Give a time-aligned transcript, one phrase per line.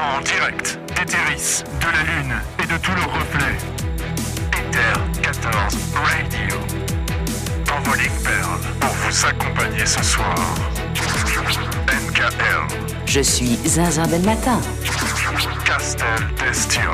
[0.00, 3.58] En direct d'Eteris, de la Lune et de tous leurs reflets.
[4.52, 6.56] Ether 14 Radio.
[7.76, 10.36] Envoling Pearl pour vous accompagner ce soir.
[11.88, 12.78] NKL.
[13.06, 14.60] Je suis Zinzin Ben Matin.
[15.64, 16.06] Castel
[16.46, 16.84] Destiel.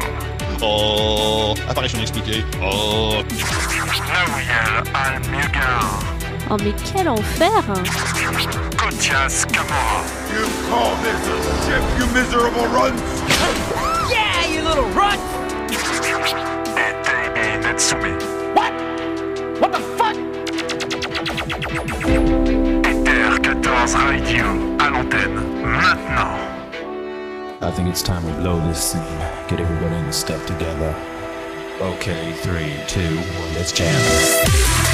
[0.63, 2.43] Oh, apparition expliquée.
[2.63, 3.23] Oh,
[4.09, 6.01] Naouyel Al-Mugar.
[6.51, 7.63] Oh mais quel enfer
[8.95, 10.07] Kotias Kamora.
[10.31, 13.01] You call this a ship, you miserable runt!
[16.77, 18.15] Et Davey Natsumi.
[22.85, 24.45] Ether 14 Radio
[24.79, 26.39] à l'antenne maintenant.
[27.63, 29.03] I think it's time we blow this scene.
[29.49, 30.95] Get everybody in the step together.
[31.81, 34.94] Okay, three, two, one, let's jam.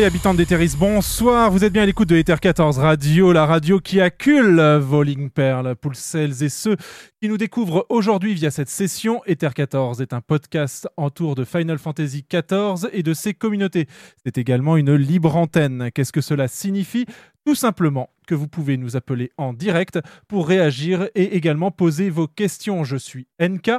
[0.00, 1.50] Et habitantes d'Eteris, bonsoir.
[1.50, 5.76] Vous êtes bien à l'écoute de Ether 14 Radio, la radio qui accule Voling Pearl.
[5.76, 6.76] Pour celles et ceux
[7.20, 11.78] qui nous découvrent aujourd'hui via cette session, Ether 14 est un podcast entour de Final
[11.78, 13.88] Fantasy XIV et de ses communautés.
[14.24, 15.90] C'est également une libre antenne.
[15.94, 17.04] Qu'est-ce que cela signifie?
[17.44, 22.26] Tout simplement que vous pouvez nous appeler en direct pour réagir et également poser vos
[22.26, 22.84] questions.
[22.84, 23.72] Je suis NK,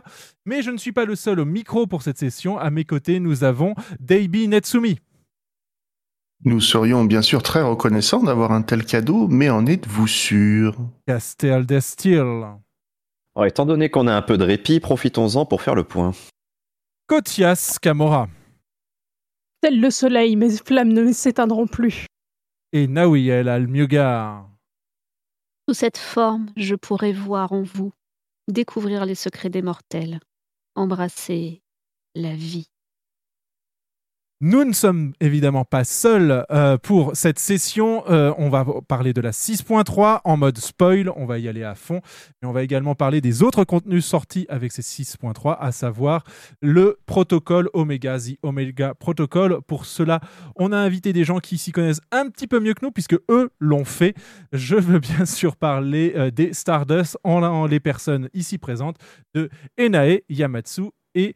[0.45, 2.59] mais je ne suis pas le seul au micro pour cette session.
[2.59, 4.99] À mes côtés, nous avons Deibi Netsumi.
[6.43, 10.75] Nous serions bien sûr très reconnaissants d'avoir un tel cadeau, mais en êtes-vous sûr?
[11.07, 15.83] Castel Destil, Alors, étant donné qu'on a un peu de répit, profitons-en pour faire le
[15.83, 16.11] point.
[17.07, 18.27] Kotias Kamora
[19.61, 22.07] Tel le soleil, mes flammes ne s'éteindront plus.
[22.73, 24.49] et Nawiel Almugar.
[25.69, 27.91] Sous cette forme, je pourrais voir en vous,
[28.47, 30.19] découvrir les secrets des mortels,
[30.75, 31.61] embrasser
[32.15, 32.67] la vie.
[34.43, 38.03] Nous ne sommes évidemment pas seuls euh, pour cette session.
[38.09, 41.11] Euh, on va parler de la 6.3 en mode spoil.
[41.15, 42.01] On va y aller à fond.
[42.41, 46.23] Mais on va également parler des autres contenus sortis avec ces 6.3, à savoir
[46.59, 49.61] le protocole Omega, The Omega Protocol.
[49.67, 50.19] Pour cela,
[50.55, 53.19] on a invité des gens qui s'y connaissent un petit peu mieux que nous, puisque
[53.29, 54.15] eux l'ont fait.
[54.53, 58.97] Je veux bien sûr parler euh, des Stardust en, en les personnes ici présentes
[59.35, 61.35] de Enae, Yamatsu et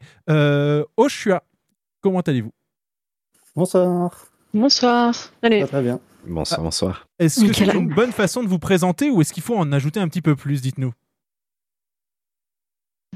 [0.96, 1.44] Oshua.
[2.00, 2.50] Comment allez-vous?
[3.56, 4.26] Bonsoir.
[4.54, 5.14] Bonsoir.
[5.42, 6.00] Allez, Très, très bien.
[6.26, 7.06] Bonsoir, bonsoir.
[7.18, 9.98] Est-ce que c'est une bonne façon de vous présenter ou est-ce qu'il faut en ajouter
[10.00, 10.92] un petit peu plus Dites-nous?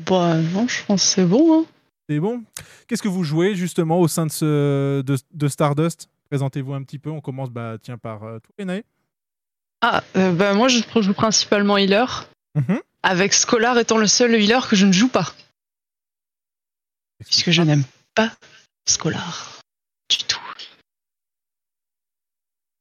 [0.06, 1.60] Bah non, je pense que c'est bon.
[1.60, 1.64] Hein.
[2.08, 2.42] C'est bon?
[2.88, 6.08] Qu'est-ce que vous jouez justement au sein de, ce, de, de Stardust?
[6.30, 7.10] Présentez-vous un petit peu.
[7.10, 8.82] On commence bah, tiens, par euh, toi, Enae.
[9.82, 12.80] Ah, euh, bah moi je joue principalement healer, Mhm.
[13.02, 15.32] avec Scholar étant le seul healer que je ne joue pas,
[17.24, 17.84] puisque je n'aime
[18.14, 18.30] pas
[18.86, 19.59] Scholar
[20.10, 20.40] du tout.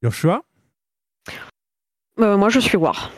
[0.01, 0.43] Joshua,
[2.19, 3.11] Euh, moi, je suis War.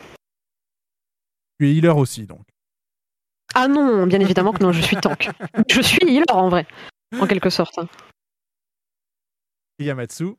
[1.58, 2.46] tu es healer aussi donc.
[3.54, 5.28] Ah non, bien évidemment que non, je suis tank.
[5.68, 6.66] Je suis healer en vrai,
[7.20, 7.78] en quelque sorte.
[9.78, 10.36] Et Yamatsu?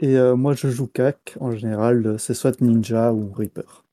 [0.00, 1.36] Et euh, moi, je joue CAC.
[1.40, 3.84] En général, euh, c'est soit Ninja ou Reaper.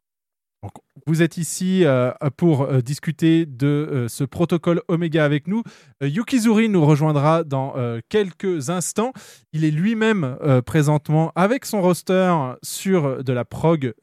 [1.08, 5.62] Vous êtes ici euh, pour euh, discuter de euh, ce protocole Omega avec nous.
[6.02, 7.76] Yukizuri nous rejoindra dans
[8.10, 9.12] quelques instants.
[9.54, 12.34] Il est lui-même présentement avec son roster
[12.64, 13.94] sur de la prog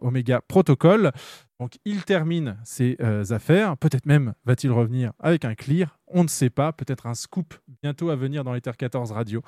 [0.00, 1.12] Omega Protocol.
[1.58, 2.96] Donc il termine ses
[3.30, 3.76] affaires.
[3.76, 5.98] Peut-être même va-t-il revenir avec un clear.
[6.08, 6.72] On ne sait pas.
[6.72, 9.42] Peut-être un scoop bientôt à venir dans l'Ether 14 Radio.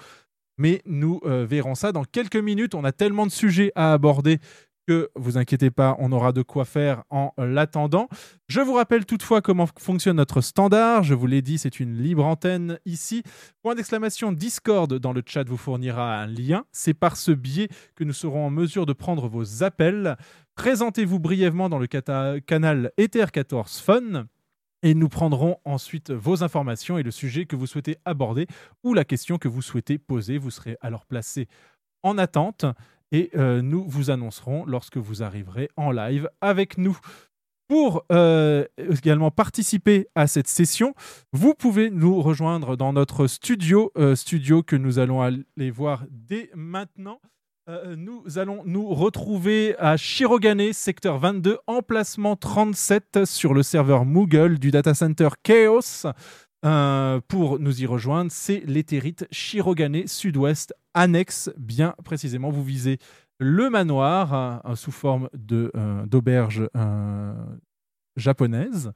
[0.58, 2.74] Mais nous verrons ça dans quelques minutes.
[2.74, 4.38] On a tellement de sujets à aborder
[4.86, 8.08] que vous inquiétez pas, on aura de quoi faire en l'attendant.
[8.48, 11.02] Je vous rappelle toutefois comment fonctionne notre standard.
[11.02, 13.22] Je vous l'ai dit, c'est une libre antenne ici.
[13.62, 16.64] Point d'exclamation Discord dans le chat vous fournira un lien.
[16.72, 20.16] C'est par ce biais que nous serons en mesure de prendre vos appels.
[20.54, 24.26] Présentez-vous brièvement dans le canal Ether 14 Fun.
[24.84, 28.48] Et nous prendrons ensuite vos informations et le sujet que vous souhaitez aborder
[28.82, 30.38] ou la question que vous souhaitez poser.
[30.38, 31.46] Vous serez alors placé
[32.02, 32.66] en attente.
[33.12, 36.98] Et euh, nous vous annoncerons lorsque vous arriverez en live avec nous.
[37.68, 40.94] Pour euh, également participer à cette session,
[41.32, 46.50] vous pouvez nous rejoindre dans notre studio, euh, studio que nous allons aller voir dès
[46.54, 47.20] maintenant.
[47.96, 54.72] Nous allons nous retrouver à Shirogane, secteur 22, emplacement 37 sur le serveur Moogle du
[54.72, 56.06] data center Chaos.
[56.64, 62.50] Euh, pour nous y rejoindre, c'est l'éthérite Shirogane Sud-Ouest, annexe bien précisément.
[62.50, 62.98] Vous visez
[63.40, 66.68] le manoir euh, sous forme euh, d'auberge
[68.16, 68.92] japonaise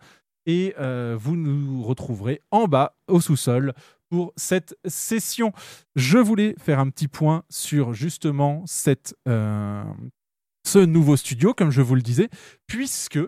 [0.49, 0.75] et
[1.19, 3.75] vous nous retrouverez en bas au sous-sol
[4.11, 5.53] pour cette session.
[5.97, 11.97] Je voulais faire un petit point sur justement cette, ce nouveau studio, comme je vous
[11.97, 12.29] le disais,
[12.69, 13.19] puisque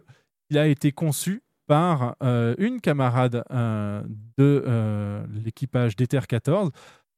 [0.50, 4.02] il a été conçu par euh, une camarade euh,
[4.38, 6.72] de euh, l'équipage d'Ether 14, à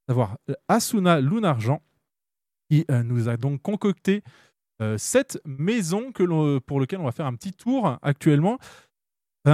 [0.09, 0.37] savoir
[0.69, 1.81] Asuna Lunargent,
[2.69, 4.23] qui euh, nous a donc concocté
[4.83, 8.59] euh, cette maison que l'on- pour laquelle on va faire un petit tour actuellement.
[9.45, 9.51] Tout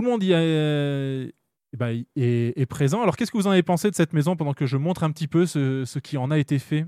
[0.00, 1.32] le monde y est,
[1.72, 3.02] eh ben, est- est présent.
[3.02, 5.10] Alors, qu'est-ce que vous en avez pensé de cette maison pendant que je montre un
[5.10, 6.86] petit peu ce, ce qui en a été fait?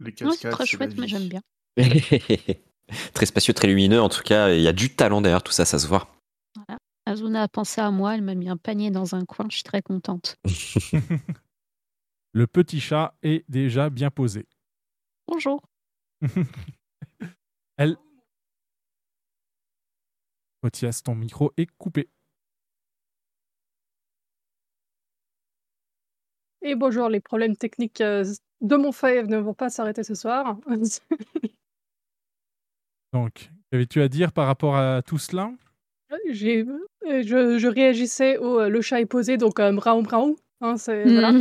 [0.00, 1.40] Les Non, c'est très chouette, mais j'aime bien.
[3.12, 4.00] très spacieux, très lumineux.
[4.00, 6.08] En tout cas, il y a du talent derrière tout ça, ça se voit.
[6.56, 6.78] Voilà.
[7.06, 9.62] Azuna a pensé à moi, elle m'a mis un panier dans un coin, je suis
[9.62, 10.36] très contente.
[12.32, 14.46] Le petit chat est déjà bien posé.
[15.28, 15.62] Bonjour.
[17.76, 17.96] Elle.
[20.62, 22.08] Mathias, ton micro est coupé.
[26.62, 28.24] Et bonjour, les problèmes techniques euh,
[28.62, 30.56] de mon Five ne vont pas s'arrêter ce soir.
[33.14, 35.52] Donc, qu'avais-tu à dire par rapport à tout cela?
[36.30, 36.66] J'ai,
[37.02, 40.36] je, je réagissais au euh, le chat est posé, donc euh, mraou mraou.
[40.60, 41.32] Hein, c'est, voilà.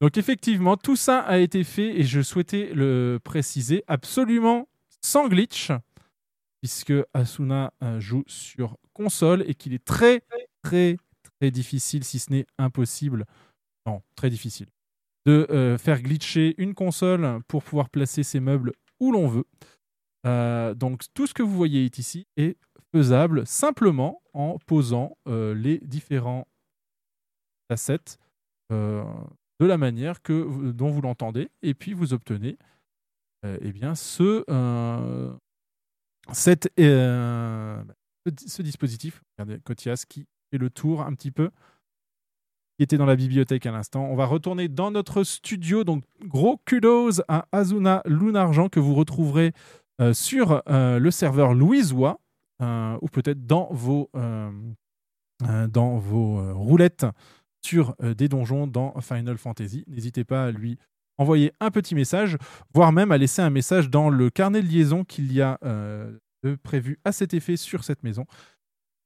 [0.00, 4.68] Donc effectivement, tout ça a été fait et je souhaitais le préciser absolument
[5.02, 5.70] sans glitch,
[6.62, 10.22] puisque Asuna euh, joue sur console et qu'il est très
[10.62, 10.96] très
[11.38, 13.26] très difficile, si ce n'est impossible,
[13.86, 14.68] non, très difficile,
[15.26, 19.44] de euh, faire glitcher une console pour pouvoir placer ses meubles l'on veut.
[20.26, 22.56] Euh, donc tout ce que vous voyez ici est
[22.92, 26.46] faisable simplement en posant euh, les différents
[27.68, 28.18] assets
[28.72, 29.04] euh,
[29.60, 32.58] de la manière que, dont vous l'entendez, et puis vous obtenez
[33.60, 34.42] eh bien, ce,
[36.32, 39.22] ce, di- ce dispositif.
[39.38, 41.50] Regardez, Kotias qui fait le tour un petit peu,
[42.76, 44.04] qui était dans la bibliothèque à l'instant.
[44.04, 45.84] On va retourner dans notre studio.
[45.84, 49.52] Donc, gros kudos à Azuna Lunargent que vous retrouverez
[50.00, 52.20] euh, sur euh, le serveur Louisois,
[52.60, 54.50] euh, ou peut-être dans vos, euh,
[55.68, 57.06] dans vos roulettes
[57.64, 59.84] sur des donjons dans Final Fantasy.
[59.88, 60.78] N'hésitez pas à lui
[61.18, 62.36] envoyer un petit message,
[62.72, 65.58] voire même à laisser un message dans le carnet de liaison qu'il y a
[66.62, 68.24] prévu à cet effet sur cette maison.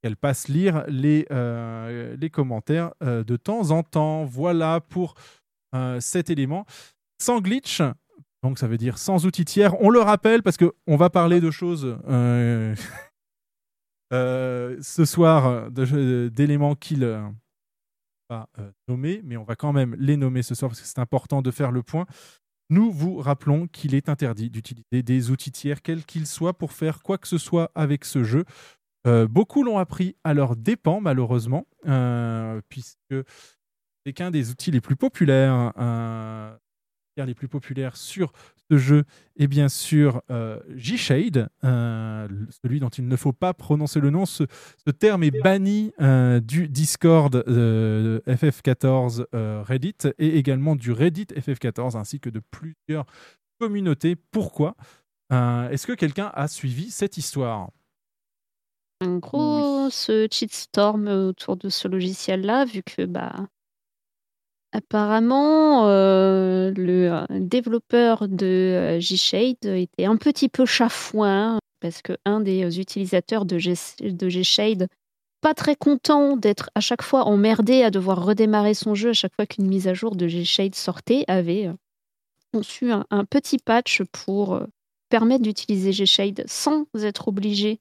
[0.02, 4.25] Elle passe lire les, euh, commentaires euh, de temps en temps.
[4.25, 5.14] Voilà pour
[5.75, 6.64] euh, cet élément.
[7.23, 7.82] Sans glitch,
[8.43, 9.79] donc ça veut dire sans outils tiers.
[9.82, 11.99] On le rappelle parce qu'on va parler de choses
[14.11, 17.20] ce soir, d'éléments qu'il
[18.29, 18.49] pas
[18.88, 21.51] nommés, mais on va quand même les nommer ce soir parce que c'est important de
[21.51, 22.06] faire le point.
[22.70, 27.03] Nous vous rappelons qu'il est interdit d'utiliser des outils tiers, quels qu'ils soient, pour faire
[27.03, 28.44] quoi que ce soit avec ce jeu.
[29.06, 33.14] Euh, beaucoup l'ont appris à leurs dépens, malheureusement, euh, puisque
[34.04, 36.54] c'est qu'un des outils les plus populaires, euh,
[37.26, 38.32] les plus populaires sur
[38.70, 39.04] ce jeu
[39.38, 40.22] est bien sûr
[40.74, 44.24] G-Shade, celui dont il ne faut pas prononcer le nom.
[44.24, 44.44] Ce,
[44.86, 45.92] ce terme est banni
[46.42, 53.04] du Discord euh, FF14 euh, Reddit et également du Reddit FF14 ainsi que de plusieurs
[53.58, 54.16] communautés.
[54.16, 54.76] Pourquoi?
[55.30, 57.70] Est-ce que quelqu'un a suivi cette histoire?
[59.00, 63.48] Un gros ce cheatstorm autour de ce logiciel-là, vu que bah
[64.72, 72.12] apparemment euh, le euh, développeur de euh, G-Shade était un petit peu chafouin parce que
[72.24, 74.86] un des utilisateurs de, G de G-Shade
[75.40, 79.34] pas très content d'être à chaque fois emmerdé à devoir redémarrer son jeu à chaque
[79.34, 81.70] fois qu'une mise à jour de G-Shade sortait avait
[82.52, 84.60] conçu un, un petit patch pour
[85.08, 87.80] permettre d'utiliser G-Shade sans être obligé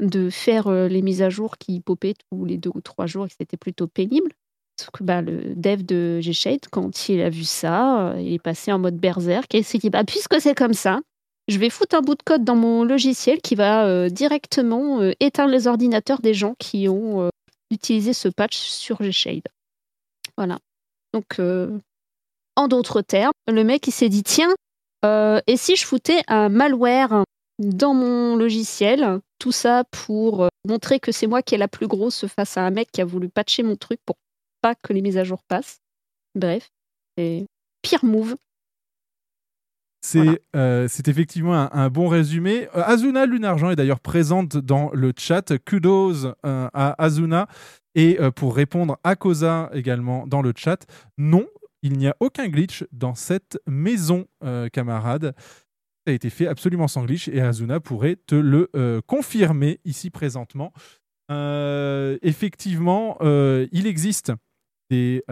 [0.00, 3.26] de faire euh, les mises à jour qui popaient tous les deux ou trois jours
[3.26, 4.32] et que c'était plutôt pénible.
[4.76, 8.42] Parce que bah, le dev de G-Shade, quand il a vu ça, euh, il est
[8.42, 11.00] passé en mode berserk et il s'est dit bah, puisque c'est comme ça,
[11.48, 15.50] je vais foutre un bout de code dans mon logiciel qui va euh, directement éteindre
[15.50, 17.28] les ordinateurs des gens qui ont
[17.70, 19.42] utilisé ce patch sur G-Shade.
[20.36, 20.58] Voilà.
[21.12, 21.40] Donc,
[22.56, 24.54] En d'autres termes, le mec il s'est dit tiens,
[25.04, 27.24] et si je foutais un malware
[27.58, 31.88] dans mon logiciel, tout ça pour euh, montrer que c'est moi qui est la plus
[31.88, 34.16] grosse face à un mec qui a voulu patcher mon truc pour
[34.60, 35.80] pas que les mises à jour passent.
[36.36, 36.70] Bref,
[37.16, 37.46] c'est
[37.82, 38.36] pire move.
[40.02, 42.68] C'est euh, effectivement un, un bon résumé.
[42.74, 45.58] Euh, Azuna Lunargent est d'ailleurs présente dans le chat.
[45.58, 47.48] Kudos euh, à Azuna.
[47.96, 50.86] Et pour répondre à Koza également dans le chat,
[51.18, 51.44] non,
[51.82, 54.28] il n'y a aucun glitch dans cette maison,
[54.72, 55.34] camarade.
[56.10, 60.72] A été fait absolument sans glitch et Azuna pourrait te le euh, confirmer ici présentement.
[61.30, 64.32] Euh, effectivement, euh, il existe
[64.90, 65.22] des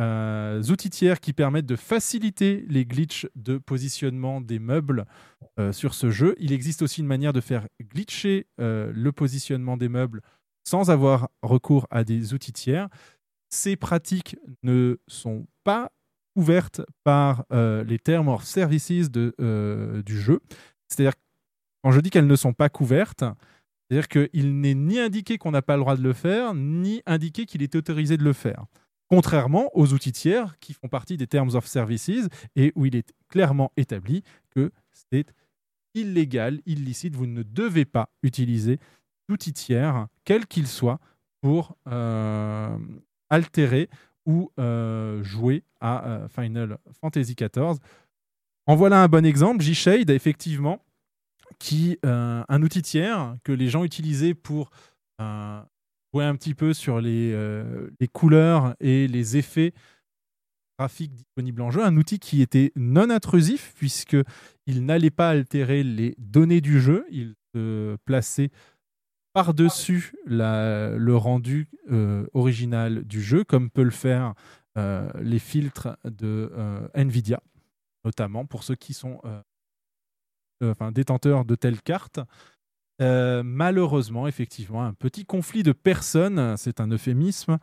[0.70, 5.04] outils tiers qui permettent de faciliter les glitches de positionnement des meubles
[5.72, 6.36] sur ce jeu.
[6.38, 10.22] Il existe aussi une manière de faire glitcher le positionnement des meubles
[10.64, 12.88] sans avoir recours à des outils tiers.
[13.50, 15.90] Ces pratiques ne sont pas
[17.04, 20.40] par euh, les termes of services de, euh, du jeu.
[20.88, 21.14] C'est-à-dire,
[21.82, 23.24] quand je dis qu'elles ne sont pas couvertes,
[23.88, 27.46] c'est-à-dire qu'il n'est ni indiqué qu'on n'a pas le droit de le faire, ni indiqué
[27.46, 28.66] qu'il est autorisé de le faire.
[29.08, 33.14] Contrairement aux outils tiers qui font partie des Terms of Services et où il est
[33.28, 35.32] clairement établi que c'est
[35.94, 38.78] illégal, illicite, vous ne devez pas utiliser
[39.28, 41.00] d'outils tiers, quel qu'il soit,
[41.40, 42.76] pour euh,
[43.30, 43.88] altérer
[44.28, 47.78] ou euh, jouer à euh, Final Fantasy XIV.
[48.66, 50.84] En voilà un bon exemple, G-Shade, effectivement,
[51.58, 54.70] qui euh, un outil tiers que les gens utilisaient pour
[55.18, 57.34] jouer un petit peu sur les,
[57.98, 59.72] les couleurs et les effets
[60.78, 64.16] graphiques disponibles en jeu, un outil qui était non intrusif puisque
[64.66, 68.50] il n'allait pas altérer les données du jeu, il se plaçait
[69.38, 74.34] par-dessus le rendu euh, original du jeu, comme peut le faire
[74.76, 77.40] euh, les filtres de euh, Nvidia,
[78.04, 79.20] notamment pour ceux qui sont
[80.60, 82.18] enfin, détenteurs de telles cartes.
[83.00, 87.58] Malheureusement, effectivement, un petit conflit de personnes, c'est un euphémisme,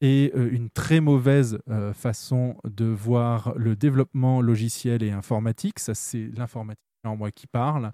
[0.00, 1.60] et une très mauvaise
[1.94, 7.92] façon de voir le développement logiciel et informatique, ça c'est l'informatique en moi qui parle,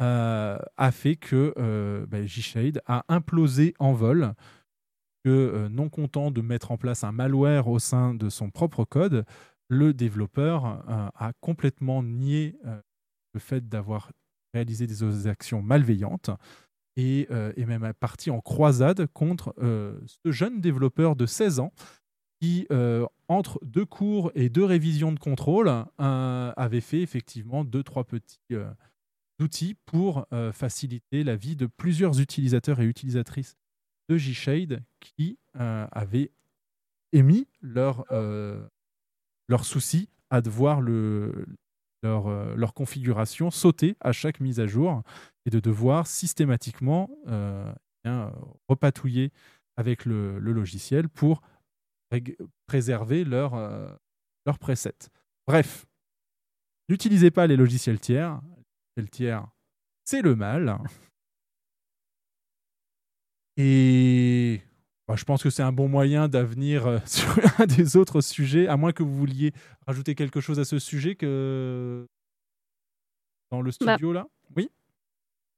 [0.00, 4.34] a fait que euh, bah, G-Shade a implosé en vol,
[5.24, 8.84] que euh, non content de mettre en place un malware au sein de son propre
[8.84, 9.24] code,
[9.68, 12.80] le développeur euh, a complètement nié euh,
[13.32, 14.10] le fait d'avoir
[14.52, 16.30] réalisé des actions malveillantes
[16.96, 21.72] et euh, est même parti en croisade contre euh, ce jeune développeur de 16 ans
[22.40, 27.82] qui, euh, entre deux cours et deux révisions de contrôle, euh, avait fait effectivement deux,
[27.82, 28.70] trois petits euh,
[29.40, 33.56] outils pour euh, faciliter la vie de plusieurs utilisateurs et utilisatrices
[34.08, 36.30] de G-Shade qui euh, avaient
[37.12, 38.66] émis leur, euh,
[39.48, 41.46] leur souci à devoir le,
[42.02, 45.02] leur, leur configuration sauter à chaque mise à jour
[45.46, 47.72] et de devoir systématiquement euh,
[48.04, 48.32] bien,
[48.68, 49.32] repatouiller
[49.76, 51.42] avec le, logiciel pour
[52.66, 53.88] préserver leur, euh,
[54.46, 54.94] leur preset.
[55.46, 55.86] Bref,
[56.88, 58.40] n'utilisez pas les logiciels tiers.
[58.96, 59.46] Les logiciels tiers,
[60.04, 60.78] c'est le mal.
[63.56, 64.60] Et
[65.06, 67.26] bah, je pense que c'est un bon moyen d'avenir euh, sur
[67.60, 69.52] un des autres sujets, à moins que vous vouliez
[69.86, 72.06] rajouter quelque chose à ce sujet que
[73.50, 73.94] dans le Bah.
[73.94, 74.26] studio là?
[74.56, 74.70] Oui?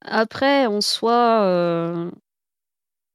[0.01, 2.11] Après, en soi, euh,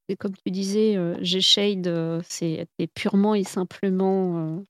[0.09, 4.63] c'est comme tu disais, euh, G-Shade, euh, c'est c'est purement et simplement euh,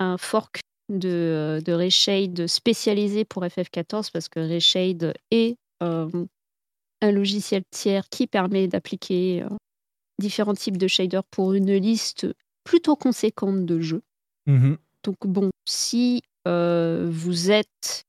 [0.00, 6.26] un fork de, euh, de Rayshade spécialisé pour FF14 parce que Rayshade est euh,
[7.02, 9.48] un logiciel tiers qui permet d'appliquer euh,
[10.18, 12.26] différents types de shaders pour une liste
[12.64, 14.02] plutôt conséquente de jeux.
[14.46, 14.78] Mhm.
[15.02, 18.04] Donc bon, si euh, vous êtes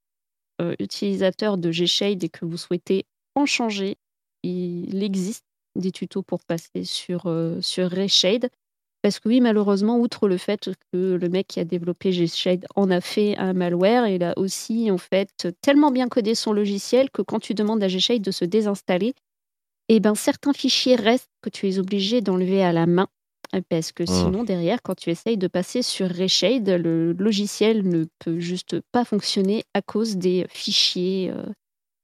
[0.80, 3.06] utilisateur de G-Shade et que vous souhaitez
[3.36, 3.96] en changer,
[4.42, 7.32] il existe des tutos pour passer sur,
[7.62, 8.50] sur Rayshade.
[9.02, 12.90] Parce que oui, malheureusement, outre le fait que le mec qui a développé G-Shade en
[12.90, 17.22] a fait un malware, il a aussi en fait tellement bien codé son logiciel que
[17.22, 19.14] quand tu demandes à G-Shade de se désinstaller,
[19.90, 23.08] eh ben, certains fichiers restent que tu es obligé d'enlever à la main.
[23.70, 24.12] Parce que Ah.
[24.12, 29.06] sinon, derrière, quand tu essayes de passer sur Rayshade, le logiciel ne peut juste pas
[29.06, 31.44] fonctionner à cause des fichiers euh,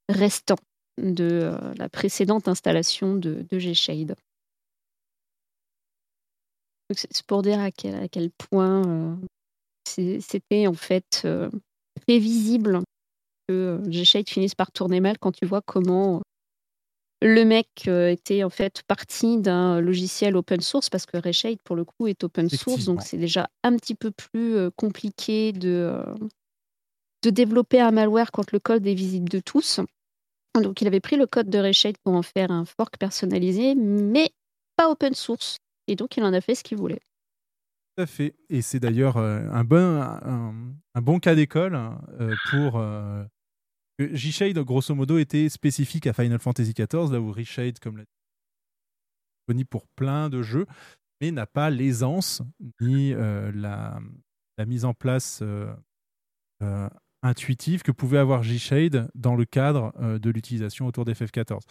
[0.07, 0.55] restants
[1.01, 4.15] de euh, la précédente installation de, de G-Shade.
[6.91, 9.15] C'est pour dire à quel, à quel point euh,
[9.85, 11.49] c'était en fait euh,
[12.05, 12.79] prévisible
[13.47, 16.21] que euh, G-Shade finisse par tourner mal quand tu vois comment
[17.23, 21.77] le mec euh, était en fait parti d'un logiciel open source parce que Rayshade pour
[21.77, 25.69] le coup est open source donc c'est déjà un petit peu plus euh, compliqué de,
[25.69, 26.15] euh,
[27.23, 29.79] de développer un malware quand le code est visible de tous.
[30.61, 34.29] Donc il avait pris le code de Reshade pour en faire un fork personnalisé, mais
[34.75, 35.57] pas open source.
[35.87, 37.01] Et donc il en a fait ce qu'il voulait.
[37.95, 38.35] Tout à fait.
[38.49, 41.75] Et c'est d'ailleurs euh, un, bon, un, bon cas d'école
[42.19, 42.77] euh, pour.
[42.77, 43.23] Euh,
[43.99, 48.09] G-Shade, grosso modo, était spécifique à Final Fantasy XIV, là où Reshade, comme l'a dit,
[49.37, 50.65] disponible pour plein de jeux,
[51.21, 52.41] mais n'a pas l'aisance
[52.81, 53.99] ni euh, la,
[54.65, 55.43] mise en place
[57.21, 61.61] intuitive que pouvait avoir G-Shade dans le cadre de l'utilisation autour d'FF14.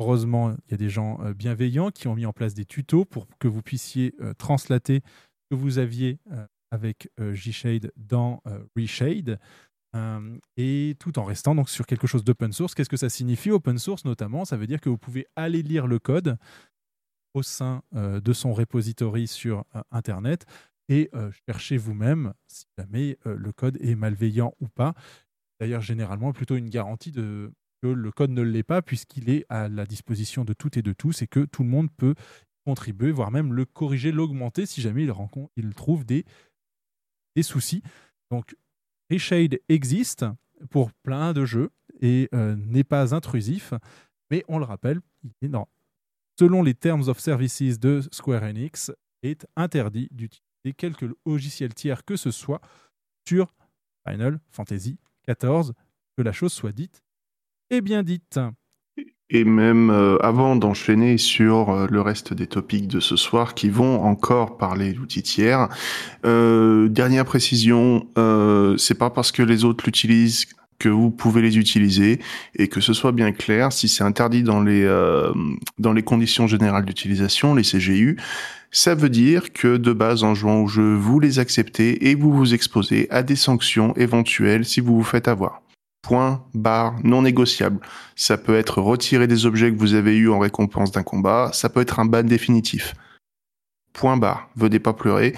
[0.00, 3.04] Heureusement, il y a des gens euh, bienveillants qui ont mis en place des tutos
[3.04, 8.42] pour que vous puissiez euh, translater ce que vous aviez euh, avec G-Shade dans
[8.76, 9.40] Reshade.
[10.58, 12.74] Et tout en restant donc sur quelque chose d'open source.
[12.74, 14.44] Qu'est-ce que ça signifie open source notamment?
[14.44, 16.36] Ça veut dire que vous pouvez aller lire le code
[17.32, 20.44] au sein de son repository sur Internet
[20.90, 21.10] et
[21.48, 24.92] chercher vous-même si jamais le code est malveillant ou pas.
[25.58, 27.50] D'ailleurs, généralement, plutôt une garantie de,
[27.82, 30.92] que le code ne l'est pas puisqu'il est à la disposition de toutes et de
[30.92, 32.14] tous et que tout le monde peut
[32.64, 36.24] contribuer, voire même le corriger, l'augmenter si jamais il, rencontre, il trouve des,
[37.34, 37.82] des soucis.
[38.30, 38.56] Donc,
[39.10, 40.26] Reshade existe
[40.70, 41.70] pour plein de jeux
[42.00, 43.72] et euh, n'est pas intrusif,
[44.30, 45.68] mais on le rappelle, il est dans,
[46.38, 48.92] selon les Terms of Services de Square Enix,
[49.22, 52.60] est interdit d'utiliser quelque logiciel tiers que ce soit
[53.26, 53.54] sur
[54.06, 55.72] Final Fantasy XIV,
[56.16, 57.02] que la chose soit dite
[57.70, 58.38] et bien dite.
[59.30, 63.68] Et même euh, avant d'enchaîner sur euh, le reste des topics de ce soir qui
[63.68, 65.68] vont encore parler d'outils tiers,
[66.24, 68.06] euh, dernière précision,
[68.78, 70.46] c'est pas parce que les autres l'utilisent
[70.78, 72.20] que vous pouvez les utiliser
[72.54, 74.86] et que ce soit bien clair, si c'est interdit dans les
[75.78, 78.16] dans les conditions générales d'utilisation, les CGU,
[78.70, 82.32] ça veut dire que de base en jouant au jeu, vous les acceptez et vous
[82.32, 85.62] vous exposez à des sanctions éventuelles si vous vous faites avoir.
[86.02, 87.80] Point, barre, non négociable.
[88.16, 91.68] Ça peut être retirer des objets que vous avez eus en récompense d'un combat, ça
[91.68, 92.94] peut être un ban définitif.
[93.92, 94.48] Point barre.
[94.54, 95.34] Venez pas pleurer.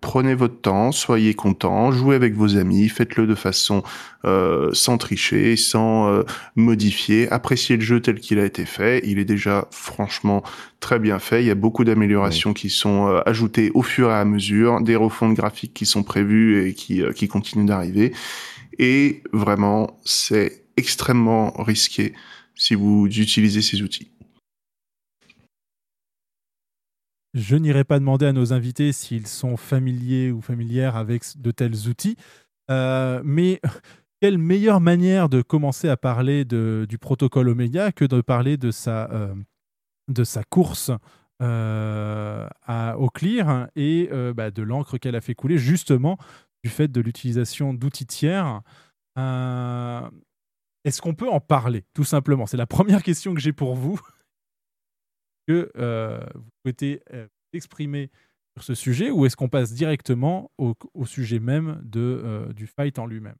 [0.00, 3.84] Prenez votre temps, soyez content, jouez avec vos amis, faites-le de façon
[4.24, 6.22] euh, sans tricher, sans euh,
[6.56, 7.30] modifier.
[7.30, 9.02] Appréciez le jeu tel qu'il a été fait.
[9.04, 10.42] Il est déjà franchement
[10.80, 11.42] très bien fait.
[11.42, 14.96] Il y a beaucoup d'améliorations qui sont euh, ajoutées au fur et à mesure, des
[14.96, 18.12] refontes graphiques qui sont prévues et qui, euh, qui continuent d'arriver.
[18.78, 22.14] Et vraiment, c'est extrêmement risqué
[22.54, 24.10] si vous utilisez ces outils.
[27.34, 31.88] Je n'irai pas demander à nos invités s'ils sont familiers ou familières avec de tels
[31.88, 32.16] outils,
[32.70, 33.60] Euh, mais
[34.22, 39.10] quelle meilleure manière de commencer à parler du protocole Omega que de parler de sa,
[39.12, 39.34] euh,
[40.48, 40.90] course
[41.42, 46.16] euh, à, au clear et bah, de l'encre qu'elle a fait couler justement
[46.68, 48.62] fait de l'utilisation d'outils tiers.
[49.18, 50.10] Euh,
[50.84, 52.46] Est-ce qu'on peut en parler tout simplement?
[52.46, 54.00] C'est la première question que j'ai pour vous
[55.48, 58.10] que euh, vous souhaitez euh, exprimer
[58.56, 60.74] sur ce sujet ou est-ce qu'on passe directement au,
[61.06, 63.36] sujet même de, du fight en lui-même?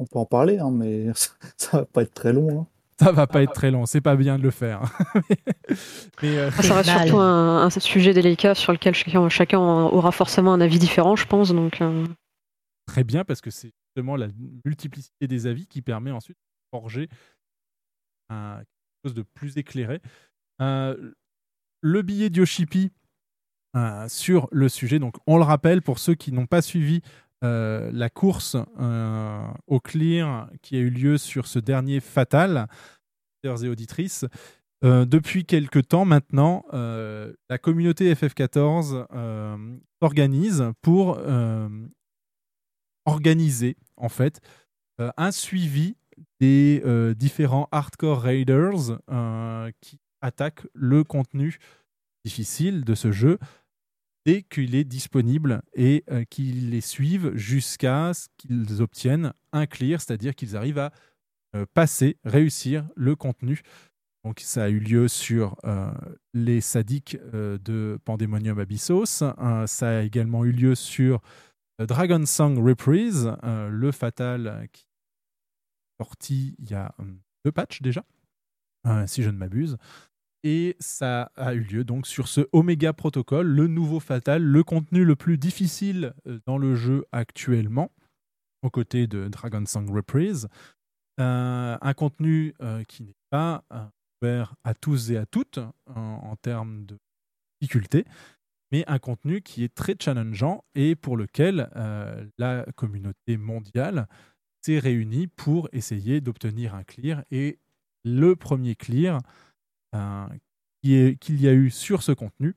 [0.00, 2.62] On peut en parler, hein, mais ça, ça va pas être très long.
[2.62, 2.66] hein.
[3.00, 4.82] Ça va pas être très long, c'est pas bien de le faire.
[6.22, 10.52] Mais, euh, Ça reste surtout un, un sujet délicat sur lequel chacun, chacun aura forcément
[10.52, 11.52] un avis différent, je pense.
[11.52, 12.06] Donc, euh,
[12.86, 14.28] très bien parce que c'est justement la
[14.64, 17.08] multiplicité des avis qui permet ensuite de forger
[18.30, 20.00] un, quelque chose de plus éclairé.
[20.60, 21.12] Euh,
[21.80, 22.90] le billet d'Yoshipi
[23.76, 27.02] euh, sur le sujet, donc on le rappelle pour ceux qui n'ont pas suivi
[27.44, 32.66] euh, la course euh, au clear qui a eu lieu sur ce dernier fatal,
[33.44, 34.24] auditeurs et auditrices.
[34.84, 41.20] Euh, depuis quelque temps maintenant, la communauté FF14 euh, s'organise pour
[43.06, 44.40] organiser en fait
[44.98, 45.96] un suivi
[46.40, 46.82] des
[47.16, 48.98] différents hardcore raiders
[49.80, 51.58] qui attaquent le contenu
[52.24, 53.38] difficile de ce jeu
[54.24, 60.00] dès qu'il est disponible et euh, qu'ils les suivent jusqu'à ce qu'ils obtiennent un clear,
[60.00, 60.92] c'est-à-dire qu'ils arrivent à
[61.56, 63.62] euh, passer, réussir le contenu.
[64.24, 65.90] Donc ça a eu lieu sur euh,
[66.34, 69.06] les sadiques de Pandemonium Abyssos.
[69.06, 71.20] Ça a également eu lieu sur
[71.78, 76.94] Dragon Song Reprise, le fatal qui est sorti il y a
[77.44, 78.04] deux patchs déjà,
[79.06, 79.78] si je ne m'abuse.
[80.44, 85.04] Et ça a eu lieu donc sur ce Omega Protocol, le nouveau fatal, le contenu
[85.04, 87.90] le plus difficile euh, dans le jeu actuellement,
[88.62, 90.48] aux côtés de Dragon Song Reprise.
[91.20, 93.64] Euh, un contenu euh, qui n'est pas
[94.22, 96.96] ouvert à tous et à toutes en, termes de
[97.60, 98.04] difficulté.
[98.70, 101.68] mais un contenu qui est très challengeant et pour lequel
[102.38, 104.06] la communauté mondiale
[104.62, 107.24] s'est réunie pour essayer d'obtenir un clear.
[107.30, 107.58] Et
[108.04, 109.20] le premier clear
[110.82, 112.54] qu'il y a eu sur ce contenu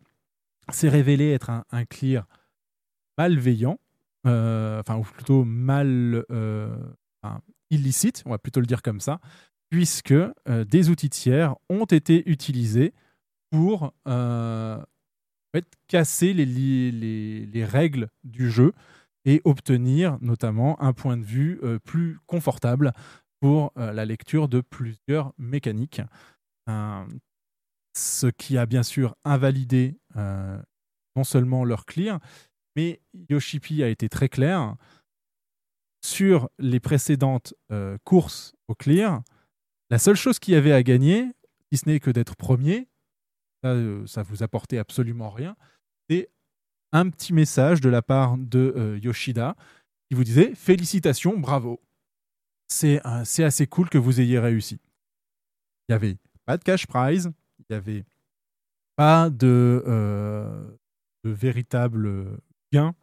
[0.72, 2.28] s'est révélé être un, clear
[3.18, 3.80] malveillant,
[4.28, 6.76] euh, enfin, ou plutôt mal euh,
[7.70, 9.20] illicite, on va plutôt le dire comme ça,
[9.70, 12.94] puisque euh, des outils tiers ont été utilisés
[13.52, 13.94] pour
[15.88, 18.72] casser les, les- les règles du jeu
[19.26, 22.94] et obtenir notamment un point de vue plus confortable
[23.42, 26.02] pour la lecture de plusieurs mécaniques.
[26.70, 27.06] Euh,
[27.96, 30.62] ce qui a bien sûr invalidé euh,
[31.16, 32.20] non seulement leur clear,
[32.76, 34.76] mais Yoshipi a été très clair
[36.04, 39.22] sur les précédentes euh, courses au clear.
[39.90, 41.28] La seule chose qu'il y avait à gagner,
[41.72, 42.88] si ce n'est que d'être premier,
[43.64, 45.56] ça, euh, vous apportait absolument rien,
[46.10, 46.30] c'est
[46.94, 49.56] un petit message de la part de Yoshida
[50.10, 51.80] qui vous disait félicitations, bravo.
[52.68, 54.80] C'est assez cool que vous ayez réussi.
[55.88, 56.18] Il n'y avait
[56.52, 58.04] pas de cash prize, il n'y avait
[58.98, 60.68] pas de, euh,
[61.24, 62.38] de véritable
[62.74, 62.94] gain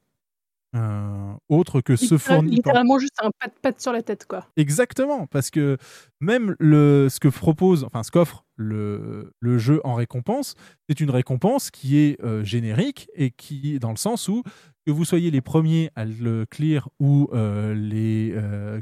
[0.77, 4.47] euh, autre que ce Littéral- fourni par- Littéralement juste un pat-pat sur la tête, quoi.
[4.59, 5.79] Exactement, parce que
[6.21, 10.57] même le, ce que propose, enfin ce qu'offre le, le jeu en récompense,
[10.87, 14.43] c'est une récompense qui est euh, générique et qui, dans le sens où
[14.87, 18.35] que vous soyez les premiers à le clear ou euh, les,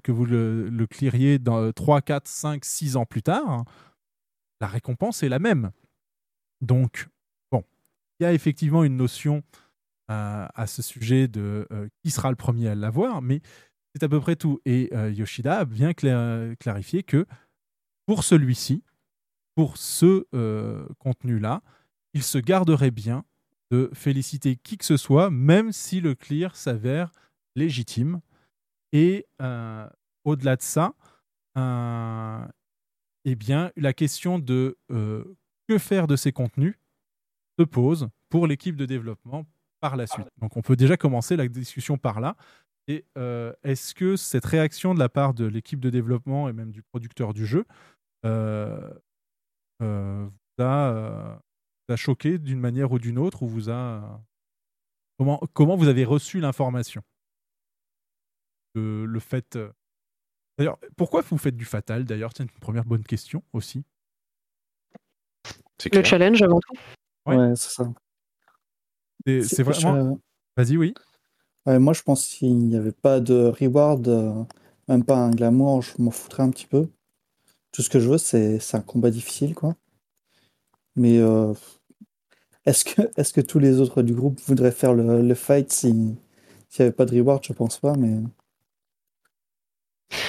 [0.02, 3.64] que vous le, le cleariez dans 3, 4, 5, 6 ans plus tard,
[4.60, 5.70] la récompense est la même.
[6.60, 7.08] Donc,
[7.50, 7.64] bon,
[8.18, 9.42] il y a effectivement une notion
[10.10, 13.40] euh, à ce sujet de euh, qui sera le premier à l'avoir, mais
[13.94, 14.60] c'est à peu près tout.
[14.64, 17.26] Et euh, Yoshida a bien cla- clarifié que
[18.06, 18.84] pour celui-ci,
[19.56, 20.26] pour ce
[20.98, 21.62] contenu-là,
[22.14, 23.24] il se garderait bien
[23.70, 27.10] de féliciter qui que ce soit, même si le clear s'avère
[27.56, 28.20] légitime.
[28.92, 29.26] Et
[30.24, 30.94] au-delà de ça,
[33.26, 35.36] eh bien, la question de euh,
[35.68, 36.76] que faire de ces contenus
[37.58, 39.44] se pose pour l'équipe de développement
[39.80, 40.28] par la suite.
[40.38, 42.36] Donc, on peut déjà commencer la discussion par là.
[42.86, 46.70] Et euh, est-ce que cette réaction de la part de l'équipe de développement et même
[46.70, 47.64] du producteur du jeu
[48.24, 48.92] euh,
[49.80, 51.40] vous, a,
[51.96, 54.24] choqué d'une manière ou d'une autre ou vous a
[55.18, 57.02] comment comment vous avez reçu l'information?
[58.74, 59.58] Le, fait
[60.58, 62.32] d'ailleurs pourquoi vous faites du fatal d'ailleurs?
[62.36, 63.84] C'est une première bonne question aussi
[65.92, 66.74] Le challenge avant tout.
[67.26, 67.36] Ouais.
[67.36, 67.92] Ouais, c'est ça.
[69.26, 70.14] c'est c'est vraiment
[70.56, 70.94] je- vas-y oui
[71.66, 74.44] Ouais, moi, je pense qu'il n'y avait pas de reward, euh,
[74.86, 76.88] même pas un glamour, je m'en foutrais un petit peu.
[77.72, 79.74] Tout ce que je veux, c'est c'est un combat difficile, quoi.
[80.94, 81.52] Mais euh,
[82.66, 85.88] est-ce que, est-ce que tous les autres du groupe voudraient faire le, le fight si-
[86.68, 87.44] s'il n'y avait pas de reward?
[87.44, 88.18] Je pense pas, mais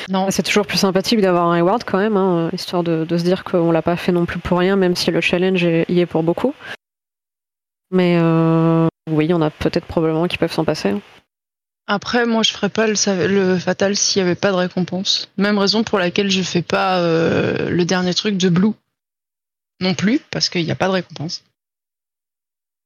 [0.10, 0.32] Non.
[0.32, 3.43] C'est toujours plus sympathique d'avoir un reward quand même, hein, histoire de, de se dire
[3.43, 6.24] qu'on l'a pas fait non plus pour rien, même si le challenge y est pour
[6.24, 6.54] beaucoup.
[7.91, 10.89] Mais euh, oui, on a peut-être probablement qui peuvent s'en passer.
[10.89, 11.02] hein.
[11.89, 15.30] Après, moi, je ferais pas le fatal s'il y avait pas de récompense.
[15.38, 18.74] Même raison pour laquelle je fais pas euh, le dernier truc de Blue.
[19.80, 21.46] Non plus, parce qu'il n'y a pas de récompense.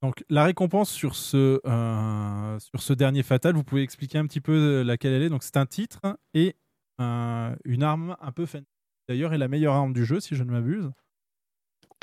[0.03, 4.41] Donc la récompense sur ce, euh, sur ce dernier fatal, vous pouvez expliquer un petit
[4.41, 5.29] peu euh, laquelle elle est.
[5.29, 5.99] Donc c'est un titre
[6.33, 6.55] et
[7.01, 8.65] euh, une arme un peu fancy.
[9.09, 10.89] D'ailleurs, est la meilleure arme du jeu, si je ne m'abuse.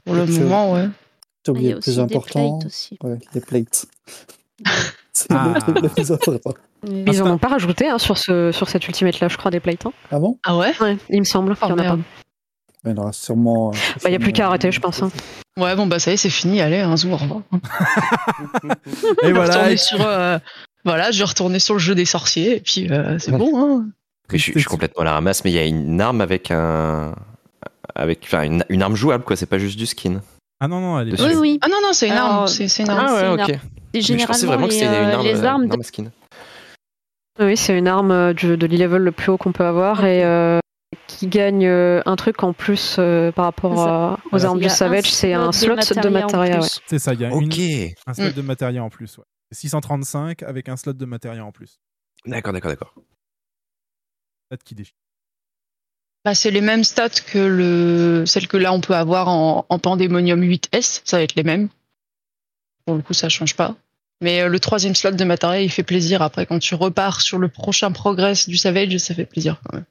[0.04, 0.88] Pour le moment, ouais.
[1.42, 2.58] t'as il oublié le aussi plus important.
[2.58, 2.98] plates aussi.
[3.02, 3.86] Ouais, les plates.
[5.12, 5.52] C'est Ah.
[5.54, 6.54] le truc le plus important.
[6.84, 9.50] Mais ils en ont pas rajouté hein, sur, ce, sur cet ultimate là, je crois,
[9.50, 9.86] des plates.
[9.86, 9.92] hein.
[10.10, 10.38] Ah bon?
[10.44, 10.72] Ah ouais?
[10.80, 11.98] Ouais, il me semble qu'il y en a pas.
[12.84, 13.70] Il y en aura sûrement.
[13.70, 15.02] euh, Bah, y a plus qu'à arrêter, je pense.
[15.02, 15.10] hein.
[15.58, 16.60] Ouais, bon, bah ça y est, c'est fini.
[16.60, 17.40] Allez, un jour, au revoir.
[17.52, 17.56] Et
[19.22, 19.54] Je vais voilà.
[19.54, 20.38] retourner sur, euh,
[20.84, 23.50] voilà, je vais retourner sur le jeu des sorciers, et puis euh, c'est bon.
[23.58, 23.86] Hein.
[24.32, 26.50] Je, suis- je suis complètement à la ramasse, mais il y a une arme avec
[26.50, 27.14] un.
[27.94, 29.34] Avec, enfin, une, une arme jouable, quoi.
[29.36, 30.20] C'est pas juste du skin.
[30.60, 31.24] Ah non, non, elle est Dessus.
[31.24, 31.58] Oui, oui.
[31.62, 32.46] Ah non, non, c'est une Alors, arme.
[32.48, 33.06] C'est c'est une arme.
[33.08, 33.58] Ah ouais, une ok.
[33.94, 35.82] Mais je pensais vraiment que c'était une euh, arme, les euh, armes une de- arme
[35.82, 36.10] skin.
[37.40, 40.24] Oui, c'est une arme euh, du- de l'e-level le plus haut qu'on peut avoir et
[40.24, 40.58] euh,
[41.06, 45.32] qui gagne un truc en plus euh, par rapport à- aux armes du Savage, c'est
[45.32, 46.60] un slot de de matériel.
[46.86, 47.58] C'est ça, il y a une, Ok.
[48.06, 48.32] un slot Mm.
[48.32, 49.16] de matériel en plus.
[49.18, 49.24] Ouais.
[49.52, 51.78] 635 avec un slot de matériel en plus.
[52.26, 52.92] D'accord, d'accord, d'accord.
[54.64, 54.74] Qui.
[56.24, 59.78] Bah, c'est les mêmes stats que le, celles que là on peut avoir en, en
[59.78, 61.68] Pandemonium 8S, ça va être les mêmes.
[62.84, 63.76] Pour le coup, ça change pas.
[64.20, 66.22] Mais euh, le troisième slot de matériel, il fait plaisir.
[66.22, 69.84] Après, quand tu repars sur le prochain progress du Savage, ça fait plaisir quand même.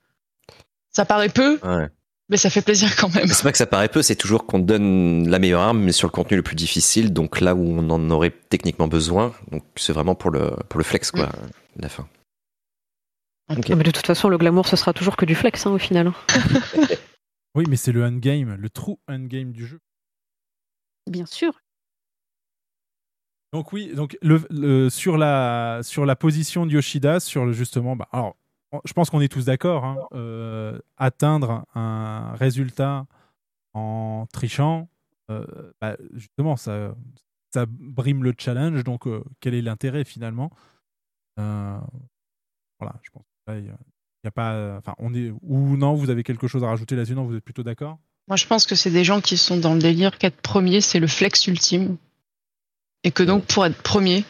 [0.92, 1.90] Ça paraît peu, Ouais.
[2.30, 3.28] Mais ça fait plaisir quand même.
[3.28, 5.94] C'est pas que ça paraît peu, c'est toujours qu'on te donne la meilleure arme, mais
[5.94, 9.34] sur le contenu le plus difficile, donc là où on en aurait techniquement besoin.
[9.52, 11.30] Donc c'est vraiment pour le, pour le flex, quoi,
[11.78, 12.06] la fin.
[13.50, 16.12] Mais de toute façon, le glamour, ce sera toujours que du flex hein, au final.
[17.56, 19.80] Oui, mais c'est le endgame, le true endgame du jeu.
[21.10, 21.60] Bien sûr.
[23.52, 27.96] Donc oui, donc le, le- sur, la, sur la position de Yoshida, sur le, justement,
[27.96, 28.36] bah, alors,
[28.86, 33.08] je pense qu'on est tous d'accord, hein, euh, atteindre un résultat
[33.74, 34.88] en trichant,
[35.32, 35.44] euh,
[35.82, 36.94] bah, justement, ça,
[37.52, 40.52] ça brime le challenge, donc euh, quel est l'intérêt finalement?
[41.40, 41.80] Euh,
[42.80, 43.78] Voilà, je pense là, il y a-
[44.24, 46.96] il y a pas, enfin, on est ou non, vous avez quelque chose à rajouter
[46.96, 47.98] là-dessus, non, vous êtes plutôt d'accord?
[48.28, 51.00] Moi, je pense que c'est des gens qui sont dans le délire qu'être premier, c'est
[51.00, 51.98] le flex ultime.
[53.04, 54.26] Et que donc, pour être premier,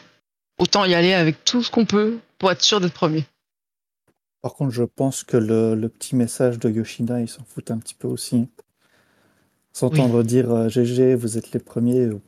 [0.58, 3.24] autant y aller avec tout ce qu'on peut pour être sûr d'être premier.
[4.40, 7.78] Par contre, je pense que le, le petit message de Yoshida, il s'en fout un
[7.78, 8.46] petit peu aussi.
[9.72, 12.00] S'entendre dire euh, GG, vous êtes les premiers.
[12.06, 12.20] euh,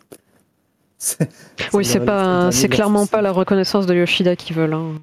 [0.99, 1.29] c'est-
[1.73, 4.75] Oui, c'est pas, c'est clairement pas la reconnaissance de Yoshida qu'ils veulent.
[4.75, 4.95] hein.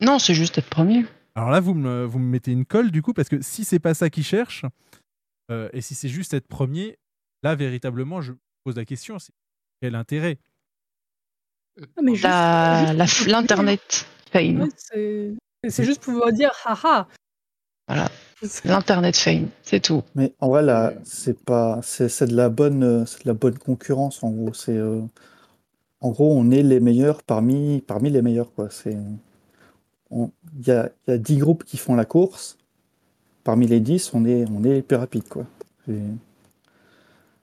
[0.00, 1.04] Non, c'est juste être premier.
[1.36, 3.78] Alors là, vous me, vous me mettez une colle du coup, parce que si c'est
[3.78, 4.64] pas ça qu'ils cherchent,
[5.50, 6.96] euh, et si c'est juste être premier,
[7.42, 8.32] là, véritablement, je
[8.64, 9.34] pose la question, c'est
[9.82, 10.38] quel intérêt?
[12.24, 14.62] Ah, pour- L'Internet fame.
[14.62, 15.34] Ouais,
[15.68, 17.06] c'est juste pouvoir dire haha.
[17.86, 18.10] Voilà.
[18.64, 20.02] L'Internet fame, c'est tout.
[20.14, 23.58] Mais en vrai, là, c'est pas, c'est de la bonne, euh, c'est de la bonne
[23.58, 24.54] concurrence en gros.
[24.54, 25.02] C'est, euh,
[26.00, 28.70] en gros, on est les meilleurs parmi, parmi les meilleurs quoi.
[28.70, 28.96] C'est,
[30.10, 30.28] il
[30.66, 32.56] y a, il y a 10 groupes qui font la course.
[33.44, 35.44] Parmi les 10, on est, on est les plus rapides quoi.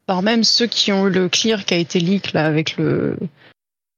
[0.06, 3.18] Par même ceux qui ont eu le clear qui a été leak là avec le,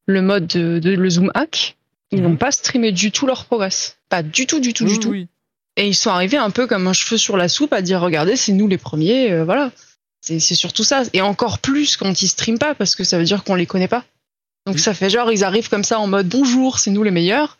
[0.06, 1.78] le mode de, de- le zoom hack,
[2.12, 3.97] ils n'ont pas streamé du tout leur progress.
[4.10, 5.10] Pas du tout, du tout, du tout.
[5.78, 8.36] Et ils sont arrivés un peu comme un cheveu sur la soupe à dire regardez,
[8.36, 9.71] c'est nous les premiers, euh, voilà.
[10.21, 11.04] C'est c'est surtout ça.
[11.13, 13.88] Et encore plus quand ils streament pas parce que ça veut dire qu'on les connaît
[13.88, 14.06] pas.
[14.67, 17.58] Donc ça fait genre ils arrivent comme ça en mode bonjour, c'est nous les meilleurs.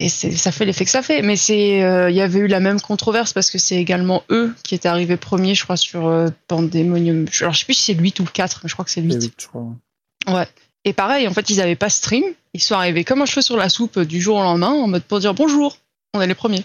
[0.00, 1.22] Et ça fait l'effet que ça fait.
[1.22, 4.54] Mais c'est euh, il y avait eu la même controverse parce que c'est également eux
[4.62, 7.26] qui étaient arrivés premiers, je crois, sur euh, Pandemonium.
[7.40, 8.92] Alors je sais plus si c'est le 8 ou le 4, mais je crois que
[8.92, 9.12] c'est le 8.
[9.12, 9.66] c'est vite, je crois.
[10.28, 10.46] Ouais.
[10.84, 12.24] Et pareil, en fait, ils avaient pas stream.
[12.54, 14.86] Ils sont arrivés comme un cheveu sur la soupe euh, du jour au lendemain, en
[14.86, 15.78] mode pour dire bonjour,
[16.14, 16.64] on est les premiers.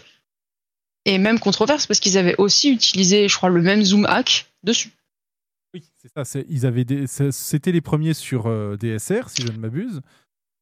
[1.05, 4.91] Et même controverse parce qu'ils avaient aussi utilisé, je crois, le même zoom hack dessus.
[5.73, 6.39] Oui, c'est ça.
[6.49, 10.01] Ils avaient C'était les premiers sur euh, DSR, si je ne m'abuse.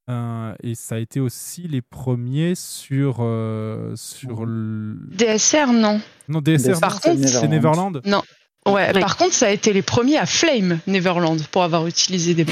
[0.10, 4.98] Euh, et ça a été aussi les premiers sur, euh, sur le...
[5.12, 6.02] DSR, non.
[6.28, 8.02] Non, DSR, Par non, contre- c'est Neverland.
[8.06, 8.22] Non.
[8.68, 9.00] Ouais, Oui.
[9.02, 12.52] par contre, ça a été les premiers à Flame Neverland pour avoir utilisé des mots.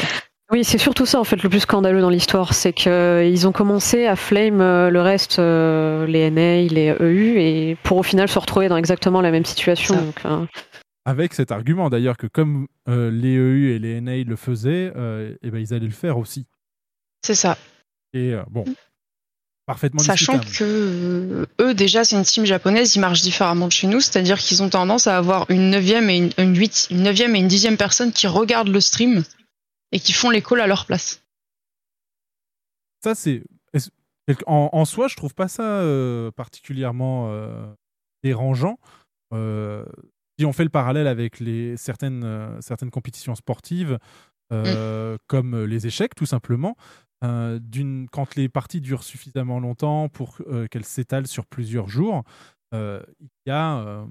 [0.52, 4.08] Oui, c'est surtout ça en fait le plus scandaleux dans l'histoire, c'est qu'ils ont commencé
[4.08, 8.40] à flame euh, le reste, euh, les NA, les EU, et pour au final se
[8.40, 9.96] retrouver dans exactement la même situation.
[9.96, 10.46] Donc, euh,
[11.06, 15.36] Avec cet argument d'ailleurs que comme euh, les EU et les NA le faisaient, euh,
[15.44, 16.48] eh ben, ils allaient le faire aussi.
[17.22, 17.58] C'est ça.
[18.14, 18.66] Et euh, bon,
[19.66, 20.58] parfaitement Sachant discutable.
[20.58, 24.40] que euh, eux, déjà, c'est une team japonaise, ils marchent différemment de chez nous, c'est-à-dire
[24.40, 27.48] qu'ils ont tendance à avoir une neuvième et une, une huit, une neuvième et une
[27.48, 29.24] dixième personne qui regardent le stream
[29.92, 31.22] et qui font les calls à leur place.
[33.04, 33.44] Ça, c'est.
[34.46, 37.66] En, en soi, je trouve pas ça euh, particulièrement euh,
[38.24, 38.78] dérangeant.
[39.34, 39.84] Euh,
[40.38, 43.98] si on fait le parallèle avec les, certaines, certaines compétitions sportives,
[44.54, 46.76] euh, comme les échecs, tout simplement,
[47.24, 47.60] euh,
[48.12, 52.24] quand les parties durent suffisamment longtemps pour euh, qu'elles s'étalent sur plusieurs jours,
[52.74, 54.06] euh, il y a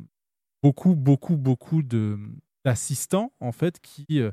[0.63, 1.83] beaucoup, beaucoup, beaucoup
[2.65, 4.31] d'assistants en fait qui euh,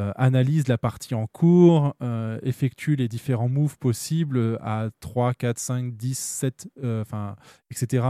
[0.00, 5.58] euh, analyse la partie en cours, euh, effectue les différents moves possibles à 3, 4,
[5.58, 7.36] 5, 10, 7, euh, enfin,
[7.70, 8.04] etc.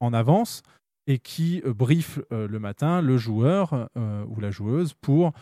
[0.00, 0.62] en avance
[1.06, 5.32] et qui euh, brief euh, le matin le joueur ou la joueuse pour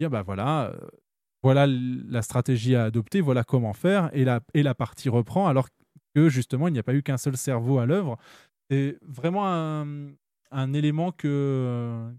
[0.00, 0.72] dire bah voilà,
[1.48, 5.68] voilà la stratégie à adopter, voilà comment faire et la, et la partie reprend alors
[6.14, 8.18] que justement il n'y a pas eu qu'un seul cerveau à l'œuvre.
[8.70, 9.86] C'est vraiment un,
[10.50, 12.10] un élément que euh,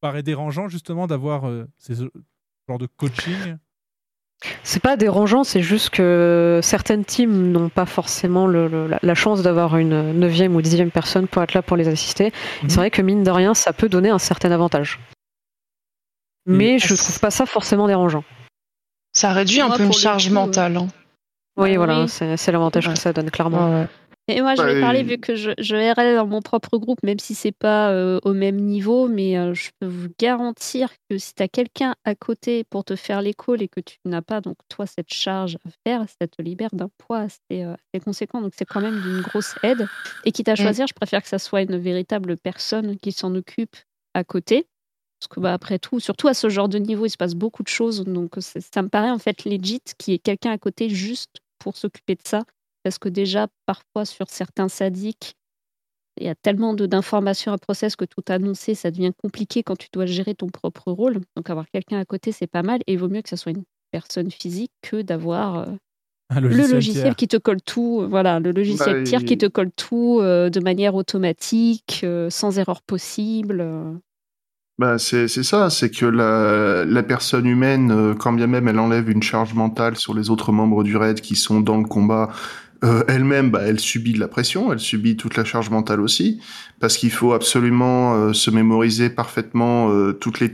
[0.00, 3.56] paraît dérangeant justement d'avoir euh, ces genre de coaching?
[4.62, 9.14] c'est pas dérangeant, c'est juste que certaines teams n'ont pas forcément le- le- la, la
[9.14, 12.28] chance d'avoir une neuvième ou dixième personne pour être là pour les assister.
[12.28, 12.70] Et Mhm.
[12.70, 14.98] C'est vrai que mine de rien, ça peut donner un certain avantage.
[16.46, 18.24] Mais je trouve pas ça forcément dérangeant.
[19.12, 20.76] Ça réduit un peu une charge coup, mentale.
[20.76, 20.88] hein.
[21.56, 22.08] Oui, Bah voilà, oui.
[22.08, 22.94] c'est l'avantage Ouais.
[22.94, 23.80] que ça donne clairement.
[23.80, 23.86] Ouais.
[24.28, 26.78] Et moi, je Bah, vais parler et- vu que je, je RL dans mon propre
[26.78, 30.90] groupe, même si c'est pas euh, au même niveau, mais euh, je peux vous garantir
[31.10, 33.96] que si tu as quelqu'un à côté pour te faire les calls et que tu
[34.04, 37.74] n'as pas, donc toi, cette charge à faire, ça te libère d'un poids assez, euh,
[37.92, 38.40] assez conséquent.
[38.40, 39.88] Donc c'est quand même d'une grosse aide.
[40.24, 43.74] Et quitte à choisir, je préfère que ça soit une véritable personne qui s'en occupe
[44.14, 44.66] à côté.
[45.20, 47.62] Parce que bah, après tout, surtout à ce genre de niveau, il se passe beaucoup
[47.62, 48.04] de choses.
[48.04, 51.40] Donc c'est- ça me paraît en fait legit qu'il y ait quelqu'un à côté juste
[51.58, 52.42] pour s'occuper de ça.
[52.82, 55.34] Parce que déjà, parfois, sur certains sadiques,
[56.18, 59.76] il y a tellement de- d'informations à process que tout annoncer, ça devient compliqué quand
[59.76, 61.20] tu dois gérer ton propre rôle.
[61.36, 62.80] Donc avoir quelqu'un à côté, c'est pas mal.
[62.86, 65.66] Et il vaut mieux que ce soit une personne physique que d'avoir euh,
[66.40, 67.16] le logiciel tiers.
[67.16, 68.00] qui te colle tout.
[68.00, 72.00] euh, Voilà, le logiciel Bah, tiers il- qui te colle tout euh, de manière automatique,
[72.04, 73.60] euh, sans erreur possible.
[74.80, 78.78] Bah, c'est c'est ça, c'est que la, la personne humaine, euh, quand bien même elle
[78.78, 82.30] enlève une charge mentale sur les autres membres du raid qui sont dans le combat,
[82.82, 86.40] euh, elle-même, bah, elle subit de la pression, elle subit toute la charge mentale aussi,
[86.78, 90.50] parce qu'il faut absolument euh, se mémoriser parfaitement euh, toutes les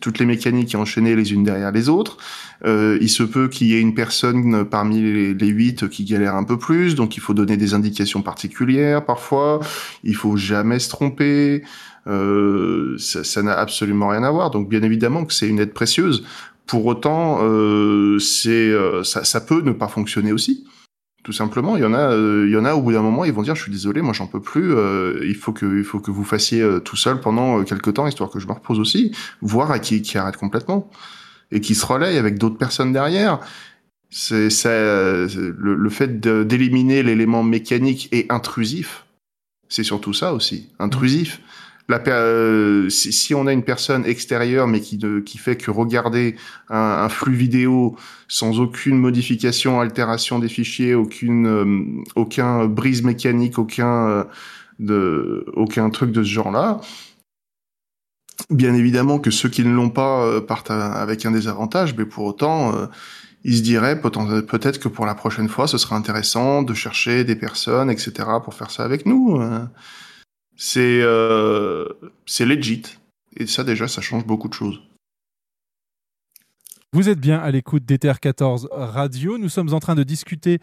[0.00, 2.16] toutes les mécaniques et enchaîner les unes derrière les autres.
[2.64, 6.44] Euh, il se peut qu'il y ait une personne parmi les, huit qui galère un
[6.44, 9.60] peu plus, donc il faut donner des indications particulières parfois.
[10.02, 11.62] Il faut jamais se tromper.
[12.06, 14.50] Euh, ça n'a absolument rien à voir.
[14.50, 16.24] Donc bien évidemment que c'est une aide précieuse.
[16.66, 20.64] Pour autant, euh, c'est ça, ça peut ne pas fonctionner aussi.
[21.22, 23.26] Tout simplement, il y en a, euh, il y en a au bout d'un moment,
[23.26, 24.72] ils vont dire, je suis désolé, moi j'en peux plus.
[24.74, 27.92] euh, il faut que, il faut que vous fassiez euh, tout seul pendant euh, quelques
[27.92, 30.90] temps, histoire que je me repose aussi, voire à qui, qui arrête complètement
[31.52, 33.38] et qui se relaye avec d'autres personnes derrière.
[34.08, 39.04] C'est ça, le, le fait d'éliminer l'élément mécanique et intrusif,
[39.68, 41.40] c'est surtout ça aussi, intrusif.
[42.08, 46.36] Euh, si, on a une personne extérieure mais qui, ne, qui fait que regarder
[46.68, 47.96] un, un flux vidéo
[48.28, 54.24] sans aucune modification, altération des fichiers, aucune, euh, aucun brise mécanique, aucun, euh,
[54.78, 56.80] de, aucun truc de ce genre-là,
[58.48, 62.24] bien évidemment que ceux qui ne l'ont pas euh, partent avec un désavantage, mais pour
[62.24, 62.86] autant, euh,
[63.44, 67.36] ils se diraient peut-être que pour la prochaine fois, ce serait intéressant de chercher des
[67.36, 68.12] personnes, etc.,
[68.44, 69.40] pour faire ça avec nous.
[70.62, 71.88] C'est euh,
[72.26, 72.82] c'est legit.
[73.34, 74.78] Et ça, déjà, ça change beaucoup de choses.
[76.92, 79.38] Vous êtes bien à l'écoute d'Ether 14 Radio.
[79.38, 80.58] Nous sommes en train de discuter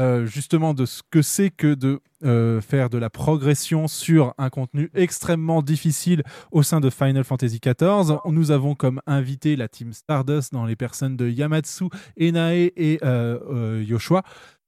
[0.00, 4.48] euh, justement de ce que c'est que de euh, faire de la progression sur un
[4.48, 8.16] contenu extrêmement difficile au sein de Final Fantasy XIV.
[8.24, 11.84] Nous avons comme invité la team Stardust dans les personnes de Yamatsu,
[12.18, 14.22] Enae et euh, Yoshua.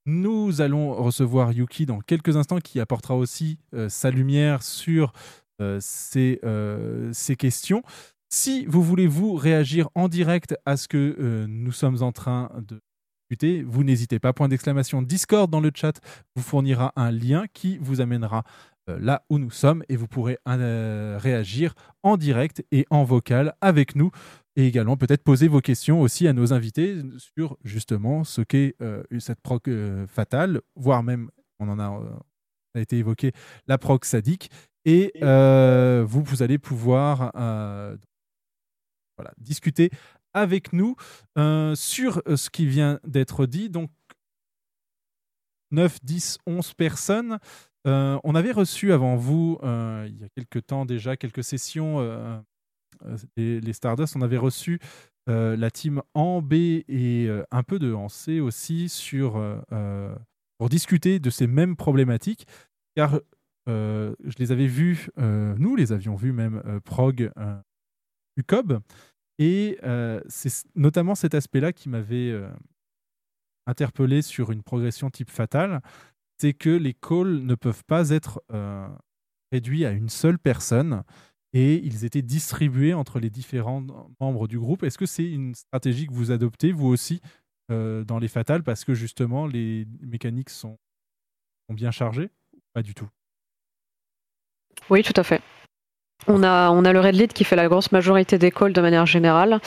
[0.06, 5.14] Nous allons recevoir Yuki dans quelques instants qui apportera aussi euh, sa lumière sur
[5.62, 7.82] euh, ces, euh, ces questions.
[8.28, 12.80] Si vous voulez vous réagir en direct à ce que nous sommes en train de
[13.30, 14.32] discuter, vous n'hésitez pas.
[14.32, 16.00] Point d'exclamation Discord dans le chat
[16.34, 18.42] vous fournira un lien qui vous amènera
[18.86, 23.96] là où nous sommes et vous pourrez euh, réagir en direct et en vocal avec
[23.96, 24.10] nous
[24.56, 29.02] et également peut-être poser vos questions aussi à nos invités sur justement ce qu'est euh,
[29.18, 33.32] cette proc euh, fatale, voire même, on en a, euh, été évoqué,
[33.66, 34.50] la proc sadique.
[34.84, 37.96] Et euh, vous, vous allez pouvoir euh,
[39.16, 39.90] voilà, discuter
[40.34, 40.94] avec nous
[41.38, 43.70] euh, sur euh, ce qui vient d'être dit.
[43.70, 43.90] Donc,
[45.70, 47.38] 9, 10, 11 personnes.
[47.86, 52.00] Euh, on avait reçu avant vous, euh, il y a quelques temps déjà, quelques sessions,
[52.00, 52.38] euh,
[53.04, 54.80] euh, les, les Stardust, on avait reçu
[55.26, 59.42] la team en B et un peu de en C aussi sur,
[60.58, 62.46] pour discuter de ces mêmes problématiques.
[62.94, 63.20] Car
[63.66, 67.32] je les avais vus, nous les avions vus même, Prog,
[68.36, 68.80] UCOB.
[69.38, 69.78] Et
[70.28, 72.38] c'est notamment cet aspect-là qui m'avait
[73.66, 75.80] interpellé sur une progression type fatale,
[76.38, 78.88] c'est que les calls ne peuvent pas être euh,
[79.52, 81.02] réduits à une seule personne
[81.52, 83.84] et ils étaient distribués entre les différents
[84.20, 84.82] membres du groupe.
[84.82, 87.20] Est-ce que c'est une stratégie que vous adoptez, vous aussi,
[87.70, 90.76] euh, dans les fatales, parce que justement les mécaniques sont,
[91.70, 92.30] bien chargées
[92.74, 93.08] Pas du tout?
[94.90, 95.40] Oui, tout à fait.
[96.26, 99.60] On a, le Red Lead qui fait la grosse majorité des calls de manière générale,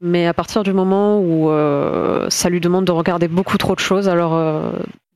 [0.00, 3.80] mais à partir du moment où euh, ça lui demande de regarder beaucoup trop de
[3.80, 4.34] choses, alors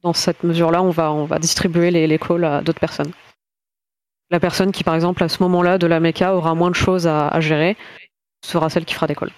[0.03, 3.12] dans cette mesure-là, on va, on va distribuer les, les calls à d'autres personnes.
[4.31, 7.07] La personne qui, par exemple, à ce moment-là de la méca aura moins de choses
[7.07, 7.77] à, à gérer
[8.44, 9.33] sera celle qui fera des calls.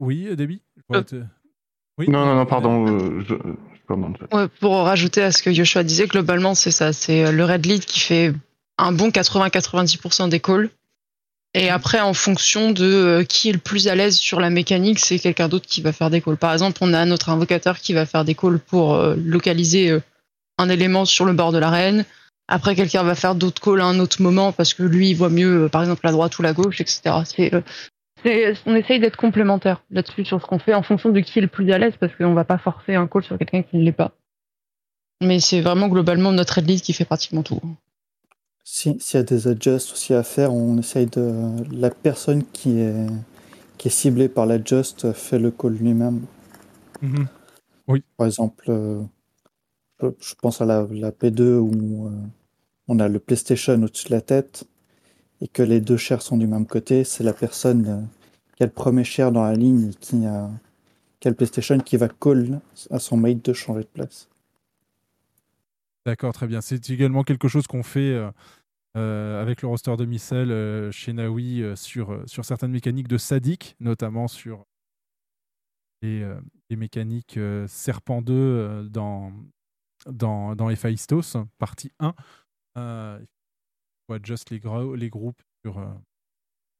[0.00, 0.60] Oui, euh, Debbie
[1.06, 1.22] te-
[1.98, 2.86] Oui Non, non, non, pardon.
[2.86, 4.18] euh, je, je commande.
[4.32, 6.92] Ouais, pour rajouter à ce que Yoshua disait, globalement, c'est ça.
[6.92, 8.32] C'est euh, le Red Lead qui fait
[8.78, 10.70] un bon 80-90% des calls.
[11.58, 14.98] Et après, en fonction de euh, qui est le plus à l'aise sur la mécanique,
[14.98, 16.36] c'est quelqu'un d'autre qui va faire des calls.
[16.36, 20.02] Par exemple, on a notre invocateur qui va faire des calls pour euh, localiser euh,
[20.58, 22.04] un élément sur le bord de l'arène.
[22.46, 25.30] Après, quelqu'un va faire d'autres calls à un autre moment parce que lui, il voit
[25.30, 27.00] mieux, par exemple, la droite ou la gauche, etc.
[28.66, 31.48] On essaye d'être complémentaire là-dessus sur ce qu'on fait en fonction de qui est le
[31.48, 33.92] plus à l'aise parce qu'on va pas forcer un call sur quelqu'un qui ne l'est
[33.92, 34.12] pas.
[35.22, 37.62] Mais c'est vraiment globalement notre lead qui fait pratiquement tout.
[38.66, 41.32] Si- S'il y a des adjusts aussi à faire, on essaye de.
[41.72, 43.06] La personne qui est,
[43.78, 46.26] qui est ciblée par l'adjust fait le call lui-même.
[47.02, 47.28] Mhm.
[47.88, 48.04] Oui.
[48.16, 49.02] Par exemple, euh,
[50.02, 52.10] je, je pense à la, la P2 où euh,
[52.88, 54.64] on a le PlayStation au-dessus de la tête
[55.40, 57.04] et que les deux chairs sont du même côté.
[57.04, 58.00] C'est la personne euh,
[58.56, 60.50] qui a le premier chair dans la ligne et qui a,
[61.20, 62.60] qui a le PlayStation qui va call
[62.90, 64.28] à son mate de changer de place.
[66.04, 66.60] D'accord, très bien.
[66.60, 68.16] C'est également quelque chose qu'on fait
[68.96, 73.08] euh, avec le roster de Missel euh, chez Naui euh, sur, euh, sur certaines mécaniques
[73.08, 74.64] de Sadik, notamment sur
[76.02, 76.26] les,
[76.76, 79.32] mécaniques Serpent 2 euh, dans,
[80.06, 80.68] dans, dans
[81.58, 82.14] partie 1.
[82.78, 83.26] Euh, il
[84.06, 84.60] faut adjust les,
[84.96, 85.84] les groupes sur,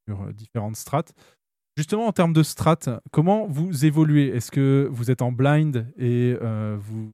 [0.09, 1.12] sur différentes strates.
[1.77, 4.29] Justement, en termes de strates, comment vous évoluez?
[4.29, 6.35] Est-ce que vous êtes en blind et
[6.79, 7.11] vous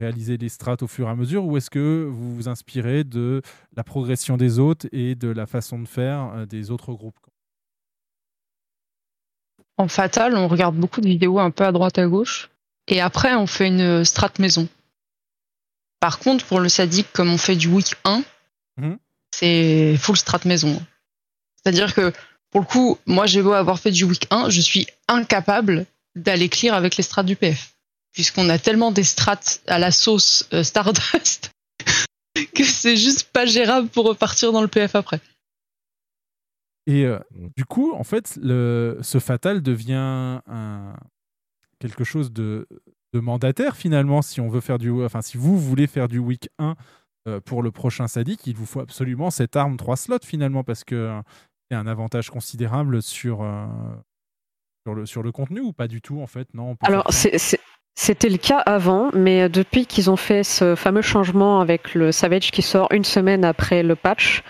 [0.00, 3.42] réaliser les strates au fur et à mesure ou est-ce que vous vous inspirez de
[3.74, 7.18] la progression des autres et de la façon de faire euh, des autres groupes?
[9.78, 12.50] En fatal, on regarde beaucoup de vidéos un peu à droite à gauche.
[12.88, 14.68] Et après, on fait une strat maison.
[16.00, 18.22] Par contre, pour le sadique, comme on fait du week 1,
[18.78, 18.98] Mhm.
[19.34, 20.82] c'est full strat maison.
[21.56, 22.12] C'est-à-dire que,
[22.50, 26.48] pour le coup, moi, j'ai beau avoir fait du week 1, je suis incapable d'aller
[26.48, 27.75] clear avec les strats du PF.
[28.16, 31.50] Puisqu'on a tellement des strats à la sauce euh, Stardust
[32.54, 35.20] que c'est juste pas gérable pour repartir dans le PF après.
[36.86, 37.18] Et euh,
[37.56, 40.96] du coup, en fait, le, ce fatal devient un,
[41.78, 42.66] quelque chose de,
[43.12, 46.48] de mandataire finalement si on veut faire du, enfin si vous voulez faire du week
[46.58, 46.74] 1
[47.28, 50.84] euh, pour le prochain sadique, il vous faut absolument cette arme 3 slots finalement parce
[50.84, 51.20] que
[51.70, 53.66] c'est un avantage considérable sur, euh,
[54.86, 56.48] sur, le, sur le contenu ou pas du tout en fait?
[56.54, 57.60] Non on peut Alors, c'est-
[57.96, 62.50] c'était le cas avant, mais depuis qu'ils ont fait ce fameux changement avec le Savage
[62.50, 64.42] qui sort une semaine après le patch,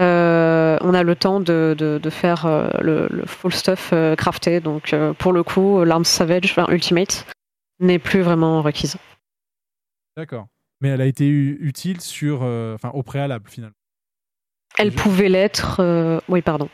[0.00, 4.60] euh, on a le temps de, faire euh, le, full stuff euh, crafté.
[4.60, 7.26] Donc, pour le coup, l'arme Savage, enfin, Ultimate,
[7.80, 8.96] n'est plus vraiment requise.
[10.16, 10.48] D'accord.
[10.80, 13.74] Mais elle a été utile sur, enfin au préalable finalement.
[14.78, 16.68] Elle pouvait l'être, euh, oui, pardon.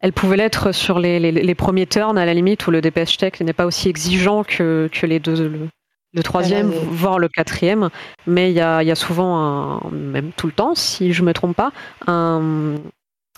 [0.00, 3.12] Elle pouvait l'être sur les, les- les premiers turns, à la limite, où le DPS
[3.12, 5.68] check n'est pas aussi exigeant que, que les deux, le,
[6.12, 7.88] le troisième, avait- voire le quatrième.
[8.26, 11.22] Mais il y a, il y a souvent, un, même tout le temps, si je
[11.22, 11.72] me trompe pas,
[12.06, 12.74] un,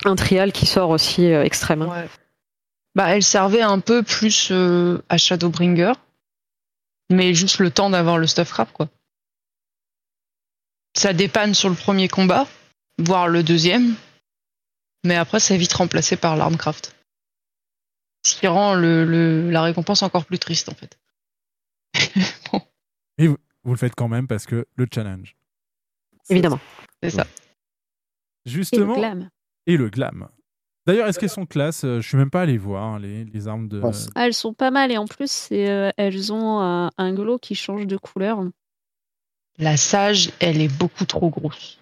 [0.04, 1.82] un trial qui sort aussi euh, extrême.
[2.96, 5.92] Bah, elle servait un peu plus euh, à Shadowbringer,
[7.11, 8.88] mais juste le temps d'avoir le stuff crap, quoi.
[10.96, 12.46] Ça dépanne sur le premier combat,
[12.99, 13.94] voire le deuxième,
[15.05, 16.94] mais après c'est vite remplacé par l'arme craft.
[18.24, 20.99] Ce qui rend le, le- la récompense encore plus triste, en fait.
[23.18, 25.36] Mais vous, vous le faites quand même parce que le challenge.
[26.28, 26.61] Évidemment.
[27.03, 27.26] C'est ça.
[28.44, 28.94] Justement.
[28.94, 29.30] Et le glam.
[29.66, 30.28] Et le glam.
[30.86, 31.84] D'ailleurs, est-ce qu'elles sont classe?
[31.84, 33.80] Euh, Je suis même pas allé voir hein, les, les armes de.
[34.14, 37.55] Ah, elles sont pas mal et en plus, euh, elles ont un, un glow qui
[37.55, 38.40] change de couleur.
[39.59, 41.78] La sage, elle est beaucoup trop grosse.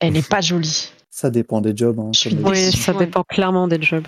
[0.00, 0.92] Elle est pas jolie.
[1.10, 1.98] Ça dépend des jobs.
[2.00, 4.06] hein, ça dépend clairement des jobs.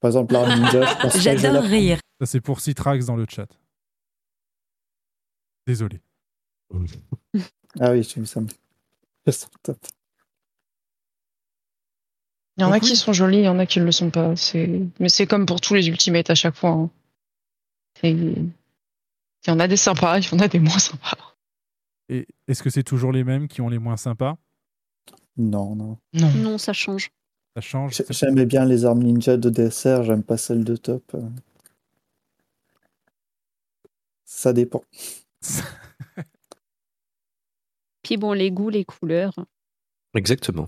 [0.00, 1.98] Par exemple, l'arme ninja, je pense la prends.
[2.20, 3.48] Ça, c'est pour Citrax dans le chat.
[5.66, 6.00] Désolé.
[7.80, 8.40] Ah oui, j'ai vu ça.
[9.62, 9.78] Top.
[12.56, 14.10] Il y en a qui sont jolis, il y en a qui ne le sont
[14.10, 14.34] pas.
[15.00, 16.70] Mais c'est comme pour tous les ultimates à chaque fois.
[16.70, 16.90] hein.
[18.02, 18.52] Il
[19.46, 21.16] y en a des sympas, il y en a des moins sympas.
[22.08, 24.36] Et est-ce que c'est toujours les mêmes qui ont les moins sympas?
[25.36, 25.98] Non, non.
[26.12, 26.30] Non.
[26.34, 27.10] Non, ça change.
[27.56, 27.94] Ça change.
[27.96, 31.16] J'ai- J'aimais bien les armes ninja de DSR, j'aime pas celles de top.
[34.24, 34.82] Ça dépend.
[38.02, 39.32] Puis bon, les goûts, les couleurs.
[40.14, 40.66] Exactement.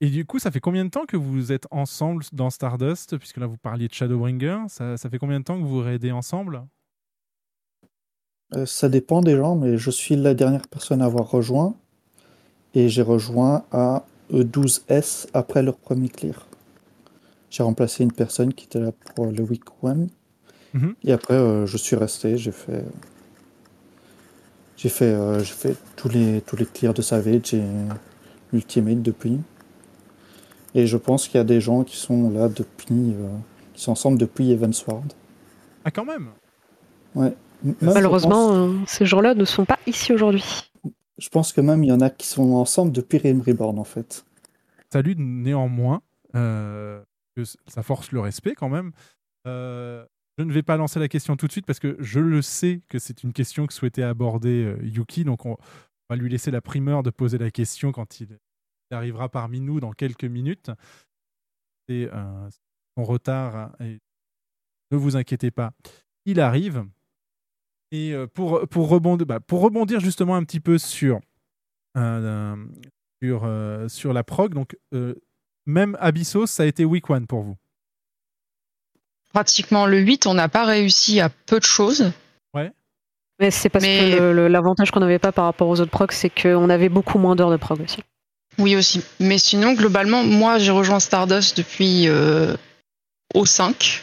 [0.00, 3.36] Et du coup, ça fait combien de temps que vous êtes ensemble dans Stardust Puisque
[3.38, 4.64] là, vous parliez de Shadowbringer.
[4.68, 6.64] Ça, ça fait combien de temps que vous raidez ensemble?
[8.54, 11.76] Euh, ça dépend des gens, mais je suis la dernière personne à avoir rejoint.
[12.74, 16.46] Et j'ai rejoint à E12S après leur premier clear.
[17.50, 20.08] J'ai remplacé une personne qui était là pour le week one.
[20.72, 20.94] Mhm.
[21.04, 22.36] Et après, euh, je suis resté.
[22.38, 22.84] J'ai fait,
[24.76, 27.62] j'ai fait, euh, j'ai fait tous les tous les clears de Savage et
[28.52, 29.40] Ultimate depuis.
[30.74, 33.28] Et je pense qu'il y a des gens qui sont là depuis, euh,
[33.74, 35.12] qui sont ensemble depuis Evansward.
[35.84, 36.28] Ah, quand même
[37.14, 37.34] Ouais.
[37.62, 40.69] Même, Malheureusement, pense, euh, ces gens-là ne sont pas ici aujourd'hui.
[41.20, 43.84] Je pense que même il y en a qui sont ensemble depuis Realm Reborn en
[43.84, 44.24] fait.
[44.92, 46.02] Salut néanmoins,
[46.34, 47.02] euh,
[47.36, 48.92] que ça force le respect quand même.
[49.46, 50.04] Euh,
[50.38, 52.80] je ne vais pas lancer la question tout de suite parce que je le sais
[52.88, 55.56] que c'est une question que souhaitait aborder euh, Yuki, donc on
[56.08, 58.38] va lui laisser la primeur de poser la question quand il
[58.90, 60.70] arrivera parmi nous dans quelques minutes.
[61.88, 62.08] C'est
[62.96, 63.72] son retard hein,
[64.90, 65.72] ne vous inquiétez pas,
[66.24, 66.84] il arrive.
[67.92, 71.20] Et euh, pour, pour, rebondir, bah, pour rebondir justement un petit peu sur,
[71.96, 72.56] euh,
[73.22, 75.14] sur, euh, sur la prog, donc euh,
[75.66, 77.56] même Abyssos, ça a été week one pour vous?
[79.32, 82.12] Pratiquement le 8, on n'a pas réussi à peu de choses.
[82.54, 82.72] Ouais.
[83.38, 86.30] Mais c'est parce Mais- que l'avantage qu'on n'avait pas par rapport aux autres procs, c'est
[86.30, 88.02] qu'on avait beaucoup moins d'heures de prog aussi.
[88.58, 89.02] Oui aussi.
[89.20, 92.56] Mais sinon, globalement, moi j'ai rejoint Stardust depuis euh,
[93.34, 94.02] au 5.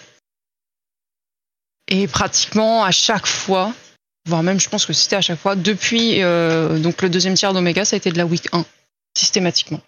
[1.90, 3.74] Et pratiquement à chaque fois,
[4.28, 7.54] voire même je pense que c'était à chaque fois, depuis euh, donc le deuxième tiers
[7.54, 8.66] d'Omega, ça a été de la week 1,
[9.18, 9.82] systématiquement.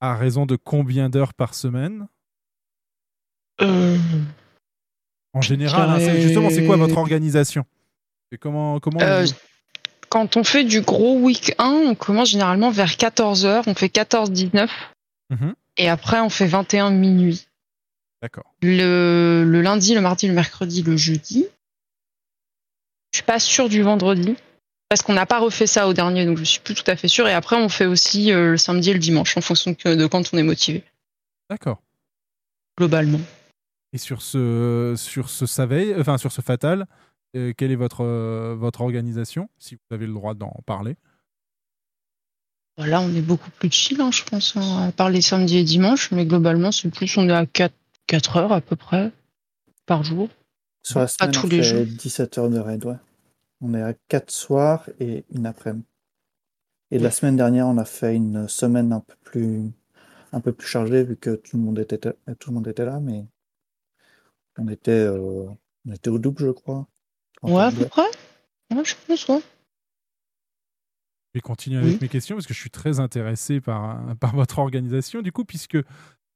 [0.00, 2.08] À raison de combien d'heures par semaine?
[3.60, 3.96] Euh,
[5.32, 7.64] En général, hein, c'est- justement, c'est quoi votre organisation?
[8.32, 9.26] Et comment, comment Euh,
[10.08, 14.70] quand on fait du gros week 1, on commence généralement vers 14h, on fait 14-19,
[15.30, 15.54] Mhm.
[15.76, 17.46] et après on fait 21 minuit.
[18.24, 18.54] D'accord.
[18.62, 21.44] Le, le lundi, le mardi, le mercredi, le jeudi.
[23.12, 24.34] Je suis pas sûre du vendredi,
[24.88, 27.06] parce qu'on n'a pas refait ça au dernier, donc je suis plus tout à fait
[27.06, 27.28] sûre.
[27.28, 30.32] Et après, on fait aussi euh, le samedi et le dimanche, en fonction de quand
[30.32, 30.84] on est motivé,
[31.50, 31.82] D'accord.
[32.78, 33.20] globalement.
[33.92, 35.44] Et sur ce, sur ce
[36.00, 36.86] enfin sur ce Fatal,
[37.36, 40.96] euh, quelle est votre, euh, votre organisation, si vous avez le droit d'en parler?
[42.78, 45.62] Voilà, on est beaucoup plus chill, hein, je pense, hein, à part les samedis et
[45.62, 47.74] dimanches, mais globalement, c'est plus, on est à 4,
[48.06, 49.12] 4 heures à peu près
[49.86, 50.28] par jour.
[50.82, 51.96] Sur la Pas semaine, tous on les fait jours.
[51.98, 52.96] 17 heures de raid, ouais.
[53.60, 55.86] On est à 4 soirs et une après-midi.
[56.90, 59.62] Et la semaine dernière, on a fait une semaine un peu plus,
[60.32, 63.00] un peu plus chargée vu que tout le monde était, tout le monde était là,
[63.00, 63.24] mais
[64.58, 65.46] on était, euh,
[65.88, 66.86] on était au double, je crois.
[67.42, 68.02] Ouais, à peu près.
[68.72, 69.40] Ouais, je pense, ouais.
[71.32, 71.98] Je vais continuer avec Oui.
[72.02, 75.78] mes questions parce que je suis très intéressé par, par votre organisation, du coup, puisque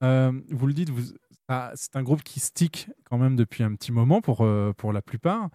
[0.02, 1.12] euh, vous le dites, vous,
[1.48, 4.92] ah, c'est un groupe qui stick quand même depuis un petit moment pour, euh, pour
[4.92, 5.48] la plupart,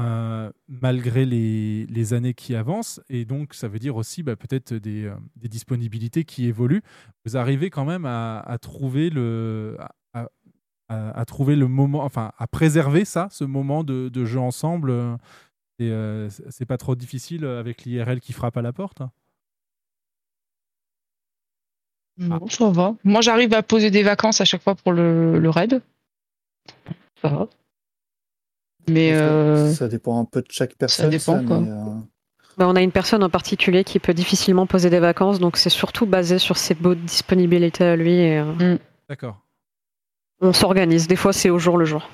[0.00, 3.00] euh, malgré les, les années qui avancent.
[3.08, 6.82] Et donc, ça veut dire aussi bah, peut-être des, euh, des disponibilités qui évoluent.
[7.24, 9.76] Vous arrivez quand même à, trouver le.
[10.12, 15.18] à- trouver le moment, enfin à préserver ça, ce moment de, jeu ensemble.
[15.78, 19.02] c'est pas trop difficile avec l'IRL qui frappe à la porte.
[19.02, 19.12] hein
[22.18, 22.94] Non, ça va.
[23.04, 25.80] Moi, j'arrive à poser des vacances à chaque fois pour le, le raid.
[27.22, 27.48] Ça va.
[28.88, 31.10] Mais euh, Ça dépend un peu de chaque personne.
[31.10, 31.60] dépend, quoi.
[31.60, 31.84] mais, euh,
[32.56, 35.70] Bah, on a une personne en particulier qui peut difficilement poser des vacances, donc c'est
[35.70, 38.14] surtout basé sur ses beaux disponibilités à lui.
[38.14, 39.40] Et, euh, D'accord.
[40.40, 41.06] On s'organise.
[41.06, 42.08] Des fois, c'est au jour le jour.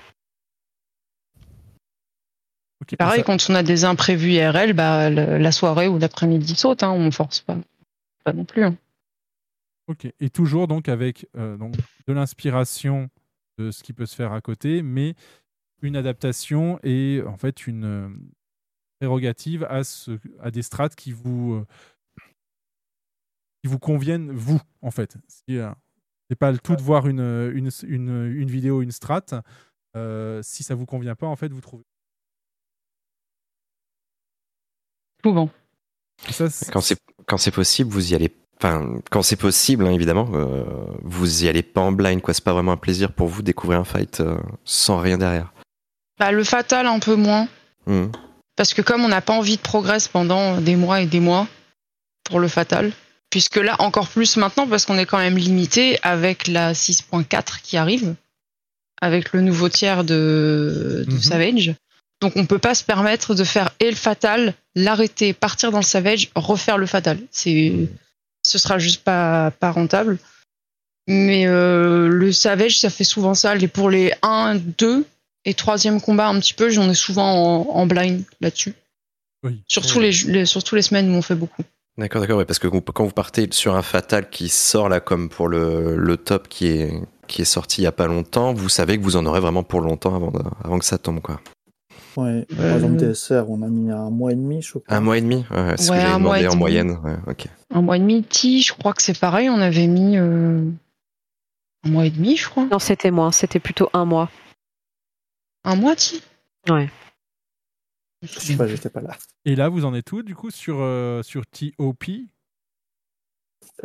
[2.98, 6.82] pareil, quand on a des imprévus IRL, bah, le- la soirée ou l'après-midi saute.
[6.82, 7.56] Hein, on force pas.
[8.24, 8.64] Pas non plus.
[8.64, 8.74] hein.
[9.86, 10.06] Ok.
[10.20, 11.74] Et toujours donc avec euh, donc,
[12.06, 13.10] de l'inspiration
[13.58, 15.14] de ce qui peut se faire à côté, mais
[15.82, 18.08] une adaptation et en fait une euh,
[19.00, 21.66] prérogative à, ce, à des strates qui vous, euh,
[23.62, 25.16] qui vous conviennent, vous, en fait.
[25.28, 25.58] Si,
[26.30, 27.20] c'est pas le tout de voir une,
[27.54, 29.24] une, une, une vidéo, une strat.
[29.96, 31.84] Euh, si ça vous convient pas, en fait, vous trouvez.
[35.22, 35.50] Souvent.
[36.30, 38.32] Ça, c'est- Quand c'est quand c'est possible, vous y allez.
[38.58, 40.64] Enfin, quand c'est possible, hein, évidemment, euh,
[41.02, 42.32] vous y allez pas en blind, quoi.
[42.34, 45.52] C'est pas vraiment un plaisir pour vous de découvrir un fight euh, sans rien derrière.
[46.18, 47.48] Bah, le fatal, un peu moins.
[47.86, 48.10] Mhm.
[48.56, 51.48] Parce que comme on n'a pas envie de progresser pendant des mois et des mois
[52.24, 52.92] pour le fatal,
[53.28, 57.76] puisque là encore plus maintenant parce qu'on est quand même limité avec la 6.4 qui
[57.76, 58.14] arrive,
[59.02, 61.20] avec le nouveau tiers de, de Mhm.
[61.20, 61.74] Savage.
[62.20, 65.84] Donc on peut pas se permettre de faire et le fatal, l'arrêter, partir dans le
[65.84, 67.18] Savage, refaire le fatal.
[67.32, 67.72] C'est,
[68.46, 70.18] ce sera juste pas, pas rentable.
[71.06, 73.54] Mais euh, le Savage, ça fait souvent ça.
[73.54, 75.04] Les, pour les 1, 2
[75.44, 78.74] et troisième combat un petit peu, j'en ai souvent en, en blind là-dessus.
[79.68, 81.62] Surtout, les, les, surtout les semaines où on fait beaucoup.
[81.98, 85.28] D'accord, d'accord, ouais, parce que quand vous partez sur un fatal qui sort là, comme
[85.28, 86.92] pour le, le top qui est,
[87.28, 89.62] qui est sorti il y a pas longtemps, vous savez que vous en aurez vraiment
[89.62, 91.40] pour longtemps avant, de- avant que ça tombe, quoi.
[92.16, 92.46] Ouais.
[92.56, 94.82] Par exemple, DSR, on a mis un mois et demi, je crois.
[94.88, 96.58] Un mois et demi Ouais, c'est ce Ouais, que j'avais un mois demandé en demi.
[96.60, 96.90] moyenne.
[97.04, 97.46] Ouais, ok.
[97.70, 100.16] Un mois et demi, Ti, je crois que c'est pareil, on avait mis.
[100.16, 100.64] euh,
[101.84, 102.64] un mois et demi, je crois.
[102.66, 104.30] Non, c'était moins, c'était plutôt un mois.
[105.64, 106.16] Un mois, tu
[106.70, 106.88] Ouais.
[108.22, 109.16] Je sais pas, j'étais pas là.
[109.44, 112.04] Et là, vous en êtes où, du coup, sur, euh, sur TOP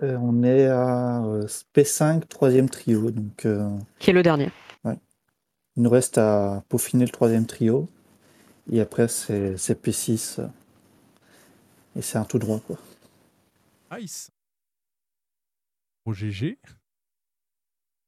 [0.04, 3.12] Euh, on est à euh, P5, troisième trio.
[3.12, 3.70] Donc, euh,
[4.00, 4.50] Qui est le dernier.
[4.86, 4.98] ouais.
[5.76, 7.90] Il nous reste à peaufiner le troisième trio.
[8.72, 10.40] Et après, c'est c'est P6.
[10.40, 10.48] euh,
[11.96, 12.78] Et c'est un tout droit, quoi.
[13.92, 14.32] Nice.
[16.06, 16.58] Au GG.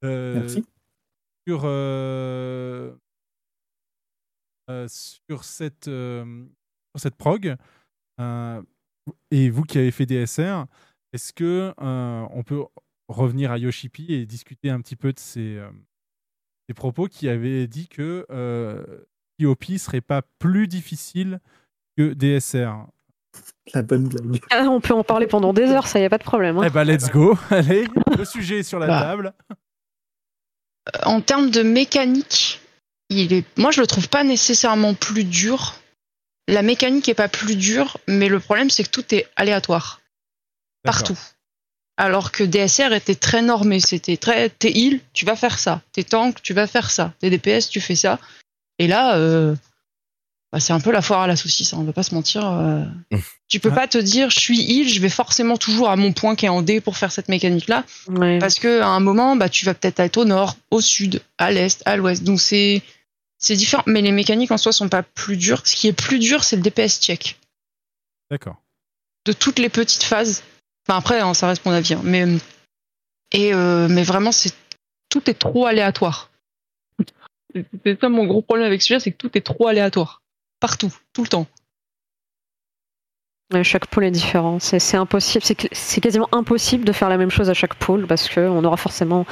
[0.04, 0.66] Euh, Merci.
[1.48, 2.96] Sur, euh,
[4.70, 7.56] euh, sur, cette, sur cette prog,
[9.32, 10.66] et vous qui avez fait DSR,
[11.14, 12.64] est-ce que on peut
[13.08, 15.60] revenir à Yoshipi et discuter un petit peu de ses,
[16.70, 18.26] ses propos qui avait dit que
[19.46, 21.40] euh, TOP serait pas plus difficile
[21.98, 22.86] que DSR
[23.74, 24.42] La bonne blague.
[24.52, 26.58] Ah, on peut en parler pendant des heures, ça y a pas de problème.
[26.58, 26.64] hein.
[26.66, 27.38] Eh ben, let's go.
[27.50, 27.86] Allez,
[28.18, 29.02] le sujet est sur la Bah.
[29.02, 29.34] table.
[31.04, 32.60] En termes de mécanique,
[33.10, 35.76] il est, moi je le trouve pas nécessairement plus dur.
[36.48, 40.02] La mécanique est pas plus dure, mais le problème c'est que tout est aléatoire
[40.84, 41.18] partout.
[41.98, 46.04] Alors que DSR était très normé, c'était très t'es heal, tu vas faire ça, t'es
[46.04, 48.20] tank, tu vas faire ça, t'es DPS, tu fais ça.
[48.82, 49.56] Et là, euh,
[50.52, 52.46] bah, c'est un peu la foire à la saucisse, hein, on va pas se mentir.
[52.46, 52.84] euh.
[53.48, 56.36] tu peux pas te dire je suis heal, je vais forcément toujours à mon point
[56.36, 57.84] qui est en D pour faire cette mécanique là.
[58.08, 58.40] Ouais.
[58.40, 61.52] Parce que à un moment, bah, tu vas peut-être être au nord, au sud, à
[61.52, 62.24] l'est, à l'ouest.
[62.24, 62.82] Donc c'est
[63.38, 63.84] c'est différent.
[63.88, 65.62] Mais les mécaniques en soi sont pas plus dures.
[65.66, 67.38] Ce qui est plus dur, c'est le DPS check
[68.30, 68.56] D'accord.
[69.26, 70.44] de toutes les petites phases.
[70.88, 71.94] Enfin après, hein, ça reste mon avis.
[71.94, 72.26] hein, mais
[73.32, 74.54] et euh, mais vraiment, c'est
[75.10, 76.31] tout est trop aléatoire.
[77.84, 80.22] C'est ça mon gros problème avec celui-là, c'est que tout est trop aléatoire,
[80.60, 81.48] partout, tout le temps.
[83.64, 84.60] Chaque pôle est différent.
[84.60, 85.44] C'est impossible.
[85.44, 89.26] C'est quasiment impossible de faire la même chose à chaque pôle parce qu'on aura forcément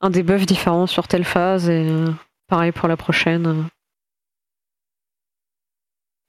[0.00, 2.10] un debuff différent sur telle phase et euh,
[2.48, 3.66] pareil pour la prochaine.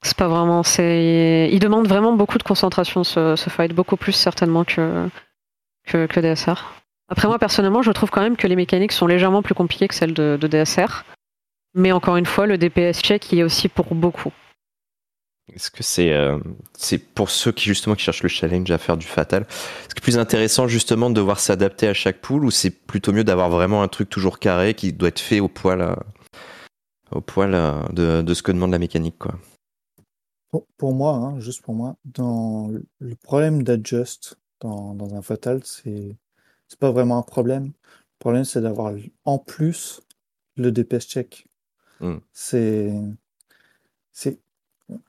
[0.02, 0.62] C'est pas vraiment.
[0.62, 1.50] C'est.
[1.52, 5.08] Il demande vraiment beaucoup de concentration ce, ce fight, beaucoup plus certainement que,
[5.86, 6.74] que DSR.
[7.08, 9.94] Après moi personnellement, je trouve quand même que les mécaniques sont légèrement plus compliquées que
[9.94, 11.04] celles de DSR.
[11.74, 14.32] Mais encore une fois, le DPS check y est aussi pour beaucoup.
[15.52, 16.38] Est-ce que c'est euh,
[16.76, 20.00] c'est pour ceux qui justement qui cherchent le challenge à faire du fatal Est-ce que
[20.00, 23.82] plus intéressant justement de devoir s'adapter à chaque pool ou c'est plutôt mieux d'avoir vraiment
[23.82, 25.94] un truc toujours carré qui doit être fait au poil euh,
[27.10, 29.38] au poil euh, de, de ce que demande la mécanique quoi?
[30.50, 32.68] Pour, pour moi, hein, juste pour moi, dans
[33.00, 36.16] le- problème d'adjust dans, dans un fatal, c'est
[36.68, 37.66] c'est pas vraiment un problème.
[37.66, 38.94] Le problème, c'est d'avoir
[39.24, 40.00] en plus
[40.56, 41.46] le DPS check.
[42.04, 42.20] Mm.
[42.32, 42.92] C'est
[44.12, 44.38] c'est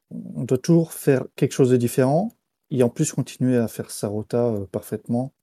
[0.09, 2.31] on doit toujours faire quelque chose de différent
[2.71, 5.33] et en plus continuer à faire sa rota euh, parfaitement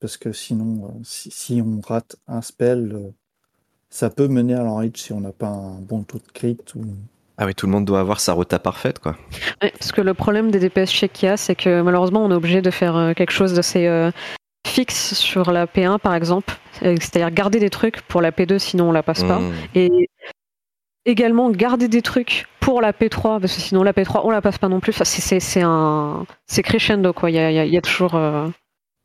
[0.00, 3.10] parce que sinon, euh, si, si on rate un spell, euh,
[3.90, 6.84] ça peut mener à l'enrage si on n'a pas un bon taux de crit ou
[7.36, 9.16] Ah oui, tout le monde doit avoir sa rota parfaite quoi.
[9.62, 12.30] Ouais, parce que le problème des DPS check qu'il y a, c'est que malheureusement, on
[12.30, 14.10] est obligé de faire quelque chose d'assez euh,
[14.66, 16.54] fixe sur la P1, par exemple.
[16.80, 19.40] C'est-à-dire garder des trucs pour la P2, sinon on la passe pas.
[19.40, 19.52] Mm.
[19.74, 20.10] Et
[21.08, 24.58] également garder des trucs pour la P3, parce que sinon la P3, on la passe
[24.58, 24.90] pas non plus.
[24.90, 26.26] Enfin, c'est- un...
[26.46, 27.30] C'est crescendo, quoi.
[27.30, 28.14] Il y a, il y a- y a toujours...
[28.14, 28.46] euh,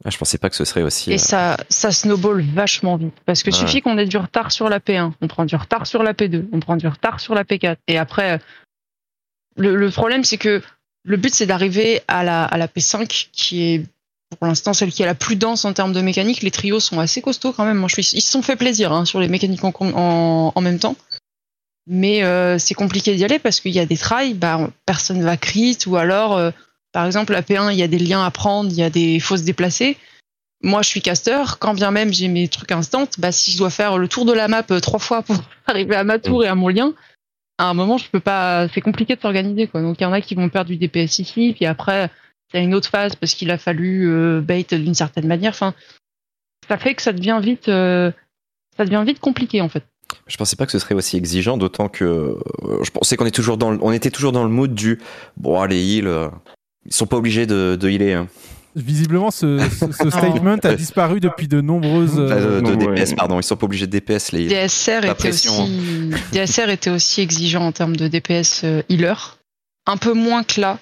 [0.05, 1.11] Ah, je pensais pas que ce serait aussi.
[1.11, 3.13] Et euh, ça, ça snowball vachement vite.
[3.25, 3.55] Parce que Ouais.
[3.57, 6.45] suffit qu'on ait du retard sur la P1, on prend du retard sur la P2,
[6.51, 7.77] on prend du retard sur la P4.
[7.87, 8.39] Et après,
[9.55, 10.61] le, le problème, c'est que
[11.05, 13.85] le but, c'est d'arriver à la, à la P5, qui est
[14.39, 16.41] pour l'instant celle qui est la plus dense en termes de mécanique.
[16.41, 17.77] Les trios sont assez costauds quand même.
[17.77, 20.61] Moi, je suis, ils se sont fait plaisir hein, sur les mécaniques en, en, en
[20.61, 20.95] même temps.
[21.88, 25.36] Mais euh, c'est compliqué d'y aller parce qu'il y a des trails, bah, personne va
[25.36, 26.51] crit, ou alors, euh,
[26.93, 29.19] par exemple, la P1, il y a des liens à prendre, il y a des
[29.19, 29.97] fausses déplacées
[30.63, 33.69] moi je suis caster, quand bien même j'ai mes trucs instant, bah si je dois
[33.69, 35.36] faire le tour de la map euh, trois fois pour
[35.67, 36.93] arriver à ma tour et à mon lien,
[37.57, 39.81] à un moment je peux pas, c'est compliqué de s'organiser quoi.
[39.81, 42.09] Donc il y en a qui vont perdre du DPS ici, puis après
[42.53, 45.51] a une autre phase parce qu'il a fallu euh, bait d'une certaine manière.
[45.51, 45.73] Enfin,
[46.67, 48.11] ça fait que ça devient vite, euh,
[48.77, 49.84] ça devient vite compliqué en fait.
[50.28, 52.36] Je pensais pas que ce serait aussi exigeant, d'autant que euh,
[52.84, 54.99] je pensais qu'on est toujours dans le- on était toujours dans le mood du
[55.38, 56.30] bon les heals, euh,
[56.86, 58.14] ils sont pas obligés de, de healer.
[58.14, 58.28] Hein.
[58.76, 62.16] Visiblement, ce, ce- ce statement a disparu depuis de nombreuses.
[62.18, 64.49] Euh, de, de DPS pardon, ils sont pas obligés de DPS les heals.
[64.68, 69.38] DSR était aussi, DSR était aussi exigeant en termes de DPS healer,
[69.86, 70.80] un peu moins que là,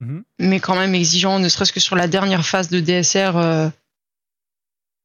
[0.00, 0.24] Mhm.
[0.40, 3.36] mais quand même exigeant, ne serait-ce que sur la dernière phase de DSR.
[3.36, 3.68] euh,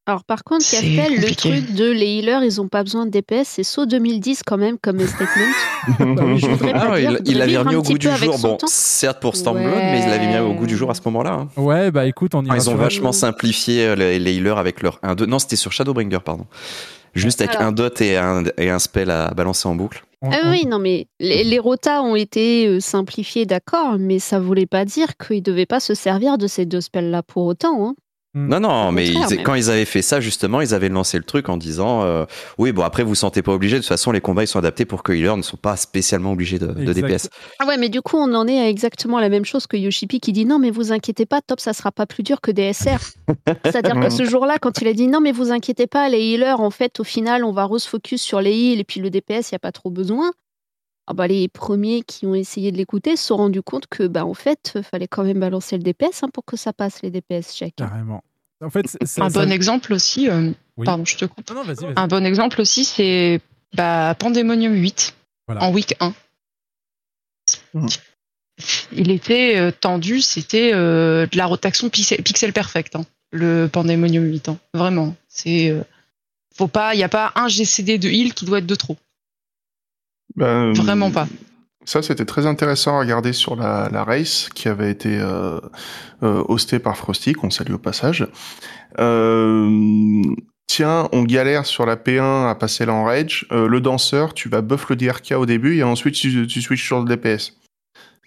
[0.06, 3.44] Alors par contre, Castel, le truc de les healers, ils ont pas besoin de DPS,
[3.46, 5.26] c'est saut 2010 quand même comme statement.
[6.00, 8.38] Ah je voudrais pas ouais, dire, il- l'avait remis au goût du jour.
[8.38, 8.66] Bon, temps.
[8.66, 11.32] certes pour Stormblood, mais il l'avait mis au goût du jour à ce moment-là.
[11.32, 11.48] hein.
[11.56, 12.84] Ouais, bah écoute, on y Ah, ils ont va.
[12.84, 16.46] vachement simplifié euh, les, les healers avec leur 1 2 Non, c'était sur Shadowbringer, pardon.
[17.14, 17.68] Juste avec Alors.
[17.68, 20.04] un dot et un, et un spell à balancer en boucle.
[20.22, 24.66] Ah oui, non, mais les, les rotas ont été euh, simplifiés, d'accord, mais ça voulait
[24.66, 27.86] pas dire qu'ils devaient pas se servir de ces deux spells-là pour autant.
[27.88, 27.94] Hein.
[28.32, 31.48] Non, non, mais ils- quand ils avaient fait ça, justement, ils avaient lancé le truc
[31.48, 32.26] en disant euh,
[32.58, 33.76] Oui, bon, après, vous vous sentez pas obligé.
[33.76, 36.32] De toute façon, les combats, ils sont adaptés pour que healers ne sont pas spécialement
[36.32, 36.66] obligés de.
[36.68, 37.28] DPS.
[37.58, 40.20] Ah ouais, mais du coup, on en est à exactement la même chose que Yoshipi
[40.20, 42.98] qui dit non, mais vous inquiétez pas, top, ça sera pas plus dur que DSR.
[43.64, 46.60] C'est-à-dire que ce jour-là, quand il a dit non, mais vous inquiétez pas, les healers,
[46.60, 49.54] en fait, au final, on va re-focus sur les heals et puis le DPS, il
[49.54, 50.30] n'y a pas trop besoin.
[51.06, 54.24] Ah bah, les premiers qui ont essayé de l'écouter se sont rendus compte que, bah,
[54.24, 57.52] en fait, fallait quand même balancer le DPS hein, pour que ça passe, les DPS
[57.56, 57.74] check.
[57.76, 58.22] Carrément.
[58.62, 60.84] En fait, c'est- c'est- Un ça- bon exemple aussi, euh, Oui.
[60.84, 61.48] pardon, je te coupe.
[61.50, 61.94] Non, non, vas-y, vas-y.
[61.96, 63.40] Un bon exemple aussi, c'est
[63.74, 65.14] bah, Pandemonium 8
[65.48, 65.64] Voilà.
[65.64, 66.12] en week 1.
[68.92, 74.24] Il était euh, tendu, c'était euh, de la rotation pixel, pixel perfect, hein, le Pandemonium
[74.24, 74.48] 8.
[74.50, 74.58] hein.
[74.74, 75.82] Vraiment, c'est euh,
[76.54, 78.96] faut pas, il y a pas un GCD de heal qui doit être de trop.
[80.36, 81.26] Ben, Vraiment pas.
[81.84, 85.58] Ça, c'était très intéressant à regarder sur la, la race qui avait été euh,
[86.22, 88.28] euh, hostée par Frosty, qu'on salue au passage.
[88.98, 90.22] Euh,
[90.66, 93.46] tiens, on galère sur la P1 à passer l'enrage.
[93.50, 96.86] Euh, le danseur, tu vas buff le DRK au début et ensuite tu, tu switches
[96.86, 97.59] sur le DPS.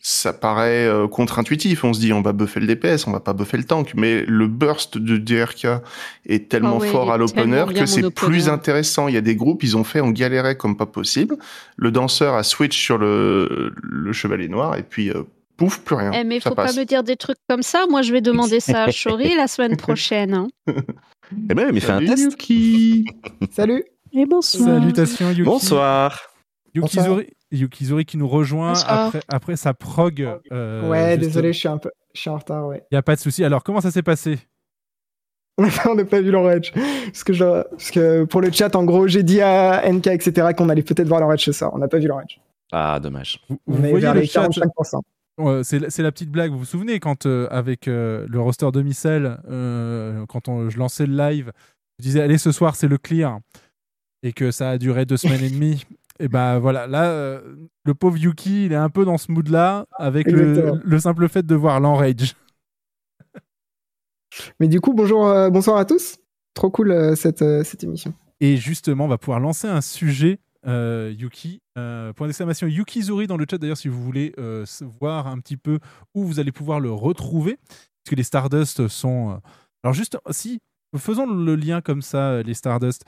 [0.06, 1.86] Ça paraît euh, contre-intuitif.
[1.86, 3.94] On se dit, on va buffer le DPS, on va pas buffer le tank.
[3.96, 5.66] Mais le burst de DRK
[6.26, 8.50] est tellement Ah ouais, fort à l'opener que c'est plus opener.
[8.50, 9.08] intéressant.
[9.08, 11.38] Il y a des groupes, ils ont fait, on galérait comme pas possible.
[11.78, 15.24] Le danseur a switch sur le, le chevalier noir et puis euh,
[15.56, 16.12] pouf, plus rien.
[16.14, 16.76] Eh, mais ça faut passe.
[16.76, 17.86] pas me dire des trucs comme ça.
[17.90, 20.34] Moi, je vais demander ça à Chori la semaine prochaine.
[20.34, 20.48] hein.
[21.50, 22.24] Eh ben, mais fais un Salut, test.
[22.32, 23.06] Yuki.
[23.52, 23.84] Salut.
[24.12, 24.68] Et bonsoir.
[24.82, 25.44] Salutations, Yuki.
[25.44, 26.20] Bonsoir.
[26.74, 30.28] Yukizuri, Yukizuri qui nous rejoint après, après sa prog.
[30.52, 32.84] euh, ouais, désolé, je suis un peu, je suis en retard, ouais.
[32.92, 33.44] Il n'y a pas de souci.
[33.44, 34.40] Alors, comment ça s'est passé?
[35.58, 36.74] On n'a pas vu l'enrage.
[36.74, 40.48] Parce que, je- parce que pour le chat, en gros, j'ai dit à NK, etc.,
[40.58, 41.72] qu'on allait peut-être voir l'enrage ce soir.
[41.74, 42.42] On n'a pas vu l'enrage.
[42.72, 43.40] Ah, dommage.
[43.50, 44.48] Vous, On vous est voyez vers le les chat?
[44.48, 45.02] 45%.
[45.38, 46.52] Ouais, c'est la- c'est la petite blague.
[46.52, 51.06] Vous vous souvenez quand euh, avec euh, le roster demi-sel, euh, quand on, je lançais
[51.06, 51.52] le live,
[52.00, 53.40] je disais allez ce soir c'est le clear
[54.24, 55.86] et que ça a duré deux semaines et demie.
[56.20, 57.42] Et ben voilà, là euh,
[57.86, 61.56] le pauvre Yuki, il est un peu dans ce mood-là avec le, simple fait de
[61.56, 62.36] voir l'enrage.
[64.60, 66.18] Mais du coup, bonjour, euh, bonsoir à tous.
[66.54, 68.14] Trop cool euh, cette, cette émission.
[68.40, 71.62] Et justement, on va pouvoir lancer un sujet, Yuki.
[71.76, 74.36] Point d'exclamation Yukizuri dans le chat d'ailleurs si vous voulez
[75.02, 75.80] voir un petit peu
[76.14, 77.58] où vous allez pouvoir le retrouver.
[77.66, 79.40] Parce que les Stardust sont.
[79.84, 80.60] Alors, juste, si,
[80.98, 83.06] faisons le lien comme ça, les Stardust.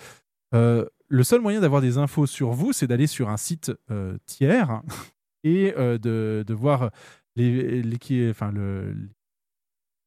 [0.56, 4.18] Euh, le seul moyen d'avoir des infos sur vous, c'est d'aller sur un site euh,
[4.26, 4.82] tiers
[5.44, 6.92] et euh, de, de voir
[7.36, 8.96] les, l'équi- enfin, le-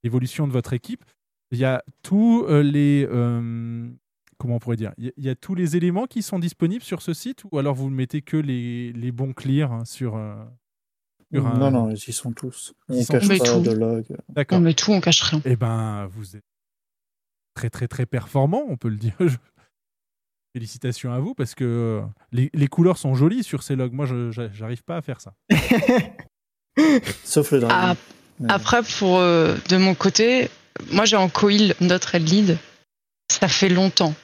[0.03, 1.05] l'évolution de votre équipe.
[1.51, 3.07] Il y a tous euh, les.
[3.11, 3.88] euh,
[4.38, 7.14] comment on pourrait dire Il y, a- tous les éléments qui sont disponibles sur ce
[7.14, 10.12] site ou alors vous ne mettez que les, les bons clears hein, sur.
[11.32, 12.74] sur un- Non, non, ils y sont tous.
[12.88, 13.78] Ils On sont cache pas Mais de tout.
[13.78, 14.05] log.
[14.28, 14.59] D'accord.
[14.59, 15.40] On met tout, on cache rien.
[15.44, 16.44] Eh ben, vous êtes
[17.55, 19.16] très, très, très performant, on peut le dire.
[20.55, 23.92] Félicitations à vous parce que euh, les, les couleurs sont jolies sur ces logs.
[23.92, 25.34] Moi, je j'arrive pas à faire ça.
[27.24, 27.74] Sauf le dragon.
[28.49, 30.49] Ah, Après, pour euh, de mon côté,
[30.92, 32.59] moi j'ai en coil notre red lead.
[33.30, 34.14] Ça fait longtemps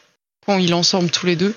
[0.46, 1.54] qu'on il ensemble tous les deux.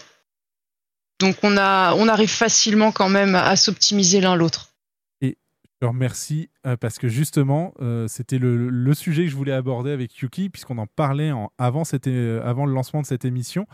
[1.20, 4.74] Donc on a, on arrive facilement quand même à s'optimiser l'un l'autre.
[5.22, 9.52] Je te remercie euh, parce que justement, euh, c'était le, le sujet que je voulais
[9.52, 13.68] aborder avec Yuki, puisqu'on en parlait en- avant, avant le lancement de cette émission.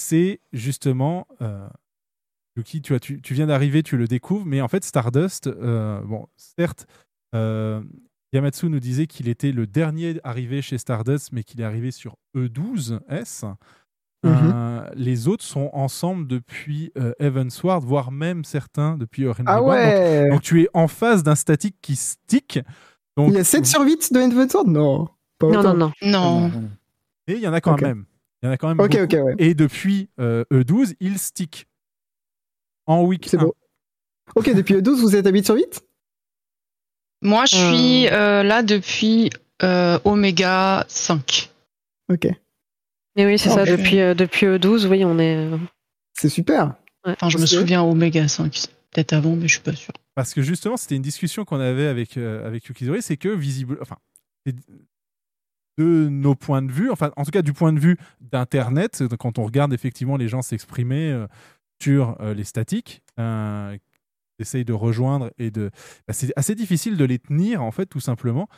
[0.00, 1.68] C'est justement, euh,
[2.56, 6.00] Yuki, tu, as- tu, tu viens d'arriver, tu le découvres, mais en fait, Stardust, euh,
[6.00, 6.86] bon, certes,
[7.34, 7.82] euh,
[8.32, 12.16] Yamatsu nous disait qu'il était le dernier arrivé chez Stardust, mais qu'il est arrivé sur
[12.34, 13.44] E E12S.
[14.22, 14.52] Mhm.
[14.54, 19.58] Euh, les autres sont ensemble depuis euh, Evansward, voire même certains depuis Orange Ah.
[19.58, 22.58] Donc, ouais donc tu es en face d'un statique qui stick.
[23.16, 25.08] Donc, Il y a 7 sur 8 de Inventor Non.
[25.38, 25.74] Pas Non, autant.
[25.74, 26.48] non, non.
[26.48, 26.52] Non,
[27.26, 28.04] Et il y en a quand même.
[28.42, 29.04] Il y en a quand même Ok, beaucoup.
[29.16, 29.34] ok, ouais.
[29.38, 31.66] Et depuis euh, E12, il stick.
[32.86, 33.42] En week C'est 1.
[33.42, 33.54] beau.
[34.34, 35.82] Ok, depuis E12, vous êtes à 8 sur 8
[37.22, 39.28] moi je suis euh, là depuis
[39.62, 41.50] euh, Oméga 5.
[42.10, 42.26] Ok.
[43.14, 43.64] Mais oui, c'est Oh, ça.
[43.66, 45.36] Depuis, euh, depuis E12, oui, on est.
[45.36, 45.58] euh,
[46.14, 46.74] C'est super.
[47.04, 48.50] Enfin, je me souviens Oméga 5.
[48.90, 49.92] Peut-être avant, mais je suis pas sûr.
[50.14, 53.76] Parce que justement, c'était une discussion qu'on avait avec, euh, avec Yukizori, c'est que visible.
[53.82, 53.98] Enfin,
[55.78, 59.38] de nos points de vue, enfin en tout cas du point de vue d'Internet, quand
[59.38, 61.26] on regarde effectivement les gens s'exprimer euh,
[61.82, 63.76] sur euh, les statiques, euh,
[64.38, 65.70] essayent de rejoindre et de...
[66.06, 68.48] bah, c'est assez difficile de les tenir en fait tout simplement.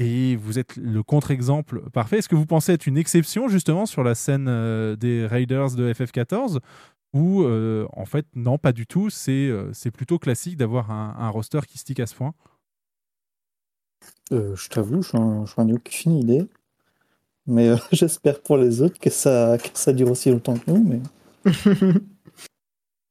[0.00, 2.18] Et vous êtes le contre-exemple parfait.
[2.18, 5.92] Est-ce que vous pensez être une exception justement sur la scène euh, des Raiders de
[5.92, 6.60] FF14
[7.14, 11.16] ou euh, en fait non pas du tout, c'est euh, c'est plutôt classique d'avoir un,
[11.18, 12.34] un roster qui stick à ce point
[14.32, 16.46] Euh, je t'avoue, j'en j'en ai aucune idée.
[17.46, 20.84] Mais euh, j'espère pour les autres que ça, que ça dure aussi longtemps que nous.
[20.84, 21.00] Mais...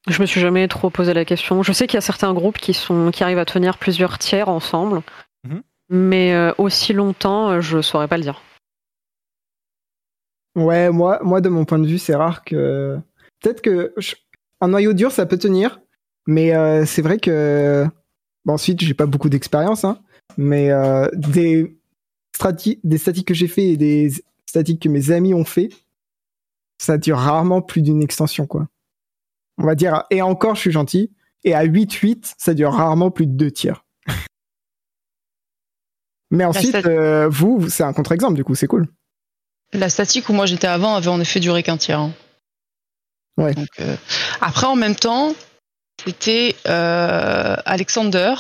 [0.10, 1.64] Je me suis jamais trop posé la question.
[1.64, 4.48] Je sais qu'il y a certains groupes qui, sont, qui arrivent à tenir plusieurs tiers
[4.48, 5.02] ensemble,
[5.44, 5.62] Mhm.
[5.90, 8.42] mais euh, aussi longtemps, je saurais pas le dire.
[10.56, 12.98] Ouais, moi, moi, de mon point de vue, c'est rare que.
[13.42, 14.16] Peut-être que je-
[14.62, 15.80] un noyau dur, ça peut tenir,
[16.26, 17.86] mais euh, c'est vrai que.
[18.46, 20.00] Bon, ensuite, j'ai pas beaucoup d'expérience, hein,
[20.36, 21.78] mais euh, des,
[22.38, 24.12] strati- des statiques que j'ai fait et des
[24.46, 25.70] statiques que mes amis ont fait,
[26.80, 28.68] ça dure rarement plus d'une extension, quoi.
[29.58, 31.12] On va dire, et encore, je suis gentil,
[31.44, 33.84] et à 8-8, ça dure rarement plus de deux tiers.
[36.32, 38.88] mais ensuite, euh, vous, vous- c'est un contre-exemple, du coup, c'est cool.
[39.74, 42.00] La statique où moi j'étais avant avait en effet duré qu'un tiers.
[42.00, 42.14] hein.
[43.38, 43.54] Ouais.
[43.54, 43.96] Donc, euh,
[44.42, 45.34] Après, en même temps,
[46.04, 48.34] c'était euh, Alexander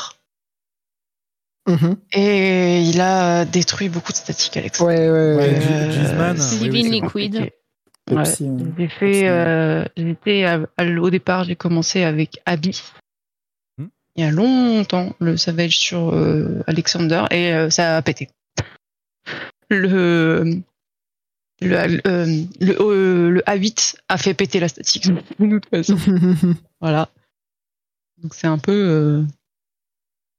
[1.68, 1.98] Mhm.
[2.14, 4.88] et il a détruit beaucoup de statiques, Alexander.
[4.96, 6.84] Ouais, ouais, Ouais, Euh, oui, oui.
[6.90, 7.52] Liquid.
[8.10, 8.24] Ouais.
[8.78, 12.82] J'ai fait, euh, j'étais à- au départ, j'ai commencé avec Abby.
[13.78, 13.88] Hmm.
[14.16, 18.30] Il y a longtemps, le Savage sur euh, Alexander et euh, ça a pété.
[19.70, 20.62] Le
[21.60, 25.08] le, euh, le, euh, le A8 a fait péter la statique.
[26.80, 27.10] voilà.
[28.22, 29.24] Donc c'est un peu euh,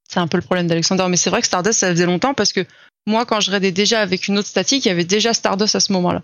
[0.08, 1.06] c'est un peu le problème d'Alexander.
[1.08, 2.64] Mais c'est vrai que Stardust ça faisait longtemps parce que
[3.06, 5.80] moi quand je raidais déjà avec une autre statique, il y avait déjà Stardust à
[5.80, 6.22] ce moment-là.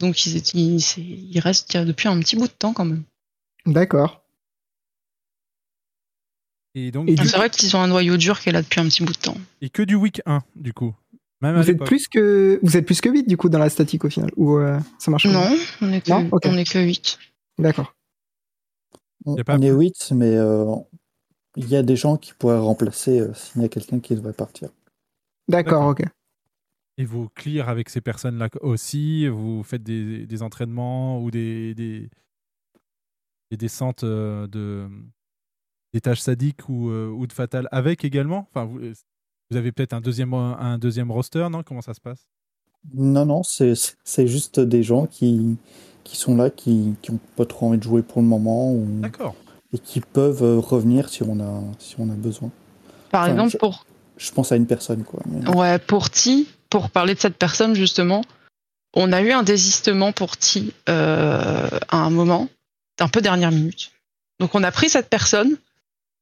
[0.00, 3.04] Donc ils, c'est- ils restent depuis un petit bout de temps quand même.
[3.66, 4.22] D'accord.
[6.74, 8.80] Et donc, Et du C'est vrai qu'ils ont un noyau dur qui est là depuis
[8.80, 9.36] un petit bout de temps.
[9.60, 10.94] et que du week 1 du coup.
[11.42, 14.04] Même Vous êtes plus que vous êtes plus que 8 du coup dans la statique
[14.04, 16.42] au final ou euh, ça marche Non, on est que, Non Ok.
[16.44, 17.18] on est que 8.
[17.58, 17.94] D'accord.
[19.24, 20.64] On, est plus- 8, mais euh,
[21.56, 24.32] il y a des gens qui pourraient remplacer euh, s'il y a quelqu'un qui devrait
[24.32, 24.70] partir.
[25.48, 26.02] D'accord, ok.
[26.98, 32.10] Et vous clear avec ces personnes-là aussi, vous faites des, des entraînements ou des, des,
[33.50, 34.88] des descentes euh, de
[35.92, 38.46] des tâches sadiques ou, euh, ou de fatales avec également?
[38.50, 38.78] Enfin, vous,
[39.50, 41.62] vous avez peut-être un deuxième un deuxième roster, non?
[41.64, 42.28] Comment ça se passe?
[42.94, 43.74] Non, non, c'est
[44.04, 45.56] c'est juste des gens qui,
[46.04, 48.86] qui sont là, qui qui ont pas trop envie de jouer pour le moment ou,
[49.00, 49.34] D'accord.
[49.72, 52.50] Et qui peuvent euh, revenir si on a, si on a besoin.
[53.10, 55.20] Par Enfin, exemple, je- pour, Je pense à une personne, quoi.
[55.26, 58.22] mais- ouais, pour Ti, pour parler de cette personne justement,
[58.94, 62.48] on a eu un désistement pour Ti euh, à un moment,
[62.98, 63.92] un peu dernière minute.
[64.40, 65.56] Donc on a pris cette personne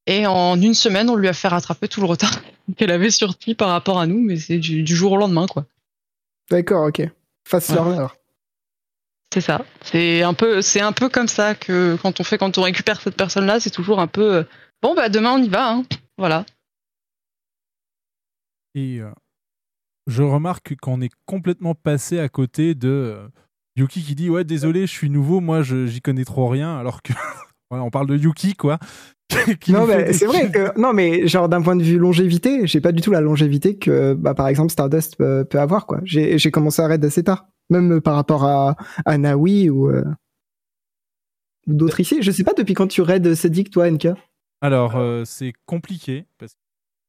[0.07, 2.31] et en une semaine, on lui a fait rattraper tout le retard
[2.77, 5.47] qu'elle avait sur Ti par rapport à nous, mais c'est du, du jour au lendemain
[5.47, 5.65] quoi.
[6.51, 7.03] D'accord, ok.
[7.45, 7.75] Fast Ouais.
[7.77, 8.07] learner.
[9.33, 9.65] C'est ça.
[9.83, 13.01] C'est un peu, c'est un peu comme ça que quand on fait, quand on récupère
[13.01, 14.43] cette personne-là, c'est toujours un peu euh,
[14.83, 15.85] bon bah demain on y va, hein.
[16.17, 16.45] Voilà.
[18.75, 19.11] Et euh,
[20.07, 23.29] je remarque qu'on est complètement passé à côté de euh,
[23.77, 27.03] Yuki qui dit ouais désolé je suis nouveau moi je j'y connais trop rien alors
[27.03, 27.13] que
[27.71, 28.79] voilà, on parle de Yuki quoi.
[29.69, 32.81] Non, mais des- c'est vrai que non, mais genre d'un point de vue longévité, j'ai
[32.81, 36.01] pas du tout la longévité que bah par exemple Stardust peut, peut avoir quoi.
[36.05, 40.05] J'ai j'ai commencé à raid assez tard, même par rapport à, à Nawi ou euh,
[41.67, 42.23] ou d'autres ici.
[42.23, 44.09] Je sais pas depuis quand tu raid Cédric toi NK.
[44.61, 46.59] Alors, euh, c'est compliqué parce que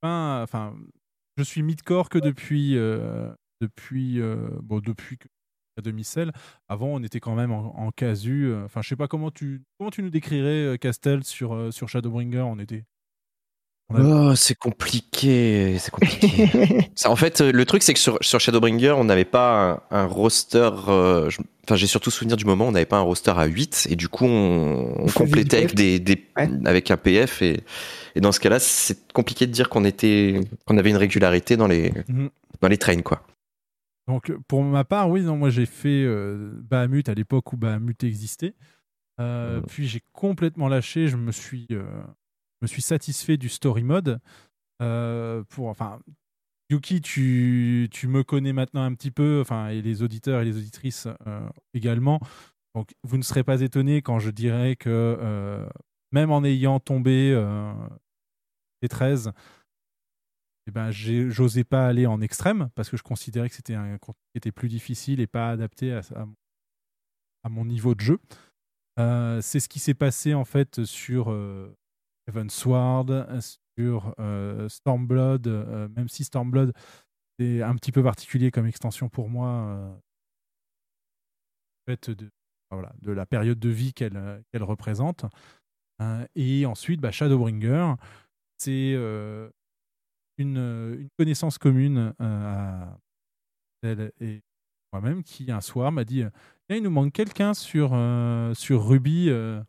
[0.03, 0.75] enfin,
[1.37, 3.29] je suis mid-core que depuis euh,
[3.61, 4.21] depuis
[4.61, 5.27] bon depuis que
[5.81, 6.33] demi-sel.
[6.67, 8.53] Avant, on était quand même en, casu.
[8.65, 12.41] Enfin, je sais pas comment tu nous décrirais Castel sur sur Shadowbringer.
[12.41, 12.83] On était.
[13.97, 16.47] Oh, c'est compliqué, c'est compliqué.
[16.95, 19.97] Ça, en fait, euh, le truc, c'est que sur, sur Shadowbringer, on n'avait pas un,
[20.03, 20.69] un roster.
[20.87, 23.45] euh, je- Enfin, j'ai surtout souvenir du moment où on n'avait pas un roster à
[23.45, 26.49] 8, et du coup, on, complétait avec, des, des- Ouais.
[26.65, 27.61] avec un PF, et,
[28.15, 31.67] et dans ce cas-là, c'est compliqué de dire qu'on était, qu'on avait une régularité dans
[31.67, 32.29] les, Mhm.
[32.61, 33.23] dans les trains, quoi.
[34.07, 38.03] Donc, pour ma part, oui, non, moi j'ai fait euh, Bahamut à l'époque où Bahamut
[38.03, 38.55] existait.
[39.21, 41.07] Euh, Puis j'ai complètement lâché.
[41.07, 41.83] Je me suis, euh,
[42.61, 44.19] me suis satisfait du story mode.
[44.81, 45.99] Euh, pour, enfin,
[46.69, 50.57] Yuki, tu, tu me connais maintenant un petit peu, enfin, et les auditeurs et les
[50.57, 52.19] auditrices euh, également.
[52.75, 54.89] Donc, vous ne serez pas étonnés quand je dirais que
[55.19, 55.67] euh,
[56.11, 57.73] même en ayant tombé euh,
[58.81, 59.31] les 13,
[60.67, 64.21] eh ben, j'osais pas aller en extrême parce que je considérais que c'était un contenu
[64.33, 66.35] qui était plus difficile et pas adapté à, à mon-
[67.43, 68.19] à mon niveau de jeu.
[69.41, 71.29] C'est ce qui s'est passé en fait sur
[72.29, 73.41] Heavensward,
[73.77, 76.73] sur euh, Stormblood, euh, même si Stormblood
[77.39, 79.95] est un petit peu particulier comme extension pour moi, euh,
[81.87, 82.29] fait, de,
[83.11, 85.25] la période de vie qu'elle euh, représente.
[86.01, 87.95] Euh, et ensuite, bah, Shadowbringer,
[88.57, 89.49] c'est euh,
[90.37, 92.97] une, connaissance commune euh, à
[93.81, 94.41] elle et
[94.91, 96.23] moi-même qui un soir m'a dit
[96.67, 99.61] Tiens, il nous manque quelqu'un sur, euh, sur Ruby, euh,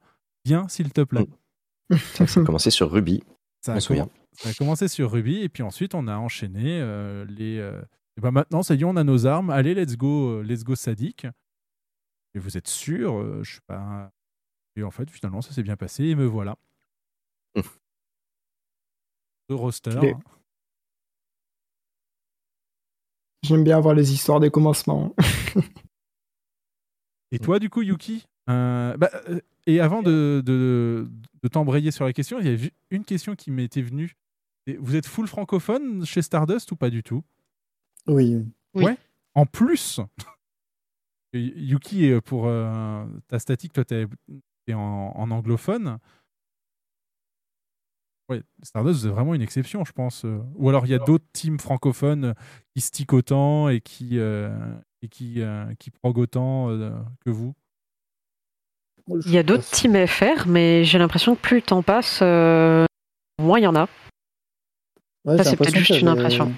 [0.45, 1.27] viens s'il te plaît.
[2.15, 3.23] Ça a commencé sur Ruby.
[3.63, 7.25] Ça a, commen- ça a commencé sur Ruby et puis ensuite on a enchaîné euh,
[7.27, 7.59] les.
[7.59, 7.81] euh,
[8.17, 9.51] et ben maintenant, ça y est, on a nos armes.
[9.51, 11.27] Allez, let's go, euh, let's go Sadik.
[12.35, 14.11] Et vous êtes sûr euh, Je sais pas.
[14.77, 16.57] Et en fait, finalement, ça s'est bien passé et me voilà.
[19.49, 19.91] Le roster.
[20.01, 20.15] Les-
[23.43, 25.15] J'aime bien avoir les histoires des commencements.
[27.33, 28.27] Et toi, du coup, Yuki?
[28.51, 31.09] Euh, bah, euh, Et avant de, de,
[31.43, 34.17] de t'embrayer sur la question, il y a une question qui m'était venue.
[34.79, 37.23] Vous êtes full francophone chez Stardust ou pas du tout?
[38.75, 38.85] Oui.
[38.85, 38.97] Ouais.
[39.35, 40.01] En plus,
[41.33, 44.07] Yuki, euh, pour euh, ta statique, toi, t'es
[44.73, 44.79] en,
[45.15, 45.99] en anglophone.
[48.29, 50.25] Ouais, Stardust, c'est vraiment une exception, je pense.
[50.55, 52.35] Ou alors, il y a d'autres teams francophones
[52.75, 54.51] qui stick autant et qui, euh,
[55.03, 56.93] et qui, euh, qui prog autant euh,
[57.25, 57.55] que vous?
[59.27, 62.85] Il y a d'autres teams FR, mais j'ai l'impression que plus le temps passe, euh,
[63.41, 63.89] moins il y en a.
[65.25, 66.53] Ouais, Ça, j'ai c'est peut-être l'impression juste une impression.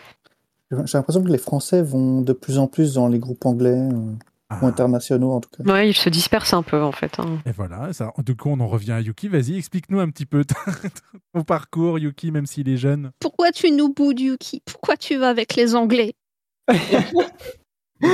[0.71, 4.13] J'ai l'impression que les Français vont de plus en plus dans les groupes anglais euh,
[4.49, 4.59] Ah.
[4.63, 5.65] ou internationaux en tout cas.
[5.71, 7.19] Ouais, ils se dispersent un peu en fait.
[7.19, 7.39] hein.
[7.47, 9.29] Et voilà, ça, du coup, on en revient à Yuki.
[9.29, 10.45] Vas-y, explique-nous un petit peu
[11.35, 13.11] ton parcours, Yuki, même s'il est jeune.
[13.21, 14.63] Pourquoi tu nous boudes, Yuki?
[14.65, 16.15] Pourquoi tu vas avec les Anglais?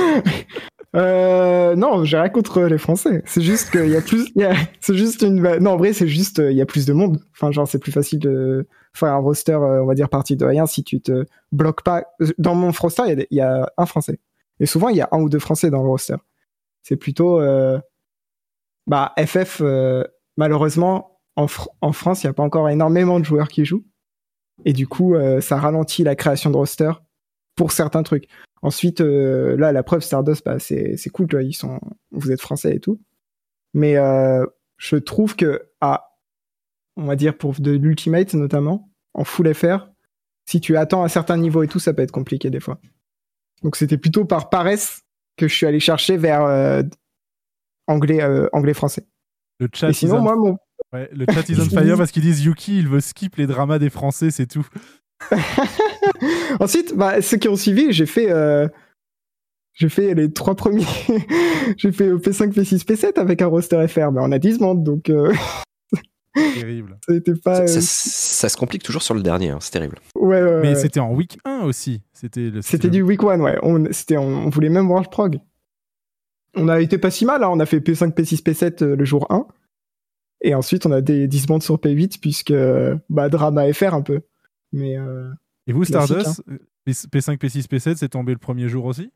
[0.95, 3.21] Euh, non, j'ai rien contre les Français.
[3.25, 4.33] C'est juste qu'il y a plus,
[4.79, 7.19] c'est juste une, non, en vrai, c'est juste, il y a plus de monde.
[7.31, 10.45] Enfin, genre, c'est plus facile de faire un roster, euh, on va dire, parti de
[10.45, 12.05] rien si tu te bloques pas.
[12.37, 14.19] Dans mon roster, il y a un Français.
[14.59, 16.15] Et souvent, il y a un ou deux Français dans le roster.
[16.81, 17.79] C'est plutôt, euh,
[18.87, 19.61] bah, FF,
[20.37, 21.45] malheureusement, en,
[21.81, 23.85] en France, il n'y a pas encore énormément de joueurs qui jouent.
[24.65, 26.91] Et du coup, ça ralentit la création de roster
[27.59, 28.29] pour certains trucs.
[28.61, 31.81] Ensuite, euh, là, la preuve Stardust, bah, c'est c'est cool, tu vois, ils sont,
[32.11, 33.01] vous êtes français et tout.
[33.73, 34.45] Mais euh,
[34.77, 36.15] je trouve que, à,
[36.95, 39.89] on va dire pour de l'ultimate notamment, en full FR,
[40.45, 42.79] si tu attends un certain niveau et tout, ça peut être compliqué des fois.
[43.61, 45.01] Donc c'était plutôt par paresse
[45.35, 46.81] que je suis allé chercher vers euh,
[47.87, 49.05] anglais, anglais français.
[49.59, 50.57] Le chat Et sinon, moi, mon,
[50.93, 53.79] Ouais, le chat is on fire parce qu'ils disent Yuki, il veut skip les dramas
[53.79, 54.65] des Français, c'est tout.
[56.59, 58.67] Ensuite, bah, ceux qui ont suivi, j'ai fait, euh,
[59.73, 60.85] j'ai fait les trois premiers.
[61.77, 65.09] j'ai fait P5, P6, P7 avec un roster FR, mais on a 10 mondes, donc
[65.09, 65.33] euh,
[66.55, 66.97] Terrible.
[67.07, 67.13] ça
[67.43, 67.55] pas.
[67.55, 69.97] Ça, euh, ça- ça se complique toujours sur le dernier, hein, c'est terrible.
[70.15, 70.75] ouais, ouais, Mais ouais.
[70.75, 72.01] c'était en week 1 aussi.
[72.13, 73.57] C'était le C'était du week one, ouais.
[73.63, 75.39] On, c'était, on, on voulait même voir le prog.
[76.55, 77.49] On a été pas si mal, hein.
[77.51, 79.45] on a fait P5, P6, P7 euh, le jour 1.
[80.41, 84.01] Et ensuite, on a des 10 bandes sur P8, puisque, euh, bah, drama FR un
[84.01, 84.21] peu.
[84.71, 85.29] Mais, euh,
[85.67, 86.55] Et vous, Stardust, hein.
[86.87, 89.11] P5, P6, P7, c'est tombé le premier jour aussi?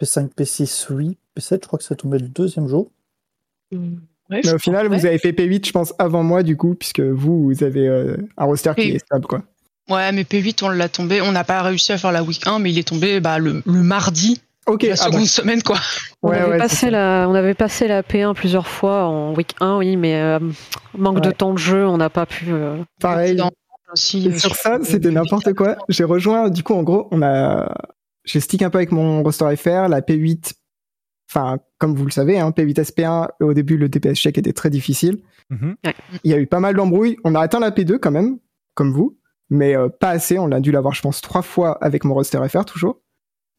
[0.00, 1.16] P5, P6, oui.
[1.36, 2.90] P7, je crois que ça tombait le deuxième jour.
[3.72, 7.44] mais au final, vous avez fait P8, je pense, avant moi, du coup, puisque vous,
[7.44, 9.42] vous avez euh, un roster qui est stable, quoi.
[9.88, 11.20] Ouais, mais P8, on l'a tombé.
[11.20, 13.62] On n'a pas réussi à faire la week 1, mais il est tombé bah, le,
[13.66, 14.40] le mardi.
[14.66, 15.26] Ok, la ah seconde bon.
[15.26, 15.78] semaine, quoi.
[16.22, 19.78] On, avait ouais, passé la, on avait passé la P1 plusieurs fois en week 1,
[19.78, 20.38] oui, mais euh,
[20.96, 22.52] manque de temps de jeu, on n'a pas pu.
[22.52, 23.34] euh, Pareil.
[23.36, 23.50] Dans-
[23.92, 25.76] aussi, Et euh, sur ça, le- c'était n'importe quoi.
[25.88, 27.74] J'ai rejoint, du coup, en gros, on a,
[28.24, 30.52] j'ai stick un peu avec mon roster FR, la P8,
[31.30, 34.70] enfin, comme vous le savez, hein, P8 SP1, au début, le DPS check était très
[34.70, 35.22] difficile.
[35.50, 35.76] Mhm.
[36.24, 37.16] Il y a eu pas mal d'embrouilles.
[37.24, 38.38] On a atteint la P2 quand même,
[38.74, 39.18] comme vous,
[39.48, 40.38] mais euh, pas assez.
[40.38, 43.00] On a dû l'avoir, je pense, trois fois avec mon roster FR, toujours.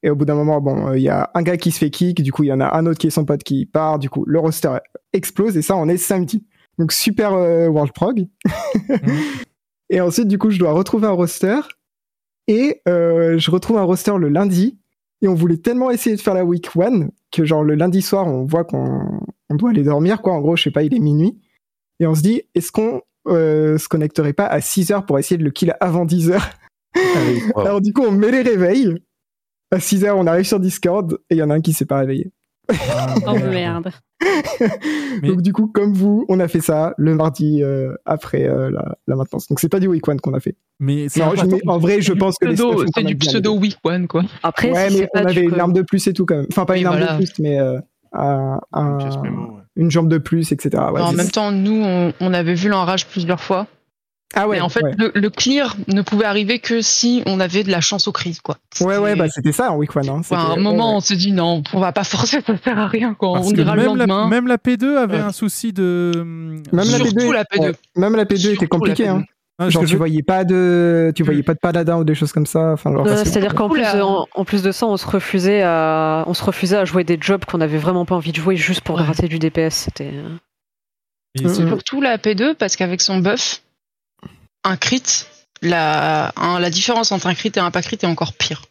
[0.04, 1.90] Et au bout d'un moment, bon, euh, il y a un gars qui se fait
[1.92, 4.00] kick, du coup, il y en a un autre qui est son pote qui part,
[4.00, 4.72] du coup, le roster
[5.14, 6.46] explose, et ça, on est samedi.
[6.80, 8.26] Donc, super euh, World Prog.
[9.92, 11.60] Et ensuite, du coup, je dois retrouver un roster.
[12.48, 14.80] Et euh, je retrouve un roster le lundi.
[15.22, 18.26] Et on voulait tellement essayer de faire la week one que genre le lundi soir,
[18.26, 20.34] on voit qu'on on doit aller dormir, quoi.
[20.34, 21.40] En gros, je sais pas, il est minuit.
[22.00, 25.38] Et on se dit, est-ce qu'on euh, se connecterait pas à 6 heures pour essayer
[25.38, 26.50] de le kill avant 10 heures?
[27.56, 28.96] Alors du coup, on met les réveils.
[29.72, 31.86] À 6 heures, on arrive sur Discord et il y en a un qui s'est
[31.86, 32.32] pas réveillé.
[33.28, 33.92] Oh merde.
[35.24, 38.96] Donc du coup, comme vous, on a fait ça le mardi euh, après euh, la,
[39.08, 39.48] la maintenance.
[39.48, 40.56] Donc c'est pas du week one qu'on a fait.
[40.80, 44.08] Mais c'est Non, je en vrai, je pense que Pseudo- C'est du pseudo week one,
[44.08, 44.24] quoi.
[44.44, 46.48] Après, ouais, si mais pas on avait une arme de plus et tout quand même.
[46.52, 47.14] Enfin, pas Oui, une arme voilà.
[47.14, 47.80] de plus, mais euh,
[48.14, 48.98] un- un-
[49.76, 50.84] Une jambe de plus, etc.
[50.92, 53.68] Ouais, en même temps, nous, on, on avait vu l'enrage plusieurs fois.
[54.34, 54.94] Ah ouais, mais en fait, ouais.
[54.98, 58.38] le, le clear ne pouvait arriver que si on avait de la chance au cri,
[58.44, 58.58] quoi.
[58.82, 60.08] ouais, ouais, C'était- bah c'était ça en week one.
[60.10, 60.22] Hein.
[60.32, 60.96] À un moment, ouais.
[60.98, 63.34] on s'est dit non, on va pas forcer, ça sert à rien, quoi.
[63.34, 64.28] Parce on ira le même la, lendemain.
[64.30, 65.20] même la P2 avait Ouais.
[65.22, 66.12] un souci de.
[66.16, 67.60] Même la Surtout P2, la P2.
[67.62, 69.06] ouais, même la P2 était Surtout compliquée.
[69.06, 69.10] P2.
[69.10, 69.24] Hein.
[69.60, 71.44] Ah, Genre tu je- voyais pas de, tu voyais Mm.
[71.44, 72.72] pas de paladin ou des choses comme ça.
[72.72, 72.92] Enfin,
[73.24, 76.78] C'est-à-dire qu'en plus, en, en plus de ça, on se refusait à, on se refusait
[76.78, 79.04] à jouer des jobs qu'on avait vraiment pas envie de jouer juste pour Ouais.
[79.04, 79.74] gratter du DPS.
[79.76, 80.12] C'était.
[80.14, 80.30] euh,
[81.40, 81.68] Mm, mm.
[81.70, 83.62] Surtout la P2, parce qu'avec son buff,
[84.64, 85.04] un crit,
[85.62, 88.64] la, un- la différence entre un crit et un pas crit est encore pire.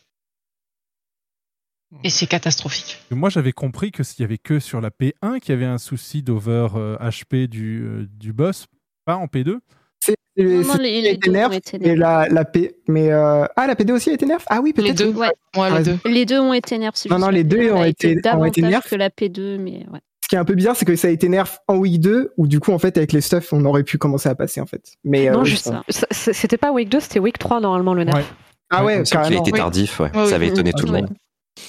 [2.05, 2.99] Et c'est catastrophique.
[3.11, 5.79] Moi, j'avais compris que s'il y avait que sur la P1 qu'il y avait un
[5.79, 8.67] souci d'over euh, HP du, euh, du boss,
[9.05, 9.59] pas en P2.
[9.99, 11.97] c'est les- les deux nerf, ont été mais nerfs.
[11.99, 14.43] la, la P, mais euh, ah la P2 aussi a été nerf?
[14.47, 14.99] Ah oui, Les peut-être.
[14.99, 15.27] deux, ouais,
[15.57, 15.99] ouais, Ah, les deux.
[16.05, 16.93] Les deux ont été nerfs.
[16.95, 18.85] c'est Non, non, les deux P1 ont été- ont été nerfs.
[18.85, 20.01] que la P2, mais ouais.
[20.31, 22.35] Ce qui est un peu bizarre, c'est que ça a été nerf en week 2,
[22.37, 24.67] où du coup, en fait, avec les stuff, on aurait pu commencer à passer, en
[24.67, 24.93] fait.
[25.03, 26.07] Mais, euh, non, oui, juste ça- ça.
[26.13, 28.15] Ça- C'était pas week 2, c'était week 3 normalement le nerf.
[28.15, 28.23] Ouais.
[28.71, 29.43] Ah ouais, C'est qu'il a carrément.
[29.43, 30.17] été tardif, ouais.
[30.17, 30.53] Ouais, Ça avait oui.
[30.53, 31.09] étonné tout le monde.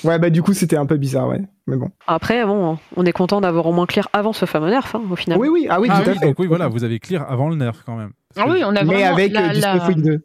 [0.04, 1.42] Ouais, bah du coup, c'était un peu bizarre, ouais.
[1.66, 1.90] Mais bon.
[2.06, 5.16] Après, bon, on est content d'avoir au moins clear avant ce fameux nerf, hein, au
[5.16, 5.40] final.
[5.40, 6.26] Oui, oui, ah oui, ah tout à oui, fait.
[6.28, 8.12] donc oui, voilà, vous avez clear avant le nerf quand même.
[8.38, 10.20] Ah oui, on a Mais vraiment avec la- euh, du la- stuff week 2.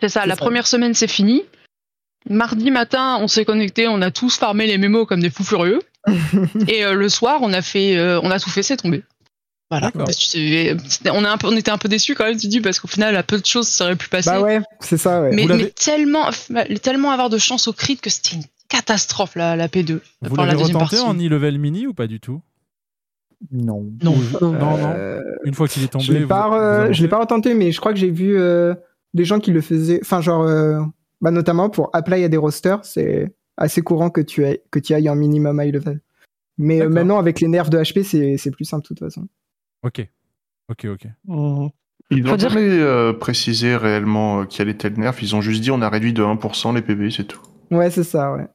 [0.00, 0.40] C'est ça, la ça.
[0.40, 1.42] première semaine c'est fini.
[2.30, 5.80] Mardi matin, on s'est connecté, on a tous farmé les mémos comme des fous furieux.
[6.68, 9.02] et euh, le soir, on a fait, euh, on a tout fait, c'est tombé.
[9.70, 9.90] Voilà.
[9.90, 9.98] Que
[11.10, 12.86] On, a un peu- on était un peu déçus quand même, tu dis, parce qu'au
[12.88, 14.30] final, à peu de choses, ça aurait pu passer.
[14.30, 15.30] Bah ouais, c'est ça, ouais.
[15.34, 16.30] mais, tellement,
[16.82, 20.00] tellement avoir de chance au crit que c'était une catastrophe la, la P2.
[20.22, 22.40] Vous l'avez retenté en e-level mini ou pas du tout?
[23.50, 23.86] Non.
[24.02, 24.14] Non.
[24.14, 24.92] Ou- non, non.
[24.96, 26.04] Euh, Une fois qu'il est tombé.
[26.04, 28.74] je l'ai pas, euh, je l'ai pas retenté, mais je crois que j'ai vu euh,
[29.14, 30.00] des gens qui le faisaient.
[30.02, 30.80] Enfin, genre, euh,
[31.20, 34.92] bah, notamment pour apply à des rosters, c'est assez courant que tu ailles, que tu
[34.94, 36.00] ailles en minimum high level.
[36.58, 38.02] Mais euh, maintenant, avec les nerfs de HP,
[38.38, 39.28] c'est plus simple de toute façon.
[39.82, 40.06] Ok.
[40.70, 41.06] Ok, ok.
[42.10, 45.22] Ils Faut n'ont dire- jamais euh, précisé réellement euh, quel était le nerf.
[45.22, 47.40] Ils ont juste dit on a réduit de 1% les PB, c'est tout.
[47.70, 48.46] Ouais, c'est ça, ouais.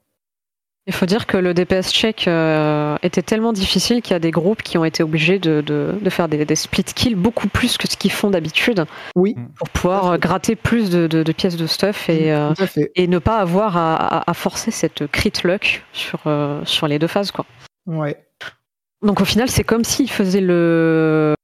[0.88, 4.32] Il faut dire que le DPS check euh, était tellement difficile qu'il y a des
[4.32, 7.78] groupes qui ont été obligés de, de, de faire des, des split kills beaucoup plus
[7.78, 11.56] que ce qu'ils font d'habitude Oui, pour pouvoir euh, gratter plus de, de- de pièces
[11.56, 12.54] de stuff et, euh,
[12.96, 16.98] et ne pas avoir à, à- à forcer cette crit luck sur, euh, sur les
[16.98, 17.30] deux phases.
[17.32, 17.46] Quoi.
[17.86, 18.18] Ouais.
[19.04, 21.36] Donc au final, c'est comme s'il faisait le.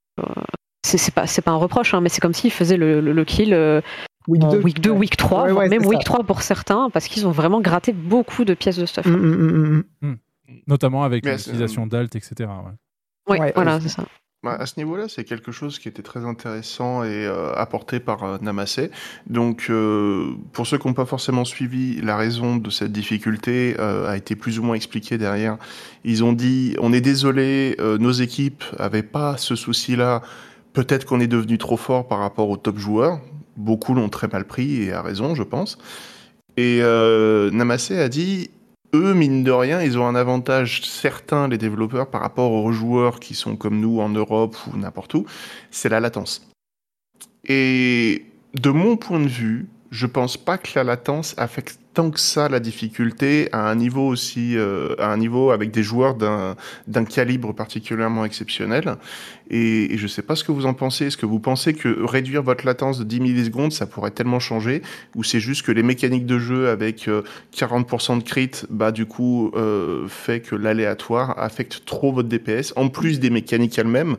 [0.83, 3.81] C'est pas, un reproche, hein, mais c'est comme s'il faisait le, le- le kill euh,
[4.27, 4.57] Week en 2.
[4.59, 6.05] week 2, week 3, Ouais, ouais, même week ça.
[6.05, 9.05] 3 pour certains, parce qu'ils ont vraiment gratté beaucoup de pièces de stuff.
[9.05, 10.15] Mm, mm, mm, mm.
[10.67, 12.33] Notamment avec l'utilisation d'alt, etc.
[12.39, 12.49] ouais.
[13.29, 14.03] Ouais, Ouais, voilà, c'est ça.
[14.43, 18.23] Bah, à ce niveau-là, c'est quelque chose qui était très intéressant et euh, apporté par
[18.23, 18.91] euh, Namasé.
[19.25, 24.07] Donc, euh, pour ceux qui n'ont pas forcément suivi, la raison de cette difficulté euh,
[24.07, 25.57] a été plus ou moins expliquée derrière.
[26.03, 30.21] Ils ont dit, on est désolé, euh, nos équipes avaient pas ce souci-là.
[30.73, 33.19] Peut-être qu'on est devenu trop fort par rapport aux top joueurs.
[33.57, 35.77] Beaucoup l'ont très mal pris et à raison, je pense.
[36.55, 38.49] Et euh, Namasé a dit,
[38.93, 43.19] eux, mine de rien, ils ont un avantage certain, les développeurs, par rapport aux joueurs
[43.19, 45.25] qui sont comme nous en Europe ou n'importe où,
[45.71, 46.47] c'est la latence.
[47.45, 52.19] Et de mon point de vue, je pense pas que la latence affecte tant que
[52.19, 57.03] ça la difficulté à un niveau aussi, euh, à un niveau avec des joueurs d'un
[57.05, 58.97] calibre particulièrement exceptionnel.
[59.49, 61.07] Et, et je sais pas ce que vous en pensez.
[61.07, 64.83] Est-ce que vous pensez que réduire votre latence de 10 millisecondes, ça pourrait tellement changer,
[65.15, 67.23] ou c'est juste que les mécaniques de jeu avec euh,
[67.55, 72.89] 40% de crit, bah du coup, euh, fait que l'aléatoire affecte trop votre DPS, en
[72.89, 74.17] plus des mécaniques elles-mêmes,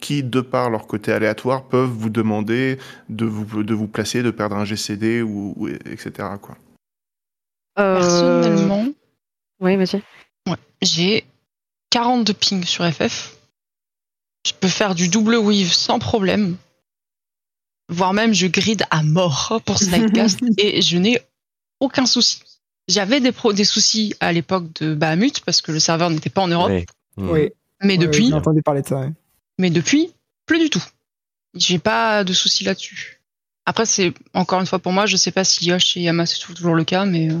[0.00, 2.78] qui, de par leur côté aléatoire, peuvent vous demander
[3.10, 6.10] de vous, de vous placer, de perdre un GCD, ou, ou- etc.
[6.40, 6.56] Quoi.
[7.78, 8.86] Euh, Personnellement,
[9.60, 10.02] Oui, vas-y.
[10.48, 11.24] ouais, j'ai
[11.90, 13.36] 42 ping sur FF.
[14.46, 16.56] Je peux faire du double weave sans problème.
[17.88, 21.20] Voire même, je grid à mort pour Snipecast et je n'ai
[21.80, 22.42] aucun souci.
[22.88, 26.42] J'avais des, pro- des soucis à l'époque de Bahamut parce que le serveur n'était pas
[26.42, 26.72] en Europe.
[27.16, 27.30] Mm.
[27.30, 27.50] Oui.
[27.82, 29.12] Mais depuis, J'ai entendu parler de ça, ouais.
[29.58, 30.12] mais depuis,
[30.46, 30.82] plus du tout.
[31.54, 33.20] J'ai pas de soucis là-dessus.
[33.66, 36.38] Après, c'est encore une fois pour moi, je sais pas si Yosh et Yama c'est
[36.40, 37.38] toujours le cas, mais euh,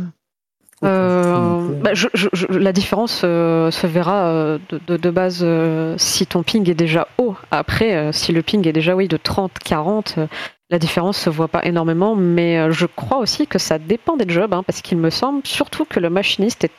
[0.84, 5.44] Euh, bah, je- je- je- la différence euh, se verra euh, de, base
[5.96, 7.34] si ton ping est déjà haut.
[7.50, 10.26] Après, si le ping est déjà oui, de 30, 40, euh,
[10.70, 12.14] la différence se voit pas énormément.
[12.14, 15.84] Mais je crois aussi que ça dépend des jobs, hein, parce qu'il me semble surtout
[15.84, 16.72] que le machiniste est,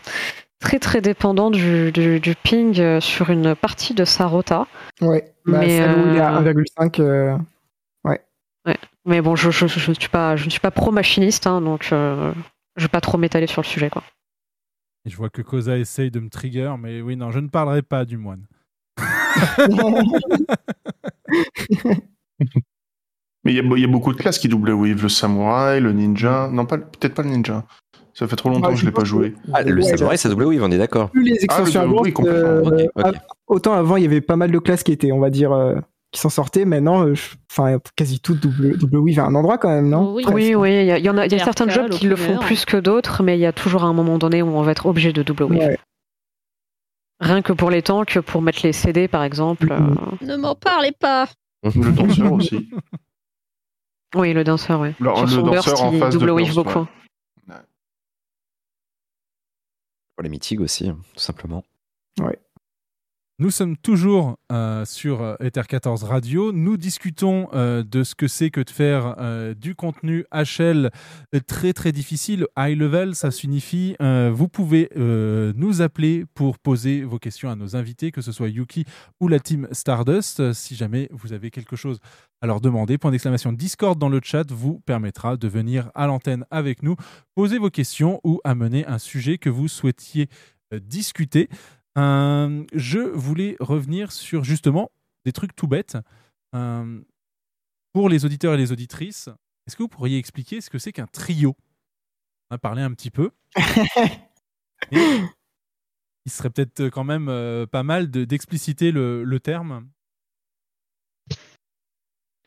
[0.62, 4.68] très très dépendant du, du, du ping sur une partie de sa rota.
[5.02, 7.00] Ouais, bah, Mais, il est à euh, 1,5.
[7.00, 7.38] euh,
[8.04, 8.22] Ouais.
[8.66, 8.78] Ouais.
[9.06, 11.92] Mais bon, je, ne suis pas, je ne suis pas pro-machiniste, hein, donc
[12.80, 13.90] je vais pas trop m'étaler sur le sujet.
[13.90, 14.04] Quoi.
[15.06, 17.82] Et je vois que Koza essaye de me trigger, mais oui, non, je ne parlerai
[17.82, 18.46] pas du moine.
[23.46, 25.02] Mais il y, a- il y a beaucoup de classes qui doublent Weave.
[25.02, 26.50] Le samouraï, le ninja.
[26.52, 27.66] Non, pas, peut-être pas le ninja.
[28.14, 29.34] Ça fait trop longtemps Ah, que je je l'ai pas joué.
[29.54, 31.10] Ah, le Ouais, samouraï, ça double oui, on est d'accord.
[31.12, 32.70] Plus les Ah, extensions oui, complètement.
[32.70, 33.16] euh, av-
[33.48, 35.76] autant avant il y avait pas mal de classes qui étaient, on va dire, euh,
[36.12, 36.66] qui s'en sortaient.
[36.66, 37.14] Maintenant, euh,
[37.52, 40.14] enfin, quasi tout double, double weave à un endroit quand même, non?
[40.14, 42.08] Oui, Oui, oui, il y, a- y en a, il y a certains jobs qui
[42.08, 44.62] le font plus que d'autres, mais il y a toujours un moment donné où on
[44.64, 45.58] va être obligé de double wave.
[45.60, 45.80] Ouais.
[47.22, 49.68] Rien que pour les tanks, pour mettre les CD par exemple.
[49.74, 49.98] Mhm.
[50.22, 51.28] euh, Ne m'en parlez pas.
[51.64, 52.70] Le danseur aussi.
[54.16, 54.94] Oui, le danseur, oui.
[55.00, 56.80] Le- son burst, danseur en il face de double wave burst, beaucoup.
[57.50, 57.56] ouais.
[60.16, 61.64] Pour les mythiques aussi, tout simplement.
[63.42, 66.52] Nous sommes toujours euh, sur euh, Ether 14 Radio.
[66.52, 69.16] Nous discutons euh, de ce que c'est que de faire
[69.56, 70.90] du contenu HL
[71.48, 72.48] très très difficile.
[72.58, 78.12] High level, ça signifie vous pouvez nous appeler pour poser vos questions à nos invités,
[78.12, 78.86] que ce soit Yuki
[79.22, 80.52] ou la team Stardust.
[80.54, 82.00] Si jamais vous avez quelque chose
[82.42, 86.46] à leur demander, point d'exclamation Discord dans le chat vous permettra de venir à l'antenne
[86.52, 86.96] avec nous,
[87.36, 90.28] poser vos questions ou amener un sujet que vous souhaitiez
[90.72, 91.50] discuter.
[91.98, 94.92] Euh, je voulais revenir sur justement
[95.26, 95.98] des trucs tout bêtes.
[96.56, 97.02] Euh,
[97.94, 99.30] pour les auditeurs et les auditrices,
[99.68, 101.56] est-ce que vous pourriez expliquer ce que c'est qu'un trio?
[102.50, 103.32] On a parlé un petit peu.
[104.92, 109.90] Il serait peut-être quand même euh, pas mal de- d'expliciter le, le terme.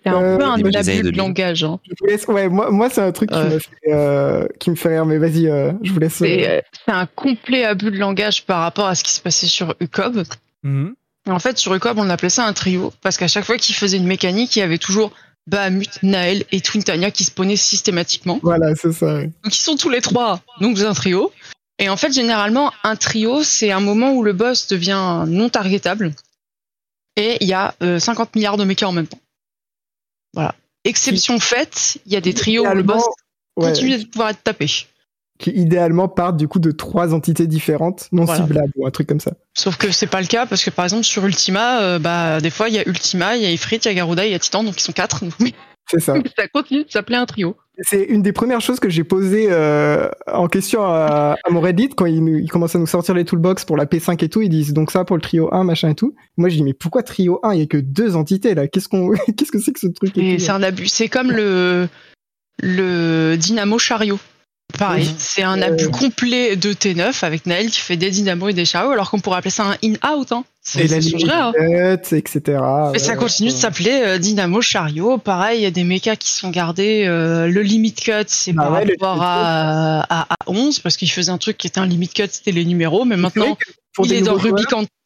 [0.04, 0.70] C'est un Euh, peu un abus
[1.02, 1.62] de langage.
[1.64, 1.78] hein.
[1.86, 4.74] Je vous laisse- ouais, moi, moi c'est un truc qui, me fait, euh, qui me
[4.74, 6.14] fait rire, mais vas-y, euh, je vous laisse.
[6.14, 9.74] C'est c'est un complet abus de langage par rapport à ce qui se passait sur
[9.80, 10.24] UCOB.
[10.64, 10.94] Mhm.
[11.28, 13.96] En fait, sur UCOB, on appelait ça un trio parce qu'à chaque fois qu'il faisait
[13.96, 15.12] une mécanique, il y avait toujours
[15.46, 18.38] Bahamut, Naël et Twintania qui spawnaient systématiquement.
[18.42, 19.06] Voilà, c'est ça.
[19.14, 19.30] ouais.
[19.44, 21.32] Donc ils sont tous les trois, donc c'est un trio.
[21.78, 26.12] Et en fait, généralement, un trio, c'est un moment où le boss devient non targetable
[27.16, 29.18] et il y a euh, 50 milliards de mechas en même temps.
[30.34, 30.54] Voilà.
[30.84, 33.02] Exception faite, il y a des trios où le boss
[33.56, 34.66] ouais, continue de pouvoir être tapé.
[35.38, 38.42] qui idéalement partent du coup de trois entités différentes, non Voilà.
[38.42, 39.32] ciblables ou un truc comme ça.
[39.54, 42.50] Sauf que c'est pas le cas parce que par exemple sur Ultima, euh, bah des
[42.50, 44.34] fois il y a Ultima, il y a Ifrit, il y a Garuda, il y
[44.34, 45.22] a Titan, donc ils sont quatre.
[45.40, 45.52] Mais
[45.90, 46.14] C'est ça.
[46.36, 47.56] ça continue de s'appeler un trio.
[47.78, 52.04] C'est une des premières choses que j'ai posées euh, en question à, mon Reddit quand
[52.04, 54.42] ils, nous- commencent à nous sortir les toolbox pour la P5 et tout.
[54.42, 56.14] Ils disent donc ça pour le trio 1, machin et tout.
[56.36, 58.68] Moi je dis mais pourquoi trio 1 Il y a que deux entités là.
[58.68, 60.12] Qu'est-ce qu'on, qu'est-ce que c'est que ce truc?
[60.14, 60.88] C'est un abus.
[60.88, 61.88] C'est comme le
[62.60, 64.18] le Dynamo Chariot.
[64.78, 65.14] Pareil, Oui.
[65.18, 65.66] c'est un Euh.
[65.66, 69.20] abus complet de T9 avec Naël qui fait des dynamos et des chariots alors qu'on
[69.20, 70.32] pourrait appeler ça un in-out.
[70.32, 70.44] Hein.
[70.64, 71.32] C'est- Et la Ça changerait.
[71.32, 71.96] Hein.
[72.12, 72.40] etc.
[72.92, 73.16] Mais ça Ouais.
[73.18, 75.18] continue de s'appeler euh, Dynamo Chariot.
[75.18, 77.04] Pareil, il y a des mechas qui sont gardés.
[77.06, 80.96] euh, le limit cut, c'est Ah par ouais, le rapport à, à, à 11 parce
[80.96, 83.04] qu'il faisait un truc qui était un limit cut, c'était les numéros.
[83.04, 83.56] Mais maintenant,
[83.94, 84.62] pour il est dans Ruby.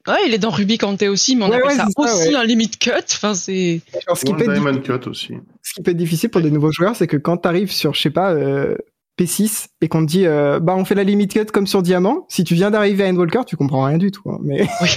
[0.09, 0.79] Ouais, il est dans Ruby
[1.09, 2.35] aussi, mais on Ouais, appelle ouais, ça aussi ouais.
[2.37, 2.91] un limit cut.
[3.15, 3.81] Enfin, c'est.
[4.15, 5.35] ce qui peut être Diamond Cut aussi.
[5.63, 8.03] ce qui peut être difficile pour des nouveaux joueurs, c'est que quand t'arrives sur, je
[8.03, 8.77] sais pas, euh,
[9.19, 12.27] P6 et qu'on te dit, euh, bah on fait la limit cut comme sur Diamant,
[12.29, 14.29] si tu viens d'arriver à Endwalker, tu comprends rien du tout.
[14.31, 14.89] hein, mais Oui,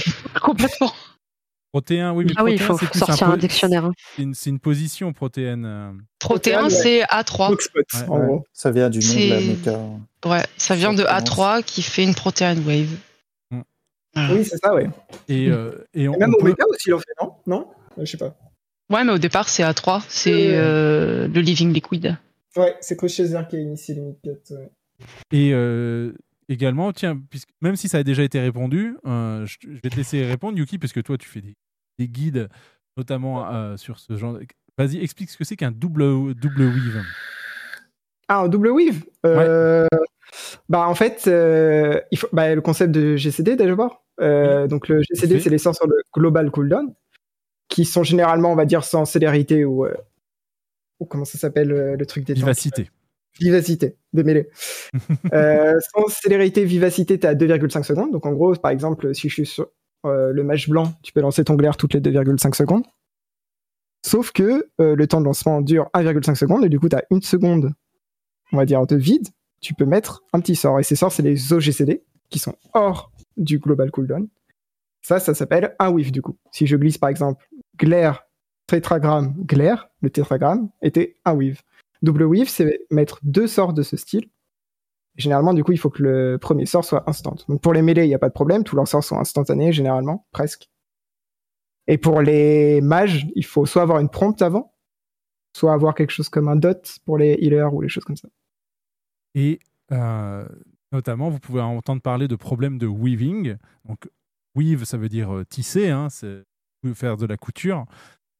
[0.41, 0.91] complètement.
[1.71, 3.85] Protéin, oui, mais Ah oui, il faut, sortir un dictionnaire.
[3.85, 3.91] hein.
[4.33, 5.65] C'est une, position protéine.
[5.65, 5.91] euh.
[6.17, 6.69] Protéin, ouais.
[6.71, 7.51] c'est A3.
[7.51, 8.09] Hotspot, Ouais.
[8.09, 8.43] en Ouais, gros.
[8.53, 9.79] Ça vient du nom de la méca.
[10.25, 12.89] Ouais, ça vient de A3 qui fait une Protean Wave.
[13.51, 13.61] Mm.
[14.31, 14.89] Oui, c'est ça, ouais.
[15.27, 17.33] Et, euh, et on, Et même on peut- Omega aussi, il en fait, non?
[17.45, 17.67] Non?
[17.99, 18.35] Je sais pas.
[18.89, 22.17] Ouais, mais au départ, c'est A3, c'est euh, le Living Liquid.
[22.57, 24.53] Ouais, c'est Crochezer qui a initié Limit Cut.
[24.55, 24.71] ouais.
[25.31, 26.13] Et euh,
[26.49, 29.95] également, tiens, puisque, même si ça a déjà été répondu, euh, je, je vais te
[29.95, 31.55] laisser répondre, Yuki, parce que toi, tu fais des,
[31.99, 32.49] des guides,
[32.97, 34.33] notamment euh, sur ce genre.
[34.33, 34.45] de-
[34.77, 37.03] Vas-y, explique ce que c'est qu'un double, double weave.
[38.29, 39.87] Ah, un double weave Euh,
[40.69, 44.03] Bah, en fait, euh, il faut, bah, le concept de GCD d'abord.
[44.21, 46.93] Euh, donc, le GCD, c'est les sur le global cooldown,
[47.67, 49.85] qui sont généralement, on va dire, sans célérité ou.
[50.99, 52.89] Euh, ou comment ça s'appelle euh, le truc des Vivacité.
[53.39, 54.49] Vivacité, démêlé.
[55.33, 58.11] euh, sans célérité, vivacité, t'es à 2,5 secondes.
[58.11, 59.67] Donc en gros, par exemple, si je suis sur
[60.05, 62.83] euh, le match blanc, tu peux lancer ton glaire toutes les 2,5 secondes.
[64.05, 67.21] Sauf que euh, le temps de lancement dure 1,5 secondes et du coup, t'as une
[67.21, 67.73] seconde,
[68.51, 69.27] on va dire, de vide.
[69.61, 70.79] Tu peux mettre un petit sort.
[70.79, 74.27] Et ces sorts, c'est les OGCD qui sont hors du global cooldown.
[75.01, 76.37] Ça, ça s'appelle un whiff du coup.
[76.51, 77.47] Si je glisse par exemple
[77.77, 78.25] glaire,
[78.69, 81.61] tétragramme, glaire, le tétragramme était un weave.
[82.01, 84.29] Double weave, c'est mettre deux sorts de ce style.
[85.15, 87.35] Généralement, du coup, il faut que le premier sort soit instant.
[87.49, 89.73] Donc pour les mêlées, il n'y a pas de problème, tous leurs sorts sont instantanés,
[89.73, 90.69] généralement, presque.
[91.87, 94.73] Et pour les mages, il faut soit avoir une prompte avant,
[95.55, 98.29] soit avoir quelque chose comme un dot pour les healers ou les choses comme ça.
[99.35, 99.59] Et
[99.91, 100.47] euh,
[100.91, 103.57] notamment, vous pouvez entendre parler de problèmes de weaving.
[103.85, 104.07] Donc,
[104.55, 106.43] weave, ça veut dire euh, tisser, hein, c'est
[106.93, 107.85] faire de la couture.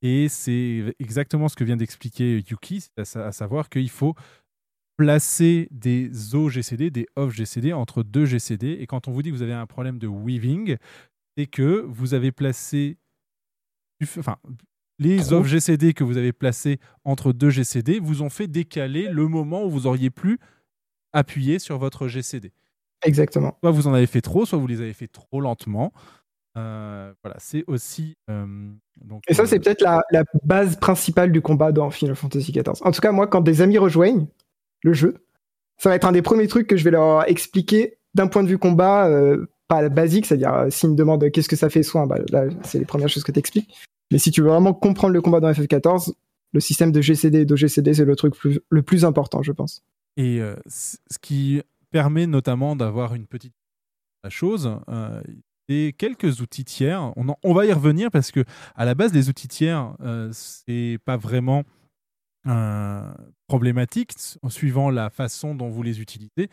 [0.02, 4.16] Et c'est exactement ce que vient d'expliquer Yuki, à, à savoir qu'il faut
[4.98, 8.78] placer des OGCD, des off GCD entre deux GCD.
[8.82, 10.76] Et quand on vous dit que vous avez un problème de weaving,
[11.38, 12.98] c'est que vous avez placé,
[14.18, 14.36] enfin,
[15.00, 19.28] les off GCD que vous avez placés entre deux GCD vous ont fait décaler le
[19.30, 20.38] moment où vous auriez plus
[21.14, 22.52] appuyé sur votre GCD.
[23.06, 23.58] Exactement.
[23.64, 25.94] Soit vous en avez fait trop, soit vous les avez fait trop lentement.
[26.60, 28.16] Euh, voilà, c'est aussi.
[28.30, 28.46] euh,
[29.04, 32.52] donc, Et ça, euh, c'est peut-être la, la base principale du combat dans Final Fantasy
[32.52, 32.82] XIV.
[32.82, 34.28] En tout cas, moi, quand des amis rejoignent
[34.84, 35.16] le jeu,
[35.78, 38.48] ça va être un des premiers trucs que je vais leur expliquer d'un point de
[38.50, 41.84] vue combat, euh, pas basique, c'est-à-dire euh, s'ils me demandent euh, qu'est-ce que ça fait
[41.84, 43.74] soin, bah, là, c'est les premières choses que tu expliques.
[44.12, 46.12] Mais si tu veux vraiment comprendre le combat dans FF14,
[46.52, 49.84] le système de GCD et d'OGCD, c'est le truc plus- le plus important, je pense.
[50.18, 51.62] Et euh, ce qui
[51.92, 53.54] permet notamment d'avoir une petite
[54.24, 55.22] la chose, euh,
[55.70, 57.14] et quelques outils tiers.
[57.16, 58.44] On, en- on va y revenir parce que
[58.76, 61.64] à la base, les outils tiers, euh, c'est pas vraiment
[62.48, 63.14] euh,
[63.48, 66.50] problématique en suivant la façon dont vous les utilisez.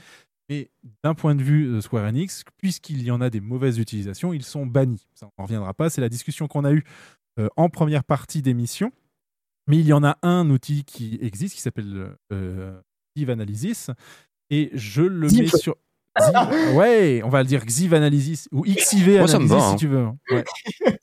[0.49, 0.71] Mais
[1.03, 4.45] d'un point de vue de Square Enix, puisqu'il y en a des mauvaises utilisations, ils
[4.45, 5.09] sont bannis.
[5.15, 5.91] Ça, on n'en reviendra pas.
[5.91, 6.85] C'est la discussion qu'on a eue
[7.41, 8.93] euh, en première partie d'émission.
[9.67, 12.81] Mais il y en a un outil qui existe qui s'appelle euh,
[13.17, 13.91] Xiv Analysis.
[14.51, 15.75] Et je le mets sur.
[16.19, 16.77] Xiv.
[16.77, 19.73] ouais, on va le dire Xiv Analysis ou XIV Moi, ça Analysis me va, si
[19.73, 19.77] hein.
[19.77, 20.07] tu veux.
[20.31, 20.45] Ouais.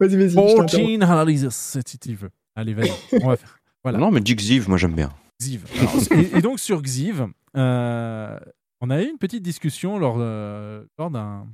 [0.00, 0.30] Vas-y, vas-y.
[0.30, 0.98] je t'interromps.
[0.98, 2.30] 14 Analysis si tu veux.
[2.56, 2.90] Allez, vas-y.
[3.22, 3.58] On va faire.
[3.84, 3.98] Voilà.
[3.98, 5.10] Non, mais Jixiv, moi j'aime bien.
[5.40, 5.64] Xiv.
[5.78, 8.38] Alors, et, et donc sur Xiv, euh,
[8.80, 11.46] on a eu une petite discussion lors, de- lors d'un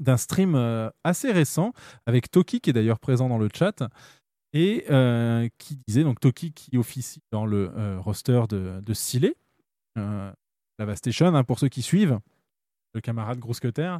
[0.00, 1.74] d'un stream euh, assez récent
[2.06, 3.82] avec Toki qui est d'ailleurs présent dans le chat
[4.54, 9.34] et euh, qui disait donc Toki qui officie dans le euh, roster de, de Silé,
[9.98, 10.32] euh,
[10.96, 12.18] Station hein, pour ceux qui suivent,
[12.94, 13.96] le camarade Grousqueter.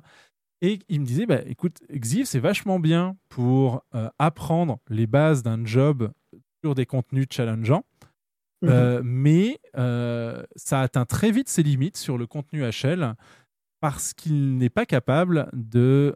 [0.60, 5.42] Et il me disait, bah, écoute, Xiv, c'est vachement bien pour euh, apprendre les bases
[5.42, 6.12] d'un job
[6.62, 7.84] sur des contenus challengeants.
[8.64, 13.14] Euh, mais euh, ça atteint très vite ses limites sur le contenu HL
[13.80, 16.14] parce qu'il n'est pas capable de,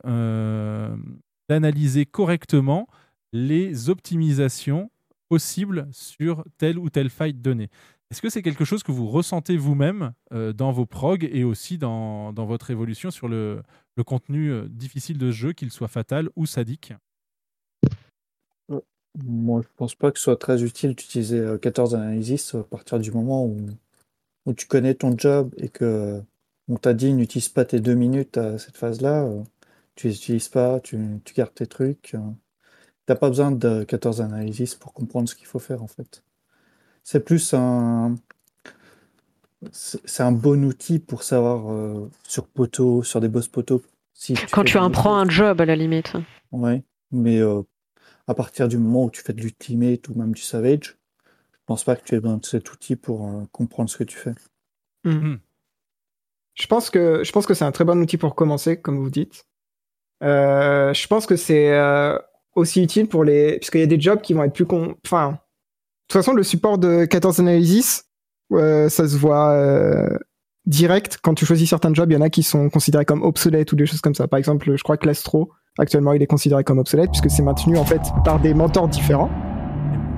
[1.49, 2.87] d'analyser correctement
[3.33, 4.93] les optimisations
[5.29, 7.69] possibles sur telle ou telle faille donnée.
[8.11, 11.77] Est-ce que c'est quelque chose que vous ressentez vous-même euh, dans vos progs et aussi
[11.77, 13.63] dans, votre évolution sur le,
[14.07, 16.93] contenu euh, difficile de ce jeu, qu'il soit fatal ou sadique?
[19.25, 22.99] Moi, je pense pas que ce soit très utile d'utiliser euh, 14 Analysis à partir
[22.99, 26.23] du moment où, tu connais ton job et que
[26.69, 29.43] on t'a dit n'utilise pas tes deux minutes à cette phase-là, euh,
[29.97, 30.99] tu les utilises pas, tu,
[31.35, 32.15] gardes tes trucs.
[32.15, 32.21] euh.
[33.07, 36.23] T'as pas besoin de 14 Analysis pour comprendre ce qu'il faut faire en fait.
[37.09, 38.17] C'est plus un,
[39.71, 43.81] c'est un bon outil pour savoir euh, sur poteau, sur des boss poteaux.
[44.13, 46.15] Si Quand tu de apprends un job, à la limite.
[46.51, 47.63] Ouais, mais euh,
[48.27, 50.99] à partir du moment où tu fais de l'ultimate ou même du savage,
[51.53, 54.05] je pense pas que tu aies besoin de cet outil pour euh, comprendre ce que
[54.05, 54.35] tu fais.
[55.05, 55.39] Mhm.
[56.55, 59.11] Je pense que je pense que c'est un très bon outil pour commencer, comme vous
[59.11, 59.47] dites.
[60.25, 62.19] Euh, je pense que c'est euh,
[62.57, 64.97] aussi utile pour les, puisqu'il y a des jobs qui vont être plus con.
[65.07, 65.39] Enfin,
[66.09, 68.05] toute façon, le support de 14 Analysis,
[68.53, 70.09] euh, ça se voit euh,
[70.67, 72.11] direct quand tu choisis certains jobs.
[72.11, 74.29] Il y en a qui sont considérés comme obsolètes ou des choses comme ça.
[74.29, 77.77] Par exemple, je crois que l'Astro, actuellement, il est considéré comme obsolète puisque c'est maintenu
[77.77, 79.31] en fait par des mentors différents.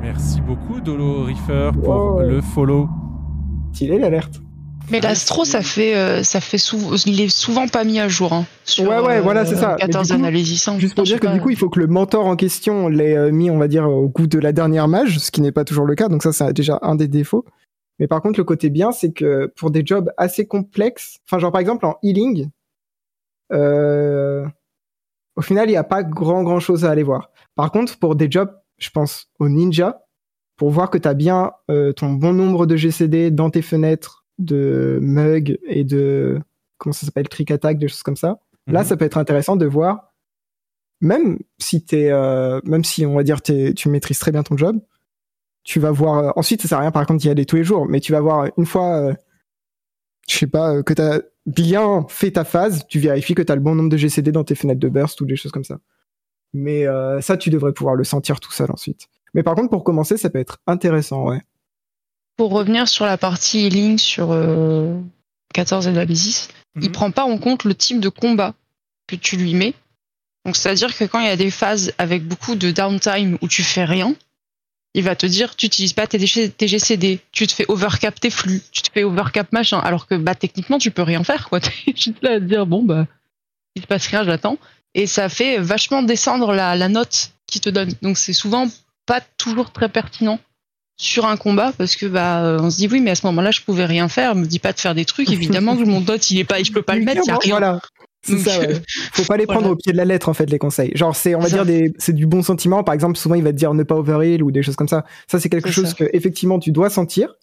[0.03, 2.21] Merci beaucoup, Dolo Reefer, pour Wow.
[2.21, 2.89] le follow.
[3.73, 4.41] Stylé l'alerte.
[4.91, 8.33] Mais l'astro, ça fait, euh, ça fait souvent, il est souvent pas mis à jour.
[8.33, 9.73] Hein, sur, ouais, ouais, voilà, c'est ça.
[9.73, 10.49] euh, Mais 14 du coup, analyses.
[10.79, 11.35] Juste pour dire que pas.
[11.35, 13.89] du coup, il faut que le mentor en question l'ait euh, mis, on va dire,
[13.89, 16.09] au goût de la dernière mage, ce qui n'est pas toujours le cas.
[16.09, 17.45] Donc ça, c'est déjà un des défauts.
[17.99, 21.53] Mais par contre, le côté bien, c'est que pour des jobs assez complexes, enfin, genre
[21.53, 22.49] par exemple en healing,
[23.53, 24.47] euh,
[25.37, 27.31] au final, il n'y a pas grand grand chose à aller voir.
[27.57, 30.03] Par contre, pour des jobs, je pense au ninja,
[30.57, 34.18] pour voir que tu as bien euh, ton bon nombre de GCD dans tes fenêtres
[34.39, 36.41] de mug et de
[36.79, 38.41] comment ça s'appelle trick attack, des choses comme ça.
[38.67, 40.13] Là, ça peut être intéressant de voir,
[41.01, 44.57] même si t'es, euh, même si on va dire t'es- tu maîtrises très bien ton
[44.57, 44.79] job,
[45.65, 46.19] tu vas voir.
[46.19, 48.13] euh, ensuite, ça sert à rien par contre d'y aller tous les jours, mais tu
[48.13, 49.15] vas voir une fois, euh,
[50.29, 53.75] je sais pas, que t'as bien fait ta phase, tu vérifies que t'as le bon
[53.75, 55.79] nombre de GCD dans tes fenêtres de burst ou des choses comme ça.
[56.53, 56.87] Mais
[57.21, 59.09] ça, tu devrais pouvoir le sentir tout seul ensuite.
[59.35, 61.41] Mais par contre, pour commencer, ça peut être intéressant, ouais.
[62.39, 64.99] Pour revenir sur la partie healing sur, euh,
[65.55, 66.49] 14 Analysis,
[66.81, 68.55] il prend pas en compte le type de combat
[69.09, 69.75] que tu lui mets.
[70.45, 73.65] Donc c'est-à-dire que quand il y a des phases avec beaucoup de downtime où tu
[73.65, 74.15] fais rien,
[74.95, 78.31] il va te dire tu n'utilises pas tes tes GCD, tu te fais overcap tes
[78.31, 81.59] flux, tu te fais overcap machin, alors que bah techniquement tu peux rien faire quoi.
[81.61, 83.09] T'es juste là à te dire bon bah
[83.75, 84.59] il se passe rien, j'attends.
[84.95, 87.93] Et ça fait vachement descendre la, la note qu'il te donne.
[88.01, 88.69] Donc c'est souvent
[89.07, 90.39] pas toujours très pertinent
[91.01, 93.53] sur un combat parce que bah euh, on se dit oui mais à ce moment-là
[93.53, 96.31] je pouvais rien faire, me dis pas de faire des trucs évidemment que mon note
[96.31, 97.51] il est pas je peux pas le mettre, il y a rien.
[97.59, 97.81] Voilà.
[98.23, 98.75] C'est ça, ouais.
[98.75, 98.79] euh,
[99.13, 99.73] Faut pas les prendre voilà.
[99.75, 100.91] au pied de la lettre, en fait, les conseils.
[100.97, 101.55] Genre, c'est, on va Ça.
[101.55, 102.83] dire, des, c'est du bon sentiment.
[102.83, 105.05] Par exemple, souvent, il va te dire ne pas overheal ou des choses comme ça.
[105.29, 105.95] Ça, c'est quelque chose ça.
[105.95, 107.35] que, effectivement, tu dois sentir.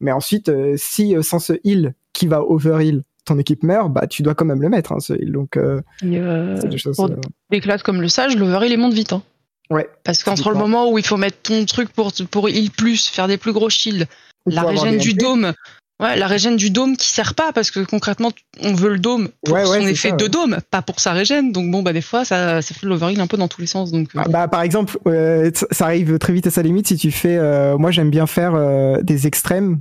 [0.00, 4.22] Mais ensuite, euh, si sans ce heal qui va overheal, ton équipe meurt, bah, tu
[4.22, 5.32] dois quand même le mettre, hein, ce heal.
[5.32, 6.18] Donc, euh, Et,
[6.60, 6.96] c'est des choses.
[6.96, 7.10] pour
[7.50, 9.12] des classes comme le sage, l'over il monte vite.
[9.12, 9.22] Hein.
[9.70, 9.88] Ouais.
[10.04, 13.26] Parce qu'entre le moment où il faut mettre ton truc pour, pour heal plus, faire
[13.28, 14.06] des plus gros shields,
[14.46, 15.18] Ou la régène du MP.
[15.18, 15.52] dôme,
[16.00, 18.30] ouais, la régène du dôme qui sert pas parce que concrètement
[18.62, 21.12] on veut le dôme pour Ouais, ouais, son effet ça, de dôme, pas pour sa
[21.12, 21.50] régène.
[21.50, 23.90] Donc bon bah des fois ça, ça fait l'overheal un peu dans tous les sens.
[23.90, 26.96] Donc euh, Ah, bah, par exemple, euh, ça arrive très vite à sa limite si
[26.96, 27.36] tu fais.
[27.36, 29.80] euh, moi, j'aime bien faire euh, des extrêmes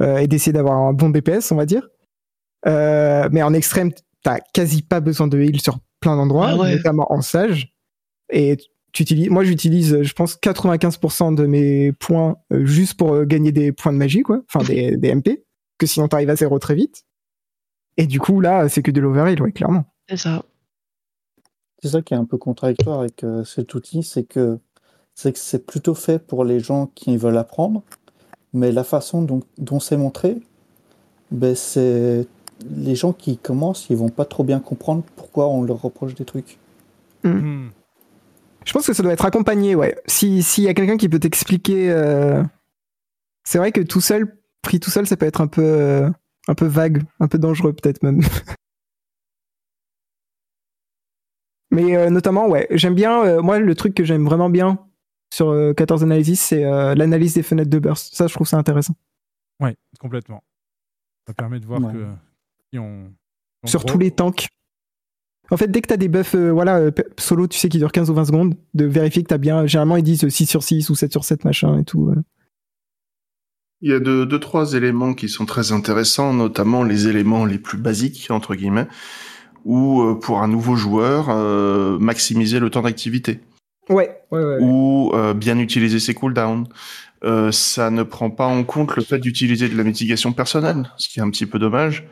[0.00, 1.88] euh, et d'essayer d'avoir un bon DPS, on va dire.
[2.66, 3.90] Euh, mais en extrême,
[4.22, 7.72] t'as quasi pas besoin de heal sur plein d'endroits, Ah notamment en sage.
[8.32, 8.56] Et
[9.02, 13.72] utilises, moi, j'utilise, je pense, 95% de mes points euh, juste pour euh, gagner des
[13.72, 14.42] points de magie, quoi.
[14.48, 15.44] Enfin, des, des MP.
[15.78, 17.04] Que sinon, t'arrives à zéro très vite.
[17.96, 19.84] Et du coup, là, c'est que de l'overheal, ouais, clairement.
[20.08, 20.44] c'est ça.
[21.82, 24.58] C'est ça qui est un peu contradictoire avec euh, cet outil, c'est que
[25.14, 27.82] c'est que c'est plutôt fait pour les gens qui veulent apprendre,
[28.52, 30.38] mais la façon dont, dont c'est montré,
[31.30, 32.26] ben c'est
[32.70, 36.24] les gens qui commencent, ils vont pas trop bien comprendre pourquoi on leur reproche des
[36.24, 36.58] trucs.
[37.22, 37.68] Hmm.
[38.66, 39.96] Je pense que ça doit être accompagné, ouais.
[40.06, 42.42] Si s'il y a quelqu'un qui peut t'expliquer, euh,
[43.44, 46.10] c'est vrai que tout seul, pris tout seul, ça peut être un peu, euh,
[46.48, 48.20] un peu vague, un peu dangereux peut-être même.
[51.70, 53.40] Mais euh, notamment, ouais, j'aime bien.
[53.42, 54.78] moi, le truc que j'aime vraiment bien
[55.32, 56.62] sur euh, 14 Analysis, c'est
[56.94, 58.14] l'analyse des fenêtres de burst.
[58.14, 58.94] Ça, je trouve ça intéressant.
[59.60, 60.42] Ouais, complètement.
[61.26, 61.92] Ça permet de voir Ouais.
[61.92, 62.06] que
[62.72, 63.12] si on,
[63.66, 64.46] sur gros, tous les tanks.
[65.50, 67.92] En fait, dès que t'as des buffs, euh, voilà, euh, solo, tu sais, qui durent
[67.92, 69.66] 15 ou 20 secondes, de vérifier que t'as bien.
[69.66, 72.14] Généralement, ils disent 6 sur 6 ou 7 sur 7, machin et tout.
[73.82, 77.58] Il y a deux, deux, trois éléments qui sont très intéressants, notamment les éléments les
[77.58, 78.88] plus basiques, entre guillemets,
[79.66, 81.28] ou euh, pour un nouveau joueur,
[82.00, 83.40] maximiser le temps d'activité,
[83.90, 84.44] Ouais, ouais, ouais.
[84.44, 84.58] ouais.
[84.62, 86.66] ou bien utiliser ses cooldowns.
[87.50, 91.18] Ça ne prend pas en compte le fait d'utiliser de la mitigation personnelle, ce qui
[91.18, 92.06] est un petit peu dommage.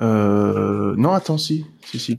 [0.00, 2.18] Euh, non, attends, si, si, si.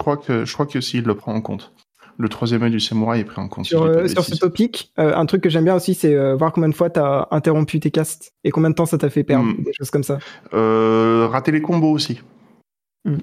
[0.00, 1.74] Je crois que, je crois que si, il le prend en compte.
[2.16, 3.66] Le troisième œil du samouraï est pris en compte.
[3.66, 6.52] Sur, euh, sur ce topic, euh, un truc que j'aime bien aussi, c'est euh, voir
[6.52, 9.44] combien de fois t'as interrompu tes castes et combien de temps ça t'a fait perdre,
[9.44, 9.62] Mm.
[9.62, 10.18] des choses comme ça.
[10.54, 12.22] Euh, rater les combos aussi.
[13.04, 13.16] Mm.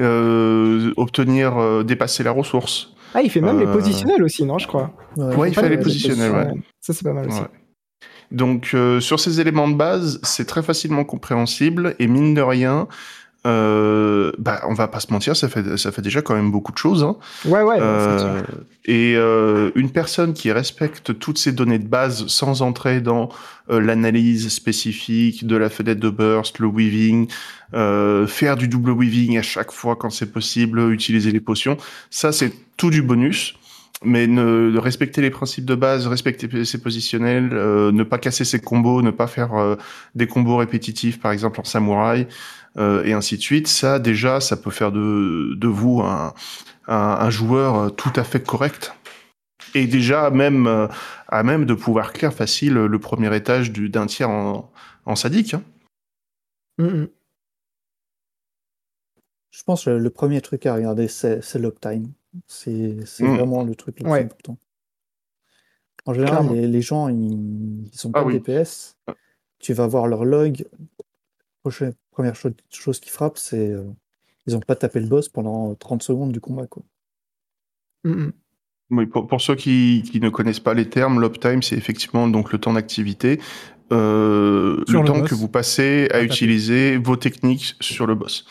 [0.00, 2.92] Euh, obtenir, euh, dépasser la ressource.
[3.14, 4.92] Ah, il fait même les positionnels aussi, non, je crois.
[5.16, 6.52] Ouais, il fait les les positionnels, ouais.
[6.82, 7.40] Ça, c'est pas mal aussi.
[7.40, 7.46] Ouais.
[8.30, 12.86] Donc, euh, sur ces éléments de base, c'est très facilement compréhensible et mine de rien,
[13.46, 16.72] euh, bah, on va pas se mentir, ça fait, ça fait déjà quand même beaucoup
[16.72, 17.04] de choses.
[17.04, 17.16] Hein.
[17.44, 18.42] Ouais, ouais, Euh,
[18.84, 23.28] et euh, une personne qui respecte toutes ces données de base sans entrer dans
[23.70, 27.28] euh, l'analyse spécifique de la fenêtre de burst, le weaving,
[27.74, 31.76] euh, faire du double weaving à chaque fois quand c'est possible, utiliser les potions,
[32.10, 33.54] ça c'est tout du bonus.
[34.04, 38.44] Mais ne, de respecter les principes de base, respecter ses positionnels, euh, ne pas casser
[38.44, 39.76] ses combos, ne pas faire
[40.14, 42.28] des combos répétitifs, par exemple en samouraï,
[42.76, 43.66] euh, et ainsi de suite.
[43.68, 46.34] Ça, déjà, ça peut faire de, de vous un,
[46.86, 48.92] un, un joueur euh, tout à fait correct.
[49.74, 50.86] Et déjà, même euh,
[51.28, 54.70] à même de pouvoir clear facile le premier étage du- d'un tiers en,
[55.04, 55.54] en sadique.
[55.54, 55.62] hein.
[56.78, 57.08] Mm, mm.
[59.50, 62.12] Je pense que le premier truc à regarder, c'est l'uptime.
[62.46, 63.36] C'est Mm.
[63.36, 64.24] vraiment le truc le plus Ouais.
[64.24, 64.58] important.
[66.06, 68.34] En général, les, les gens, ils, ils sont Ah pas oui.
[68.40, 68.96] DPS.
[69.58, 70.64] Tu vas voir leur log.
[71.62, 73.84] Prochaine, première chose, chose qui frappe, c'est euh,
[74.46, 76.66] ils ont pas tapé le boss pendant 30 secondes du combat.
[76.66, 76.82] Quoi.
[78.04, 78.30] Mm.
[78.90, 82.52] Oui, pour, pour ceux qui, qui ne connaissent pas les termes, l'uptime, c'est effectivement donc
[82.52, 83.38] le temps d'activité,
[83.92, 85.30] euh, le le temps boss.
[85.30, 88.46] que vous passez à utiliser vos techniques sur le boss.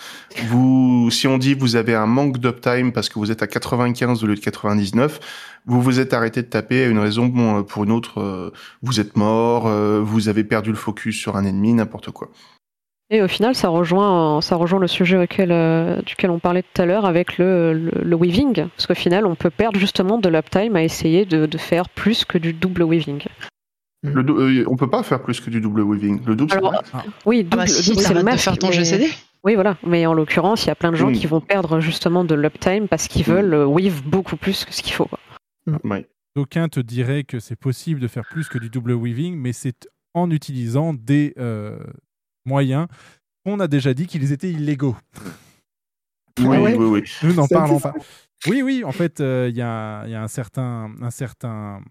[0.48, 4.24] Vous, si on dit vous avez un manque d'uptime parce que vous êtes à 95
[4.24, 5.20] au lieu de 99,
[5.66, 8.52] vous vous êtes arrêté de taper à une raison bon, pour une autre, euh,
[8.82, 12.30] vous êtes mort, euh, vous avez perdu le focus sur un ennemi, n'importe quoi.
[13.10, 16.82] Et au final, ça rejoint, ça rejoint le sujet auquel, euh, duquel on parlait tout
[16.82, 18.68] à l'heure avec le, le, le weaving.
[18.76, 22.26] Parce qu'au final, on peut perdre justement de l'uptime à essayer de, de faire plus
[22.26, 23.24] que du double weaving.
[24.04, 26.22] Le dou- euh, on peut pas faire plus que du double weaving.
[26.26, 28.44] Le double, c'est Alors, vrai Oui, Ah bah double, si, double, c'est le de masque.
[28.44, 29.08] faire ton mais- GCD.
[29.44, 29.78] Oui, voilà.
[29.86, 31.14] Mais en l'occurrence, il y a plein de gens Mm.
[31.14, 33.32] qui vont perdre justement de l'uptime parce qu'ils Mm.
[33.36, 35.08] veulent euh, weave beaucoup plus que ce qu'il faut.
[35.86, 36.06] Ouais.
[36.36, 39.88] D'aucuns te diraient que c'est possible de faire plus que du double weaving, mais c'est
[40.14, 41.78] en utilisant des euh,
[42.48, 42.88] moyens
[43.46, 44.96] qu'on a déjà dit qu'ils étaient illégaux.
[46.40, 47.04] Oui, Ah ouais oui, oui.
[47.24, 47.94] Nous n'en parlons pas.
[48.48, 51.82] Oui, oui, en fait, euh, il y, a, il y a un certain, un certain,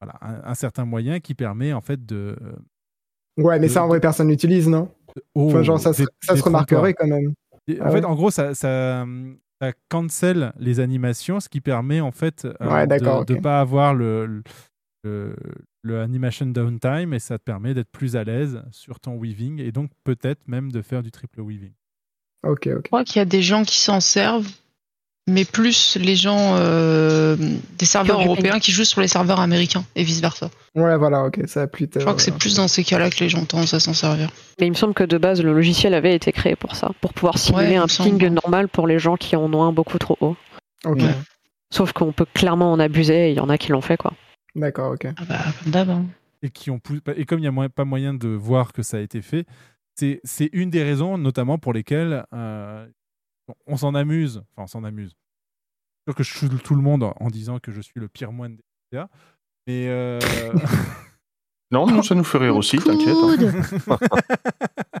[0.00, 2.36] voilà, un, un certain moyen qui permet en fait de.
[3.36, 4.92] Ouais, mais ça, en vrai, personne n'utilise, non?
[5.34, 7.34] Oh, Enfin, genre, ça, ça se remarquerait quand même.
[7.68, 9.06] Et Ah en fait, en gros, ça, ça,
[9.60, 13.94] ça cancel les animations, ce qui permet en fait euh, Ouais, de ne pas avoir
[13.94, 14.42] le,
[15.04, 15.36] le,
[15.84, 19.70] le animation downtime et ça te permet d'être plus à l'aise sur ton weaving et
[19.70, 21.72] donc peut-être même de faire du triple weaving.
[22.42, 22.80] Ok, ok.
[22.84, 24.48] Je crois qu'il y a des gens qui s'en servent,
[25.26, 27.36] mais plus les gens euh,
[27.78, 30.50] des serveurs européens qui jouent sur les serveurs américains et vice versa.
[30.74, 31.88] Ouais, voilà, ok, ça a plus.
[31.94, 34.28] Je crois que c'est plus dans ces cas-là que les gens tendance à s'en servir.
[34.60, 37.12] Mais il me semble que de base, le logiciel avait été créé pour ça, pour
[37.14, 38.18] pouvoir simuler Ouais, un semble.
[38.18, 40.36] ping normal pour les gens qui en ont un beaucoup trop haut.
[40.84, 41.14] Ok, Ouais.
[41.72, 44.12] Sauf qu'on peut clairement en abuser et il y en a qui l'ont fait, quoi.
[44.54, 45.06] D'accord, ok.
[45.16, 45.90] Ah bah, comme d'hab.
[45.90, 46.06] hein.
[46.42, 48.82] et qui ont pou- et comme il n'y a mo- pas moyen de voir que
[48.82, 49.46] ça a été fait,
[49.96, 52.86] c'est c'est une des raisons notamment pour lesquelles euh,
[53.66, 54.38] on s'en amuse.
[54.52, 55.10] Enfin, on s'en amuse.
[55.10, 58.08] Je suis sûr que je saoule tout le monde en, disant que je suis le
[58.08, 58.62] pire moine des
[58.92, 59.08] GTA.
[59.66, 60.18] Mais euh,
[61.70, 63.16] Non, non, ça nous fait rire aussi, t'inquiète.
[63.16, 63.98] hein.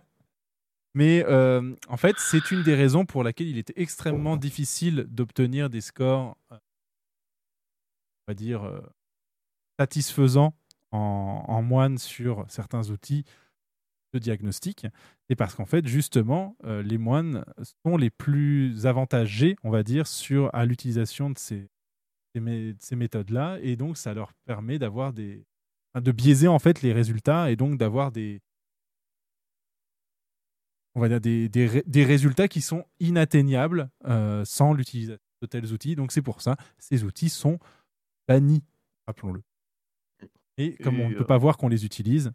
[0.96, 5.68] Mais euh, en fait, c'est une des raisons pour laquelle il était extrêmement difficile d'obtenir
[5.68, 6.56] des scores, on
[8.28, 8.62] va dire,
[9.78, 10.54] satisfaisants
[10.90, 13.24] en, en moine sur certains outils
[14.12, 14.86] de diagnostic.
[15.28, 17.44] Et parce qu'en fait, justement, euh, les moines
[17.84, 21.68] sont les plus avantagés, on va dire, sur, à l'utilisation de ces,
[22.34, 23.58] ces mé- de ces méthodes-là.
[23.62, 25.44] Et donc, ça leur permet d'avoir des.
[26.00, 28.40] de biaiser en fait les résultats et donc d'avoir des,
[30.96, 35.96] on des résultats qui sont inatteignables euh, sans l'utilisation de tels outils.
[35.96, 37.58] Donc c'est pour ça, ces outils sont
[38.28, 38.62] bannis,
[39.06, 39.42] rappelons-le.
[40.58, 42.32] Et comme Et, on ne euh, peut pas voir qu'on les utilise,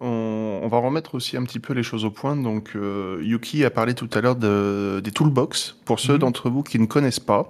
[0.00, 2.34] On, on va remettre aussi un petit peu les choses au point.
[2.36, 5.76] Donc, euh, Yuki a parlé tout à l'heure de- des toolbox.
[5.84, 6.18] Pour ceux Mhm.
[6.18, 7.48] d'entre vous qui ne connaissent pas,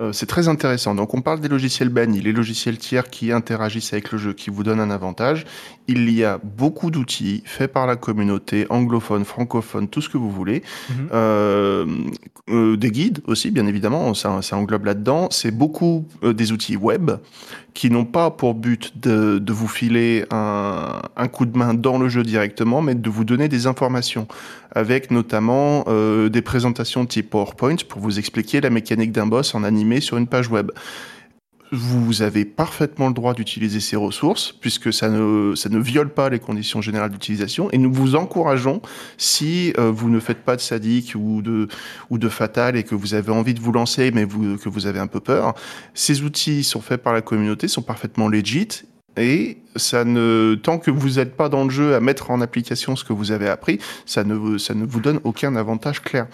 [0.00, 0.94] euh, c'est très intéressant.
[0.94, 4.50] Donc, on parle des logiciels bannis, les logiciels tiers qui interagissent avec le jeu, qui
[4.50, 5.44] vous donnent un avantage.
[5.86, 10.30] Il y a beaucoup d'outils faits par la communauté, anglophone, francophone, tout ce que vous
[10.30, 10.62] voulez.
[10.90, 11.08] Mhm.
[11.12, 11.86] Euh,
[12.50, 15.28] euh, des guides aussi, bien évidemment, ça, ça englobe là-dedans.
[15.30, 17.12] C'est beaucoup euh, des outils web
[17.72, 21.98] qui n'ont pas pour but de, de vous filer un, un coup de main dans
[21.98, 24.28] le jeu directement, mais de vous donner des informations,
[24.74, 29.64] avec notamment euh, des présentations type PowerPoint pour vous expliquer la mécanique d'un boss en
[29.64, 30.70] animé sur une page web.
[31.72, 36.28] Vous avez parfaitement le droit d'utiliser ces ressources, puisque ça ne, ça ne viole pas
[36.28, 38.80] les conditions générales d'utilisation, et nous vous encourageons,
[39.16, 41.66] si euh, vous ne faites pas de sadique ou de,
[42.10, 45.00] ou de fatal et que vous avez envie de vous lancer, mais que vous avez
[45.00, 45.54] un peu peur,
[45.94, 48.84] ces outils sont faits par la communauté, sont parfaitement legit,
[49.16, 52.96] et ça ne, tant que vous n'êtes pas dans le jeu à mettre en application
[52.96, 56.26] ce que vous avez appris, ça ne, ça ne vous donne aucun avantage clair.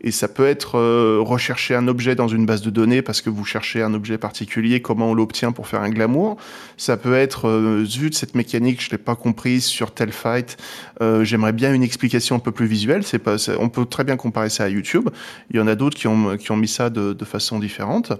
[0.00, 3.30] Et ça peut être euh, rechercher un objet dans une base de données parce que
[3.30, 6.36] vous cherchez un objet particulier, comment on l'obtient pour faire un glamour.
[6.76, 10.58] Ça peut être, euh, zut, cette mécanique, je l'ai pas comprise sur tel fight,
[11.00, 13.02] euh, j'aimerais bien une explication un peu plus visuelle.
[13.02, 15.08] C'est pas, on peut très bien comparer ça à YouTube.
[15.50, 18.12] Il y en a d'autres qui ont, qui ont mis ça de, de façon différente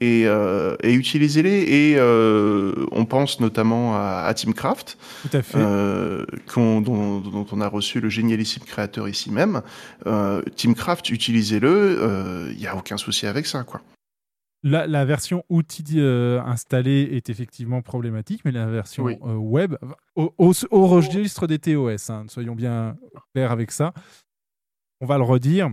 [0.00, 1.62] et, euh, et utilisez-les.
[1.62, 5.58] Et euh, on pense notamment à, à Teamcraft, tout à fait.
[5.58, 6.24] euh,
[6.56, 6.80] dont,
[7.20, 9.62] dont on a reçu le génialissime créateur ici même.
[10.56, 13.64] Teamcraft, utilisez-le, il n'y a aucun souci avec ça.
[13.64, 13.80] quoi.
[14.62, 19.16] la, la version outil installée est effectivement problématique, mais la version Oui.
[19.22, 19.76] web,
[20.14, 22.96] au, au- au registre des TOS, hein, soyons bien
[23.34, 23.92] clairs avec ça,
[25.00, 25.70] on va le redire,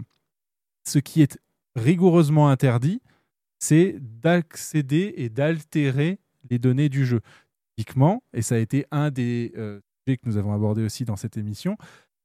[0.87, 1.37] ce qui est
[1.75, 3.01] rigoureusement interdit,
[3.63, 6.19] c'est d'accéder et d'altérer
[6.49, 7.21] les données du jeu.
[7.77, 11.15] Typiquement, et ça a été un des euh, sujets que nous avons abordé aussi dans
[11.15, 11.77] cette émission,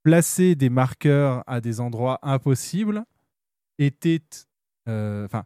[0.03, 3.05] placer des marqueurs à des endroits impossibles
[3.79, 4.21] était,
[4.89, 5.45] euh, enfin,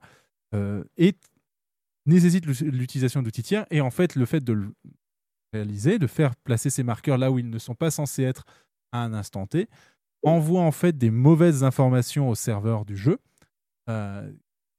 [0.55, 1.21] euh, est-
[2.07, 4.73] nécessite l'u- l'utilisation d'outils tiers et en fait le fait de le
[5.53, 8.45] réaliser, de faire placer ces marqueurs là où ils ne sont pas censés être
[8.93, 9.69] à un instant T,
[10.25, 13.19] envoie en fait des mauvaises informations au serveur du jeu
[13.91, 14.33] euh,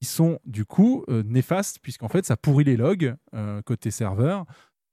[0.04, 4.46] qui sont du coup euh, néfastes puisqu'en fait ça pourrit les logs euh, côté serveur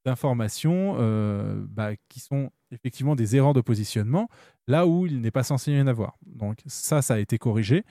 [0.07, 4.29] d'informations euh, bah, qui sont effectivement des erreurs de positionnement
[4.69, 6.17] là où il n'est pas censé y en avoir.
[6.27, 7.83] Donc ça, ça a été corrigé,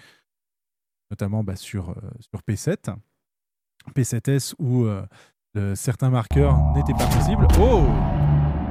[1.12, 1.96] notamment bah, sur, euh,
[2.32, 2.96] sur P7,
[3.94, 5.06] P7S où euh,
[5.56, 7.46] le- certains marqueurs n'étaient pas possibles.
[7.60, 7.84] Oh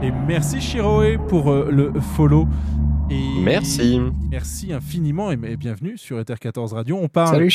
[0.03, 2.49] Et merci Shiroe pour euh, le follow.
[3.11, 4.01] Et Merci.
[4.31, 6.97] Merci infiniment et, bienvenue sur Ether 14 Radio.
[6.97, 7.35] On parle.
[7.37, 7.51] Salut.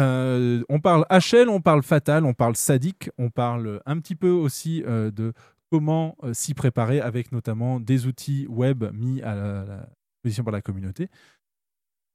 [0.00, 4.30] Euh, on parle HL, on parle Fatal, on parle Sadique, on parle un petit peu
[4.30, 5.32] aussi euh, de
[5.70, 10.52] comment euh, s'y préparer avec notamment des outils web mis à la, la disposition par
[10.52, 11.08] la communauté.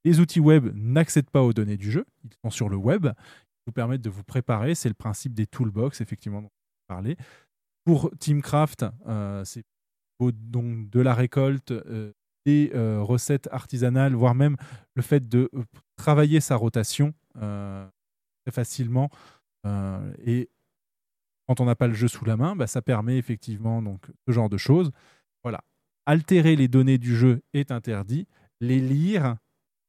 [0.04, 3.64] Les outils web n'accèdent pas aux données du jeu, ils sont sur le web, ils
[3.68, 7.18] vous permettent de vous préparer, c'est le principe des toolbox, effectivement, dont on parlait.
[7.86, 8.86] Pour Teamcraft,
[9.44, 9.64] c'est
[10.20, 11.74] donc de la récolte,
[12.46, 14.56] des recettes artisanales, voire même
[14.96, 15.50] le fait de
[16.00, 17.88] travailler sa rotation euh,
[18.44, 19.10] très facilement.
[19.68, 20.50] euh, et
[21.48, 24.32] quand on n'a pas le jeu sous la main, bah, ça permet effectivement donc ce
[24.32, 24.92] genre de choses.
[25.44, 25.62] Voilà.
[26.06, 28.28] Altérer les données du jeu est interdit.
[28.62, 29.38] Les lire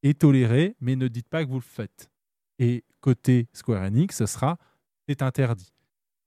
[0.03, 2.11] est toléré, mais ne dites pas que vous le faites.
[2.59, 4.59] Et côté Square Enix, ce sera
[5.09, 5.73] c'est interdit.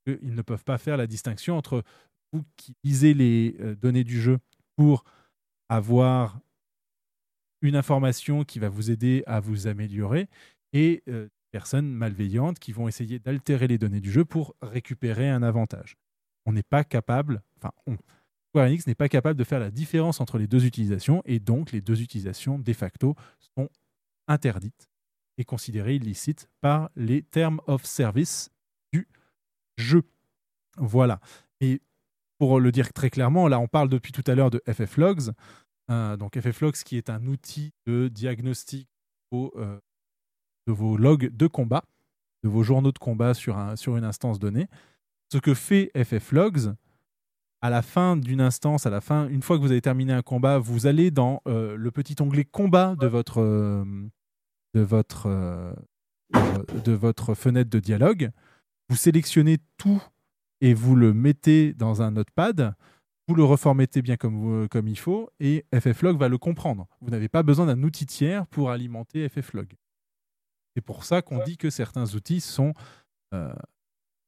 [0.08, 1.84] Ils ne peuvent pas faire la distinction entre
[2.32, 4.40] vous qui lisez les euh, données du jeu
[4.76, 5.04] pour
[5.70, 6.40] avoir
[7.64, 10.28] une information qui va vous aider à vous améliorer
[10.74, 15.42] et euh, personnes malveillantes qui vont essayer d'altérer les données du jeu pour récupérer un
[15.42, 15.96] avantage.
[16.46, 17.98] On n'est pas capable, enfin, on,
[18.54, 21.72] Square Enix n'est pas capable de faire la différence entre les deux utilisations et donc
[21.72, 23.16] les deux utilisations de facto
[23.56, 23.68] sont
[24.28, 24.92] interdites
[25.40, 28.52] et considérées illicites par les termes of service
[28.92, 29.08] du
[29.78, 30.04] jeu.
[30.78, 31.20] Voilà.
[31.62, 31.82] Et
[32.38, 35.32] pour le dire très clairement, là on parle depuis tout à l'heure de FFlogs.
[35.94, 38.88] Euh, donc FFlogs qui est un outil de diagnostic
[39.34, 39.80] euh,
[40.68, 41.84] de vos logs de combat,
[42.44, 44.68] de vos journaux de combat sur, un, sur une instance donnée.
[45.32, 46.74] Ce que fait FFlogs,
[47.62, 50.22] à la fin d'une instance, à la fin, une fois que vous avez terminé un
[50.22, 55.76] combat, vous allez dans euh, le petit onglet combat de votre, de, votre,
[56.86, 58.32] de votre fenêtre de dialogue.
[58.90, 60.04] Vous sélectionnez tout
[60.62, 62.76] et vous le mettez dans un notepad.
[63.28, 66.88] Vous le reformettez bien comme, vous- comme il faut et FFlog va le comprendre.
[67.02, 69.74] Vous n'avez pas besoin d'un outil tiers pour alimenter FFlog.
[70.76, 72.74] C'est pour ça qu'on dit que certains outils sont
[73.34, 73.54] euh,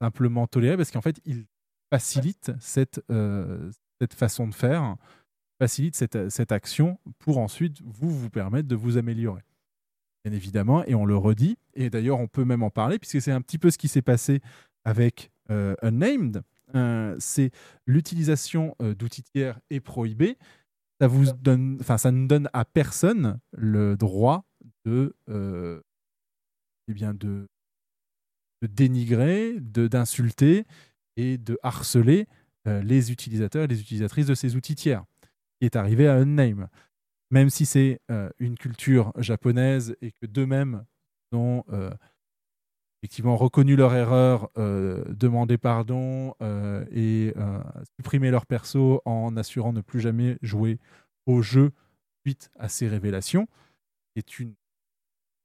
[0.01, 1.45] simplement tolérés parce qu'en fait, ils
[1.91, 3.69] facilitent cette, euh,
[3.99, 4.95] cette façon de faire,
[5.59, 9.41] facilitent cette, cette action pour ensuite vous vous permettre de vous améliorer.
[10.23, 13.31] Bien évidemment, et on le redit, et d'ailleurs on peut même en parler puisque c'est
[13.31, 14.41] un petit peu ce qui s'est passé
[14.83, 16.41] avec euh, Unnamed.
[16.75, 17.51] Euh, c'est
[17.85, 20.37] l'utilisation euh, d'outils tiers est prohibée.
[20.99, 24.45] Ça vous donne, enfin, ça ne donne à personne le droit
[24.85, 25.81] de, euh,
[26.87, 27.47] eh bien, de,
[28.61, 30.65] de dénigrer, de d'insulter
[31.17, 32.27] et de harceler
[32.67, 35.03] euh, les utilisateurs et les utilisatrices de ces outils tiers,
[35.59, 36.67] qui est arrivé à Unname.
[37.31, 40.85] Même si c'est euh, une culture japonaise et que d'eux-mêmes
[41.31, 41.91] ont euh,
[43.05, 47.61] effectivement reconnu leur erreur, euh, demandé pardon euh, et euh,
[47.99, 50.79] supprimé leur perso en assurant ne plus jamais jouer
[51.27, 51.71] au jeu
[52.25, 53.47] suite à ces révélations,
[54.15, 54.55] est une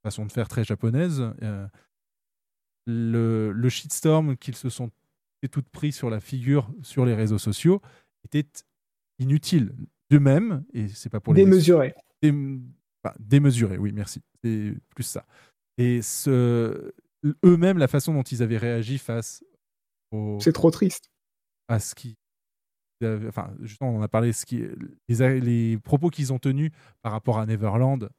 [0.02, 1.22] façon de faire très japonaise.
[1.42, 1.68] Euh,
[2.86, 4.90] le, le shitstorm qu'ils se sont
[5.50, 7.82] toutes pris sur la figure sur les réseaux sociaux
[8.24, 8.48] était
[9.18, 9.74] inutile
[10.08, 11.94] d'eux-mêmes, et c'est pas pour les Démesuré.
[12.22, 12.32] Dé-
[13.04, 14.22] enfin, démesuré, oui, merci.
[14.42, 15.26] C'est plus ça.
[15.76, 16.92] Et ce,
[17.44, 19.44] eux-mêmes, la façon dont ils avaient réagi face
[20.10, 21.10] au, C'est trop triste.
[21.68, 22.16] à ce qui.
[23.02, 24.62] Enfin, justement, on en a parlé, ce qui,
[25.08, 26.70] les, les propos qu'ils ont tenus
[27.02, 28.10] par rapport à Neverland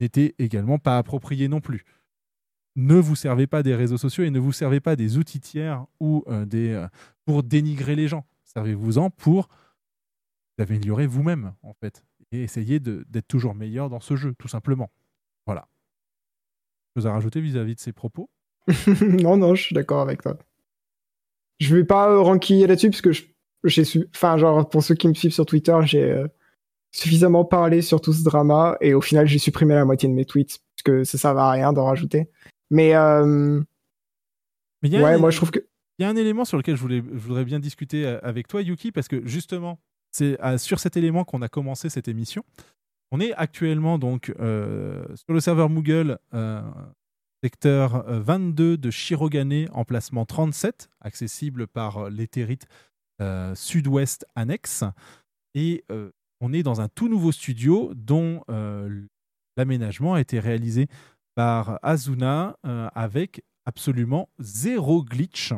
[0.00, 1.84] n'étaient également pas appropriés non plus.
[2.76, 5.84] Ne vous servez pas des réseaux sociaux et ne vous servez pas des outils tiers
[6.00, 6.86] ou euh, des, euh,
[7.24, 8.24] pour dénigrer les gens.
[8.44, 9.48] Servez-vous-en pour
[10.56, 14.48] vous améliorer vous-même, en fait, et essayer de- d'être toujours meilleur dans ce jeu, tout
[14.48, 14.90] simplement.
[16.98, 18.28] Chose à rajouter vis-à-vis de ces propos
[19.02, 20.36] non, non, je suis d'accord avec toi.
[21.60, 23.10] Je vais pas euh, ranquiller là-dessus parce que
[23.62, 26.26] j'ai su, enfin, genre, pour ceux qui me suivent sur Twitter, j'ai euh,
[26.90, 30.24] suffisamment parlé sur tout ce drama et au final, j'ai supprimé la moitié de mes
[30.24, 32.28] tweets parce que ça servait à rien d'en rajouter.
[32.70, 33.60] Mais, euh,
[34.82, 35.60] Mais il y a ouais, un- moi, je trouve que
[36.00, 38.48] Il y a un élément sur lequel je, voulais, je voudrais bien discuter euh, avec
[38.48, 39.78] toi, Yuki, parce que justement,
[40.10, 42.42] c'est euh, sur cet élément qu'on a commencé cette émission.
[43.10, 46.62] On est actuellement donc euh, sur le serveur Moogle, euh,
[47.42, 52.66] secteur euh, 22 de Shirogane, emplacement 37, accessible par euh, l'éthérite
[53.20, 54.84] euh, sud-ouest annexe.
[55.54, 56.10] Et euh,
[56.40, 59.06] on est dans un tout nouveau studio dont euh,
[59.56, 60.86] l'aménagement a été réalisé
[61.34, 65.52] par Azuna euh, avec absolument zéro glitch.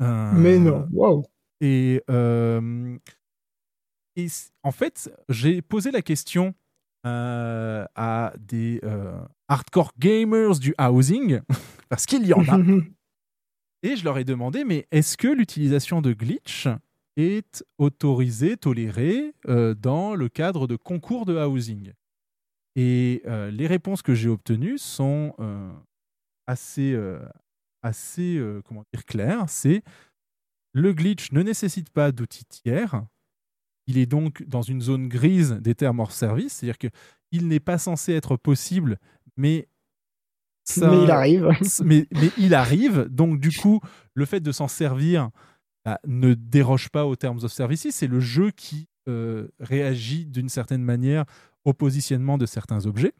[0.00, 1.24] Euh, Mais non, waouh.
[1.60, 2.96] Et, euh,
[4.16, 4.26] et
[4.62, 6.54] en fait, j'ai posé la question
[7.04, 11.40] euh, à des euh, hardcore gamers du housing,
[11.88, 12.58] parce qu'il y en a.
[13.84, 16.68] Et je leur ai demandé, mais est-ce que l'utilisation de glitch
[17.16, 21.92] est autorisée, tolérée euh, dans le cadre de concours de housing?
[22.76, 25.34] Et les réponses que j'ai obtenues sont
[26.46, 26.96] assez,
[27.82, 29.44] assez comment dire, claires.
[29.48, 29.82] C'est
[30.72, 33.04] le glitch ne nécessite pas d'outils tiers.
[33.86, 37.78] Il est donc dans une zone grise des termes hors service, c'est-à-dire qu'il n'est pas
[37.78, 38.98] censé être possible,
[39.36, 39.68] mais
[40.64, 41.48] ça- Mais il arrive.
[41.84, 43.06] mais, mais il arrive.
[43.10, 43.80] Donc, du coup,
[44.14, 45.30] le fait de s'en servir
[45.84, 47.88] bah, ne déroge pas aux termes of service.
[47.90, 51.24] C'est le jeu qui euh, réagit d'une certaine manière
[51.64, 53.12] au positionnement de certains objets.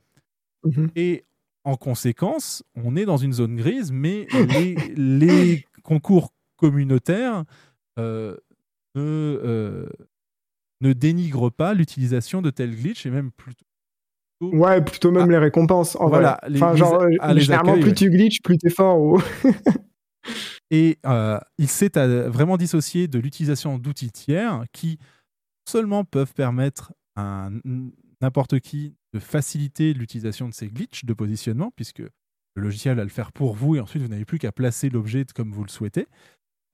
[0.64, 0.90] Mhm.
[0.94, 1.24] Et
[1.64, 7.44] en conséquence, on est dans une zone grise, mais les, les concours communautaires
[7.98, 8.36] euh,
[8.94, 9.88] ne, euh,
[10.82, 13.64] ne dénigrent pas l'utilisation de tels glitch et même plutôt
[14.42, 15.94] Ouais, plutôt même les récompenses.
[15.96, 16.50] En Voilà, vrai.
[16.50, 17.94] les- Enfin, les- genre, euh, ah, les généralement, accueils, plus ouais.
[17.96, 19.00] tu glitches, plus t'es fort.
[19.00, 19.20] ou-
[20.70, 24.98] Et euh, il s'est euh, vraiment dissocié de l'utilisation d'outils tiers qui
[25.68, 27.50] seulement peuvent permettre à
[28.20, 33.10] n'importe qui de faciliter l'utilisation de ces glitches de positionnement, puisque le logiciel va le
[33.10, 36.06] faire pour vous et ensuite vous n'avez plus qu'à placer l'objet comme vous le souhaitez.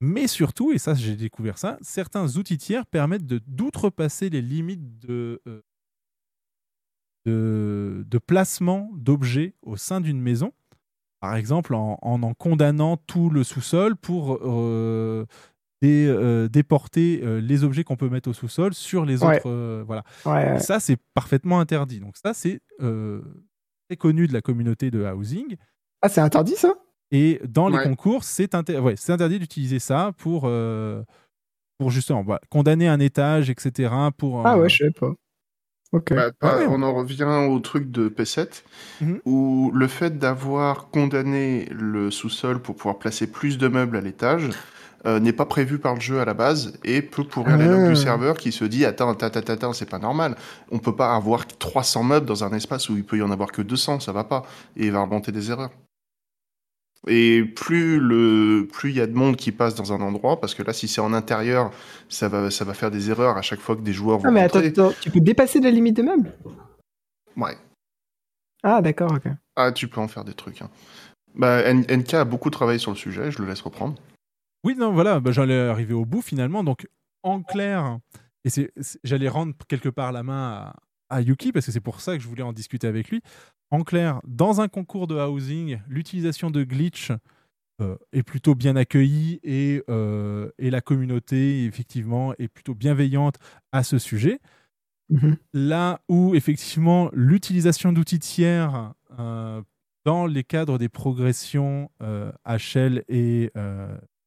[0.01, 5.41] Mais surtout, et ça j'ai découvert ça, certains outils tiers permettent d'outrepasser les limites de,
[5.47, 5.61] euh,
[7.25, 10.53] de, de placement d'objets au sein d'une maison.
[11.19, 15.25] Par exemple, en en, en condamnant tout le sous-sol pour euh,
[15.81, 19.37] dé- euh, déporter les objets qu'on peut mettre au sous-sol sur les Ouais.
[19.39, 19.83] autres.
[19.85, 20.03] voilà.
[20.25, 20.59] Ouais, Et ouais.
[20.59, 21.99] Ça, c'est parfaitement interdit.
[21.99, 25.57] Donc ça, c'est très connu de la communauté de housing.
[26.01, 26.73] Ah, c'est interdit ça?
[27.11, 27.83] Et dans les Ouais.
[27.83, 31.01] concours, c'est inter- ouais, c'est interdit d'utiliser ça pour, euh,
[31.79, 33.91] pour justement voilà, condamner un étage, etc.
[34.17, 35.11] Pour, Ah euh, ouais, je sais pas.
[35.91, 36.65] Bah, pas- Ah ouais.
[36.69, 38.63] On en revient au truc de P7,
[39.01, 39.21] Mhm.
[39.25, 44.49] où le fait d'avoir condamné le sous-sol pour pouvoir placer plus de meubles à l'étage
[45.07, 47.85] euh, n'est pas prévu par le jeu à la base et peut pourrir les logs
[47.85, 47.89] Ah.
[47.89, 50.35] du serveur qui se dit attends, attends, attends, attends, c'est pas normal.
[50.71, 53.51] On peut pas avoir 300 meubles dans un espace où il peut y en avoir
[53.53, 54.43] que 200, ça va pas.
[54.75, 55.71] Et il va remonter des erreurs.
[57.07, 60.53] Et plus le plus il y a de monde qui passe dans un endroit, parce
[60.53, 61.71] que là, si c'est en intérieur,
[62.09, 64.31] ça va, ça va faire des erreurs à chaque fois que des joueurs vont Ah,
[64.31, 64.67] mais attends, rentrer.
[64.69, 66.31] attends, tu peux dépasser la limite des meubles?
[67.37, 67.57] Ouais.
[68.63, 69.31] Ah, d'accord, ok.
[69.55, 70.61] Ah, tu peux en faire des trucs.
[70.61, 70.69] hein.
[71.35, 73.95] Bah, NK a beaucoup travaillé sur le sujet, je le laisse reprendre.
[74.65, 76.63] Oui, non, voilà, bah, j'allais arriver au bout finalement.
[76.65, 76.85] Donc,
[77.23, 77.99] en clair,
[78.43, 80.73] et c'est, c'est- j'allais rendre quelque part la main
[81.09, 83.21] à, Yuki parce que c'est pour ça que je voulais en discuter avec lui.
[83.71, 87.11] En clair, dans un concours de housing, l'utilisation de glitch
[87.81, 93.35] euh, est plutôt bien accueillie et, euh, et la communauté, effectivement, est plutôt bienveillante
[93.71, 94.39] à ce sujet.
[95.09, 95.37] Mhm.
[95.53, 99.61] Là où, effectivement, l'utilisation d'outils tiers euh,
[100.05, 101.89] dans les cadres des progressions
[102.45, 103.51] HL et,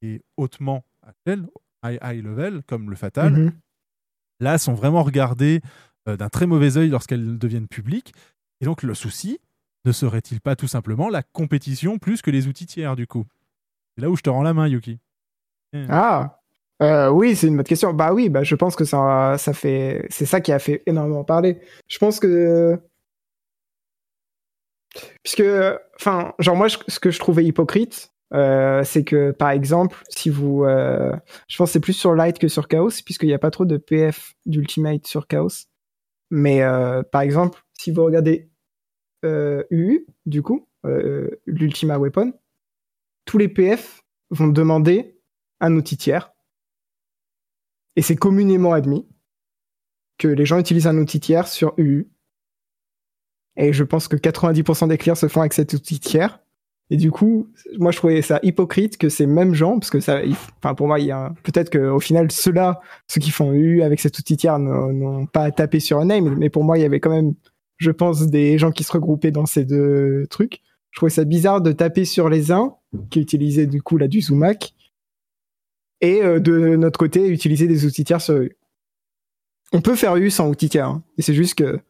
[0.02, 0.84] et hautement
[1.26, 1.46] HL,
[1.84, 3.52] high, high level, comme le Fatal, Mhm.
[4.40, 5.68] là, sont vraiment regardées euh,
[6.07, 8.12] d'un très mauvais œil lorsqu'elles deviennent publiques.
[8.61, 9.41] Et donc, le souci
[9.85, 13.24] ne serait-il pas tout simplement la compétition plus que les outils tiers, du coup?
[13.97, 14.99] C'est là où je te rends la main, Yuki.
[15.73, 15.85] Eh.
[15.89, 16.39] Ah
[16.83, 17.93] Euh, oui, c'est une bonne question.
[17.93, 21.24] Bah oui, bah je pense que ça, ça fait, c'est ça qui a fait énormément
[21.24, 21.61] parler.
[21.89, 22.81] Je pense que,
[25.23, 25.43] puisque,
[25.97, 30.65] enfin, genre moi, ce que je trouvais hypocrite, euh, c'est que par exemple, si vous,
[30.65, 31.12] euh,
[31.49, 33.77] je pense c'est plus sur Light que sur Chaos, puisqu'il n'y a pas trop de
[33.77, 35.66] PF d'Ultimate sur Chaos.
[36.34, 38.50] Mais euh, par exemple, si vous regardez
[39.22, 42.32] euh, UU, du coup, euh, l'Ultima Weapon,
[43.26, 45.20] tous les PF vont demander
[45.60, 46.32] un outil tiers.
[47.96, 49.06] Et c'est communément admis
[50.16, 52.10] que les gens utilisent un outil tiers sur UU.
[53.56, 56.41] Et je pense que 90% des clears se font avec cet outil tiers.
[56.93, 57.48] Et du coup,
[57.78, 60.20] moi je trouvais ça hypocrite que ces mêmes gens, parce que ça,
[60.59, 63.98] enfin pour moi, il y a peut-être qu'au final, ceux-là, ceux qui font UU avec
[63.98, 67.01] cet outil tiers n'ont pas tapé sur un name, mais pour moi, il y avait
[67.01, 67.32] quand même,
[67.78, 70.60] je pense, des gens qui se regroupaient dans ces deux trucs.
[70.90, 72.74] Je trouvais ça bizarre de taper sur les uns
[73.09, 74.74] qui utilisaient du coup là du Zumac
[76.02, 78.51] et euh, de notre côté utiliser des outils tiers sur eux.
[79.73, 81.02] On peut faire U sans outils tiers, hein.
[81.16, 81.81] et c'est juste que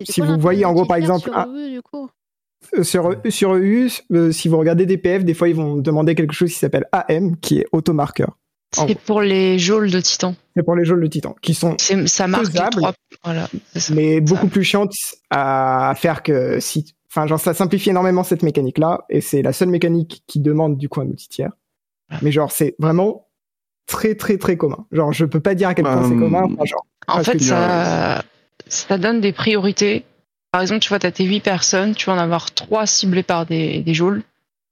[0.00, 2.08] si vous voyez en gros par exemple sur ah, eux, du coup
[2.82, 6.32] sur sur EU, euh, si vous regardez des PF, des fois ils vont demander quelque
[6.34, 8.36] chose qui s'appelle AM, qui est automarqueur.
[8.72, 10.34] C'est pour les geôles de titan.
[10.54, 12.92] C'est pour les jeux de titan, qui sont C'est- Ça marque les faisables, trois.
[13.24, 13.48] Voilà.
[13.72, 13.94] c'est ça.
[13.94, 14.92] mais beaucoup plus chiantes
[15.30, 16.94] à faire que si.
[17.10, 20.88] Enfin, genre, ça simplifie énormément cette mécanique-là, et c'est la seule mécanique qui demande du
[20.90, 21.52] coup un outil tiers.
[22.20, 23.28] Mais genre, c'est vraiment
[23.86, 24.84] très très très commun.
[24.92, 26.20] Genre, je peux pas dire à quel point c'est Hum.
[26.20, 26.42] commun.
[26.52, 28.22] Enfin, genre, En fait, ça,
[28.66, 30.04] ça donne des priorités.
[30.56, 33.22] Par exemple, tu vois, tu as tes 8 personnes, tu vas en avoir 3 ciblées
[33.22, 34.22] par des, des geôles.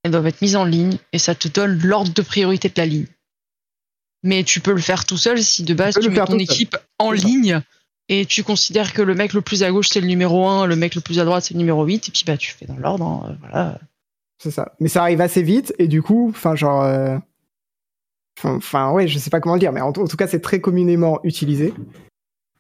[0.03, 2.87] elles doivent être mises en ligne et ça te donne l'ordre de priorité de la
[2.87, 3.07] ligne.
[4.23, 6.75] Mais tu peux le faire tout seul si de base tu le mets ton équipe
[6.99, 7.61] en ligne
[8.09, 10.75] et tu considères que le mec le plus à gauche c'est le numéro 1, le
[10.75, 12.79] mec le plus à droite c'est le numéro 8 et puis bah tu fais dans
[12.79, 13.79] l'ordre, hein, euh, voilà.
[14.39, 14.73] C'est ça.
[14.81, 17.19] Mais ça arrive assez vite et du coup, enfin genre, euh,
[18.43, 21.21] enfin ouais, je sais pas comment le dire, mais en tout cas c'est très communément
[21.25, 21.75] utilisé.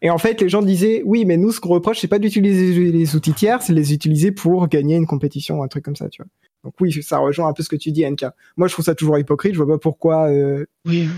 [0.02, 2.90] Et en fait, les gens disaient, oui, mais nous ce qu'on reproche, c'est pas d'utiliser
[2.92, 6.08] les outils tiers, c'est de les utiliser pour gagner une compétition, un truc comme ça,
[6.10, 6.28] tu vois.
[6.62, 8.24] Donc oui, ça rejoint un peu ce que tu dis, NK.
[8.56, 9.52] Moi, je trouve ça toujours hypocrite.
[9.54, 11.08] Je vois pas pourquoi euh, Oui.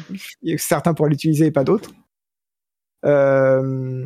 [0.56, 1.90] certains pourraient l'utiliser et pas d'autres.
[3.04, 4.04] Euh,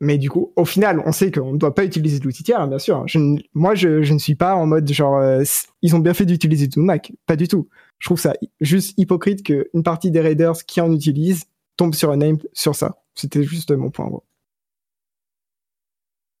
[0.00, 2.60] mais du coup, au final, on sait qu'on ne doit pas utiliser de l'outil tiers,
[2.60, 3.04] hein, bien sûr.
[3.06, 5.42] Je ne- moi, je, je ne suis pas en mode genre, euh,
[5.80, 7.12] ils ont bien fait d'utiliser tout Mac.
[7.26, 7.68] Pas du tout.
[7.98, 11.44] Je trouve ça juste hypocrite qu'une partie des raiders qui en utilisent
[11.76, 13.02] tombe sur un name sur ça.
[13.14, 14.06] C'était juste mon point.
[14.06, 14.24] en gros.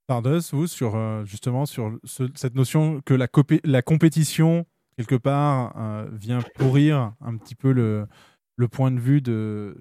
[0.08, 3.26] Stardust, vous, sur euh, justement sur ce- cette notion que la,
[3.64, 4.64] la compétition,
[4.96, 8.06] quelque part, euh, vient pourrir un petit peu le,
[8.56, 9.76] le point de vue de,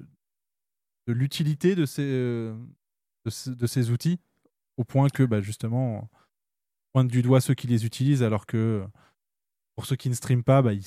[1.08, 2.56] de l'utilité de ces, euh,
[3.26, 4.20] de ces outils,
[4.78, 6.10] au point que, bah, justement, on
[6.94, 8.84] pointe du doigt ceux qui les utilisent, alors que
[9.76, 10.80] pour ceux qui ne streament pas, bah, ils,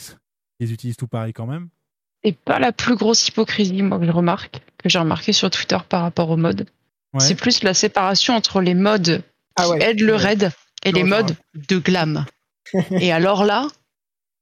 [0.58, 1.68] ils les utilisent tout pareil quand même.
[2.24, 5.78] C'est pas la plus grosse hypocrisie, moi, que je remarque, que j'ai remarqué sur Twitter
[5.88, 6.66] par rapport aux modes.
[7.14, 7.20] Ouais.
[7.20, 9.22] C'est plus la séparation entre les modes
[9.56, 10.52] qui aident le raid
[10.84, 12.26] et les modes de glam.
[12.90, 13.66] et alors là,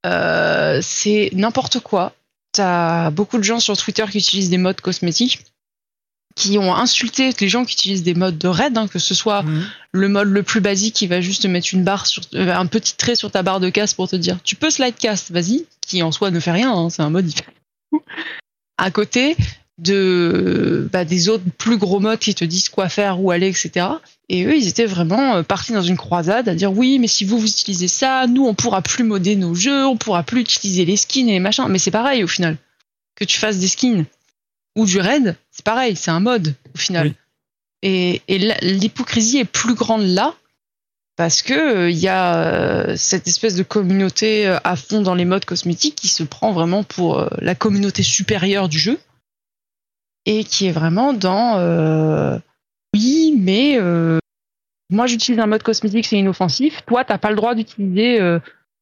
[0.05, 2.13] euh, c'est n'importe quoi.
[2.53, 5.45] T'as beaucoup de gens sur Twitter qui utilisent des modes cosmétiques
[6.37, 9.43] qui ont insulté les gens qui utilisent des modes de raid, hein, que ce soit
[9.93, 12.67] le mode le plus basique qui va juste te mettre une barre sur euh, un
[12.67, 15.65] petit trait sur ta barre de casse pour te dire tu peux slide cast, vas-y,
[15.81, 17.47] qui en soi ne fait rien, hein, c'est un mode il fait.
[18.79, 19.37] À côté
[19.79, 23.87] de bah, des autres plus gros modes qui te disent quoi faire, où aller, etc.
[24.29, 27.25] Et eux, ils étaient vraiment euh, partis dans une croisade à dire oui, mais si
[27.25, 30.85] vous vous utilisez ça, nous on pourra plus modder nos jeux, on pourra plus utiliser
[30.85, 31.69] les skins et les machins.
[31.69, 32.57] Mais c'est pareil au final.
[33.15, 34.05] Que tu fasses des skins
[34.77, 37.15] ou du raid, c'est pareil, c'est un mode au final.
[37.83, 38.21] Et,
[38.63, 40.35] l'hypocrisie est plus grande là
[41.17, 45.15] parce que euh, il y a euh, cette espèce de communauté euh, à fond dans
[45.15, 48.99] les modes cosmétiques qui se prend vraiment pour euh, la communauté supérieure du jeu.
[50.27, 52.37] Et qui est vraiment dans euh,
[52.95, 54.19] oui mais euh,
[54.91, 56.83] moi j'utilise un mode cosmétique c'est inoffensif.
[56.87, 58.39] Toi t'as pas le droit d'utiliser euh,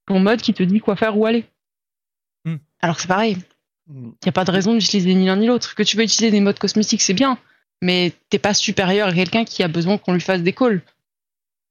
[0.06, 1.44] ton mode qui te dit quoi faire où aller.
[2.44, 2.56] Hmm.
[2.80, 3.38] alors c'est pareil.
[3.90, 5.74] Il n'y a pas de raison d'utiliser ni l'un ni l'autre.
[5.74, 7.38] Que tu veux utiliser des modes cosmétiques c'est bien.
[7.82, 10.80] Mais t'es pas supérieur à quelqu'un qui a besoin qu'on lui fasse des calls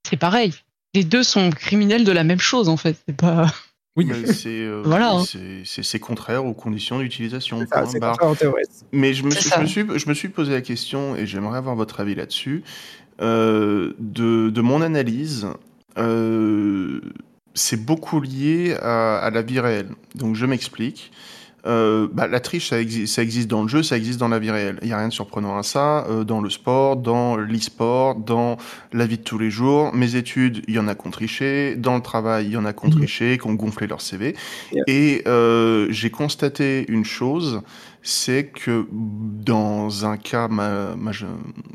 [0.07, 0.53] c'est pareil
[0.93, 3.53] les deux sont criminels de la même chose en fait c'est pas
[3.95, 5.99] Oui, Mais c'est euh, Voilà, hein.
[6.01, 7.59] contraire aux conditions d'utilisation.
[8.91, 9.57] Mais je me, suis, ça.
[9.57, 12.63] je, me suis, je me suis posé la question et j'aimerais avoir votre avis là-dessus.
[13.21, 15.47] Euh, de, de mon analyse,
[15.99, 17.01] euh,
[17.53, 19.89] c'est beaucoup lié à, à la vie réelle.
[20.15, 21.11] Donc je m'explique.
[21.65, 24.38] Euh, bah, la triche, ça, exi- ça existe dans le jeu, ça existe dans la
[24.40, 24.80] vie réelle.
[24.81, 26.06] Il n'y a rien de surprenant à ça.
[26.10, 28.57] Euh, dans le sport, dans l'e-sport, dans
[28.91, 29.94] la vie de tous les jours.
[29.94, 31.76] Mes études, il y en a qui ont triché.
[31.77, 34.35] Dans le travail, il y en a qui ont triché, qui ont gonflé leur CV.
[34.88, 37.61] Et euh, j'ai constaté une chose,
[38.02, 41.26] c'est que dans un cas ma- maje-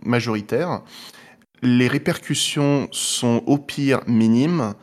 [0.05, 0.83] majoritaire,
[1.63, 4.75] les répercussions sont au pire minimes,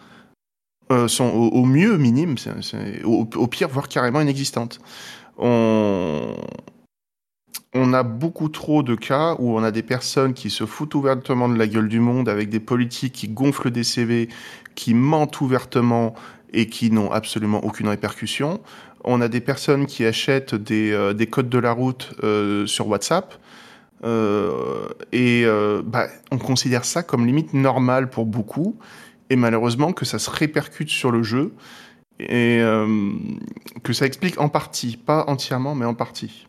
[0.91, 2.35] euh, sont au, mieux minimes,
[3.05, 4.79] au, pire voire carrément inexistantes.
[5.39, 6.35] On,
[7.73, 11.57] a beaucoup trop de cas où on a des personnes qui se foutent ouvertement de
[11.57, 14.29] la gueule du monde avec des politiques qui gonflent des CV,
[14.75, 16.13] qui mentent ouvertement
[16.53, 18.61] et qui n'ont absolument aucune répercussion.
[19.03, 22.87] On a des personnes qui achètent des, euh, des codes de la route euh, sur
[22.87, 23.33] WhatsApp.
[24.03, 25.45] Et
[25.83, 28.77] bah, on considère ça comme limite normal pour beaucoup.
[29.29, 31.53] Et malheureusement que ça se répercute sur le jeu.
[32.19, 33.11] Et euh,
[33.83, 36.47] que ça explique en partie, pas entièrement, mais en partie.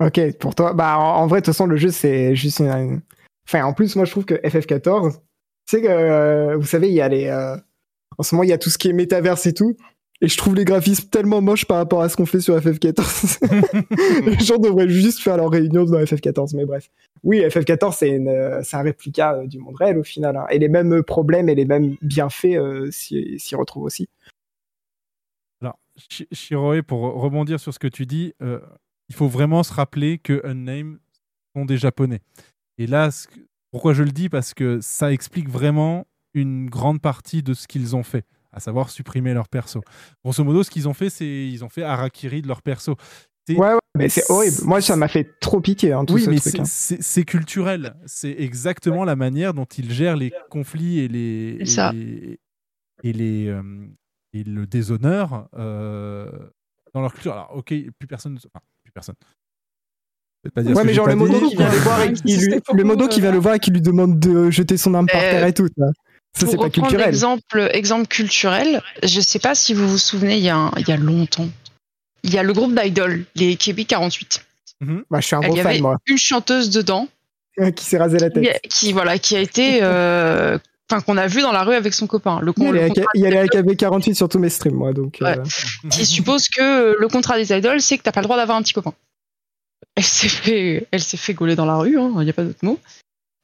[0.00, 3.00] Ok, pour toi, bah en, vrai, de toute façon, le jeu c'est juste une, une-
[3.48, 5.20] Enfin, en plus, moi je trouve que FF14, tu
[5.70, 7.26] sais que, euh, vous savez, il y a les.
[7.26, 7.56] euh,
[8.18, 9.74] En ce moment, il y a tout ce qui est métaverse et tout.
[10.20, 13.38] Et je trouve les graphismes tellement moches par rapport à ce qu'on fait sur FF14.
[14.26, 16.90] les gens devraient juste faire leur réunion dans FF14, mais bref.
[17.22, 20.36] Oui, FF14, c'est une, euh, c'est un réplica euh, du monde réel au final.
[20.36, 20.46] hein.
[20.50, 24.08] Et les mêmes problèmes et les mêmes bienfaits euh, s'y s'y retrouvent aussi.
[25.60, 25.78] Alors,
[26.10, 28.58] Shi- Shiroe, pour rebondir sur ce que tu dis, euh,
[29.08, 30.98] il faut vraiment se rappeler que Unnamed
[31.54, 32.20] sont des Japonais.
[32.78, 33.10] Et là,
[33.70, 34.28] pourquoi je le dis?
[34.28, 38.24] Parce que ça explique vraiment une grande partie de ce qu'ils ont fait,
[38.58, 39.80] à savoir supprimer leur perso.
[40.24, 42.96] Grosso modo, ce qu'ils ont fait, c'est ils ont fait harakiri de leur perso.
[43.48, 44.56] Ouais, ouais, mais c'est horrible.
[44.64, 46.64] Moi, ça m'a fait trop pitié, hein, tout oui, ce mais c'est- hein.
[47.00, 47.94] c'est culturel.
[48.04, 51.92] C'est exactement la manière dont ils gèrent les conflits et les, et ça.
[51.92, 52.38] les,
[53.04, 53.62] et les, euh,
[54.34, 56.30] et le déshonneur euh,
[56.92, 57.32] dans leur culture.
[57.32, 58.36] Alors, ok, plus personne.
[58.36, 59.14] Enfin, plus personne.
[60.54, 62.84] Pas dire Ouais, mais genre le modo qui vient le voir et qui lui, le
[62.84, 65.30] modo qui vient le voir et qui lui demande de jeter son arme par Euh,
[65.30, 65.68] terre et tout.
[65.76, 65.86] ça.
[66.38, 67.08] Ça, c'est pas culturel.
[67.08, 70.88] Exemple, exemple culturel, je sais pas si vous vous souvenez, il y a, un- il
[70.88, 71.48] y a longtemps,
[72.22, 74.42] il y a le groupe d'idol, les KB48.
[75.10, 75.96] Bah, je suis un Il gros y fan, avait moi.
[76.06, 77.08] une chanteuse dedans
[77.76, 78.60] qui s'est rasé la tête.
[78.62, 80.56] qui, qui, voilà, qui a été, euh,
[80.90, 82.38] enfin qu'on a vu dans la rue avec son copain.
[82.40, 84.74] Le, Il y con- a contrat il y a les AKB48 sur tous mes streams,
[84.76, 84.92] moi.
[84.92, 85.34] Donc, euh,
[85.90, 88.62] qui suppose que le contrat des idoles, c'est que t'as pas le droit d'avoir un
[88.62, 88.94] petit copain.
[89.96, 92.58] Elle s'est fait, elle s'est fait gauler dans la rue, il n'y a pas d'autre
[92.62, 92.78] mot.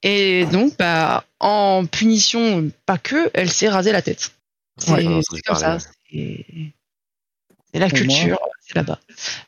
[0.07, 4.33] Et donc, bah, en punition, pas que, elle s'est rasé la tête.
[4.77, 5.21] C'est Ouais.
[5.47, 5.79] Comme ça.
[6.13, 9.01] C'est la culture, c'est là-bas.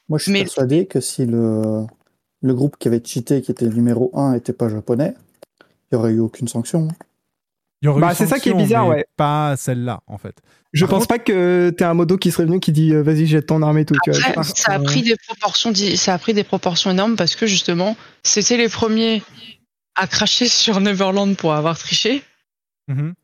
[0.08, 1.84] Moi, je suis persuadé que si le,
[2.42, 5.14] le groupe qui avait cheaté, qui était le numéro 1, n'était pas japonais,
[5.60, 6.88] il n'y aurait eu aucune sanction.
[7.82, 9.04] Il y aurait Bah, c'est ça qui est bizarre, ouais.
[9.16, 10.40] Pas celle-là, en fait.
[10.72, 13.46] je pense pas que t'es un modo qui serait venu qui dit euh, vas-y, jette
[13.46, 13.94] ton arme et tout.
[14.02, 14.20] tu vois.
[14.20, 17.46] Après, pense ça a pris des proportions, ça a pris des proportions énormes parce que
[17.46, 19.22] justement, c'était les premiers
[19.96, 22.22] à cracher sur Neverland pour avoir triché.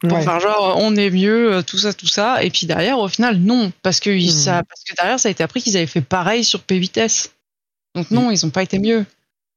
[0.00, 0.22] Pour Ouais.
[0.24, 2.42] faire genre, on est mieux, euh, tout ça, tout ça.
[2.42, 3.72] Et puis derrière, au final, non.
[3.82, 6.42] Parce que, ils- ça, parce que derrière, ça a été appris qu'ils avaient fait pareil
[6.42, 7.30] sur P8S.
[7.94, 9.06] Donc non, ils ont pas été mieux.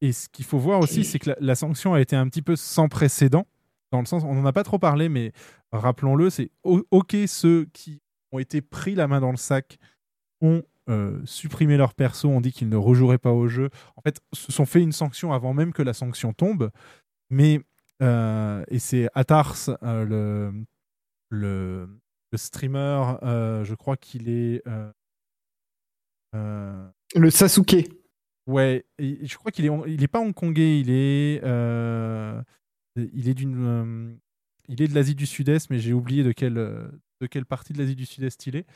[0.02, 2.44] Et ce qu'il faut voir aussi, c'est que la, la sanction a été un petit
[2.44, 3.48] peu sans précédent,
[3.92, 5.32] dans le sens, on n'en a pas trop parlé, mais
[5.72, 8.02] rappelons-le, c'est ok ceux qui
[8.32, 9.78] ont été pris la main dans le sac
[10.42, 13.70] ont euh, supprimé leur perso, ont dit qu'ils ne rejoueraient pas au jeu.
[13.96, 16.70] En fait, se sont fait une sanction avant même que la sanction tombe.
[17.30, 17.62] Mais
[18.02, 20.66] euh, et c'est Atars, euh, le,
[21.30, 21.90] le
[22.32, 24.62] le streamer, euh, je crois qu'il est
[26.34, 27.90] Le Sasuke.
[28.48, 32.40] Ouais, et je crois qu'il est, il est pas hongkongais, il est, euh,
[32.96, 34.14] il est d'une, euh,
[34.68, 37.80] il est de l'Asie du Sud-Est, mais j'ai oublié de quelle, de quelle partie de
[37.80, 38.68] l'Asie du Sud-Est il est.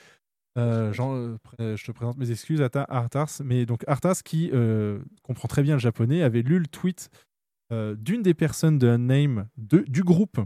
[0.58, 4.52] Euh, Jean, je te présente mes excuses, Ata- Arthas, mais donc Arthas qui
[5.22, 7.10] comprend très bien le japonais avait lu le tweet
[7.72, 10.40] euh, d'une des personnes de Unnamed de, du groupe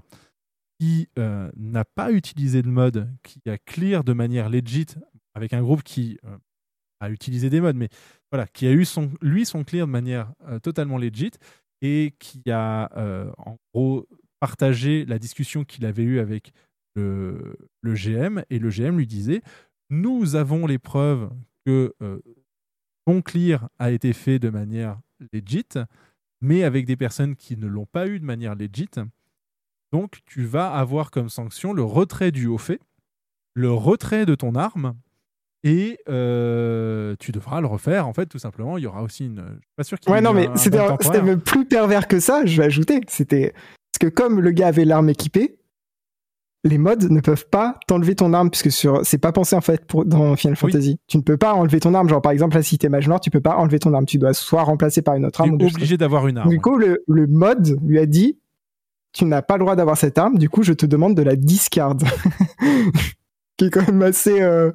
[0.77, 4.87] qui euh, n'a pas utilisé de mode, qui a clear de manière legit
[5.33, 6.37] avec un groupe qui euh,
[6.99, 7.87] a utilisé des modes, mais
[8.29, 10.33] voilà, qui a eu son, lui son clear de manière
[10.63, 11.31] totalement legit
[11.81, 12.89] et qui a
[13.37, 14.07] en gros
[14.39, 16.53] partagé la discussion qu'il avait eue avec
[16.95, 19.41] le, le GM et le GM lui disait
[19.89, 21.29] nous avons les preuves
[21.65, 21.93] que
[23.05, 24.99] ton clear a été fait de manière
[25.33, 25.67] legit,
[26.43, 28.89] mais avec des personnes qui ne l'ont pas eu de manière legit.
[29.93, 32.81] Donc tu vas avoir comme sanction le retrait du haut fait,
[33.53, 34.93] le retrait de ton arme
[35.63, 38.07] et euh, tu devras le refaire.
[38.07, 39.37] En fait, tout simplement, il y aura aussi une.
[39.37, 42.45] Je suis pas sûr qu'il y Ouais, non, mais c'était même plus pervers que ça,
[42.45, 42.99] je vais ajouter.
[43.07, 43.53] C'était.
[43.53, 45.55] Parce que comme le gars avait l'arme équipée,
[46.63, 49.05] les mods ne peuvent pas t'enlever ton arme, puisque sur...
[49.05, 50.05] c'est pas pensé en fait pour...
[50.05, 50.97] dans Final Fantasy.
[51.07, 52.07] Tu ne peux pas enlever ton arme.
[52.07, 54.05] Genre, par exemple, là, si t'es mage noir, tu peux pas enlever ton arme.
[54.05, 55.57] Tu dois soit remplacer par une autre arme.
[55.57, 56.49] T'es obligé d'avoir une arme.
[56.49, 58.37] Du coup, le, le mod lui a dit
[59.11, 61.35] Tu n'as pas le droit d'avoir cette arme, du coup, je te demande de la
[61.35, 61.95] discard.
[63.57, 64.41] Qui est quand même assez.
[64.41, 64.71] euh,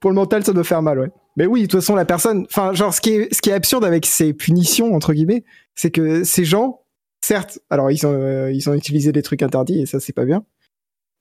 [0.00, 1.10] Pour le mental, ça doit faire mal, ouais.
[1.36, 2.46] Mais oui, de toute façon, la personne.
[2.50, 5.44] Enfin, genre, ce qui est, ce qui est absurde avec ces punitions, entre guillemets,
[5.74, 6.82] c'est que ces gens,
[7.24, 10.24] certes, alors ils ont, euh, ils ont utilisé des trucs interdits et ça, c'est pas
[10.24, 10.44] bien.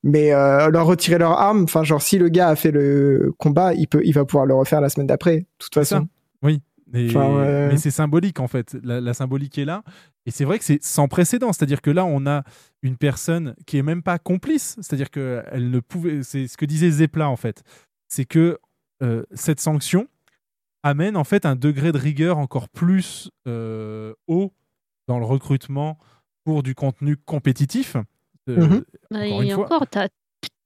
[0.04, 3.74] Mais euh, leur retirer leur arme, enfin, genre, si le gars a fait le combat,
[3.74, 6.08] il, peut, il va pouvoir le refaire la semaine d'après, de toute façon.
[6.42, 6.62] Oui.
[6.94, 7.68] Et- Enfin, ouais.
[7.70, 8.78] Mais c'est symbolique en fait.
[8.84, 9.84] La, la symbolique est là.
[10.28, 11.52] Et c'est vrai que c'est sans précédent.
[11.52, 12.44] C'est-à-dire que là, on a
[12.84, 14.76] une personne qui est même pas complice.
[14.82, 16.22] C'est-à-dire qu'elle ne pouvait.
[16.22, 17.64] C'est ce que disait Zepla en fait.
[18.10, 18.60] C'est que
[19.02, 20.08] euh, cette sanction
[20.84, 24.54] amène en fait un degré de rigueur encore plus euh, haut
[25.08, 25.98] dans le recrutement
[26.44, 27.96] pour du contenu compétitif.
[28.50, 28.84] Euh, Mhm.
[29.12, 30.08] encore Et une encore, t'as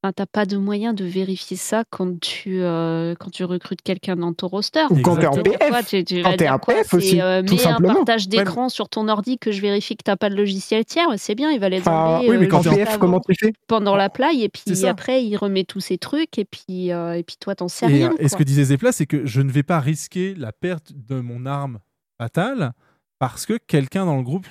[0.04, 4.16] enfin, t'as pas de moyen de vérifier ça quand tu, euh, quand tu recrutes quelqu'un
[4.16, 4.86] dans ton roster.
[4.92, 5.70] Ou quand t'es en C'est-à-dire PF.
[5.70, 8.70] quoi, tu, tu Quand dire en PF aussi, euh, tout mets un partage Ouais, d'écran
[8.70, 11.60] sur ton ordi que je vérifie que t'as pas de logiciel tiers, c'est bien, il
[11.60, 13.96] va les Enfin, enlever oui, mais euh, quand en PF, avant, comment tu fais pendant
[13.96, 17.36] la play et puis après il remet tous ses trucs et puis, euh, et puis
[17.40, 18.14] toi t'en sais Et, rien.
[18.20, 21.20] et ce que disait Zepla, c'est que je ne vais pas risquer la perte de
[21.20, 21.80] mon arme
[22.20, 22.72] fatale
[23.20, 24.46] parce que quelqu'un dans le groupe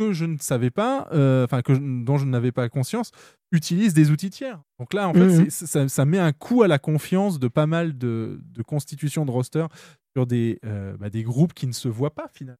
[0.00, 3.10] que je ne savais pas, euh, enfin que dont je n'avais pas conscience,
[3.52, 4.60] utilise des outils tiers.
[4.78, 7.98] Donc là, en fait, ça, ça met un coup à la confiance de pas mal
[7.98, 9.66] de, de constitutions de roster
[10.16, 12.58] sur des, euh, bah, des groupes qui ne se voient pas finalement.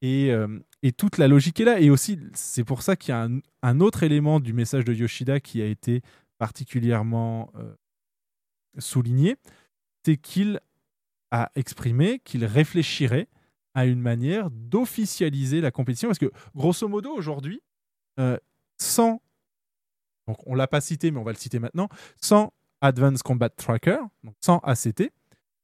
[0.00, 1.80] Et, euh, et toute la logique est là.
[1.80, 4.94] Et aussi, c'est pour ça qu'il y a un, un autre élément du message de
[4.94, 6.02] Yoshida qui a été
[6.38, 7.74] particulièrement euh,
[8.78, 9.36] souligné,
[10.04, 10.60] c'est qu'il
[11.30, 13.28] a exprimé qu'il réfléchirait
[13.74, 16.08] à une manière d'officialiser la compétition.
[16.08, 17.60] Parce que, grosso modo, aujourd'hui,
[18.18, 18.36] euh,
[18.78, 19.20] sans,
[20.26, 21.88] donc on l'a pas cité, mais on va le citer maintenant,
[22.20, 23.98] sans Advanced Combat Tracker,
[24.40, 25.12] sans ACT,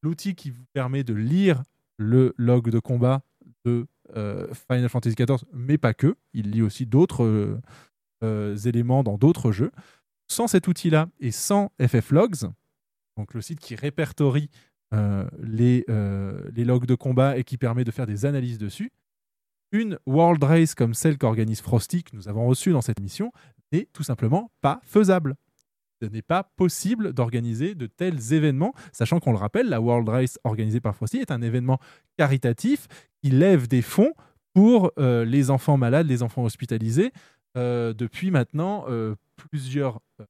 [0.03, 1.63] l'outil qui vous permet de lire
[1.97, 3.23] le log de combat
[3.65, 3.87] de
[4.17, 6.17] euh, Final Fantasy XIV, mais pas que.
[6.33, 7.61] Il lit aussi d'autres
[8.23, 9.73] euh, éléments dans d'autres jeux.
[10.29, 12.51] Sans cet outil-là et sans FFlogs,
[13.17, 14.51] donc le site qui répertorie
[15.43, 18.93] les, euh, les logs de combat et qui permet de faire des analyses dessus,
[19.73, 23.33] une World Race comme celle qu'organise Frosty, que nous avons reçue dans cette mission,
[23.73, 25.35] n'est tout simplement pas faisable.
[26.03, 30.39] Ce n'est pas possible d'organiser de tels événements, sachant qu'on le rappelle, la World Race
[30.45, 31.79] organisée par Frosty est un événement
[32.17, 32.89] caritatif
[33.23, 34.13] qui lève des fonds
[34.55, 37.13] pour euh, les enfants malades, les enfants hospitalisés,
[37.57, 40.25] euh, depuis maintenant euh, plusieurs, euh,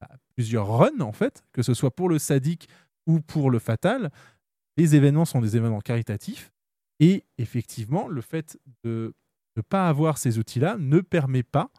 [0.00, 2.68] bah, plusieurs runs, en fait, que ce soit pour le sadique
[3.06, 4.10] ou pour le fatal.
[4.76, 6.52] Les événements sont des événements caritatifs.
[7.00, 9.14] Et effectivement, le fait de
[9.56, 11.70] ne pas avoir ces outils-là ne permet pas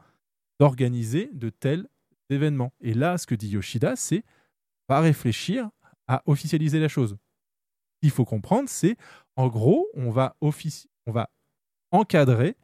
[0.60, 1.88] d'organiser de tels
[2.30, 2.74] événements.
[2.82, 4.24] Et là, ce que dit Yoshida, c'est
[4.88, 5.70] pas réfléchir
[6.08, 7.18] à officialiser la chose.
[7.95, 8.98] Ce qu'il faut comprendre, c'est
[9.36, 11.30] en gros, on va, on va
[11.91, 12.56] encadrer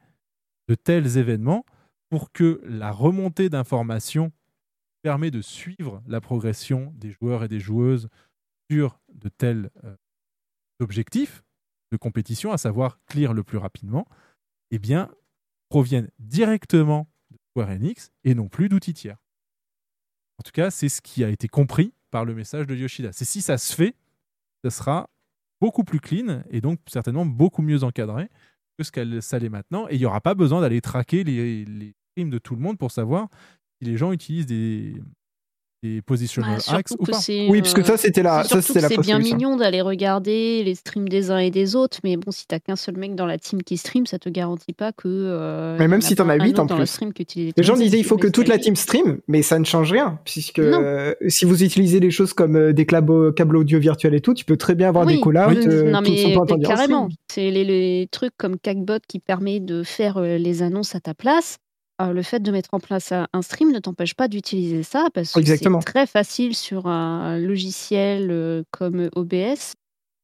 [0.67, 1.65] de tels événements
[2.09, 4.31] pour que la remontée d'informations
[5.01, 8.07] permet de suivre la progression des joueurs et des joueuses
[8.69, 9.95] sur de tels euh,
[10.79, 11.43] objectifs
[11.91, 14.07] de compétition, à savoir clear le plus rapidement,
[14.71, 15.11] eh bien,
[15.69, 19.17] proviennent directement de Square Enix et non plus d'outils tiers.
[20.39, 23.11] En tout cas, c'est ce qui a été compris par le message de Yoshida.
[23.11, 23.95] C'est si ça se fait,
[24.63, 25.09] ça sera
[25.61, 28.29] beaucoup plus clean et donc certainement beaucoup mieux encadré
[28.77, 29.87] que ce qu'elle l'est maintenant.
[29.89, 32.91] Et il n'y aura pas besoin d'aller traquer les, les de tout le monde pour
[32.91, 33.27] savoir
[33.79, 35.01] si les gens utilisent des,
[35.83, 37.19] des positional Bah, hacks surtout ou pas.
[37.49, 40.63] Oui, parce que ça, c'était la- c'est ça, c'était la C'est bien mignon d'aller regarder
[40.63, 43.25] les streams des uns et des autres, mais bon, si t'as qu'un seul mec dans
[43.25, 45.07] la team qui stream, ça te garantit pas que.
[45.07, 46.99] euh, Mais même si t'en as un 8 en plus.
[47.35, 50.19] Les gens disaient il faut que toute la team stream, mais ça ne change rien,
[50.23, 54.21] puisque euh, si vous utilisez des choses comme euh, des câbles, câbles audio virtuels et
[54.21, 57.09] tout, tu peux très bien avoir Oui, des oui, euh, non mais carrément.
[57.29, 61.13] C'est les, les trucs comme Cagbot qui permet de faire euh, les annonces à ta
[61.13, 61.57] place.
[62.01, 65.07] Euh, le fait de mettre en place un un stream ne t'empêche pas d'utiliser ça
[65.13, 65.79] parce que Exactement.
[65.79, 69.73] c'est très facile sur un logiciel euh, comme OBS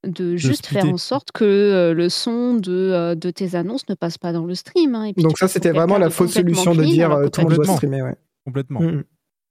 [0.07, 3.95] de juste faire en sorte que euh, le son de, euh, de tes annonces ne
[3.95, 4.95] passe pas dans le stream.
[4.95, 5.03] hein.
[5.05, 7.55] Et puis Donc ça, c'était vraiment la fausse solution de dire euh, tout le monde
[7.55, 8.01] doit streamer.
[8.01, 8.15] Ouais.
[8.45, 8.79] Complètement.
[8.81, 9.03] Mm.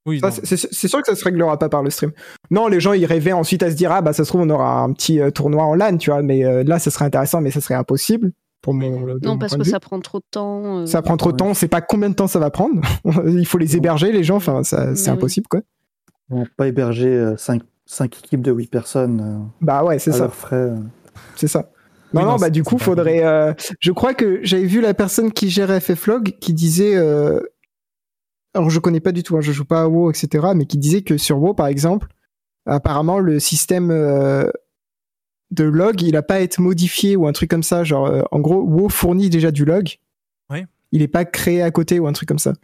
[0.07, 0.31] Oui, non.
[0.31, 2.13] c'est sûr que ça se réglera pas par le stream.
[2.51, 4.49] Non, les gens ils rêvaient ensuite à se dire ah bah ça se trouve on
[4.49, 7.43] aura un petit euh, tournoi en LAN, tu vois, mais euh, là ça serait intéressant,
[7.43, 8.33] mais ça serait impossible
[8.69, 9.01] pour mon.
[9.07, 9.71] de Non, mon parce point que de vue.
[9.71, 10.81] ça prend trop de temps.
[10.81, 12.81] euh, Ça prend trop de temps, on sait pas combien de temps ça va prendre.
[13.27, 15.61] Il faut les héberger les gens, enfin ça- c'est impossible quoi.
[16.31, 17.63] On va pas héberger 5,
[18.23, 19.21] équipes de 8 personnes.
[19.21, 20.19] euh, Bah ouais, c'est à ça.
[20.25, 20.57] leurs frais.
[20.57, 20.77] euh.
[21.37, 21.71] C'est ça.
[22.13, 23.25] Non, Oui, non, non, bah du coup, faudrait.
[23.25, 26.97] euh, je crois que j'avais vu la personne qui gérait FFlog qui disait.
[26.97, 27.41] euh,
[28.55, 30.49] Alors, je connais pas du tout, hein, je joue pas à WoW, etc.
[30.55, 32.09] Mais qui disait que sur WoW, par exemple,
[32.67, 34.51] apparemment, le système euh,
[35.51, 37.85] de log, il a pas à être modifié ou un truc comme ça.
[37.85, 39.99] Genre, euh, en gros, WoW fournit déjà du log.
[40.91, 42.55] Il est pas créé à côté ou un truc comme ça.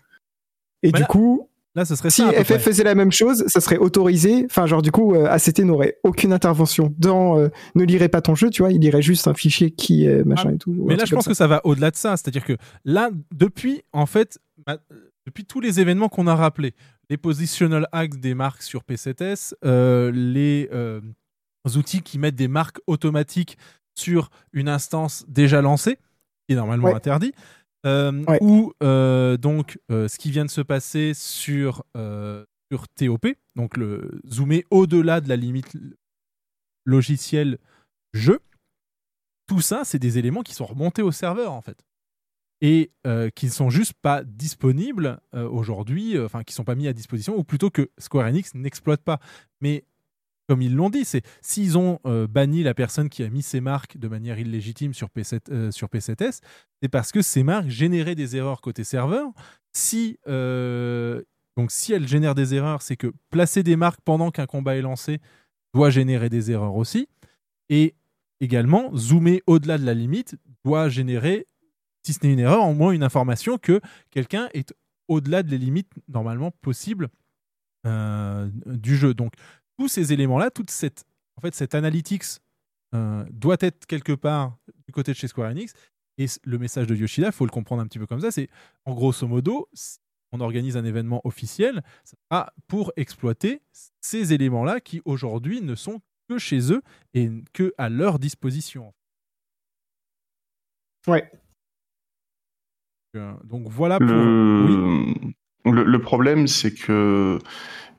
[0.83, 1.49] Et Bah du là- coup.
[1.75, 2.59] Là, ce serait si ça, FF près.
[2.59, 4.45] faisait la même chose, ça serait autorisé.
[4.47, 7.39] Enfin, genre, du coup, euh, ACT n'aurait aucune intervention dans.
[7.39, 8.73] euh, ne lirait pas ton jeu, tu vois.
[8.73, 10.75] Il lirait juste un fichier qui est machin et tout.
[10.79, 12.17] Ah, Mais là, je pense que ça va au-delà de ça.
[12.17, 12.57] C'est-à-dire que
[12.87, 14.39] là, depuis, en fait,
[15.27, 16.73] depuis tous les événements qu'on a rappelés,
[17.11, 21.01] les positional hacks des marques sur P7S, euh, les euh,
[21.77, 23.59] outils qui mettent des marques automatiques
[23.97, 25.97] sur une instance déjà lancée,
[26.47, 26.95] qui est normalement Ouais.
[26.95, 27.33] interdit,
[27.87, 31.85] euh, ou euh, donc euh, ce qui vient de se passer sur,
[32.73, 33.27] sur TOP,
[33.57, 35.77] donc le zoomer au-delà de la limite
[36.85, 37.59] logiciel
[38.13, 38.41] jeu
[39.47, 41.85] tout ça, c'est des éléments qui sont remontés au serveur en fait.
[42.63, 42.93] Et
[43.35, 47.45] qui ne sont juste pas disponibles aujourd'hui, enfin qui sont pas mis à disposition, ou
[47.45, 49.21] plutôt que Square Enix n'exploite pas.
[49.61, 49.85] Mais
[50.47, 53.61] comme ils l'ont dit, c'est s'ils ont euh, banni la personne qui a mis ces
[53.61, 56.41] marques de manière illégitime sur, P7, euh, P7S,
[56.83, 59.31] c'est parce que ces marques généraient des erreurs côté serveur.
[59.73, 61.23] Si, euh,
[61.57, 64.83] donc si elles génèrent des erreurs, c'est que placer des marques pendant qu'un combat est
[64.83, 65.21] lancé
[65.73, 67.09] doit générer des erreurs aussi.
[67.71, 67.95] Et
[68.41, 71.47] également, zoomer au-delà de la limite doit générer,
[72.05, 73.81] si ce n'est une erreur, au moins une information que
[74.11, 74.75] quelqu'un est
[75.09, 77.09] au-delà des limites normalement possibles
[77.85, 79.13] du jeu.
[79.13, 79.35] Donc,
[79.79, 81.05] tous ces éléments-là, toute cette,
[81.37, 82.25] en fait, cette analytics
[82.95, 84.57] euh, doit être quelque part
[84.87, 85.73] du côté de chez Square Enix.
[86.17, 88.49] Et le message de Yoshida, il faut le comprendre un petit peu comme ça, c'est
[88.85, 89.99] en grosso modo, si
[90.31, 93.63] on organise un événement officiel, ça sera pour exploiter
[94.01, 96.83] ces éléments-là qui aujourd'hui ne sont que chez eux
[97.15, 98.95] et que à leur disposition.
[101.07, 101.31] Ouais.
[103.17, 104.07] Euh, donc voilà pour.
[104.09, 105.35] Le, Oui.
[105.73, 107.39] le, le problème, c'est que Euh,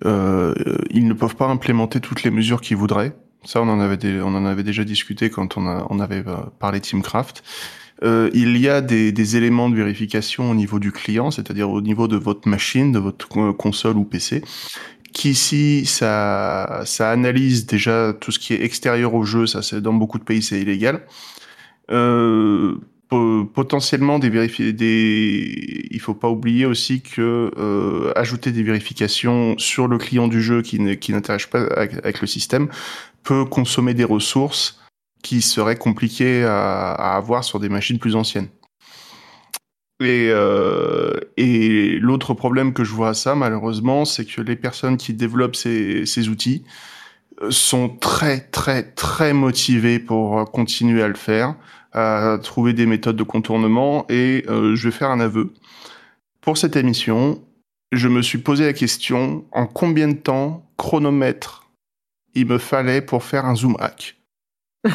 [0.04, 3.14] ils ne peuvent pas implémenter toutes les mesures qu'ils voudraient.
[3.46, 6.38] Ça, on en avait, on en avait déjà discuté quand on, a, on avait euh,
[6.60, 7.44] parlé Teamcraft.
[8.04, 11.82] Euh, il y a des, des éléments de vérification au niveau du client, c'est-à-dire au
[11.82, 14.44] niveau de votre machine, de votre euh, console ou PC,
[15.14, 19.46] qui ici, ça, ça analyse déjà tout ce qui est extérieur au jeu.
[19.46, 21.06] Ça, c'est dans beaucoup de pays, c'est illégal.
[21.92, 22.80] Euh,
[23.10, 29.88] potentiellement des vérifi des il faut pas oublier aussi que euh, ajouter des vérifications sur
[29.88, 32.68] le client du jeu qui ne- n'interagit pas avec, le système
[33.24, 34.82] peut consommer des ressources
[35.24, 38.50] qui seraient compliquées à, à avoir sur des machines plus anciennes.
[40.02, 44.98] Et, euh, et l'autre problème que je vois à ça, malheureusement, c'est que les personnes
[44.98, 46.64] qui développent ces, ces outils
[47.42, 51.56] euh, sont très, très, très motivées pour continuer à le faire,
[51.96, 54.06] à trouver des méthodes de contournement.
[54.10, 55.54] Et euh, je vais faire un aveu.
[56.42, 57.42] Pour cette émission,
[57.92, 61.72] je me suis posé la question en combien de temps, chronomètre,
[62.36, 64.18] il me fallait pour faire un zoom hack?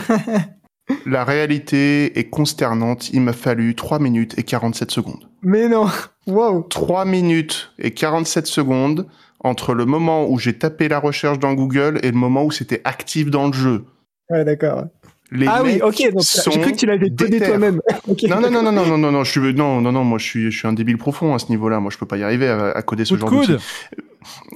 [1.06, 3.10] La réalité est consternante.
[3.12, 5.28] Il m'a fallu 3 minutes et 47 secondes.
[5.43, 5.86] Mais non,
[6.27, 6.62] wow.
[6.62, 9.06] 3 minutes et 47 secondes
[9.43, 12.82] entre le moment où j'ai tapé la recherche dans Google et le moment où c'était
[12.85, 13.85] actif dans le jeu.
[14.28, 14.85] Ouais, d'accord.
[15.32, 17.47] Les ah oui, ok, donc sont j'ai cru que tu l'avais codé déter.
[17.47, 17.81] toi-même.
[18.09, 20.19] Ok, Non, non, non, non, non, non, non, non, je suis, non, non, non, moi,
[20.19, 21.78] je suis, je suis un débile profond à ce niveau-là.
[21.78, 23.47] Moi, je peux pas y arriver à, à coder ce de genre coude.
[23.47, 23.65] d'outil.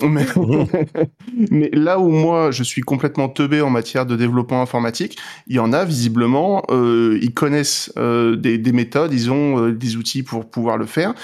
[0.02, 0.26] Mais,
[1.50, 5.58] mais là où moi, je suis complètement teubé en matière de développement informatique, il y
[5.58, 10.22] en a visiblement, euh, ils connaissent euh, des, des méthodes, ils ont euh, des outils
[10.22, 11.14] pour pouvoir le faire.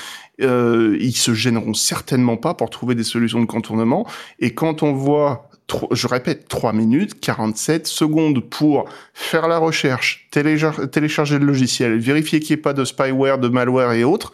[0.40, 4.06] Euh, ils se gêneront certainement pas pour trouver des solutions de contournement.
[4.38, 5.49] Et quand on voit
[5.92, 12.56] je répète, 3 minutes, 47 secondes pour faire la recherche, télécharger, le logiciel, vérifier qu'il
[12.56, 14.32] n'y ait pas de spyware, de malware et autres,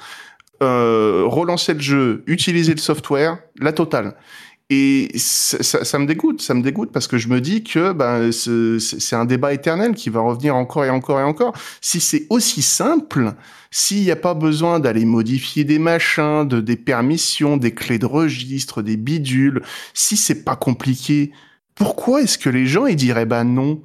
[0.63, 4.15] euh, relancer le jeu, utiliser le software, la totale.
[4.69, 7.93] Et ça, ça, ça me dégoûte, ça me dégoûte parce que je me dis que
[7.93, 11.55] ben, c'est un débat éternel qui va revenir encore et encore et encore.
[11.81, 13.35] Si c'est aussi simple,
[13.71, 18.07] s'il n'y a pas besoin d'aller modifier des machins, de, des permissions, des clés de
[18.07, 19.63] registre, des bidules,
[19.95, 21.31] si c'est pas compliqué,
[21.77, 23.83] pourquoi est-ce que les gens ils diraient bah non?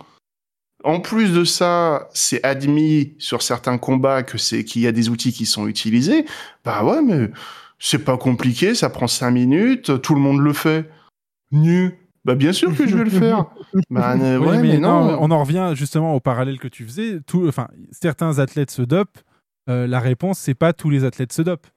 [0.84, 5.10] En plus de ça, c'est admis sur certains combats que c'est qu'il y a des
[5.10, 6.26] outils qui sont utilisés.
[6.66, 7.30] Bah ouais, mais
[7.84, 10.90] c'est pas compliqué, ça prend cinq minutes, tout le monde le fait.
[11.52, 11.98] Nu.
[12.24, 13.46] Bah bien sûr que je vais le faire.
[13.90, 15.18] Bah euh, Oui, mais, mais, non, non.
[15.20, 17.20] on en revient justement au parallèle que tu faisais.
[17.26, 19.22] Tout, enfin, certains athlètes se dopent.
[19.70, 21.68] Euh, la réponse, c'est pas tous les athlètes se dopent.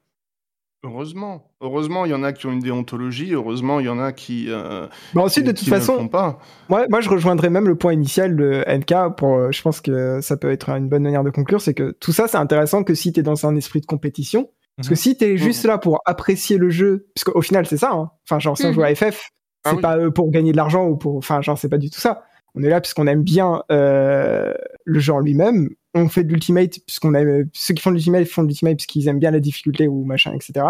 [0.83, 3.33] Heureusement, heureusement, il y en a qui ont une déontologie.
[3.33, 4.45] Heureusement, il y en a qui.
[4.49, 6.37] euh, Bah ensuite, de toute façon, font pas.
[6.69, 10.21] Moi, moi, je rejoindrais même le point initial de NK pour, euh, je pense que
[10.21, 12.93] ça peut être une bonne manière de conclure, c'est que tout ça, c'est intéressant que
[12.93, 14.51] si t'es dans un esprit de compétition.
[14.77, 14.97] Parce que Mhm.
[14.97, 18.11] si t'es juste là pour apprécier le jeu, parce qu'au final, c'est ça, hein.
[18.25, 18.73] Enfin, genre, si on Mhm.
[18.73, 19.29] joue à FF,
[19.63, 19.81] Ah c'est oui.
[19.81, 22.23] pas euh, pour gagner de l'argent ou pour, enfin, genre, c'est pas du tout ça.
[22.55, 24.53] On est là parce qu'on aime bien, euh,
[24.85, 25.69] le jeu en lui-même.
[25.93, 28.85] On fait de l'ultimate puisqu'on aime, ceux qui font de l'ultimate font de l'ultimate parce
[28.85, 30.65] qu'ils aiment bien la difficulté ou machin, etc.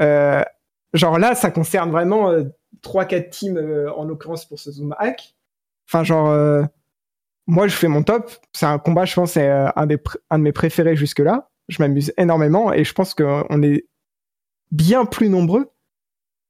[0.00, 0.42] Euh,
[0.94, 2.44] genre là, ça concerne vraiment euh,
[2.82, 5.34] 3-4 teams, euh, en l'occurrence pour ce Zoom hack.
[5.88, 6.62] Enfin, genre, euh,
[7.46, 8.30] moi, je fais mon top.
[8.54, 9.98] C'est un combat, je pense, c'est euh, un, des
[10.30, 11.49] un de mes préférés jusque-là.
[11.70, 13.86] Je m'amuse énormément et je pense qu'on est
[14.70, 15.70] bien plus nombreux.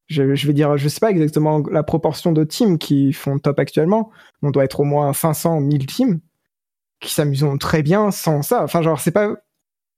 [0.09, 4.11] Je, vais dire, je sais pas exactement la proportion de teams qui font top actuellement.
[4.43, 6.21] On doit être au moins 500, 1000 teams
[7.01, 8.65] qui s'amusent très bien sans ça.
[8.65, 9.37] Enfin, genre, c'est pas.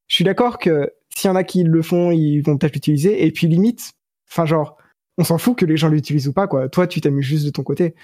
[0.09, 3.24] Je suis d'accord que s'il y en a qui le font, ils vont peut-être l'utiliser.
[3.24, 3.93] Et puis, limite,
[4.31, 4.77] enfin, genre,
[5.16, 6.69] on s'en fout que les gens l'utilisent ou pas, quoi.
[6.69, 7.94] Toi, tu t'amuses juste de ton côté.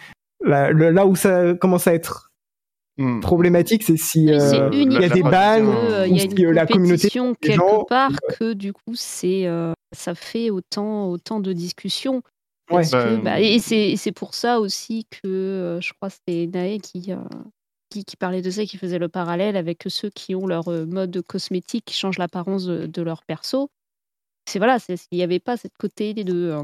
[0.41, 2.28] Là où ça commence à être
[2.99, 3.21] Hmm.
[3.21, 6.27] problématique, c'est si euh, c'est il y a des balles, euh, il y a si
[6.27, 10.17] une euh, la communauté compétition des quelque gens- part que du coup c'est euh, ça
[10.17, 12.23] fait autant autant de discussions.
[12.73, 12.83] Ouais.
[12.83, 16.79] Que, Bah, et c'est c'est pour ça aussi que euh, je crois que c'était Nae
[16.81, 17.17] qui, euh,
[17.89, 20.85] qui qui parlait de ça, qui faisait le parallèle avec ceux qui ont leur euh,
[20.85, 23.69] mode cosmétique qui change l'apparence de, de leur perso.
[24.51, 26.63] C'est voilà, c'est- il n'y avait pas cette côté de euh,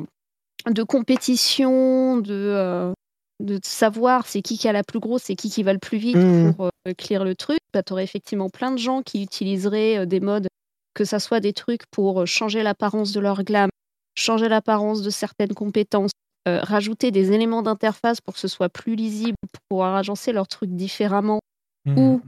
[0.70, 2.92] de compétition, de euh,
[3.40, 5.98] de savoir c'est qui qui a la plus grosse, c'est qui qui va le plus
[5.98, 6.54] vite Mhm.
[6.54, 7.58] pour euh, clear le truc.
[7.72, 10.46] Bah, tu aurais effectivement plein de gens qui utiliseraient euh, des modes,
[10.94, 13.68] que ça soit des trucs pour euh, changer l'apparence de leur glam,
[14.16, 16.12] changer l'apparence de certaines compétences,
[16.46, 20.46] euh, rajouter des éléments d'interface pour que ce soit plus lisible, pour pouvoir agencer leurs
[20.48, 21.40] trucs différemment,
[21.86, 21.98] Mhm.
[21.98, 22.20] ou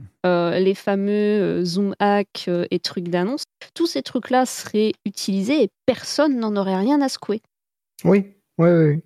[0.59, 3.43] les fameux zoom hack et trucs d'annonce.
[3.73, 7.41] Tous ces trucs-là seraient utilisés et personne n'en aurait rien à secouer.
[8.03, 8.25] Oui,
[8.57, 9.01] oui, oui.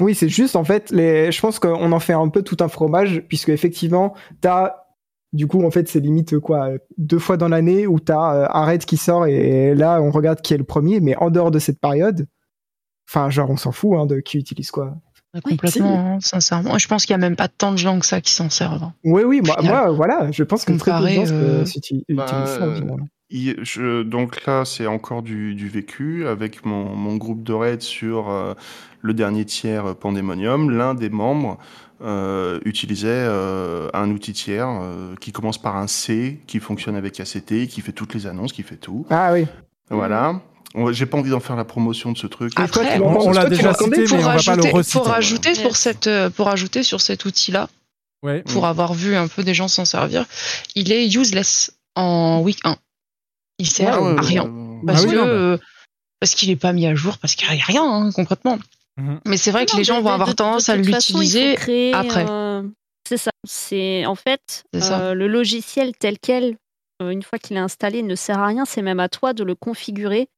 [0.00, 1.32] Oui, c'est juste en fait, les...
[1.32, 4.76] je pense qu'on en fait un peu tout un fromage, puisque effectivement, t'as
[5.32, 8.64] du coup en fait c'est limite quoi, deux fois dans l'année où t'as euh, un
[8.64, 11.58] raid qui sort et là on regarde qui est le premier, mais en dehors de
[11.58, 12.26] cette période,
[13.08, 14.96] Enfin, genre, on s'en fout hein, de qui utilise quoi.
[15.44, 16.78] Complètement, hein, sincèrement.
[16.78, 18.82] Je pense qu'il y a même pas tant de gens que ça qui s'en servent.
[18.82, 18.94] hein.
[19.04, 21.64] Oui, oui, moi, voilà, je pense que très peu de gens euh,
[22.08, 22.66] Bah, ça.
[23.30, 27.82] Il- je- donc là, c'est encore du, du vécu avec mon, mon groupe de raid
[27.82, 28.54] sur euh,
[29.00, 30.70] le dernier tiers euh, Pandemonium.
[30.70, 31.58] L'un des membres
[32.02, 37.18] euh, utilisait euh, un outil tiers euh, qui commence par un C, qui fonctionne avec
[37.20, 39.06] ACT, qui fait toutes les annonces, qui fait tout.
[39.10, 39.46] Ah oui.
[39.90, 40.40] Voilà.
[40.74, 42.52] On- J'ai pas envie d'en faire la promotion de ce truc.
[42.56, 44.98] Après, On, on l'a déjà cité, mais pour on va pas le rajouter, reciter.
[44.98, 47.68] pour rajouter pour cette, pour ajouter sur cet outil-là,
[48.22, 48.42] Ouais.
[48.42, 50.26] pour avoir vu un peu des gens s'en servir,
[50.74, 52.76] il est useless en week 1.
[53.58, 54.50] Il sert à rien.
[54.86, 55.58] Parce que
[56.36, 58.58] qu'il est pas mis à jour, parce qu'il y a rien hein, concrètement.
[58.96, 59.20] Mhm.
[59.26, 61.56] Mais c'est vrai que les gens vont de- avoir de- tendance de à l'utiliser
[61.92, 62.26] après.
[62.28, 62.62] euh,
[63.08, 63.30] C'est ça.
[63.46, 66.56] C'est en fait euh, le logiciel tel quel,
[67.02, 68.64] euh, une fois qu'il est installé, ne sert à rien.
[68.64, 70.28] C'est même à toi de le configurer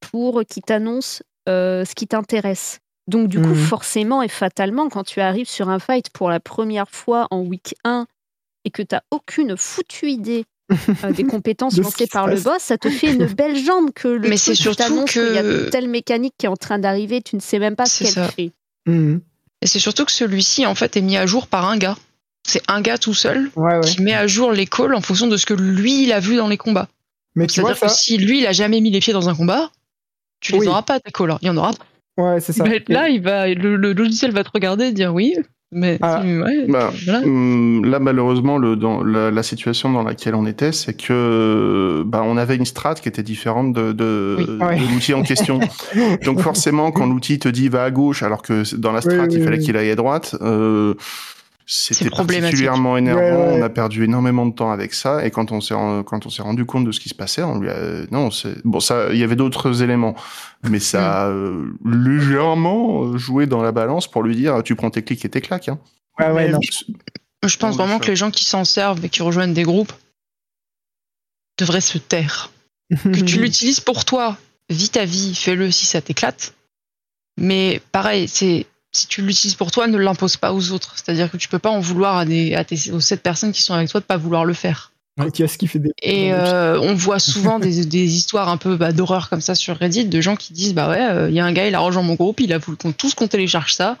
[0.00, 2.80] pour qu'il t'annonce euh, ce qui t'intéresse.
[3.08, 3.54] Donc du coup, Mhm.
[3.54, 7.76] forcément et fatalement, quand tu arrives sur un fight pour la première fois en week
[7.84, 8.06] 1
[8.64, 12.78] et que tu n'as aucune foutue idée euh, des compétences lancées par le boss, ça
[12.78, 15.88] te fait une belle jambe que le Mais c'est surtout t'annonce qu'il y a telle
[15.88, 18.52] mécanique qui est en train d'arriver, tu ne sais même pas ce qu'elle fait.
[18.86, 19.20] Mhm.
[19.62, 21.96] Et c'est surtout que celui-ci en fait est mis à jour par un gars.
[22.46, 23.80] C'est un gars tout seul Ouais, ouais.
[23.80, 26.36] qui met à jour les calls en fonction de ce que lui il a vu
[26.36, 26.88] dans les combats.
[27.34, 29.28] Mais tu vois C'est-à-dire ça que si lui il a jamais mis les pieds dans
[29.28, 29.70] un combat,
[30.40, 30.68] tu les Oui.
[30.68, 31.36] auras pas tes calls.
[31.42, 31.84] Il y en aura pas.
[32.22, 32.64] Ouais, c'est ça.
[32.64, 35.34] Il va être là, il va, le, le logiciel va te regarder et dire oui,
[35.72, 36.20] mais Ah.
[36.22, 37.20] tu- ouais, Bah, voilà.
[37.26, 42.22] hum, là, malheureusement, le, dans la, la situation dans laquelle on était, c'est que bah,
[42.24, 44.46] on avait une strat qui était différente de, de, Oui.
[44.46, 44.78] de Ouais.
[44.92, 45.58] l'outil en question.
[46.24, 49.26] Donc forcément, quand l'outil te dit va à gauche, alors que dans la strat, Oui,
[49.30, 50.94] oui, il fallait qu'il aille à droite, euh,
[51.68, 53.20] c'était particulièrement énervant.
[53.20, 53.58] Ouais, ouais.
[53.58, 55.26] On a perdu énormément de temps avec ça.
[55.26, 55.74] Et quand on s'est
[56.06, 58.64] quand on s'est rendu compte de ce qui se passait, on lui a non, c'est
[58.64, 59.08] bon ça.
[59.10, 60.14] Il y avait d'autres éléments,
[60.62, 64.90] mais ça a euh, légèrement euh, joué dans la balance pour lui dire tu prends
[64.90, 65.68] tes clics et tes claques.
[65.68, 65.80] Hein.
[66.20, 66.60] Ouais, ouais, non.
[67.44, 69.92] Je pense vraiment que les gens qui s'en servent et qui rejoignent des groupes
[71.58, 72.50] devraient se taire.
[72.90, 74.36] Que tu l'utilises pour toi,
[74.70, 76.54] vis ta vie, fais-le si ça t'éclate.
[77.38, 78.66] Mais pareil, c'est
[78.96, 80.94] si tu l'utilises pour toi, ne l'impose pas aux autres.
[80.96, 83.62] C'est-à-dire que tu peux pas en vouloir à, des, à tes, aux sept personnes qui
[83.62, 84.92] sont avec toi de pas vouloir le faire.
[85.18, 85.92] Ce qui fait des.
[86.02, 89.76] Et euh, on voit souvent des, des histoires un peu bah, d'horreur comme ça sur
[89.76, 92.02] Reddit de gens qui disent bah ouais, il y a un gars, il a rejoint
[92.02, 93.96] mon groupe, il a voulu qu'on tous qu'on télécharge ça.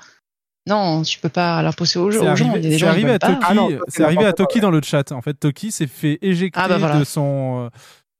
[0.66, 2.26] Non, tu peux pas l'imposer aux, gens.
[2.26, 3.18] arrivé, Il y a des c'est arrivé à.
[3.18, 3.54] Toki, Ah
[3.88, 5.12] c'est arrivé à Toki dans le chat.
[5.12, 6.98] En fait, Toki s'est fait éjecter Ah bah voilà.
[6.98, 7.68] de son euh,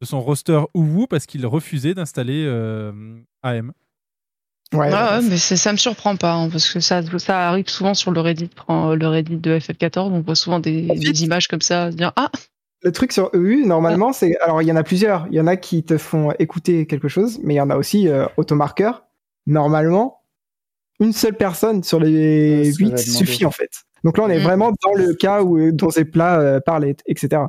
[0.01, 2.93] de son roster Uwu parce qu'il refusait d'installer euh,
[3.43, 3.73] AM.
[4.73, 7.69] Ouais, Ouais, ouais, ouais, mais ça me surprend pas, hein, parce que ça, ça arrive
[7.69, 11.61] souvent sur le Reddit, prend le Reddit de FF14, on voit souvent des, images comme
[11.61, 12.31] ça, dire ah,
[12.83, 14.37] Le truc sur EU, normalement, c'est.
[14.41, 15.29] Alors, il y en a plusieurs.
[15.31, 17.77] Il y en a qui te font écouter quelque chose, mais il y en a
[17.77, 19.05] aussi euh, automarqueur.
[19.47, 20.23] Normalement,
[20.99, 23.03] une seule personne sur les Ouais, 8 demander.
[23.03, 23.71] suffit, en fait.
[24.03, 24.43] Donc là, on est Mm.
[24.43, 27.43] vraiment dans le cas où, euh, dont ces plats euh, parlent, et- etc.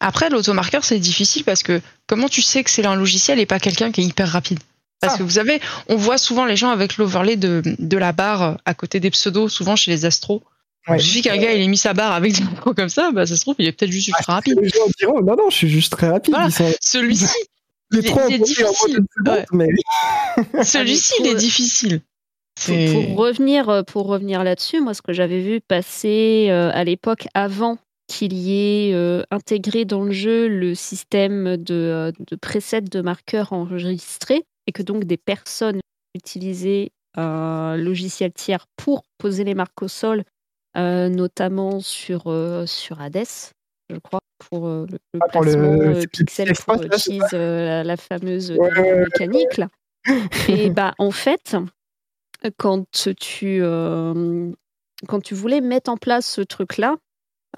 [0.00, 3.58] Après, l'automarqueur, c'est difficile parce que comment tu sais que c'est un logiciel et pas
[3.58, 4.58] quelqu'un qui est hyper rapide?
[5.00, 5.18] Parce Ah.
[5.18, 8.74] que vous savez, on voit souvent les gens avec l'overlay de, de la barre à
[8.74, 10.42] côté des pseudos, souvent chez les astros.
[10.88, 10.96] Ouais.
[10.98, 13.26] Il suffit qu'un gars il ait mis sa barre avec des infos comme ça, bah,
[13.26, 14.58] ça se trouve, il est peut-être juste ultra rapide.
[14.60, 16.32] Les gens diront, non, non, je suis juste très rapide.
[16.34, 16.48] Voilà.
[16.48, 16.72] Ils sont...
[16.80, 17.26] Celui-ci,
[17.92, 19.00] Il est il il difficile.
[19.52, 19.68] mais...
[20.64, 22.00] celui-ci, pour- il est difficile.
[22.00, 26.84] Pour, C'est- pour revenir, pour revenir là-dessus, moi, ce que j'avais vu passer euh, à
[26.84, 27.78] l'époque avant
[28.08, 28.52] qu'il y
[28.88, 34.44] ait euh, intégré dans le jeu le système de, euh, de presets de marqueurs enregistrés
[34.66, 35.80] et que donc des personnes
[36.14, 40.24] utilisaient un logiciel tiers pour poser les marques au sol,
[40.76, 43.24] euh, notamment sur, euh, sur Hades,
[43.88, 44.20] je crois,
[44.50, 47.96] pour euh, le, le Ah, le- placement euh, c'est pixel pour cheese, euh, la, la
[47.96, 49.56] fameuse Ouais, mécanique.
[49.56, 49.68] Là.
[50.48, 51.56] Et bah, en fait,
[52.58, 52.84] quand
[53.18, 54.52] tu, euh,
[55.08, 56.96] quand tu voulais mettre en place ce truc-là,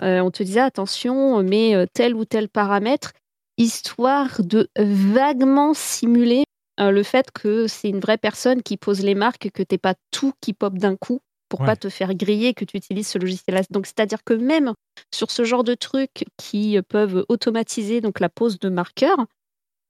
[0.02, 3.12] euh, on te disait attention, mets euh, tel ou tel paramètre,
[3.56, 6.44] histoire de vaguement simuler
[6.80, 9.94] euh, le fait que c'est une vraie personne qui pose les marques, que t'es pas
[10.10, 11.66] tout qui pop d'un coup pour Ouais.
[11.66, 13.62] pas te faire griller que tu utilises ce logiciel-là.
[13.70, 14.74] Donc c'est-à-dire que même
[15.14, 19.24] sur ce genre de trucs qui peuvent automatiser donc la pose de marqueurs,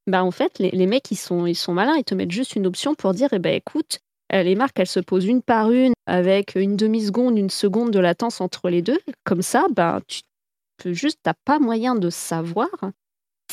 [0.07, 2.57] bah en fait les, les mecs ils sont ils sont malins, ils te mettent juste
[2.57, 3.99] une option pour dire eh ben écoute
[4.33, 7.91] euh, les marques elles se posent une par une avec une demi seconde, une seconde
[7.91, 8.99] de latence entre les deux.
[9.25, 10.21] Comme ça, bah tu
[10.79, 12.69] peux juste t'as pas moyen de savoir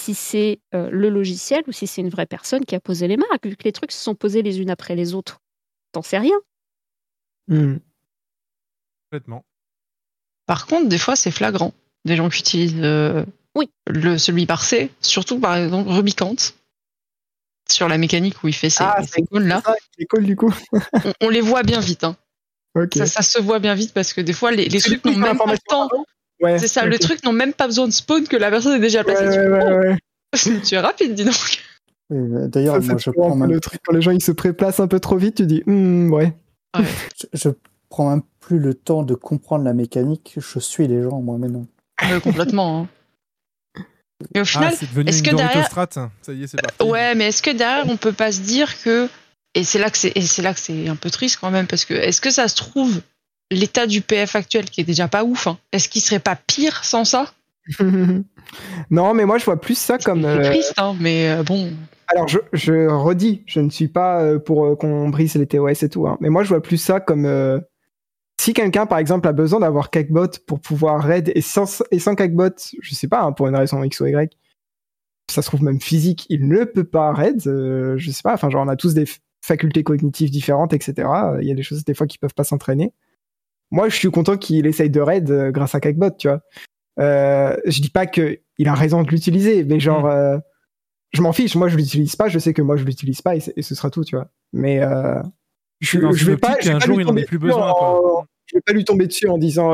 [0.06, 3.18] si c'est euh, le logiciel ou si c'est une vraie personne qui a posé les
[3.18, 5.40] marques vu que les trucs se sont posés les unes après les autres.
[5.94, 6.36] T'en sais rien.
[7.48, 7.78] Hmm.
[9.10, 9.44] Complètement.
[10.46, 11.74] Par contre, des fois, c'est flagrant.
[12.06, 13.26] Des gens qui utilisent euh,
[13.56, 13.70] Oui.
[13.88, 16.36] le, celui par C, surtout par exemple Rubicant.
[17.70, 19.64] sur la mécanique où il fait ses, Ah, ses là,
[19.98, 20.54] Les calls, du coup.
[20.94, 22.04] on, on les voit bien vite.
[22.04, 22.16] Hein.
[22.78, 22.94] Ok.
[22.98, 25.38] Ça, ça se voit bien vite parce que des fois, les, C'est trucs n'ont même
[25.38, 25.90] pas le temps.
[26.42, 27.02] Ouais, C'est ça, le ok.
[27.02, 29.26] truc n'ont même pas besoin de spawn que la personne est déjà placée.
[29.28, 29.88] Ouais, Tu ouais, fais, ouais,
[30.54, 30.62] ouais.
[30.64, 31.64] tu es rapide, dis donc.
[32.14, 34.88] Euh, D'ailleurs, moi, je prends, même, le truc quand les gens ils se préplacent un
[34.88, 36.34] peu trop vite, tu dis, Hmm, ouais.
[36.78, 37.50] je, je
[37.90, 40.36] prends même plus le temps de comprendre la mécanique.
[40.38, 41.66] Je suis les gens, moi, maintenant.
[42.04, 42.82] Ouais, complètement.
[42.82, 42.88] hein.
[44.34, 45.70] Et au final, ah, c'est devenu est-ce une que derrière.
[45.72, 46.84] Ça y est, c'est parti.
[46.84, 49.10] Ouais, mais est-ce que derrière, on peut pas se dire que
[49.54, 51.68] et c'est là que c'est et c'est là que c'est un peu triste quand même
[51.68, 53.02] parce que est-ce que ça se trouve
[53.52, 56.84] l'état du PF actuel qui est déjà pas ouf, hein, est-ce qu'il serait pas pire
[56.84, 57.32] sans ça?
[58.92, 60.22] Non, mais moi je vois plus ça comme.
[60.22, 61.72] C'est euh, triste, hein, mais euh, bon.
[62.08, 65.90] Alors je, je redis, je ne suis pas euh, pour qu'on brise les TOS et
[65.90, 67.60] tout, hein, mais moi je vois plus ça comme euh,
[68.40, 72.16] si quelqu'un par exemple a besoin d'avoir Kakbot pour pouvoir raid et sans et sans
[72.16, 74.38] Kakbot, je sais pas pour une raison X ou Y,
[75.30, 78.50] ça se trouve même physique, il ne peut pas raid, euh, je sais pas, enfin
[78.50, 79.06] genre on a tous des
[79.42, 81.08] facultés cognitives différentes, etc.
[81.42, 82.94] Il y a des choses des fois qui peuvent pas s'entraîner.
[83.72, 86.42] Moi je suis content qu'il essaye de raid euh, grâce à Kakbot, tu vois.
[87.00, 90.38] Euh, je dis pas que il a raison de l'utiliser, mais genre euh,
[91.12, 91.56] je m'en fiche.
[91.56, 92.28] Moi, je l'utilise pas.
[92.30, 94.28] Je sais que moi, je l'utilise pas et, ce sera tout, tu vois.
[94.54, 95.22] Mais euh,
[95.82, 96.56] je, Dans je vais pas.
[96.62, 99.28] Je vais pas lui tomber plus dessus besoin, en- Je vais pas lui tomber dessus
[99.28, 99.74] en disant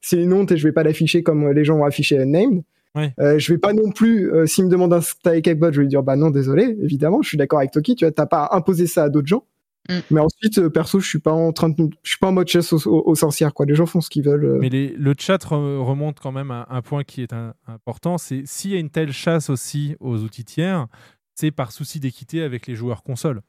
[0.00, 2.62] c'est une honte et je vais pas l'afficher comme les gens ont affiché Unnamed.
[2.94, 3.12] Ouais.
[3.18, 5.82] Euh, je vais pas non plus, euh, s'il me demande un style Cakebot, je vais
[5.82, 8.44] lui dire bah non, désolé, évidemment, je suis d'accord avec Toki, tu vois, t'as pas
[8.44, 9.44] à imposer ça à d'autres gens.
[9.88, 9.98] Mm.
[10.10, 12.48] Mais ensuite, euh, perso, je suis pas en train de, je suis pas en mode
[12.48, 13.66] chasse aux, aux- aux sorcières, quoi.
[13.66, 14.44] Les gens font ce qu'ils veulent.
[14.46, 14.58] euh.
[14.60, 18.16] Mais les- le chat re- remonte quand même à un point qui est un- important,
[18.16, 20.86] c'est s'il y a une telle chasse aussi aux outils tiers,
[21.34, 23.42] c'est par souci d'équité avec les joueurs console.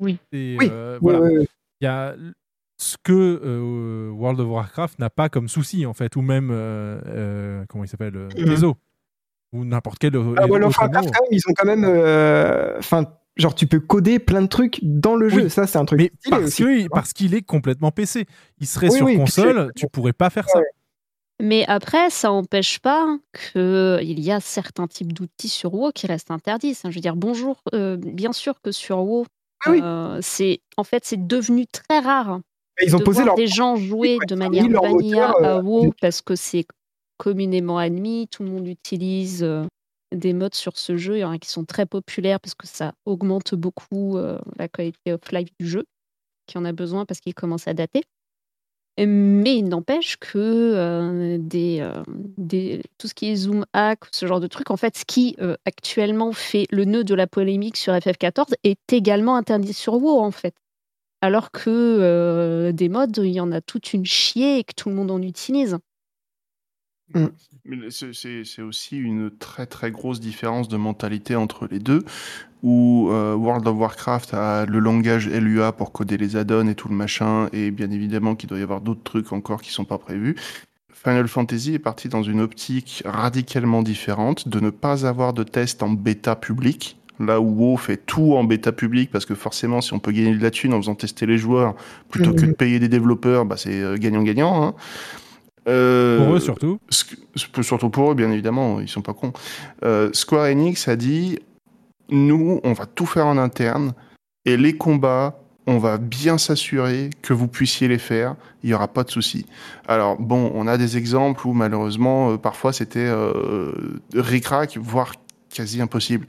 [0.00, 0.18] Oui.
[0.32, 0.68] Et, Oui.
[0.70, 1.20] euh, Ouais, voilà.
[1.20, 1.46] ouais, ouais.
[1.80, 2.16] Il y a
[2.78, 3.12] ce que
[3.44, 7.84] euh, World of Warcraft n'a pas comme souci en fait, ou même euh, euh, comment
[7.84, 8.44] il s'appelle, euh, Mhm.
[8.46, 8.76] Tezo,
[9.52, 10.14] ou n'importe quel.
[10.16, 13.04] Ah, World of Warcraft, ils ont quand même, euh, enfin,
[13.36, 15.44] genre, tu peux coder plein de trucs dans le jeu.
[15.44, 15.50] Oui.
[15.50, 16.62] Ça, c'est un truc Mais stylé parce aussi.
[16.62, 18.26] que- parce qu'il est complètement PC.
[18.60, 20.60] Il serait Oui, sur oui, console, tu pourrais pas faire ça.
[21.42, 23.06] Mais après, ça n'empêche pas
[23.52, 26.74] qu'il y a certains types d'outils sur WoW qui restent interdits.
[26.82, 29.26] Je veux dire, bonjour, euh, bien sûr que sur WoW,
[29.66, 29.80] Ah oui.
[29.82, 32.40] euh, c'est en fait c'est devenu très rare
[32.80, 35.62] Mais ils ont de posé voir leur- des gens jouer de manière vanilla euh, à
[35.62, 36.64] WoW du- parce que c'est
[37.18, 39.64] communément admis, tout le monde utilise euh,
[40.16, 42.66] des modes sur ce jeu, il y en a qui sont très populaires parce que
[42.66, 45.84] ça augmente beaucoup euh, la qualité of life du jeu,
[46.46, 48.02] qui en a besoin parce qu'il commence à dater.
[48.98, 52.02] Mais il n'empêche que euh, des, euh,
[52.38, 55.36] des- tout ce qui est zoom hack, ce genre de truc, en fait, ce qui
[55.66, 60.30] actuellement fait le nœud de la polémique sur FF14 est également interdit sur WoW, en
[60.30, 60.54] fait.
[61.20, 64.94] Alors que des modes, il y en a toute une chier et que tout le
[64.94, 65.76] monde en utilise.
[67.64, 72.04] Mais c'est- aussi une très très grosse différence de mentalité entre les deux,
[72.62, 76.88] où euh, World of Warcraft a le langage LUA pour coder les add-ons et tout
[76.88, 79.98] le machin, et bien évidemment qu'il doit y avoir d'autres trucs encore qui sont pas
[79.98, 80.36] prévus.
[80.92, 85.82] Final Fantasy est parti dans une optique radicalement différente, de ne pas avoir de test
[85.82, 89.92] en bêta public, là où WoW fait tout en bêta public, parce que forcément si
[89.92, 91.74] on peut gagner de la thune en faisant tester les joueurs,
[92.10, 94.64] plutôt que de payer des développeurs, bah, c'est euh, gagnant-gagnant.
[94.64, 94.74] hein.
[95.68, 96.78] Euh, Pour eux, surtout.
[96.90, 99.32] Surtout pour eux, bien évidemment, ils sont pas cons.
[99.84, 101.38] Euh, Square Enix a dit
[102.08, 103.92] nous, on va tout faire en interne
[104.44, 108.36] et les combats, on va bien s'assurer que vous puissiez les faire.
[108.62, 109.46] Il y aura pas de souci.
[109.88, 113.12] Alors bon, on a des exemples où malheureusement, euh, parfois c'était
[114.14, 115.14] ric-rac, voire
[115.52, 116.28] quasi impossible.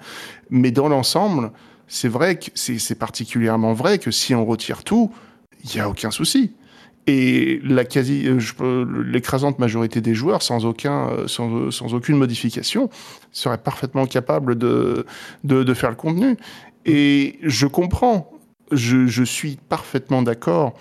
[0.49, 1.51] Mais dans l'ensemble,
[1.87, 5.11] c'est vrai que c'est particulièrement vrai que si on retire tout,
[5.63, 6.53] il y a aucun souci.
[7.09, 12.89] Et la quasi, euh, l'écrasante majorité des joueurs, sans aucun, euh, sans, sans aucune modification,
[13.31, 15.05] seraient parfaitement capables de,
[15.45, 16.35] de, faire le contenu.
[16.85, 18.29] Et je comprends,
[18.73, 20.73] je, suis parfaitement d'accord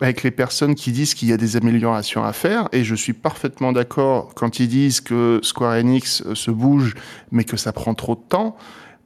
[0.00, 3.12] avec les personnes qui disent qu'il y a des améliorations à faire, et je suis
[3.12, 6.94] parfaitement d'accord quand ils disent que Square Enix euh, se bouge,
[7.32, 8.56] mais que ça prend trop de temps.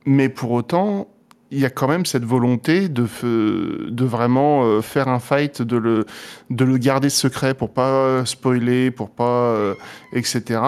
[0.04, 1.08] Mais pour autant,
[1.52, 3.06] il y a quand même cette volonté de,
[3.90, 6.06] de vraiment euh, faire un fight, de le,
[6.48, 9.74] de le garder secret pour pas euh, spoiler, pour pas, euh,
[10.14, 10.62] etc.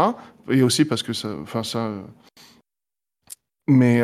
[0.50, 1.90] Et aussi parce que ça, enfin ça.
[3.66, 4.02] Mais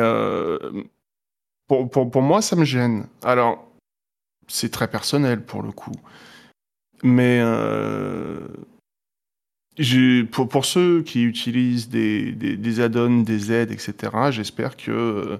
[1.67, 3.05] pour, pour, pour moi, ça me gêne.
[3.23, 3.71] Alors,
[4.47, 5.93] c'est très personnel pour le coup.
[7.03, 7.43] Mais
[10.31, 15.39] pour, pour ceux qui utilisent des, des, add-ons, des aides, etc., j'espère que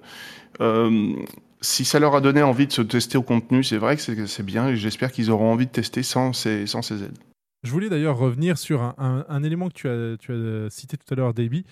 [1.62, 4.44] si ça leur a donné envie de se tester au contenu, c'est vrai que c'est
[4.44, 7.18] bien et j'espère qu'ils auront envie de tester sans ces, aides.
[7.64, 11.34] Je voulais d'ailleurs revenir sur un, élément que tu as, as cité tout à l'heure,
[11.34, 11.64] Davey.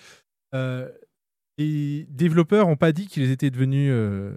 [0.54, 0.90] Euh,
[1.58, 4.34] les développeurs n'ont pas dit qu'ils étaient devenus euh,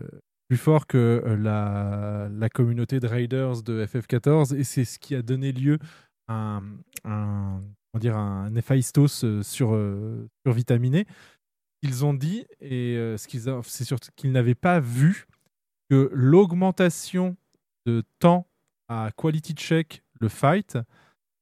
[0.49, 5.23] plus forts que euh, la, communauté de Raiders de FF14 et c'est ce qui a
[5.23, 5.79] donné lieu
[6.29, 6.63] à un,
[7.05, 7.63] un-
[7.93, 11.07] comment dire, un euh, sur, euh, survitaminé.
[11.83, 15.27] Ils ont dit, et euh, ce qu'ils c'est surtout qu'ils n'avaient pas vu
[15.91, 17.37] que l'augmentation
[17.87, 18.47] de temps
[18.89, 20.79] à quality check le fight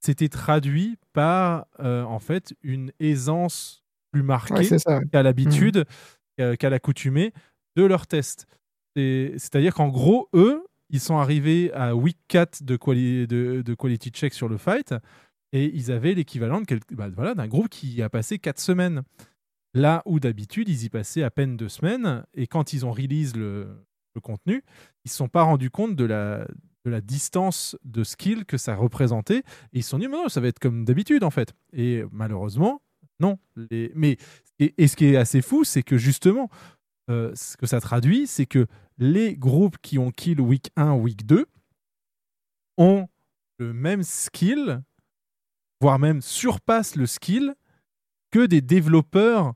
[0.02, 4.54] s'était traduit par euh, en fait une aisance plus marquée
[4.86, 5.84] Ouais, qu'à l'habitude,
[6.38, 7.32] qu'à qu'à l'accoutumée
[7.76, 8.46] de leurs tests.
[8.96, 13.74] C'est- C'est-à-dire qu'en gros, eux, ils sont arrivés à week 4 de, quali- de, de
[13.74, 14.94] quality check sur le fight
[15.52, 19.02] et ils avaient l'équivalent quel- bah, voilà, d'un groupe qui a passé 4 semaines.
[19.74, 23.36] Là où d'habitude, ils y passaient à peine 2 semaines et quand ils ont release
[23.36, 23.68] le,
[24.22, 24.62] contenu,
[25.04, 26.46] ils ne se sont pas rendus compte de la,
[27.00, 29.38] distance de skill que ça représentait
[29.72, 31.54] et ils se sont dit, mais non, ça va être comme d'habitude en fait.
[31.72, 32.82] Et malheureusement,
[33.20, 33.38] non.
[33.94, 34.16] Mais,
[34.58, 36.50] et, et ce qui est assez fou, c'est que justement,
[37.10, 38.66] euh, ce que ça traduit, c'est que
[38.98, 41.46] les groupes qui ont kill week 1, week 2
[42.78, 43.08] ont
[43.58, 44.82] le même skill,
[45.80, 47.54] voire même surpassent le skill
[48.30, 49.54] que des développeurs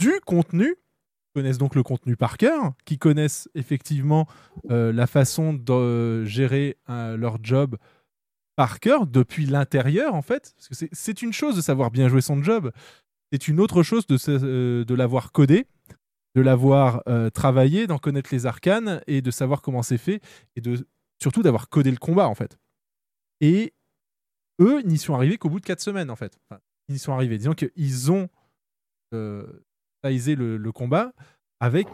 [0.00, 4.26] du contenu, qui connaissent donc le contenu par cœur, qui connaissent effectivement
[4.70, 7.76] euh, la façon de gérer euh, leur job
[8.56, 10.54] par cœur depuis l'intérieur en fait.
[10.56, 12.72] Parce que c'est- une chose de savoir bien jouer son job,
[13.30, 15.66] c'est une autre chose de, euh, l'avoir codé,
[16.34, 17.02] de l'avoir
[17.34, 20.20] travaillé, d'en connaître les arcanes et de savoir comment c'est fait
[20.56, 20.62] et
[21.22, 22.58] surtout d'avoir codé le combat en fait.
[23.40, 23.72] Et
[24.60, 26.38] eux, n'y sont arrivés qu'au bout de 4 semaines en fait.
[26.88, 27.36] Ils y sont arrivés.
[27.38, 28.28] Disons qu'ils ont
[30.04, 31.12] le, le combat
[31.60, 31.86] avec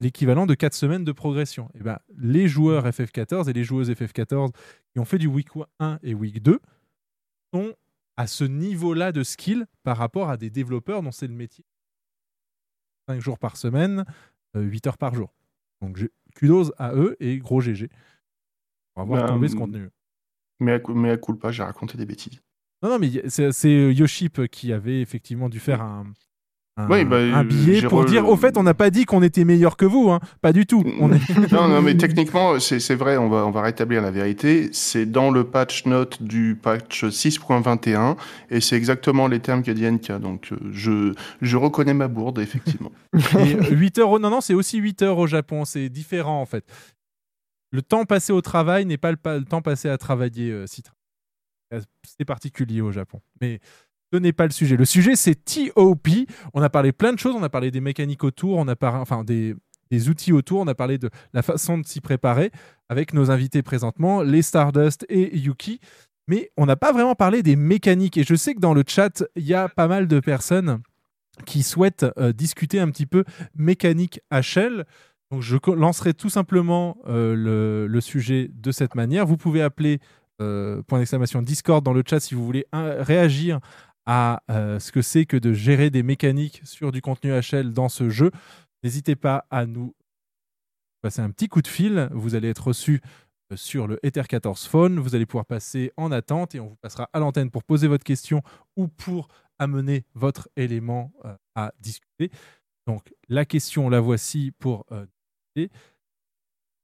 [0.00, 1.68] l'équivalent de 4 semaines de progression.
[1.74, 4.50] Et ben, les joueurs FF14 et les joueuses FF14
[4.92, 5.48] qui ont fait du week
[5.78, 6.58] 1 et week 2
[7.54, 7.74] sont
[8.16, 11.64] à ce niveau-là de skill par rapport à des développeurs dont c'est le métier.
[13.08, 14.04] 5 jours par semaine,
[14.54, 15.32] 8 heures par jour.
[15.80, 15.98] Donc
[16.34, 17.88] kudos à eux et gros GG
[18.94, 19.88] pour avoir Bah, tombé ce contenu.
[20.60, 22.40] Mais à, mais à culpa, j'ai raconté des bêtises.
[22.82, 26.12] Non, non, mais c'est, euh, Yoship qui avait effectivement dû faire un,
[26.78, 29.22] un, Oui, bah, un billet pour re- dire au fait, on n'a pas dit qu'on
[29.22, 30.20] était meilleur que vous, hein.
[30.40, 30.82] pas du tout.
[31.00, 31.28] On est...
[31.52, 34.70] non, non, mais techniquement, c'est vrai, on va, on va rétablir la vérité.
[34.72, 38.16] C'est dans le patch note du patch 6.21
[38.50, 40.12] et c'est exactement les termes qu'a dit NK.
[40.20, 41.12] Donc, euh, je,
[41.42, 42.92] je reconnais ma bourde, effectivement.
[43.38, 46.46] Et 8 heures, au- non, non, c'est aussi 8 heures au Japon, c'est différent en
[46.46, 46.64] fait.
[47.70, 50.64] Le temps passé au travail n'est pas le, pa- le temps passé à travailler, euh.
[51.74, 53.20] Euh, C'est particulier au Japon.
[53.40, 53.60] Mais
[54.12, 54.76] ce n'est pas le sujet.
[54.76, 56.08] Le sujet, c'est TOP.
[56.54, 57.34] On a parlé plein de choses.
[57.34, 59.56] On a parlé des mécaniques autour, on a parlé, enfin des,
[60.08, 62.50] outils autour, on a parlé de la façon de s'y préparer
[62.88, 65.80] avec nos invités présentement, les Stardust et Yuki.
[66.28, 68.16] Mais on n'a pas vraiment parlé des mécaniques.
[68.16, 70.80] Et je sais que dans le chat, il y a pas mal de personnes
[71.46, 73.24] qui souhaitent euh, discuter un petit peu
[73.54, 74.84] mécanique HL.
[75.30, 79.26] Donc je lancerai tout simplement euh, le, sujet de cette manière.
[79.26, 79.98] Vous pouvez appeler
[80.40, 83.60] euh, point d'exclamation Discord dans le chat si vous voulez hein, réagir
[84.06, 87.88] à euh, ce que c'est que de gérer des mécaniques sur du contenu HL dans
[87.88, 88.30] ce jeu.
[88.82, 89.94] N'hésitez pas à nous
[91.02, 92.08] passer un petit coup de fil.
[92.12, 93.00] Vous allez être reçu
[93.52, 94.98] euh, sur le Ether 14 Phone.
[94.98, 98.04] Vous allez pouvoir passer en attente et on vous passera à l'antenne pour poser votre
[98.04, 98.42] question
[98.76, 102.30] ou pour amener votre élément euh, à discuter.
[102.86, 105.06] Donc la question, la voici pour euh,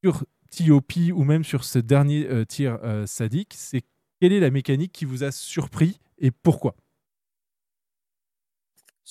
[0.05, 3.82] sur TOP ou même sur ce dernier tir sadique, c'est
[4.20, 6.77] quelle est la mécanique qui vous a surpris et pourquoi?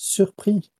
[0.00, 0.70] Surpris.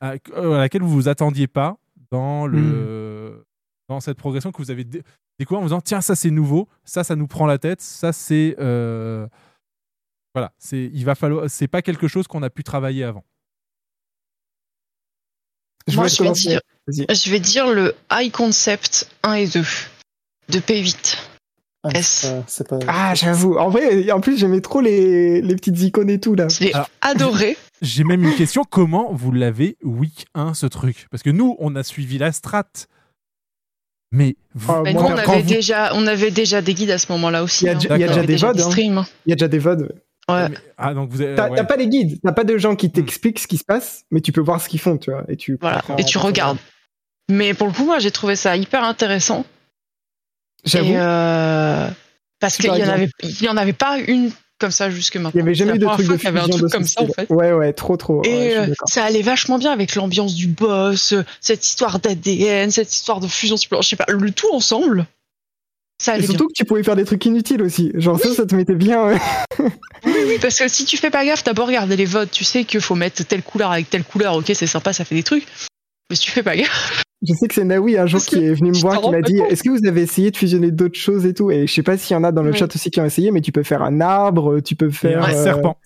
[0.00, 1.76] à, euh, à laquelle vous vous attendiez pas
[2.12, 3.44] dans le
[3.88, 5.02] dans cette progression que vous avez dé-
[5.40, 8.12] découvert en vous disant tiens ça c'est nouveau ça ça nous prend la tête ça
[8.12, 9.26] c'est euh,
[10.34, 13.24] voilà c'est il va falloir c'est pas quelque chose qu'on a pu travailler avant
[15.94, 19.60] Moi, je vais, dire, je vais dire le High Concept 1 et 2
[20.50, 21.18] de P8.
[21.94, 22.26] S.
[22.46, 22.78] C'est pas.
[22.86, 23.56] Ah, j'avoue.
[23.56, 26.48] En vrai, en plus, j'aimais trop les, les petites icônes et tout là.
[26.48, 27.56] J'ai adoré.
[27.82, 31.06] j'ai même une question comment vous l'avez week 1 ce truc?
[31.10, 32.64] Parce que nous on a suivi la strat
[34.10, 36.96] mais vous- quand- nous, on, quand avait vous- déjà, on avait déjà des guides à
[36.98, 37.64] ce moment-là aussi.
[37.64, 37.78] Il y a, hein.
[37.82, 38.60] il y a On déjà des VOD.
[38.98, 39.06] hein.
[39.26, 39.92] Il y a déjà des VOD.
[40.30, 40.48] Ouais.
[40.78, 41.64] ah donc vous avez- T'as ouais.
[41.66, 44.32] pas les guides, t'as pas de gens qui t'expliquent ce qui se passe, mais tu
[44.32, 45.24] peux voir ce qu'ils font, tu vois.
[45.28, 46.58] Et tu, Voilà, et tu regardes.
[47.30, 49.44] Mais pour le coup, moi, j'ai trouvé ça hyper intéressant.
[50.64, 50.92] J'avoue.
[50.94, 51.88] Euh,
[52.40, 53.00] parce qu'il Super y en exemple.
[53.00, 53.10] avait,
[53.40, 55.30] il y en avait pas une comme ça jusque maintenant.
[55.34, 57.02] Il y avait jamais de truc de y avait un fusion truc de comme ça,
[57.02, 57.30] en fait.
[57.30, 58.22] Ouais, ouais, trop, trop.
[58.24, 62.92] Et euh, ça allait vachement bien avec l'ambiance du boss, euh, cette histoire d'ADN, cette
[62.92, 65.06] histoire de fusion je sais pas, le tout ensemble.
[66.00, 67.90] Ça Et surtout que tu pouvais faire des trucs inutiles aussi.
[67.94, 69.04] Genre ça, ça te mettait bien.
[69.04, 69.18] ouais.
[69.58, 69.70] bien.
[70.04, 72.44] oui, oui, parce que si tu fais pas gaffe, t'as beau regarder les votes, tu
[72.44, 75.24] sais qu'il faut mettre telle couleur avec telle couleur, ok, c'est sympa, ça fait des
[75.24, 75.46] trucs.
[76.08, 77.02] Mais si tu fais pas gaffe.
[77.20, 79.38] Je sais que c'est Naoui un jour qui est venu me voir, qui m'a dit
[79.40, 81.50] Est-ce que vous avez essayé de fusionner d'autres choses et tout?
[81.50, 83.30] Et je sais pas s'il y en a dans le chat aussi qui ont essayé,
[83.32, 85.24] mais tu peux faire un arbre, tu peux faire.
[85.24, 85.76] un euh, serpent.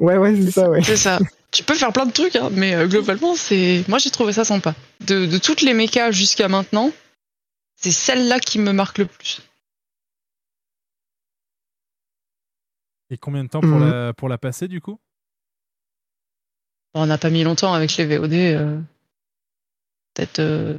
[0.00, 0.82] Ouais, ouais, c'est ça, ouais.
[0.82, 1.18] C'est ça.
[1.50, 3.84] Tu peux faire plein de trucs, hein, mais euh, globalement, c'est.
[3.88, 4.74] Moi, j'ai trouvé ça sympa.
[5.06, 6.90] De, de toutes les mechas jusqu'à maintenant,
[7.76, 9.40] c'est celle-là qui me marque le plus.
[13.10, 13.84] Et combien de temps pour, Mhm.
[13.90, 14.98] la, pour la passer du coup?
[16.94, 18.84] On n'a pas mis longtemps avec les VOD.
[20.18, 20.38] Euh, Peut-être.
[20.40, 20.78] euh,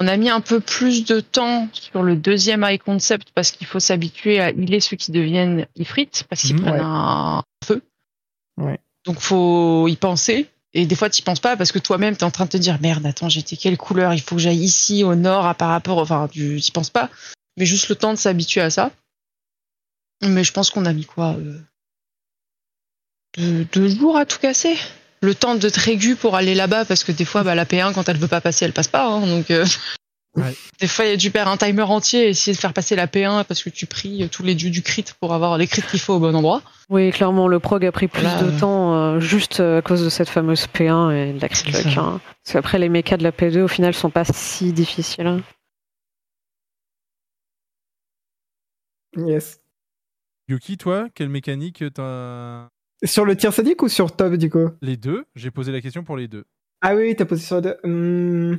[0.00, 3.66] On a mis un peu plus de temps sur le deuxième high concept parce qu'il
[3.66, 6.62] faut s'habituer à healer ceux qui deviennent ifrit parce qu'ils Mhm.
[6.62, 6.80] prennent Ouais.
[6.82, 7.82] un feu.
[8.56, 8.78] Ouais.
[9.04, 10.48] Donc faut y penser.
[10.72, 12.56] Et des fois, tu penses pas parce que toi-même, tu es en train de te
[12.56, 14.14] dire merde, attends, j'étais quelle couleur?
[14.14, 15.98] Il faut que j'aille ici au nord à par rapport.
[15.98, 17.10] Enfin, tu y penses pas.
[17.58, 18.90] Mais juste le temps de s'habituer à ça.
[20.22, 21.60] Mais je pense qu'on a mis quoi euh,
[23.36, 24.76] deux, deux jours à tout casser.
[25.22, 27.94] Le temps de te régu pour aller là-bas parce que des fois, bah, la P1,
[27.94, 29.06] quand elle veut pas passer, elle passe pas.
[29.06, 29.50] hein, donc.
[29.50, 29.64] euh,
[30.80, 32.96] Des fois, il y a du perdre un timer entier et essayer de faire passer
[32.96, 35.82] la P1 parce que tu pries tous les dieux du crit pour avoir les crits
[35.82, 36.62] qu'il faut au bon endroit.
[36.88, 38.42] Oui, clairement, le prog a pris plus Voilà.
[38.42, 41.70] de temps euh, juste euh, à cause de cette fameuse P1 et de la crit
[41.70, 42.18] luck, hein.
[42.42, 45.26] Parce qu'après, les mechas de la P2, au final, sont pas si difficiles.
[45.26, 45.42] hein.
[49.16, 49.60] Yes.
[50.48, 52.68] Yuki, toi, quelle mécanique t'as
[53.04, 55.24] Sur le tir sadique ou sur top, du coup Les deux.
[55.34, 56.44] J'ai posé la question pour les deux.
[56.80, 57.76] Ah oui, t'as posé sur le deux.
[57.84, 58.58] Hum,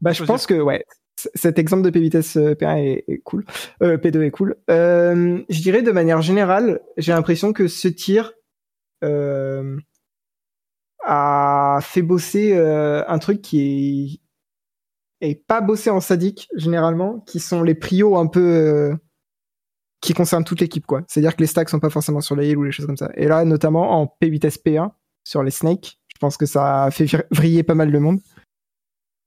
[0.00, 0.84] Bah, je pense que, ouais,
[1.34, 3.44] cet exemple de P-Vitesse euh, P1 est, est cool.
[3.82, 4.56] Euh, P2 est cool.
[4.70, 8.32] Euh, je dirais de manière générale, j'ai l'impression que ce tir
[9.04, 9.76] euh,
[11.04, 14.20] a fait bosser un truc qui
[15.20, 18.96] est, est pas bossé en sadique, généralement, qui sont les prios un peu...
[20.00, 21.02] qui concernent toute l'équipe, quoi.
[21.08, 23.10] C'est-à-dire que les stacks sont pas forcément sur les heals ou les choses comme ça.
[23.14, 24.90] Et là, notamment en P-Vitesse P1,
[25.24, 28.20] sur les snakes, je pense que ça a fait vriller pas mal de monde.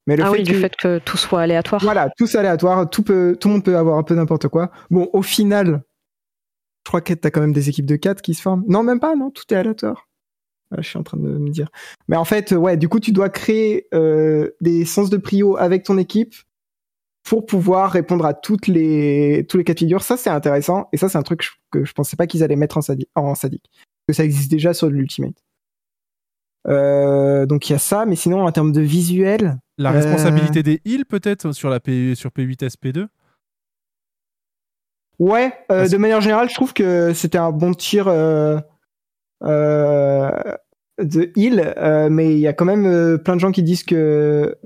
[0.08, 0.52] Mais le ah fait oui, que...
[0.52, 1.82] du fait que tout soit aléatoire.
[1.82, 4.72] Voilà, tout c'est aléatoire, tout, peut, tout le monde peut avoir un peu n'importe quoi.
[4.90, 5.84] Bon, au final,
[6.86, 8.64] je crois que t'as quand même des équipes de 4 qui se forment.
[8.68, 10.08] Non, même pas, non, tout est aléatoire.
[10.70, 11.70] Voilà, je suis en train de me dire.
[12.08, 15.84] Mais en fait, ouais, du coup, tu dois créer euh, des sens de prio avec
[15.84, 16.34] ton équipe
[17.24, 20.02] pour pouvoir répondre à toutes les, tous les cas de figure.
[20.02, 20.90] Ça, c'est intéressant.
[20.92, 22.82] Et ça, c'est un truc que je, que je pensais pas qu'ils allaient mettre en,
[22.82, 23.70] sadi en sadique.
[24.08, 25.36] Que ça existe déjà sur l'Ultimate.
[26.68, 30.64] Euh, donc il y a ça, mais sinon en termes de visuel, La euh, responsabilité
[30.64, 32.16] des heals, peut-être, sur, la P...
[32.16, 33.08] sur P8 SP2
[35.20, 38.64] Ouais, euh, de manière générale, je trouve que c'était un bon tir de
[41.36, 41.76] heal,
[42.10, 44.58] mais il y a quand même plein de gens qui disent que.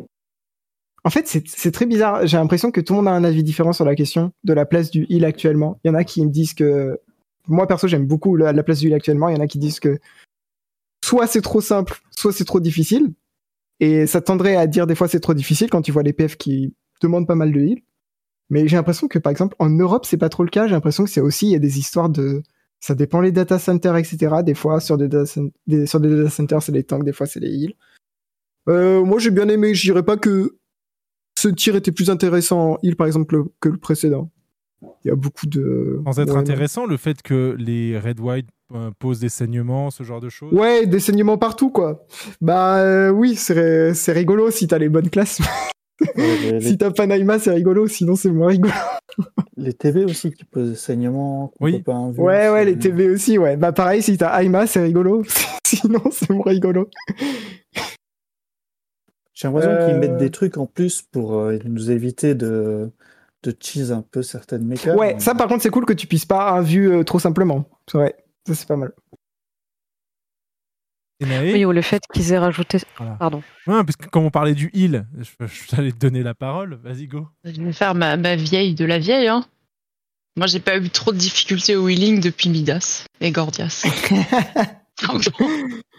[1.05, 2.25] En fait, c'est très bizarre.
[2.25, 4.65] J'ai l'impression que tout le monde a un avis différent sur la question de la
[4.65, 5.79] place du heal actuellement.
[5.83, 6.99] Il y en a qui me disent que.
[7.47, 9.29] Moi, perso, j'aime beaucoup la, la place du heal actuellement.
[9.29, 9.99] Il y en a qui disent que
[11.05, 13.13] soit c'est trop simple, soit c'est trop difficile.
[13.79, 16.37] Et ça tendrait à dire des fois c'est trop difficile quand tu vois les PF
[16.37, 17.81] qui demandent pas mal de heal.
[18.49, 20.65] Mais j'ai l'impression que par exemple en Europe c'est pas trop le cas.
[20.65, 22.41] J'ai l'impression que c'est aussi il y a des histoires de
[22.79, 24.37] ça dépend les data centers etc.
[24.43, 27.39] Des fois sur des data, sur des data centers c'est les tanks, des fois c'est
[27.39, 27.75] les heals.
[28.69, 29.75] Euh, moi j'ai bien aimé.
[29.75, 30.57] Je dirais pas que
[31.37, 34.29] ce tir était plus intéressant en heal par exemple que le précédent.
[35.03, 36.39] Il y a beaucoup de Sans être Ouais, non.
[36.39, 40.53] intéressant, le fait que les Red White euh, posent des saignements, ce genre de choses.
[40.53, 42.05] Ouais, des saignements partout, quoi.
[42.41, 45.39] Bah euh, oui, c'est c'est rigolo si t'as les bonnes classes.
[46.17, 48.73] les- si t'as pas Naïma, c'est rigolo, sinon c'est moins rigolo.
[49.57, 51.53] Les TV aussi qui posent des saignements.
[51.59, 53.55] peut pas Ouais, ouais, les TV aussi, ouais.
[53.55, 55.23] Bah pareil, si t'as Aima, c'est rigolo.
[55.65, 56.89] sinon, c'est moins rigolo.
[59.35, 62.89] J'ai l'impression Euh, qu'ils mettent des trucs en plus pour euh, nous éviter de,
[63.43, 64.99] de cheese un peu certaines mécaniques.
[64.99, 67.69] Ouais, ça par contre, c'est cool que tu puisses pas un vu euh, trop simplement.
[67.91, 68.15] C'est vrai,
[68.47, 68.93] ça c'est pas mal.
[71.21, 72.77] Oui, ou le fait qu'ils aient rajouté.
[72.97, 73.13] Voilà.
[73.13, 73.37] Pardon.
[73.67, 76.77] Ouais, parce que comme on parlait du heal, je, je t'allais te donner la parole.
[76.83, 77.27] Vas-y, go.
[77.45, 79.29] Je vais faire ma, ma vieille de la vieille.
[79.29, 79.45] Hein.
[80.35, 83.85] Moi, j'ai pas eu trop de difficultés au healing depuis Midas et Gordias.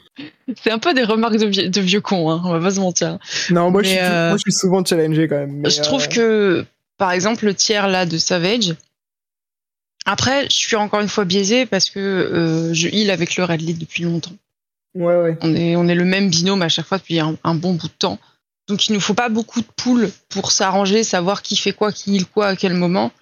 [0.63, 2.81] C'est un peu des remarques de, vie- de vieux cons, hein, on va pas se
[2.81, 3.19] mentir.
[3.51, 5.63] Non, moi, je suis, euh, moi je suis souvent challengé quand même.
[5.69, 6.67] je trouve euh, que,
[6.99, 8.75] par exemple, le tiers là de Savage.
[10.07, 13.61] Après, je suis encore une fois biaisé parce que euh, je heal avec le Red
[13.61, 14.33] Lead depuis longtemps.
[14.95, 15.37] Ouais, ouais.
[15.43, 17.89] On est, on est le même binôme à chaque fois depuis un, un bon bout
[17.89, 18.19] de temps.
[18.69, 22.17] Donc il nous faut pas beaucoup de poules pour s'arranger, savoir qui fait quoi, qui
[22.17, 23.13] heal quoi à quel moment.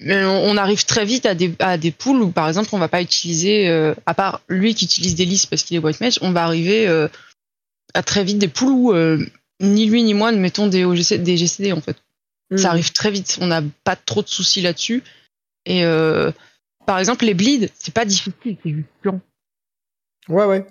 [0.00, 2.86] Mais on, arrive très vite à des, à des poules où, par exemple, on va
[2.86, 6.18] pas utiliser, euh, à part lui qui utilise des listes parce qu'il est white mage,
[6.22, 7.08] on va arriver euh,
[7.94, 9.18] à très vite des poules où euh,
[9.60, 11.96] ni lui ni moi ne mettons des, OGC, des GCD en fait.
[12.50, 12.58] Mhm.
[12.58, 15.02] Ça arrive très vite, on n'a pas trop de soucis là-dessus.
[15.66, 16.30] Et euh,
[16.86, 19.20] Par exemple, les bleeds, c'est pas difficile, c'est juste long.
[20.28, 20.66] Ouais, ouais.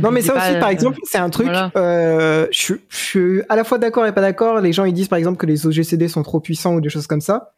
[0.00, 1.46] Non, mais ça aussi, par exemple, c'est un truc.
[1.46, 1.70] voilà.
[1.76, 4.60] euh, je, je suis à la fois d'accord et pas d'accord.
[4.60, 7.06] Les gens ils disent par exemple que les OGCD sont trop puissants ou des choses
[7.06, 7.54] comme ça.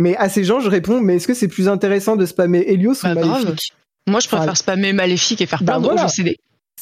[0.00, 2.94] Mais à ces gens, je réponds mais est-ce que c'est plus intéressant de spammer Helios
[3.02, 3.44] Bah, ou grave.
[3.44, 3.72] Maléfique
[4.08, 6.08] Moi, je préfère Enfin, spammer Maléfique et faire Bah, plein voilà.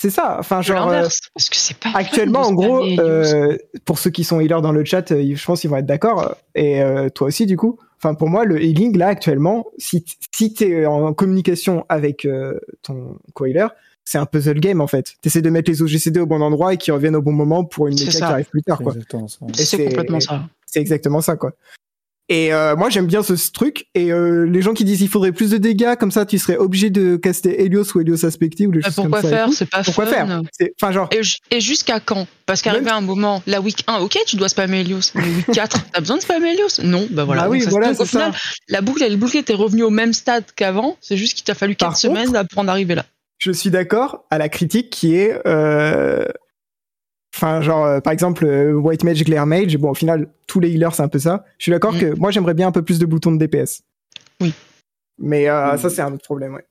[0.00, 0.36] C'est ça.
[0.38, 0.86] Enfin, genre.
[0.88, 4.38] euh, l'inverse, parce que c'est pas Actuellement, de en gros, euh, pour ceux qui sont
[4.38, 6.36] healers dans le chat, euh, je pense qu'ils vont être d'accord.
[6.54, 7.78] Et euh, toi aussi, du coup.
[8.00, 13.16] Enfin, pour moi, le healing, là, actuellement, si, si t'es en communication avec euh, ton
[13.34, 13.66] co-healer,
[14.04, 15.14] c'est un puzzle game, en fait.
[15.20, 17.88] T'essaies de mettre les OGCD au bon endroit et qu'ils reviennent au bon moment pour
[17.88, 18.92] une méca qui arrive plus tard, C'est quoi.
[18.92, 19.38] exactement ça.
[19.58, 20.42] Et C'est complètement ça.
[20.64, 21.52] C'est exactement ça, quoi.
[22.30, 23.86] Et euh, moi, j'aime bien ce, ce truc.
[23.94, 26.56] Et euh, les gens qui disent il faudrait plus de dégâts, comme ça, tu serais
[26.58, 29.36] obligé de caster Helios ou Helios Aspecti ou des Bah, choses pourquoi comme ça.
[29.36, 29.48] faire.
[29.52, 30.12] C'est pas Pourquoi fun.
[30.12, 30.42] faire
[30.80, 31.08] Enfin, genre.
[31.12, 34.36] Et, ju- et jusqu'à quand Parce qu'arrivé à un moment, la week 1, ok, tu
[34.36, 35.12] dois spammer Helios.
[35.14, 37.42] Mais week 4, t'as besoin de spammer Helios Non, bah voilà.
[37.44, 38.06] Bah oui, ça- voilà, au c'est ça.
[38.06, 38.32] final,
[38.68, 40.96] la boucle, elle est bouclée, t'es revenu au même stade qu'avant.
[41.00, 43.06] C'est juste qu'il t'a fallu 4 Par semaines pour en arriver là.
[43.38, 46.26] je suis d'accord à la critique qui est euh...
[47.38, 50.70] enfin genre euh, par exemple euh, White Mage Glare Mage bon au final tous les
[50.70, 51.98] healers c'est un peu ça je suis d'accord Mm.
[51.98, 53.82] que moi j'aimerais bien un peu plus de boutons de DPS
[54.40, 54.52] Oui.
[55.18, 55.78] mais euh, Mm.
[55.78, 56.66] ça c'est un autre problème ouais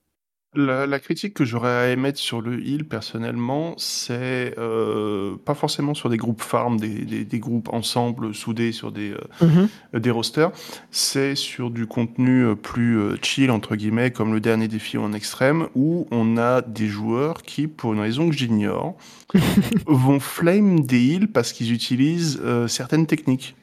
[0.56, 5.94] La, la critique que j'aurais à émettre sur le heal, personnellement, c'est euh, pas forcément
[5.94, 10.00] sur des groupes farm, des, des, des groupes ensemble soudés sur des, euh, Mhm.
[10.00, 10.52] des rosters,
[10.90, 15.12] c'est sur du contenu euh, plus euh, chill, entre guillemets, comme le dernier défi en
[15.14, 18.96] extrême, où on a des joueurs qui, pour une raison que j'ignore,
[19.86, 23.57] vont flame des heals parce qu'ils utilisent certaines techniques.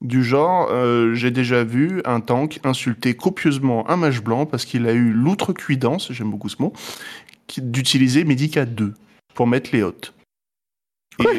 [0.00, 4.86] Du genre, euh, j'ai déjà vu un tank insulter copieusement un mage blanc parce qu'il
[4.86, 6.72] a eu l'outrecuidance, j'aime beaucoup ce mot,
[7.58, 8.94] d'utiliser Medica 2
[9.34, 10.14] pour mettre les hottes.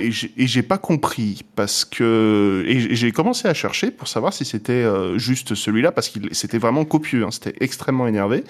[0.01, 4.33] Et, et j'ai- pas compris parce que et j'ai- j'ai commencé à chercher pour savoir
[4.33, 8.43] si c'était euh, juste celui-là parce qu'il c'était vraiment copieux, hein, c'était extrêmement énervé.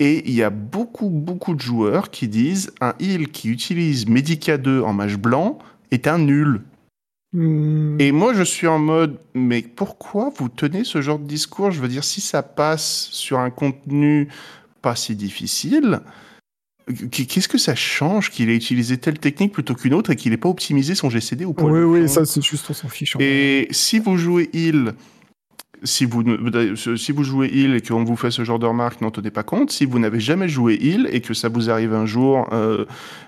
[0.00, 4.56] Et il y a beaucoup beaucoup de joueurs qui disent un heal qui utilise Medica
[4.56, 5.58] 2 en mage blanc
[5.90, 6.62] est un nul.
[7.34, 7.96] Hmm.
[8.00, 11.72] Et moi, je suis en mode, mais pourquoi vous tenez ce genre de discours?
[11.72, 14.28] Je veux dire, si ça passe sur un contenu
[14.82, 16.00] pas si difficile,
[17.10, 20.30] qu- qu'est-ce que ça change qu'il ait utilisé telle technique plutôt qu'une autre et qu'il
[20.30, 23.16] n'ait pas optimisé son GCD au point oui oui ça c'est juste on s'en fiche.
[23.18, 24.92] Et si vous jouez heal,
[25.84, 26.24] si vous,
[26.96, 29.42] si vous jouez heal et qu'on vous fait ce genre de remarques, n'en tenez pas
[29.42, 29.70] compte.
[29.70, 32.84] Si vous n'avez jamais joué heal et que ça vous arrive un jour euh,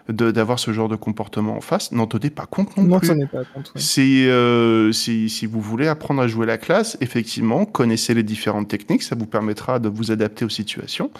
[0.08, 3.08] de- d'avoir ce genre de comportement en face, n'en tenez pas compte non, non plus.
[3.08, 3.80] ça n'est pas compte ouais.
[3.80, 8.68] Si, euh, si, si vous voulez apprendre à jouer la classe, effectivement, connaissez les différentes
[8.68, 11.10] techniques, ça vous permettra de vous adapter aux situations.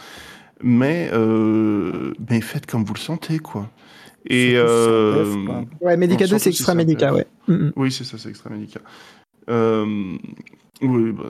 [0.63, 3.69] Mais, euh, mais faites comme vous le sentez, quoi.
[4.29, 5.35] Et euh,
[5.81, 7.73] ouais Medica non, 2 c'est extra Medica ouais Mhm.
[7.77, 8.83] Oui, c'est ça, c'est extra médical.
[9.49, 10.17] Euh,
[10.83, 11.25] oui, bah,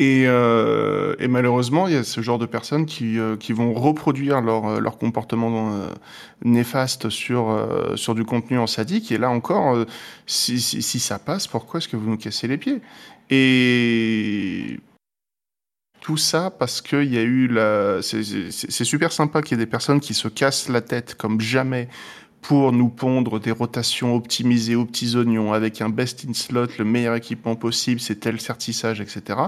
[0.00, 4.40] et, euh, et malheureusement, il y a ce genre de personnes qui, euh, vont reproduire
[4.40, 5.88] leur, euh, comportement euh,
[6.44, 9.12] néfaste sur, euh, du contenu en sadique.
[9.12, 9.84] Et là encore, euh,
[10.26, 12.80] si, si, ça passe, pourquoi est-ce que vous nous cassez les pieds?
[13.30, 14.80] Et
[16.00, 18.02] tout ça parce qu'il y a eu la.
[18.02, 21.88] C'est super sympa qu'il y ait des personnes qui se cassent la tête comme jamais
[22.44, 26.84] pour nous pondre des rotations optimisées aux petits oignons avec un best in slot, le
[26.84, 29.38] meilleur équipement possible, c'est tel certissage, etc.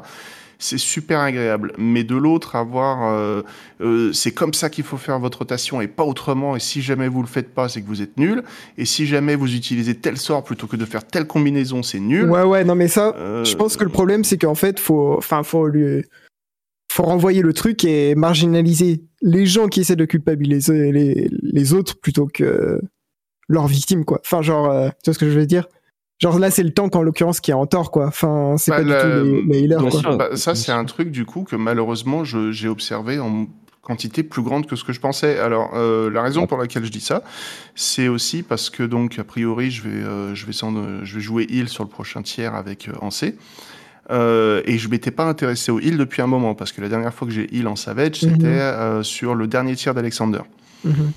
[0.58, 1.74] C'est super agréable.
[1.76, 3.42] Mais de l'autre, avoir, euh,
[3.82, 6.56] euh, c'est comme ça qu'il faut faire votre rotation et pas autrement.
[6.56, 8.42] Et si jamais vous le faites pas, c'est que vous êtes nul.
[8.78, 12.30] Et si jamais vous utilisez tel sort plutôt que de faire telle combinaison, c'est nul.
[12.30, 15.16] ouais ouais non mais ça Euh, je pense que le problème c'est qu'en fait faut
[15.18, 16.02] enfin faut lui
[16.96, 21.98] faut renvoyer le truc et marginaliser les gens qui essaient de culpabiliser les, les autres
[22.00, 22.80] plutôt que
[23.48, 25.66] leurs victimes quoi enfin genre euh, tu vois ce que je veux dire?
[26.18, 28.78] Genre là c'est le tank en l'occurrence qui est en tort quoi enfin c'est Bah,
[28.78, 30.16] pas la- du tout les, les healers quoi sûr.
[30.16, 33.46] Bah, ça, c'est un truc du coup que malheureusement je- j'ai observé en
[33.82, 35.38] quantité plus grande que ce que je pensais.
[35.38, 37.22] Alors euh, la raison pour laquelle je dis ça,
[37.76, 41.20] c'est aussi parce que donc a priori je vais euh, je vais sans- je vais
[41.20, 43.36] jouer heal sur le prochain tiers avec euh, Ancé.
[44.10, 47.12] Euh, et je m'étais pas intéressé au heal depuis un moment parce que la dernière
[47.12, 48.30] fois que j'ai heal en Savage, Mhm.
[48.30, 50.42] c'était euh, sur le dernier tiers d'Alexander.
[50.84, 51.12] Mhm.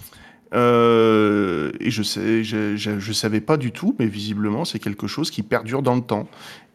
[0.55, 5.05] Euh, et je sais, je, je, je savais pas du tout, mais visiblement c'est quelque
[5.07, 6.27] chose qui perdure dans le temps.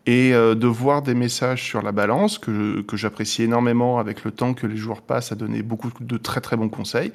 [0.06, 4.52] Et de voir des messages sur la balance que, que j'apprécie énormément avec le temps
[4.52, 7.10] que les joueurs passent à donner beaucoup de très très bons conseils,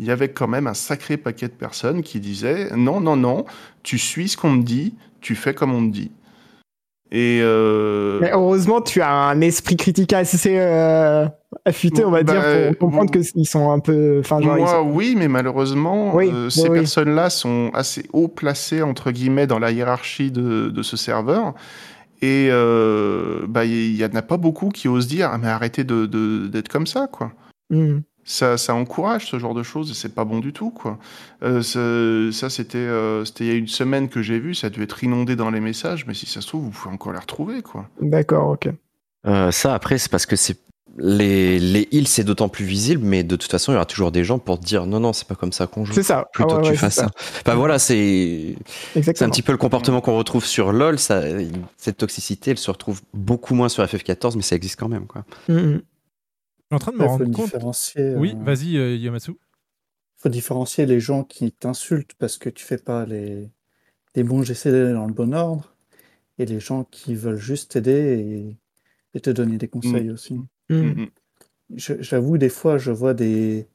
[0.00, 3.44] il y avait quand même un sacré paquet de personnes qui disaient non non non,
[3.84, 6.10] tu suis ce qu'on me dit, tu fais comme on me dit.
[7.14, 11.26] Et euh, mais heureusement tu as un esprit critique assez euh,
[11.66, 14.90] affûté on va Bah, dire pour comprendre qu'ils sont un peu enfin genre Moi, sont-
[14.90, 16.78] oui, mais malheureusement, Oui, euh, oui, ces oui.
[16.78, 21.52] personnes-là sont assez haut placées, entre guillemets, dans la hiérarchie de, de ce serveur.
[22.22, 25.84] Et euh, bah, il y en a pas beaucoup qui osent dire ah, mais arrêtez
[25.84, 27.32] de de- d'être comme ça, quoi.
[27.68, 27.98] Hmm.
[28.24, 30.98] Ça, ça encourage ce genre de choses et c'est pas bon du tout, quoi.
[31.42, 34.68] Euh, ça, ça, c'était euh, c'était il y a une semaine que j'ai vu, ça
[34.68, 37.12] a dû être inondé dans les messages, mais si ça se trouve, vous pouvez encore
[37.12, 37.88] les retrouver, quoi.
[38.00, 38.68] D'accord, ok.
[39.26, 40.58] Euh, ça, après, c'est parce que c'est
[40.98, 44.12] les, les heals, c'est d'autant plus visible, mais de toute façon, il y aura toujours
[44.12, 45.94] des gens pour te dire non, non, c'est pas comme ça qu'on joue.
[45.94, 46.28] C'est ça.
[46.32, 47.10] Plutôt Ah ouais, que tu ouais, fasses c'est ça.
[47.44, 48.56] Enfin voilà, c'est
[48.94, 50.98] c'est un petit peu le comportement qu'on retrouve sur LoL.
[50.98, 51.22] Ça,
[51.76, 55.24] cette toxicité, elle se retrouve beaucoup moins sur FF14, mais ça existe quand même, quoi.
[55.48, 55.80] Hmm, hmm.
[56.72, 57.44] Je suis en train de me Il faut rendre compte.
[57.46, 58.14] différencier.
[58.16, 59.32] Oui, euh, vas-y, euh, Yamatsu.
[60.16, 63.50] faut différencier les gens qui t'insultent parce que tu fais pas les,
[64.14, 65.74] les bons GCD dans le bon ordre
[66.38, 68.56] et les gens qui veulent juste t'aider et,
[69.18, 70.40] et te donner des conseils aussi.
[70.70, 71.04] Hmm.
[71.74, 73.66] Je- J'avoue, des fois, je vois des,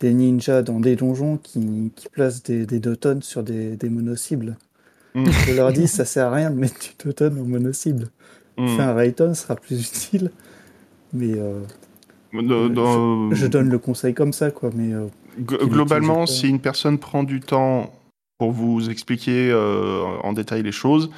[0.00, 4.56] des ninjas dans des donjons qui, qui placent des, des dotons sur des, des monocibles.
[5.14, 5.24] Mm.
[5.46, 8.08] Je leur dis, ça sert à rien de mettre du doton au monocible.
[8.58, 8.66] Mm.
[8.76, 10.30] Fais un Rayton, sera plus utile.
[11.12, 11.60] Mais euh,
[12.32, 14.70] Dans- dans- je, je donne le conseil comme ça, quoi.
[14.74, 15.06] Mais euh,
[15.40, 16.26] Globalement, pas.
[16.26, 17.92] si une personne prend du temps
[18.38, 21.10] pour vous expliquer euh, en détail les choses,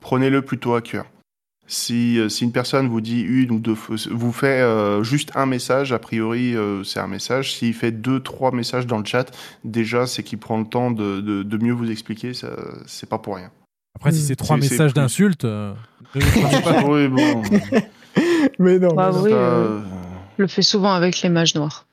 [0.00, 1.06] prenez-le plutôt à cœur.
[1.66, 5.30] Si, euh, si une personne vous dit une ou deux fois, vous fait euh, juste
[5.34, 7.54] un message, a priori euh, c'est un message.
[7.54, 9.30] S'il fait deux, trois messages dans le chat,
[9.64, 12.34] déjà c'est qu'il prend le temps de, de- de mieux vous expliquer.
[12.34, 12.48] Ça,
[12.86, 13.50] c'est pas pour rien.
[13.96, 15.72] Après, si c'est trois C'est- c'est messages d'insultes, euh,
[16.14, 17.42] oui, bon.
[18.58, 18.94] Mais non.
[18.94, 19.80] Bah mais oui, Ça, euh, euh,
[20.38, 21.86] le fais souvent avec les mages noirs.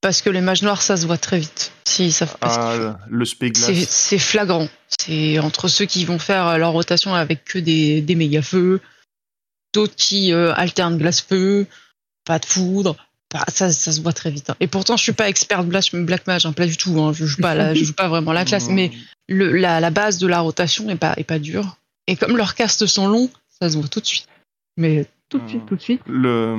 [0.00, 1.70] Parce que les mages noirs, ça se voit très vite.
[1.86, 2.26] Ce qu'ils font.
[2.40, 3.66] ah, le spéglas.
[3.66, 4.68] C'est c'est flagrant.
[5.00, 8.80] C'est entre ceux qui vont faire euh, leur rotation avec que des, des méga feux,
[9.72, 11.66] d'autres qui euh, alternent glace-feu,
[12.24, 12.96] pas de foudre.
[13.32, 14.50] Bah, ça, ça se voit très vite.
[14.50, 14.56] hein.
[14.60, 17.00] Et pourtant, je suis pas expert Black, Black Mage, hein, pas du tout.
[17.00, 17.12] hein.
[17.14, 18.90] Je joue pas, la- je joue pas vraiment la classe, mais
[19.28, 21.76] le, la, la base de la rotation est pas, est pas dure.
[22.08, 23.30] Et comme leurs castes sont longs,
[23.60, 24.26] ça se voit tout de suite.
[24.76, 26.00] Mais tout de suite, tout de suite.
[26.06, 26.54] Le,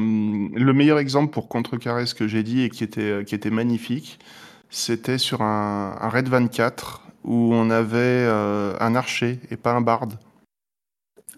[0.55, 4.19] le meilleur exemple pour contrecarrer ce que j'ai dit et qui était, qui était magnifique,
[4.69, 9.81] c'était sur un, un Red 24 où on avait euh, un archer et pas un
[9.81, 10.17] barde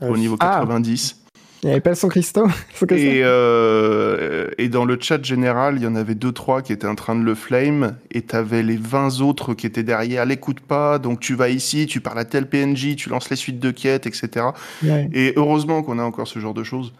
[0.01, 0.59] Ah au niveau Ah.
[0.61, 1.21] 90.
[1.63, 2.47] Il n'y avait pas son Christo.
[2.91, 6.85] Et, euh, et dans le chat général, il y en avait deux trois qui étaient
[6.85, 10.25] en train de le flame, et t'avais les 20 autres qui étaient derrière.
[10.25, 13.59] L'écoute pas, donc tu vas ici, tu parles à tel PNJ, tu lances les suites
[13.59, 14.47] de quêtes, etc.
[14.83, 15.09] Ouais.
[15.11, 16.93] Et heureusement qu'on a encore ce genre de choses.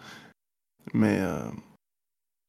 [0.94, 1.42] Mais euh,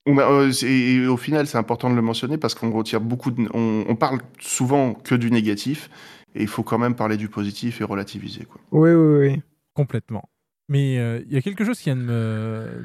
[0.09, 3.31] euh, et au final, c'est important de le mentionner parce qu'on retire beaucoup.
[3.53, 5.91] On, parle souvent que du négatif,
[6.35, 8.45] et il faut quand même parler du positif et relativiser.
[8.45, 8.61] Quoi.
[8.71, 9.43] Oui, oui, oui.
[9.75, 10.29] Complètement.
[10.69, 12.03] Mais euh, il y a quelque chose qui vient de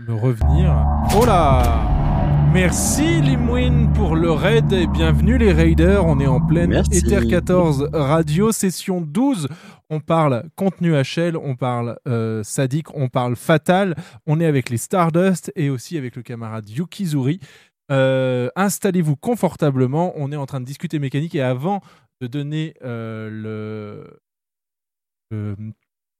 [0.07, 0.85] me revenir.
[1.19, 2.00] Oh là
[2.53, 6.05] Merci Limwin pour le raid et bienvenue les raiders.
[6.05, 6.83] On est en pleine.
[6.91, 9.47] Ether 14 radio session 12.
[9.89, 13.95] On parle contenu HL, on parle euh, sadique, on parle fatal.
[14.27, 17.39] On est avec les Stardust et aussi avec le camarade Yukizuri.
[17.89, 20.11] Euh, Installez-vous confortablement.
[20.17, 21.79] On est en train de discuter mécanique et avant
[22.19, 24.19] de donner euh, le,
[25.31, 25.55] le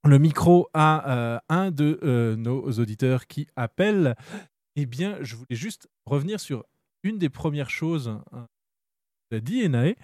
[0.08, 4.16] le micro à euh, un de euh, nos auditeurs qui appelle,
[4.76, 6.66] eh bien, je voulais juste revenir sur
[7.04, 8.20] une des premières choses
[9.30, 9.96] qu'a dit Enae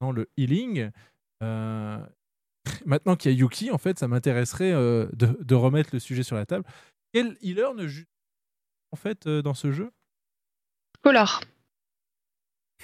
[0.00, 0.90] dans le healing.
[1.42, 2.06] Euh,
[2.86, 6.22] maintenant qu'il y a Yuki, en fait, ça m'intéresserait euh, de, de remettre le sujet
[6.22, 6.64] sur la table.
[7.12, 8.04] Quel healer ne joue
[8.92, 9.90] en fait euh, dans ce jeu?
[10.98, 11.40] Scolar.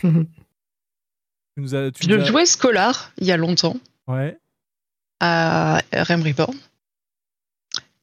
[0.01, 0.09] Tu
[1.63, 4.39] nous as, tu Je nous as- jouais Scolar il y a longtemps Ouais.
[5.21, 6.57] à Rem Reborn.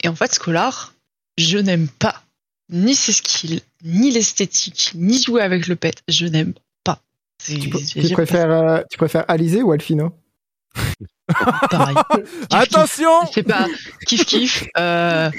[0.02, 0.94] Et en fait, Scolar,
[1.38, 2.24] je n'aime pas
[2.70, 5.96] ni ses skills, ni l'esthétique, ni jouer avec le pet.
[6.08, 7.02] Je n'aime pas.
[7.46, 7.70] Tu,
[8.14, 10.14] préfères, euh, tu préfères Alizé ou Alfino
[11.70, 11.96] pareil.
[12.52, 13.68] Attention Je sais pas,
[14.08, 14.64] kiff kiff.
[14.78, 15.30] Euh,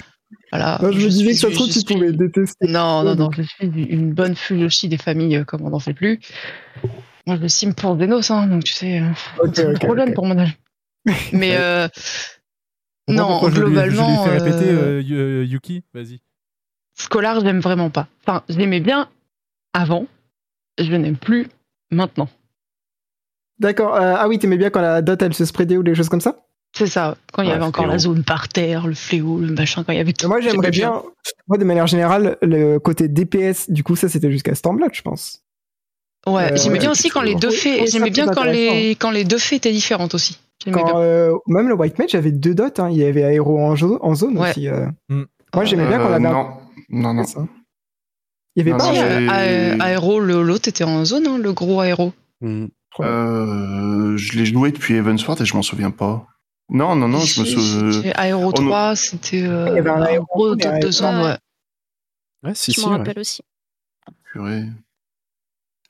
[0.52, 0.78] voilà.
[0.82, 2.66] Non, Je me disais que ça trouve, je tu suis- pouvais détester.
[2.68, 5.94] Non, non, non, je suis une bonne Fuyoshi des familles euh, comme on n'en fait
[5.94, 6.20] plus.
[7.26, 9.10] Moi, je sim pour Zenos, hein, donc tu sais, euh,
[9.54, 10.56] c'est trop jeune pour mon âge.
[11.32, 11.88] Mais euh,
[13.08, 15.82] Je non, je globalement, je fait répéter, euh, euh, Yu- euh, Yuki.
[15.94, 16.20] Vas-y.
[16.94, 18.06] Scolar, j'aime vraiment pas.
[18.26, 19.08] Enfin, je l'aimais bien
[19.72, 20.06] avant,
[20.78, 21.48] je n'aime plus
[21.90, 22.28] maintenant.
[23.58, 23.94] D'accord.
[23.96, 26.20] euh, ah oui, t'aimais bien quand la dot elle se spreadait ou des choses comme
[26.20, 26.36] ça?
[26.76, 29.84] C'est ça, quand il y avait encore la zone par terre, le fléau, le machin,
[29.84, 30.26] quand il y avait tout.
[30.26, 31.02] Moi, j'aimerais bien.
[31.46, 35.44] Moi, de manière générale, le côté DPS, du coup, ça c'était jusqu'à Stormblood, je pense.
[36.26, 39.22] Ouais, Euh, j'aimais bien aussi quand les deux fées, j'aimais bien quand les, quand les
[39.24, 40.38] deux fées étaient différentes aussi.
[40.72, 42.88] Quand, euh, même le White Mage avait deux dots, hein.
[42.90, 44.50] il y avait aéro en, en zone Ouais.
[44.50, 44.66] aussi.
[44.68, 44.86] euh.
[45.10, 45.24] Mm.
[45.54, 46.48] Moi, j'aimais bien quand Euh, la non,
[46.90, 47.24] non, non.
[48.56, 48.92] Il y avait Non, pas.
[48.92, 52.12] non, euh, aéro, le- l'autre était en zone, hein, le gros aéro.
[53.00, 56.26] Euh, je l'ai joué depuis Evansward et je m'en souviens pas.
[56.70, 58.12] Non, non, non, je me souviens.
[58.14, 61.24] Aéro on- 3, c'était euh, Il y avait un Aéro un 200, Aéro.
[61.26, 61.36] ouais.
[62.44, 62.86] Ouais, si, Je si.
[62.86, 62.98] m'en ouais.
[62.98, 63.42] rappelle aussi.
[64.32, 64.64] Purée.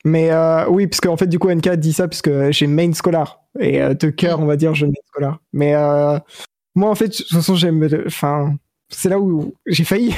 [0.03, 2.93] Mais euh, oui, parce qu'en fait, du coup, NK dit ça parce que j'ai main
[2.93, 3.41] scholar.
[3.59, 5.39] Et euh, de cœur, on va dire, je main scholar.
[5.53, 6.19] Mais euh,
[6.75, 7.87] moi, en fait, de toute façon, j'aime.
[8.05, 8.55] Enfin,
[8.89, 10.13] c'est là où j'ai failli.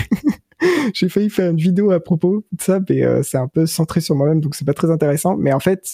[0.94, 4.02] j'ai failli faire une vidéo à propos de ça, mais euh, c'est un peu centré
[4.02, 5.36] sur moi-même, donc c'est pas très intéressant.
[5.38, 5.86] Mais en fait,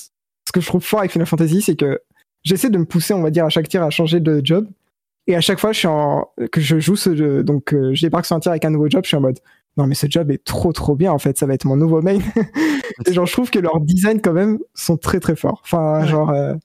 [0.48, 2.02] ce que je trouve fort avec Final Fantasy, c'est que
[2.44, 4.68] j'essaie de me pousser, on va dire, à chaque tir à changer de job.
[5.28, 8.02] Et à chaque fois, je suis en, que je joue ce jeu, donc euh, je
[8.02, 9.40] débarque sur un tir avec un nouveau job, je suis en mode,
[9.78, 12.02] non mais ce job est trop trop bien en fait, ça va être mon nouveau
[12.02, 12.20] main.
[13.06, 15.62] et genre, je trouve que leurs designs quand même sont très très forts.
[15.64, 16.56] Enfin, genre, euh,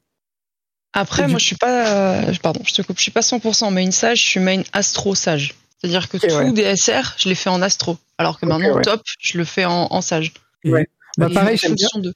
[0.93, 2.25] Après, moi, je suis pas.
[2.27, 2.97] euh, pardon, je te coupe.
[2.97, 5.55] Je suis pas 100% main sage, je suis main astro sage.
[5.81, 6.53] C'est-à-dire que tout ouais.
[6.53, 7.97] DSR, je l'ai fait en astro.
[8.19, 8.83] Alors que maintenant, ouais.
[8.83, 10.33] top, je le fais en, en sage.
[10.65, 10.89] Ouais.
[11.17, 11.89] Bah, pareil, j'aime bien.
[11.97, 12.13] de.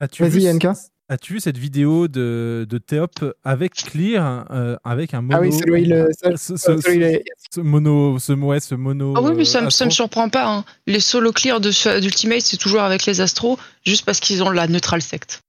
[0.00, 0.68] As-tu Vas-y, vu,
[1.08, 5.52] as-tu vu cette vidéo de, de Théop avec Clear, euh, avec un mono Ah oui,
[5.52, 7.18] celui ça- ce, ce- euh,
[7.54, 9.14] ce mono, ce, ouais, ce mono.
[9.16, 10.46] Ah oui, mais ça, me- ça me surprend pas.
[10.46, 10.64] hein.
[10.86, 14.66] Les solo clear de- d'Ultimate, c'est toujours avec les astros, juste parce qu'ils ont la
[14.66, 15.40] neutral sect.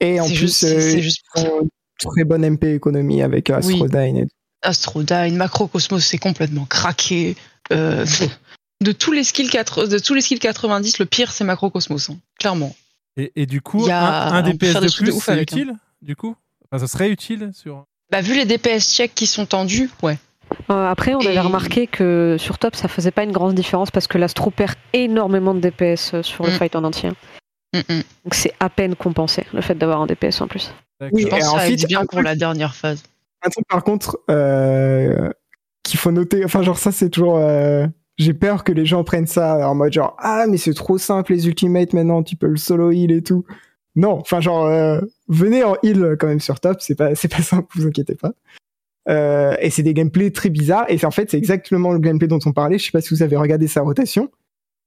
[0.00, 1.68] Et en plus, juste- euh, c'est juste ils ont une
[1.98, 3.74] très bonne MP économie avec euh, Oui.
[3.74, 4.34] Astrodyne et tout.
[4.64, 7.36] Astrodyne, Macrocosmos, c'est complètement craqué.
[7.72, 8.04] Euh,
[8.82, 12.16] de tous les skills 4, de tous les skills 90, le pire c'est Macrocosmos, hein,
[12.38, 12.74] clairement.
[13.16, 15.56] Et, et du coup, Il y a- un, un DPS de plus, c'est avec, hein.
[15.56, 16.34] utile Du coup?
[16.70, 17.84] Enfin, Ça serait utile sur.
[18.10, 20.18] Bah vu les DPS checks qui sont tendus, ouais.
[20.70, 23.90] Euh, après, on avait Et- remarqué que sur top, ça faisait pas une grande différence
[23.90, 26.56] parce que l'Astro perd énormément de DPS euh, sur le Mm.
[26.56, 27.10] fight en entier.
[27.72, 28.02] Mm, mm.
[28.24, 30.70] Donc c'est à peine compensé le fait d'avoir un DPS en plus.
[31.12, 33.02] Oui, Je pense et ensuite, aide bien pour la dernière phase.
[33.44, 35.30] Un par contre euh,
[35.82, 37.36] qu'il faut noter, enfin genre ça c'est toujours...
[37.38, 40.98] euh, J'ai peur que les gens prennent ça en mode genre ah mais c'est trop
[40.98, 43.44] simple les ultimates maintenant tu peux le solo heal et tout.
[43.96, 47.42] Non, enfin genre euh, venez en heal quand même sur top, c'est pas c'est pas
[47.42, 48.32] simple, vous inquiétez pas.
[49.60, 52.52] Et c'est des gameplays très bizarres et en fait c'est exactement le gameplay dont on
[52.52, 52.78] parlait.
[52.78, 54.30] Je sais pas si vous avez regardé sa rotation,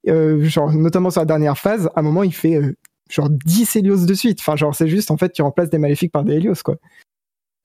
[0.08, 1.88] genre notamment sur la dernière phase.
[1.96, 2.60] À un moment il fait
[3.10, 4.40] genre 10 Helios de suite.
[4.40, 6.78] Enfin genre c'est juste en fait tu remplaces des maléfiques par des Helios quoi.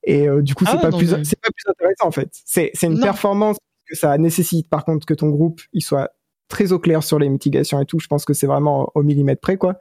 [0.05, 2.29] Et euh, du coup Ah c'est ouais, pas plus c'est pas plus intéressant en fait.
[2.45, 3.01] C'est c'est une Non.
[3.03, 3.57] performance
[3.87, 6.11] que ça nécessite par contre que ton groupe il soit
[6.49, 7.99] très au clair sur les mitigations et tout.
[7.99, 9.79] Je pense que c'est vraiment au millimètre près quoi.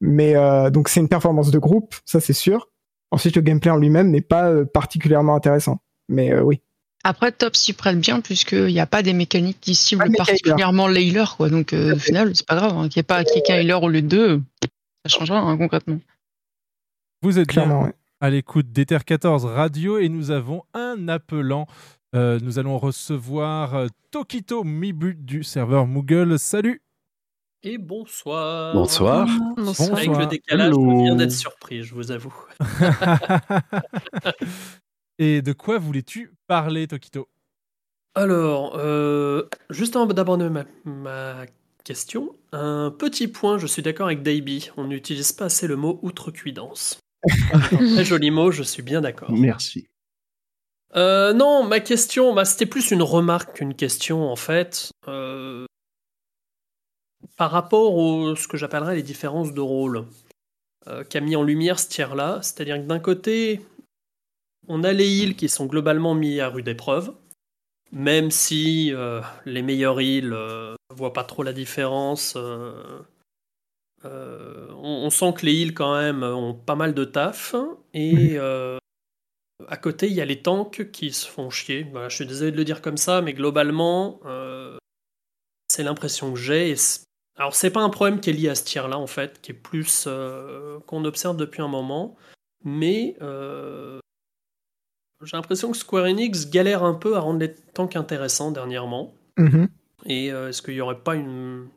[0.00, 2.68] Mais euh, donc c'est une performance de groupe, ça c'est sûr.
[3.10, 5.80] Ensuite le gameplay en lui-même n'est pas euh, particulièrement intéressant.
[6.08, 6.60] Mais euh, oui.
[7.02, 10.86] Après, top s'y prête bien, puisqu'il n'y a pas des mécaniques qui ciblent méca particulièrement
[10.86, 11.48] les healers, quoi.
[11.48, 12.76] Donc, euh, au final, c'est pas grave.
[12.76, 14.42] hein, Qu'il n'y ait pas qu'il y ait qu'un healer au lieu de deux,
[15.06, 15.98] ça change rien, hein, concrètement.
[17.22, 17.94] Vous êtes bien Clairement, ouais.
[18.20, 21.66] À l'écoute d'Ether 14 Radio et nous avons un appelant.
[22.14, 26.38] Euh, nous allons recevoir euh, Tokito Mibu du serveur Moogle.
[26.38, 26.82] Salut
[27.62, 28.74] Et bonsoir.
[28.74, 29.26] Bonsoir.
[29.56, 29.96] Bonsoir.
[29.96, 30.90] Avec le décalage, Hello.
[30.90, 32.34] je viens d'être surpris, je vous avoue.
[35.18, 37.28] Et de quoi voulais-tu parler, Tokito?
[38.14, 41.46] Alors, euh, juste avant d'aborder ma, ma
[41.84, 46.00] question, un petit point, je suis d'accord avec Davey, on n'utilise pas assez le mot
[46.02, 46.98] outrecuidance.
[47.52, 49.30] Un très joli mot, je suis bien d'accord.
[49.32, 49.88] Merci.
[50.96, 54.90] Euh, non, ma question, bah, c'était plus une remarque qu'une question en fait.
[55.06, 55.66] Euh,
[57.36, 60.06] par rapport à ce que j'appellerais les différences de rôle
[60.88, 63.60] euh, qu'a mis en lumière ce tiers-là, c'est-à-dire que d'un côté,
[64.68, 67.12] on a les heals qui sont globalement mis à rude épreuve,
[67.92, 72.36] même si euh, les meilleurs heals euh, voient pas trop la différence.
[74.04, 77.54] Euh, on, on sent que les heals quand même ont pas mal de taf
[77.92, 78.78] et euh,
[79.68, 81.86] à côté, il y a les tanks qui se font chier.
[81.92, 84.78] Voilà, je suis désolé de le dire comme ça, mais globalement, euh,
[85.68, 86.74] c'est l'impression que j'ai.
[87.36, 89.54] Alors, c'est pas un problème qui est lié à ce tir-là, en fait, qui est
[89.54, 90.08] plus
[90.86, 92.16] qu'on observe depuis un moment,
[92.64, 93.16] mais
[95.22, 99.12] j'ai l'impression que Square Enix galère un peu à rendre les tanks intéressants dernièrement.
[99.36, 99.68] Mhm.
[100.06, 101.68] Et est-ce qu'il n'y aurait pas une.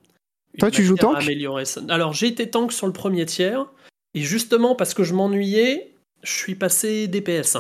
[0.60, 3.66] Toi, tu joues tank améliorer ça Alors, j'ai été tank sur le premier tiers,
[4.14, 7.58] et justement, parce que je m'ennuyais, je suis passé DPS.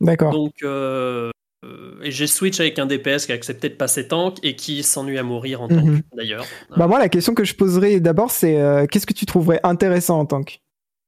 [0.00, 0.32] D'accord.
[0.32, 1.30] Donc, euh,
[1.64, 4.82] euh, et j'ai switch avec un DPS qui a accepté de passer tank et qui
[4.82, 6.02] s'ennuie à mourir en tank, Mhm.
[6.16, 6.46] d'ailleurs.
[6.76, 10.18] Bah moi, la question que je poserais d'abord, c'est euh, qu'est-ce que tu trouverais intéressant
[10.20, 10.60] en tank?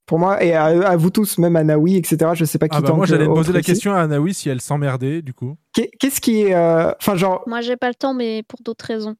[0.05, 2.77] Pour moi, et à, à vous tous, même à Naoui, etc., je sais pas qui
[2.77, 3.71] Ah bah moi j'allais poser la ici.
[3.71, 5.57] question à Anaïs si elle s'emmerdait du coup.
[5.73, 6.55] Qu'est- Qu'est-ce qui est.
[6.55, 9.15] euh, Enfin, genre, Moi, j'ai pas le temps, mais pour d'autres raisons.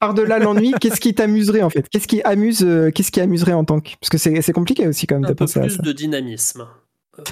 [0.00, 1.88] Par-delà l'ennui, qu'est-ce qui t'amuserait en fait?
[1.88, 5.06] Qu'est-ce qui amuse euh, Qu'est-ce qui amuserait en tank Parce que c'est c'est compliqué aussi
[5.06, 5.82] quand même Un de peu penser à plus ça.
[5.82, 6.66] de dynamisme.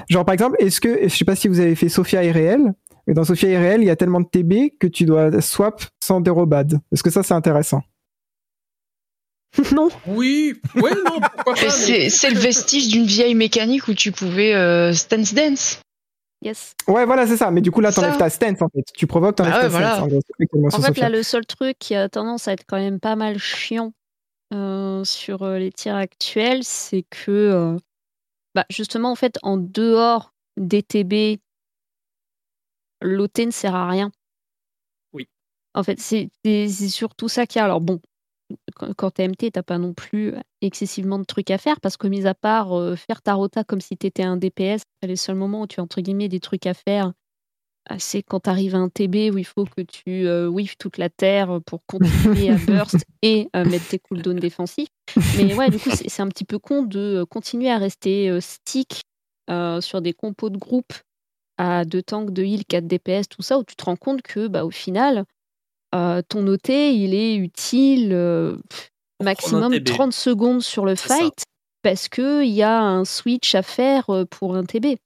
[0.09, 2.73] Genre par exemple, est-ce que je sais pas si vous avez fait Sophia irréel,
[3.07, 6.20] mais dans Sophia irréel, il y a tellement de TB que tu dois swap sans
[6.20, 6.81] dérobade.
[6.93, 7.83] Est-ce que ça c'est intéressant?
[9.73, 9.89] Non.
[10.07, 14.55] Oui, oui, non, pourquoi Mais c'est c'est le vestige d'une vieille mécanique où tu pouvais
[14.55, 15.81] euh, stance dance.
[16.43, 16.75] Yes.
[16.87, 17.51] Ouais, voilà, c'est ça.
[17.51, 18.19] Mais du coup, là, t'enlèves Ça.
[18.19, 18.85] ta stance, en fait.
[18.95, 19.95] Tu provoques, t'enlèves Bah ta voilà.
[19.95, 20.05] stance.
[20.05, 21.09] En, gros, En fait, Sophia.
[21.09, 23.93] là, le seul truc qui a tendance à être quand même pas mal chiant
[24.53, 27.77] euh, sur euh, les tirs actuels, c'est que, euh,
[28.55, 31.41] bah, justement, en fait, en dehors des TB,
[33.03, 34.13] l'OT ne sert à rien.
[35.13, 35.29] Oui.
[35.75, 36.31] En fait, c'est
[36.89, 37.65] surtout ça qu'il y a.
[37.65, 38.01] Alors bon,
[38.97, 42.26] quand, t'es MT, t'as pas non plus excessivement de trucs à faire parce que, mis
[42.26, 45.66] à part euh, faire ta rota comme si t'étais un DPS, les seuls moments où
[45.66, 47.12] tu as entre guillemets des trucs à faire,
[47.89, 50.99] ah, c'est quand t'arrives à un TB où il faut que tu euh, whiffes toute
[50.99, 54.89] la terre pour continuer à burst et euh, mettre tes cooldowns défensifs.
[55.36, 59.02] Mais ouais, du coup, c'est un petit peu con de euh, continuer à rester stick
[59.81, 60.92] sur des compos de groupe
[61.58, 64.49] à deux tanks, de heal, 4 DPS, tout ça, où tu te rends compte que,
[64.49, 65.25] bah, au final,
[65.93, 68.57] ton OT, il est utile euh,
[69.23, 69.85] maximum TB.
[69.85, 71.17] 30 secondes sur le C'est ça.
[71.19, 71.43] fight
[71.83, 74.97] parce qu'il y a un switch à faire euh, pour un TB.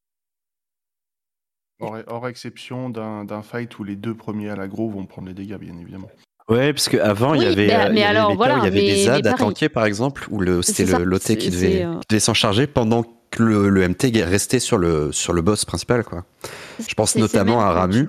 [1.80, 5.34] Hors, hors exception d'un d'un fight où les deux premiers à l'agro vont prendre les
[5.34, 6.10] dégâts, bien évidemment.
[6.48, 8.54] Ouais, parce qu'avant, il y avait, euh, il mais y avait alors, les cas voilà,
[8.56, 11.48] où il y avait mais- des ZAD à tanker, par exemple, où c'était l'OT qui
[11.48, 15.12] devait, c'est, euh, qui devait s'en charger pendant que le, le MT restait sur le,
[15.12, 16.02] sur le boss principal.
[16.02, 16.24] Quoi.
[16.86, 18.08] Je pense notamment à Ramu,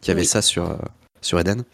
[0.00, 0.26] qui avait Oui.
[0.26, 0.76] ça sur, euh,
[1.20, 1.64] sur Eden.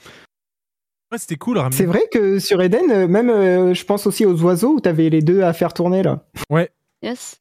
[1.13, 1.75] Ouais, c'était cool, Rami.
[1.75, 5.09] C'est vrai que sur Eden, euh, même euh, je pense aussi aux oiseaux où t'avais
[5.09, 6.27] les deux à faire tourner là.
[6.51, 6.71] Ouais.
[7.03, 7.41] Yes.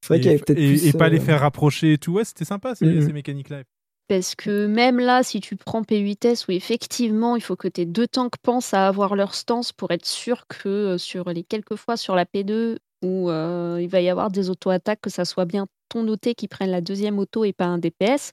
[0.00, 0.86] C'est vrai Et, qu'il y avait peut-être et- plus.
[0.88, 2.14] et pas les euh, faire rapprocher et tout.
[2.14, 3.06] Ouais, c'était sympa ces, Mhm.
[3.06, 3.62] ces mécaniques-là.
[4.08, 8.08] Parce que même là, si tu prends P8S, où effectivement, il faut que tes deux
[8.08, 11.96] tanks pensent à avoir leur stance pour être sûr que euh, sur les quelques fois
[11.96, 15.66] sur la P2 où euh, il va y avoir des auto-attaques, que ça soit bien
[15.88, 18.32] ton OT qui prenne la deuxième auto et pas un DPS.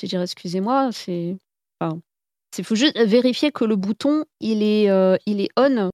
[0.00, 1.36] Je dirais, excusez-moi, c'est.
[1.80, 2.00] Enfin,
[2.58, 5.90] il faut juste vérifier que le bouton, il est, euh, il est on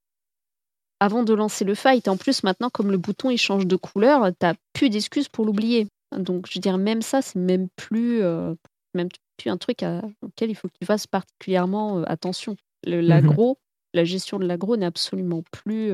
[0.99, 2.07] avant de lancer le fight.
[2.07, 5.87] En plus, maintenant, comme le bouton il change de couleur, t'as plus d'excuses pour l'oublier.
[6.15, 8.53] Donc, je veux dire, même ça, c'est même plus, euh,
[8.93, 12.55] même plus un truc à- auquel il faut que tu fasses particulièrement euh, attention.
[12.83, 13.57] L'agro,
[13.93, 15.91] la gestion de l'agro n'est absolument plus,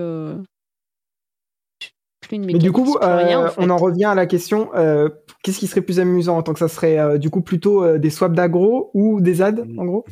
[2.36, 3.62] une Mais du coup, c'est plus rien, en fait.
[3.62, 5.10] on en revient à la question euh,
[5.44, 8.10] qu'est-ce qui serait plus amusant en tant que ça serait euh, du coup plutôt des
[8.10, 10.06] swaps d'aggro ou des ZAD en gros?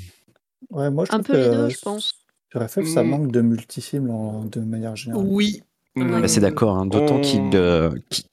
[0.72, 2.14] Ouais, moi, je Un peu les que deux, je pense.
[2.52, 3.08] Sur FF, ça Mm.
[3.10, 5.26] manque de multi-cibles en- de manière générale.
[5.28, 5.62] Oui.
[5.96, 7.90] Bah, c'est d'accord, hein, d'autant On- qu'il, euh,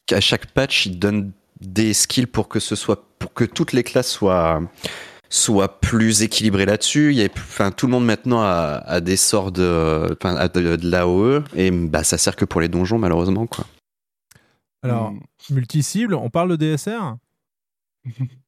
[0.06, 1.30] qu'à chaque patch, il donne
[1.60, 4.60] des skills pour que ce soit, pour que toutes les classes soient,
[5.28, 7.12] soient plus équilibrées là-dessus.
[7.12, 10.48] Il y a, enfin, tout le monde maintenant a, a des sorts de, enfin, a
[10.48, 13.64] de, de l'AOE et bah, ça sert que pour les donjons malheureusement quoi.
[14.82, 15.20] Alors, Mm.
[15.50, 17.16] multi-cible, on parle de DSR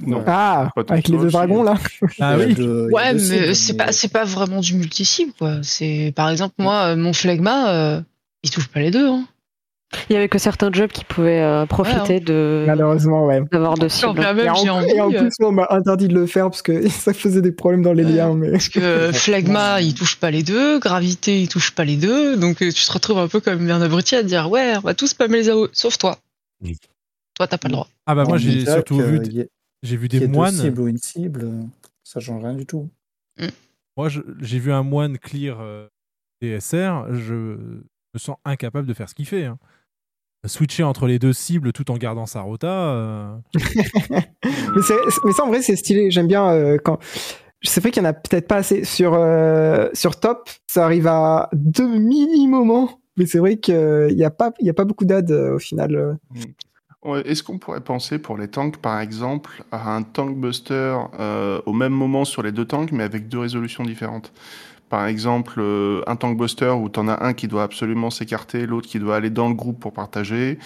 [0.00, 0.24] Non.
[0.26, 1.74] Ah, avec les deux dragons là
[2.20, 2.54] Ah oui.
[2.92, 5.56] Ouais, mais c'est mais- pas, c'est pas vraiment du multi-cible, quoi.
[5.62, 8.00] C'est, par exemple, moi, euh, mon flegma, euh,
[8.42, 9.26] il touche pas les deux, hein.
[10.08, 13.42] Il y avait que certains jobs qui pouvaient euh, profiter de Malheureusement, ouais.
[13.52, 14.20] d'avoir deux Quand cibles.
[14.20, 14.80] Et même en,
[15.10, 17.82] et plus, moi, on m'a interdit de le faire parce que ça faisait des problèmes
[17.82, 18.12] dans les Ouais.
[18.12, 18.32] liens.
[18.32, 18.50] Mais...
[18.52, 22.56] Parce que Phlegma, il touche pas les deux, Gravité, il touche pas les deux, donc
[22.56, 25.08] tu te retrouves un peu comme un abruti à te dire ouais, on va tous
[25.08, 26.16] spammer les AO, sauf toi.
[26.64, 26.78] Oui.
[27.34, 27.88] Toi, t'as pas le droit.
[28.06, 29.20] Ah bah moi j'ai surtout vu,
[29.82, 30.52] j'ai vu des ait deux moines.
[30.54, 31.60] cibles ou une cible, euh,
[32.04, 32.88] ça change rien du tout.
[33.96, 35.86] Moi je- j'ai vu un moine clear euh,
[36.40, 39.44] DSR, je me sens incapable de faire ce qu'il fait.
[39.44, 39.58] hein.
[40.44, 42.66] Switcher entre les deux cibles tout en gardant sa rota.
[42.68, 43.36] euh,
[44.44, 46.10] mais, c'est- mais ça, en vrai, c'est stylé.
[46.10, 46.98] J'aime bien euh, quand.
[47.62, 48.82] C'est vrai qu'il y en a peut-être pas assez.
[48.84, 53.00] Sur, euh, sur top, ça arrive à deux mini-moments.
[53.16, 55.58] Mais c'est vrai qu'il n'y a, pas- il y a pas beaucoup d'aide euh, au
[55.60, 55.94] final.
[55.94, 56.14] euh.
[57.24, 61.72] Est-ce qu'on pourrait penser pour les tanks, par exemple, à un tank buster euh, au
[61.72, 64.32] même moment sur les deux tanks, mais avec deux résolutions différentes?
[64.88, 68.66] Par exemple, euh, un tank buster où tu en as un qui doit absolument s'écarter,
[68.66, 70.58] l'autre qui doit aller dans le groupe pour partager,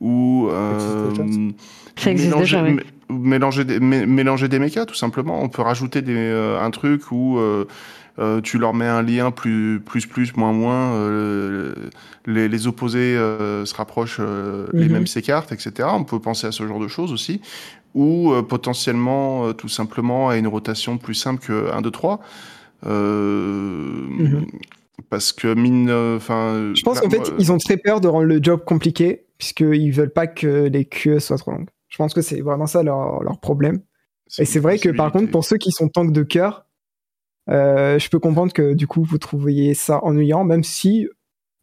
[0.00, 1.10] ou euh,
[1.98, 2.76] Ça mélanger, déjà, oui.
[2.76, 5.42] mé- mélanger, des, mé- mélanger des mechas, tout simplement.
[5.42, 7.38] On peut rajouter des, euh, un truc où
[8.18, 11.74] euh, tu leur mets un lien plus, plus, plus, moins, moins, euh,
[12.26, 14.20] les, les opposés euh, se rapprochent,
[14.72, 14.92] les Mhm.
[14.92, 15.88] mêmes s'écartent, etc.
[15.92, 17.40] On peut penser à ce genre de choses aussi.
[17.94, 22.20] Ou potentiellement, tout simplement, à une rotation plus simple que 1, 2, 3.
[22.86, 24.46] Euh, Mhm.
[25.10, 28.38] Parce que mine, enfin, Je pense qu'en fait, ils ont très peur de rendre le
[28.42, 31.68] job compliqué, puisqu'ils veulent pas que les QE soient trop longues.
[31.88, 33.80] Je pense que c'est vraiment ça leur, leur problème.
[34.38, 36.64] Et c'est vrai que par contre, pour ceux qui sont tanks de cœur,
[37.48, 41.08] je peux comprendre que du coup, vous trouviez ça ennuyant, même si,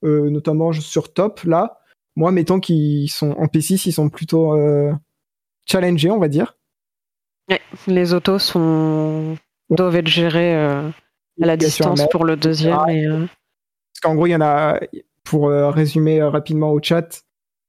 [0.04, 1.80] euh, notamment sur top, là,
[2.16, 4.92] moi, mes tanks qui sont en P6, ils sont plutôt euh,
[5.66, 6.58] challengés, on va dire.
[7.50, 9.38] Ouais, les autos sont
[9.70, 10.90] doivent être gérés euh,
[11.42, 12.78] à la distance pour le deuxième.
[12.78, 14.80] Ah, et, euh, Parce qu'en gros, il y en a,
[15.24, 17.24] pour euh, résumer euh, rapidement au chat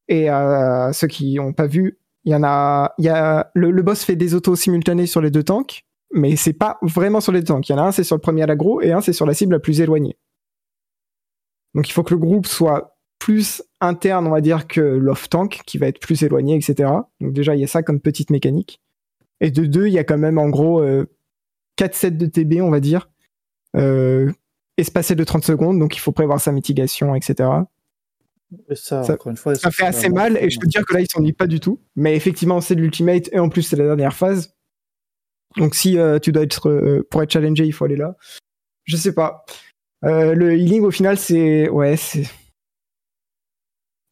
[0.08, 3.70] et à ceux qui n'ont pas vu, Il y en a, il y a le,
[3.70, 7.32] le boss fait des autos simultanées sur les deux tanks, mais c'est pas vraiment sur
[7.32, 7.68] les deux tanks.
[7.68, 9.26] Il y en a un c'est sur le premier à l'aggro et un c'est sur
[9.26, 10.16] la cible la plus éloignée.
[11.74, 15.60] Donc il faut que le groupe soit plus interne, on va dire, que l'off tank
[15.66, 16.90] qui va être plus éloigné, etc.
[17.20, 18.80] Donc déjà il y a ça comme petite mécanique.
[19.40, 21.06] Et de deux, il y a quand même en gros euh,
[21.76, 23.08] 4 sets de TB, on va dire,
[23.76, 24.30] euh,
[24.76, 27.48] espacés de 30 secondes, donc il faut prévoir sa mitigation, etc.
[28.68, 30.92] Et ça, Ça- encore une fois, Ça fait assez mal, et je peux dire que
[30.92, 31.78] là, il s'ennuie pas du tout.
[31.97, 34.55] Mais effectivement, c'est de l'ultimate, et en plus, c'est la dernière phase.
[35.56, 38.16] Donc si euh, tu dois être, euh, pour être challengé, il faut aller là.
[38.84, 39.44] Je sais pas.
[40.04, 41.68] Euh, le healing, au final, c'est...
[41.68, 42.24] Ouais, c'est...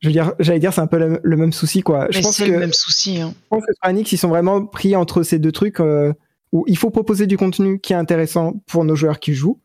[0.01, 2.07] Je veux dire, j'allais dire, c'est un peu le, le même souci, quoi.
[2.11, 3.21] je Mais pense c'est que, le même souci.
[3.21, 3.35] Hein.
[3.35, 6.13] je pense que Square Enix, ils sont vraiment pris entre ces deux trucs euh,
[6.53, 9.61] où il faut proposer du contenu qui est intéressant pour nos joueurs qui jouent,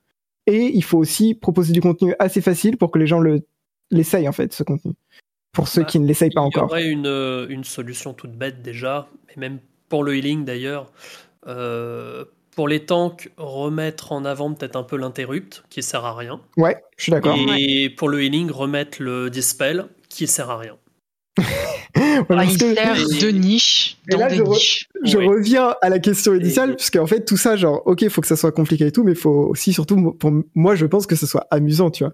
[0.47, 3.41] et il faut aussi proposer du contenu assez facile pour que les gens le
[3.91, 4.93] l'essayent, en fait, ce contenu.
[5.51, 6.63] Pour ceux Bah, qui ne l'essayent pas Il y encore.
[6.71, 10.91] aurait une, une solution toute bête déjà, et même pour le healing d'ailleurs.
[11.47, 16.39] Euh, pour les tanks, remettre en avant peut-être un peu l'interrupt, qui sert à rien.
[16.57, 17.35] Ouais, je suis d'accord.
[17.57, 20.77] Et pour le healing, remettre le dispel, qui sert à rien.
[21.95, 24.87] Ouais, parce il que- sert de niche Et dans là, des je, re- niches.
[25.03, 25.27] je Ouais.
[25.27, 28.27] reviens à la question initiale, parce qu'en fait, tout ça, genre, ok, il faut que
[28.27, 31.15] ça soit compliqué et tout, mais il faut aussi, surtout, pour moi, je pense que
[31.15, 32.13] ce soit amusant, tu vois.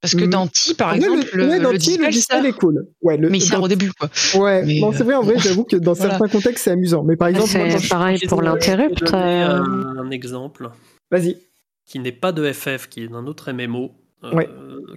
[0.00, 0.30] Parce que Mm.
[0.30, 2.46] dans Ti, par Ouais, exemple, le, ouais, dans le Ti, dispel dispel sert.
[2.46, 2.86] est cool.
[3.02, 4.08] Ouais, le, Mais il sert au début, quoi.
[4.36, 6.10] Ouais, Mais, non, c'est vrai, en vrai, j'avoue que dans Voilà.
[6.18, 7.02] certains contextes, c'est amusant.
[7.02, 9.02] Mais par exemple, moi, pareil pour l'interrupt.
[9.12, 9.58] Euh,
[9.98, 10.70] un, exemple
[11.10, 11.36] Vas-y.
[11.84, 13.90] qui n'est pas de FF, qui est d'un autre MMO,
[14.22, 14.48] euh, Ouais.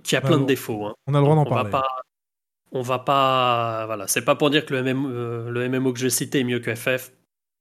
[0.03, 0.43] qui a Bah plein bon.
[0.43, 0.85] de défauts.
[0.85, 0.93] hein.
[1.07, 1.71] On a le droit d'en on va parler.
[1.71, 1.83] pas
[2.73, 5.99] on va pas voilà c'est pas pour dire que le MMO, euh, le MMO que
[5.99, 7.11] je vais citer est mieux que FF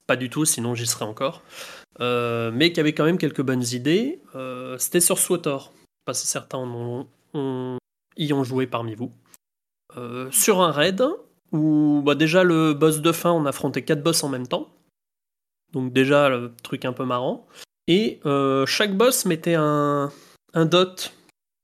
[0.06, 1.42] pas du tout sinon j'y serais encore
[2.00, 5.72] Euh, mais qui avait quand même quelques bonnes idées Euh, c'était sur SWTOR
[6.04, 7.78] pas si certains en ont- ont-
[8.16, 9.12] y ont joué parmi vous
[9.96, 11.02] Euh, sur un raid
[11.50, 14.68] où bah, déjà le boss de fin on affrontait quatre boss en même temps
[15.72, 17.48] donc déjà le truc un peu marrant
[17.86, 20.12] et euh, chaque boss mettait un,
[20.54, 21.12] dot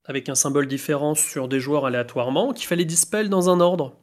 [0.07, 3.95] avec un symbole différent sur des joueurs aléatoirement qu'il fallait dispel dans un ordre.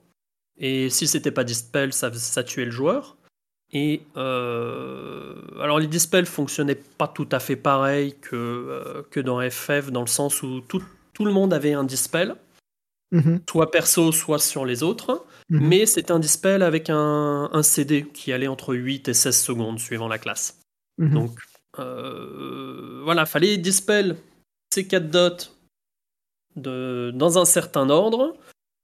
[0.58, 2.12] Et si c'était pas dispel, ça,
[2.44, 3.18] tuait le joueur.
[3.74, 9.92] Et euh, alors les dispels fonctionnaient pas tout à fait pareil que, que dans FF,
[9.92, 10.84] dans le sens où tout,
[11.14, 12.36] tout le monde avait un dispel,
[13.12, 13.42] Mhm.
[13.48, 15.26] soit perso, soit sur les autres.
[15.50, 15.68] Mhm.
[15.68, 19.80] Mais c'était un dispel avec un, un CD qui allait entre 8 et 16 secondes
[19.80, 20.60] suivant la classe.
[20.98, 21.14] Mhm.
[21.14, 21.40] Donc
[21.80, 24.18] euh, voilà, fallait dispel
[24.74, 25.50] ces 4 dots
[26.56, 28.36] de, dans un certain ordre,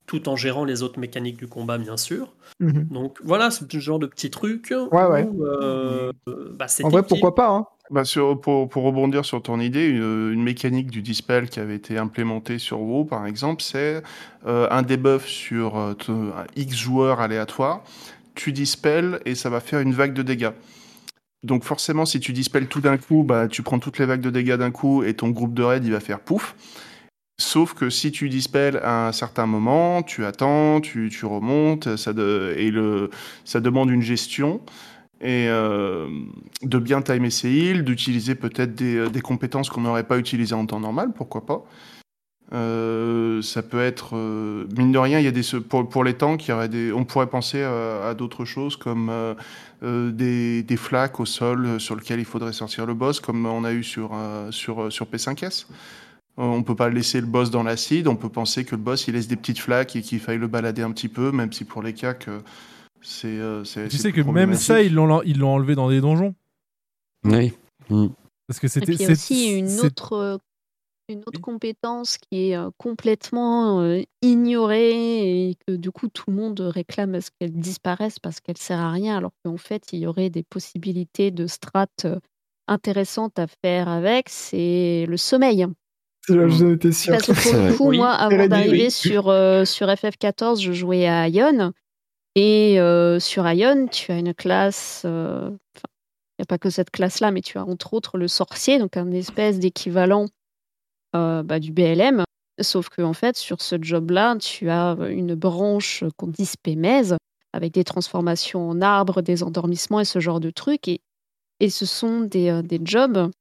[0.09, 2.33] tout en gérant les autres mécaniques du combat, bien sûr.
[2.59, 2.87] Mhm.
[2.89, 4.73] Donc voilà, c'est ce genre de petits trucs.
[4.91, 5.29] Ouais, ouais.
[5.39, 6.11] euh,
[6.57, 10.31] bah, En vrai, pourquoi pas hein bah sur, pour, pour rebondir sur ton idée, une,
[10.33, 14.01] une mécanique du dispel qui avait été implémentée sur WoW, par exemple, c'est
[14.47, 15.93] euh, un debuff sur euh,
[16.55, 17.83] X joueurs aléatoires.
[18.33, 20.51] Tu dispel et ça va faire une vague de dégâts.
[21.43, 24.29] Donc forcément, si tu dispel tout d'un coup, bah, tu prends toutes les vagues de
[24.31, 26.55] dégâts d'un coup et ton groupe de raid, il va faire pouf.
[27.39, 32.11] Sauf que si tu dispel à un certain moment, tu attends, tu, tu remontes, ça
[32.11, 33.09] et le,
[33.45, 34.61] ça demande une gestion
[35.21, 36.07] et euh,
[36.63, 40.65] de bien timer ses heals, d'utiliser peut-être des, des compétences qu'on n'aurait pas utilisées en
[40.65, 41.65] temps normal, pourquoi pas.
[42.51, 46.51] Euh, ça peut être euh, mine de rien, y a des pour, les tanks, il
[46.51, 49.35] y aurait des, on pourrait penser à, d'autres choses comme euh,
[49.83, 53.45] euh, des, des flaques au sol euh, sur lesquels il faudrait sortir le boss, comme
[53.45, 55.67] on a eu sur euh, sur euh, sur P5S.
[56.39, 58.07] Euh, On peut pas laisser le boss dans l'acide.
[58.07, 60.47] On peut penser que le boss il laisse des petites flaques et qu'il faille le
[60.47, 62.41] balader un petit peu, même si pour les cas que
[63.01, 63.27] c'est.
[63.27, 66.33] euh, c'est- Tu sais que même ça, ils l'ont ils l'ont enlevé dans des donjons.
[67.25, 67.53] Oui.
[68.47, 68.85] Parce que c'était.
[68.85, 70.37] puis il y a c'est- aussi une autre, euh,
[71.09, 76.59] une autre compétence qui est complètement euh, ignorée et que du coup tout le monde
[76.61, 80.07] réclame à ce qu'elle disparaisse parce qu'elle sert à rien, alors qu'en fait il y
[80.07, 82.19] aurait des possibilités de strat euh,
[82.67, 85.65] intéressantes à faire avec, c'est le sommeil.
[86.27, 87.13] J'en étais sûr.
[87.13, 88.91] Parce que pour le coup, moi, avant d'arriver oui.
[88.91, 91.71] sur, euh, sur FF14, je jouais à Ion.
[92.35, 95.01] Et euh, sur Ion, tu as une classe.
[95.05, 95.87] euh, enfin,
[96.37, 98.95] Il n'y a pas que cette classe-là, mais tu as entre autres le sorcier, donc
[98.97, 100.27] un espèce d'équivalent
[101.15, 102.23] euh, bah, du BLM.
[102.61, 107.15] Sauf que en fait, sur ce job-là, tu as une branche qu'on dit spémèse,
[107.53, 110.87] avec des transformations en arbre, des endormissements et ce genre de trucs.
[110.87, 111.01] Et,
[111.59, 113.31] et ce sont des, euh, des jobs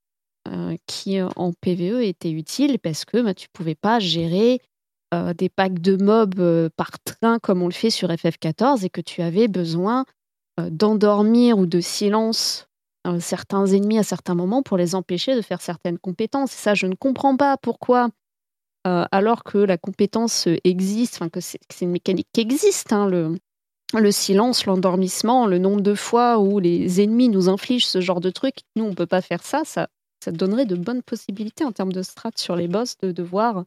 [0.52, 4.60] euh, qui euh, en PVE étaient utiles parce que bah, tu pouvais pas gérer
[5.14, 9.00] euh, des packs de mobs par train comme on le fait sur FF14 et que
[9.00, 10.04] tu avais besoin
[10.70, 12.66] d'endormir ou de silence
[13.20, 16.52] certains ennemis à certains moments pour les empêcher de faire certaines compétences.
[16.52, 18.08] Et ça, je ne comprends pas pourquoi,
[18.84, 23.36] alors que la compétence existe, que c'est une mécanique qui existe, hein, le,
[23.94, 28.30] le silence, l'endormissement, le nombre de fois où les ennemis nous infligent ce genre de
[28.30, 29.62] truc, nous on peut pas faire ça,
[30.28, 33.64] ça donnerait de bonnes possibilités en termes de strat sur les boss de, de voir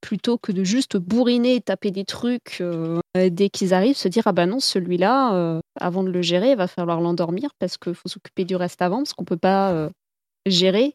[0.00, 4.22] plutôt que de juste bourriner et taper des trucs euh, dès qu'ils arrivent, se dire
[4.26, 7.94] ah bah non celui-là euh, avant de le gérer il va falloir l'endormir parce qu'il
[7.94, 9.90] faut s'occuper du reste avant parce qu'on peut pas euh,
[10.46, 10.94] gérer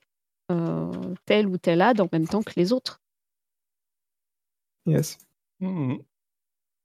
[0.52, 0.90] euh,
[1.26, 3.02] tel ou tel ad en même temps que les autres.
[4.86, 5.18] Yes.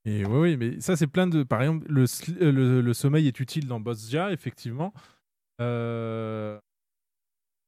[0.05, 1.43] Et oui, oui, mais ça, c'est plein de.
[1.43, 2.05] Par exemple, le,
[2.39, 4.93] le, le sommeil est utile dans Bosja, effectivement.
[5.59, 6.57] Euh,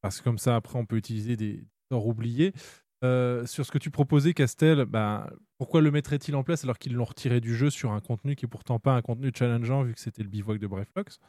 [0.02, 2.54] Parce que comme ça, après, on peut utiliser des sorts oubliés.
[3.04, 6.94] Euh, sur ce que tu proposais, Castel, ben, pourquoi le mettrait-il en place alors qu'ils
[6.94, 9.94] l'ont retiré du jeu sur un contenu qui est pourtant pas un contenu challengeant vu
[9.94, 11.20] que c'était le bivouac de Breflox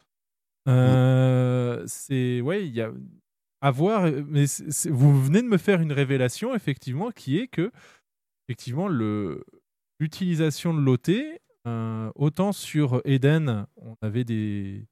[0.69, 2.41] Euh, C'est.
[2.41, 2.93] Ouais, il y a.
[3.65, 4.45] À voir, mais
[4.91, 7.71] vous venez de me faire une révélation, effectivement, qui est que,
[8.49, 9.45] effectivement, le,
[10.01, 11.11] l'utilisation de l'OT,
[11.69, 14.85] euh, autant sur Eden, on avait des.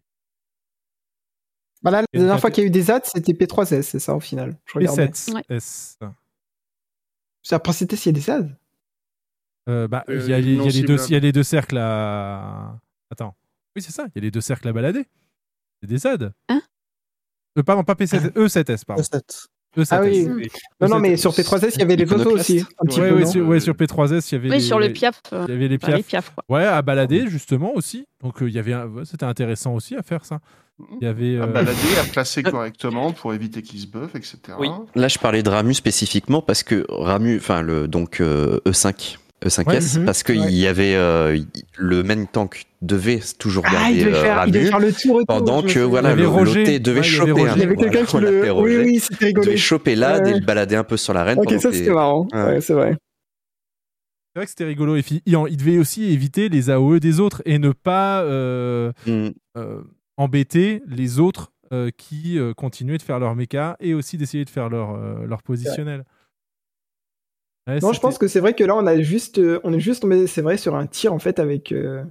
[1.83, 4.15] Bah là, la dernière fois qu'il y a eu des ads, c'était P3S, c'est ça
[4.15, 4.57] au final.
[4.67, 5.07] Je regardais.
[5.07, 5.97] P7S.
[7.43, 8.49] C'est après c'était s'il y a des ads?
[9.69, 11.03] Euh, bah, il Euh, y, a les- deux, ciblable.
[11.09, 12.79] il y a les deux cercles à.
[13.11, 13.35] Attends.
[13.77, 14.05] Oui, c'est ça.
[14.09, 15.07] Il y a les deux cercles à balader.
[15.81, 16.33] C'est des ZAD.
[16.49, 16.61] Hein?
[17.59, 19.03] Euh, Pardon, pas P7, E7S, pardon.
[19.03, 19.47] E7.
[19.77, 19.87] E7S.
[19.93, 20.49] Ah oui.
[20.81, 22.65] Non, non, mais sur P3S, il y avait les photos aussi.
[22.81, 24.49] Un petit ouais, peu, ouais, non sur, ouais, sur P3S, il y avait.
[24.51, 25.97] Oui, les- sur le piaf, euh, Il y avait les piafs.
[25.97, 26.03] les
[26.35, 26.45] quoi.
[26.59, 28.07] Ouais, à balader, justement, aussi.
[28.23, 28.73] Donc, euh, il y avait.
[28.73, 30.41] un- ouais, C'était intéressant aussi à faire ça.
[31.01, 31.39] Il y avait.
[31.39, 34.39] À euh, balader, à placer correctement pour éviter qu'il se buff, etc.
[34.95, 39.67] Là, je parlais de Ramu spécifiquement parce que Ramu, enfin le donc euh, E5, E5S,
[39.67, 40.53] Ouais, mhm, parce qu'il ouais.
[40.53, 41.39] y avait euh,
[41.77, 44.89] le main tank devait toujours Ah, garder il devait euh, faire- il devait Ramu faire
[44.89, 46.61] le tour et pendant que voilà le avait Roger.
[46.61, 47.31] loté devait Ouais, choper.
[47.57, 49.45] Il y avait quelqu'un qui on le- oui, Roger, oui, c'était rigolo.
[49.47, 50.31] devait choper là Ouais.
[50.31, 51.39] et le balader un peu sur l'arène.
[51.39, 52.27] Ok, ça c'était les- marrant.
[52.33, 52.43] Ouais.
[52.45, 52.97] Ouais, c'est vrai.
[54.33, 54.95] C'est vrai que c'était rigolo.
[54.97, 59.29] Et puis, il, devait aussi éviter les AOE des autres et ne pas euh, Mm.
[59.59, 59.83] euh,
[60.17, 64.51] embêter les autres euh, qui euh, continuaient de faire leur méca et aussi d'essayer de
[64.51, 66.05] faire leur, euh, leur positionnel.
[67.69, 69.81] Ouais, Non, je pense que c'est vrai que là, on a juste, euh, on est
[69.81, 72.03] juste tombé, c'est vrai, sur un tir en fait avec euh,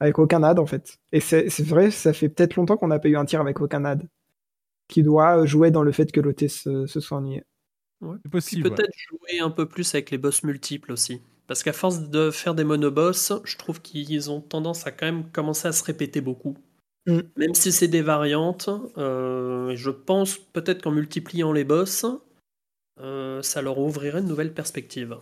[0.00, 0.98] avec aucun ad en fait.
[1.12, 3.60] Et c'est c'est vrai, ça fait peut-être longtemps qu'on n'a pas eu un tir avec
[3.60, 4.08] aucun ad,
[4.88, 7.44] qui doit jouer dans le fait que l'OT se, se soit ennuyé.
[8.00, 8.16] Ouais.
[8.16, 8.70] C'est Puis possible.
[8.70, 11.20] peut-être jouer un peu plus avec les boss multiples aussi.
[11.46, 15.30] Parce qu'à force de faire des monoboss, je trouve qu'ils ont tendance à quand même
[15.30, 16.56] commencer à se répéter beaucoup.
[17.06, 17.20] Mm.
[17.36, 18.68] Même si c'est des variantes,
[18.98, 22.04] euh, je pense peut-être qu'en multipliant les boss,
[23.00, 25.16] euh, ça leur ouvrirait de nouvelles perspectives.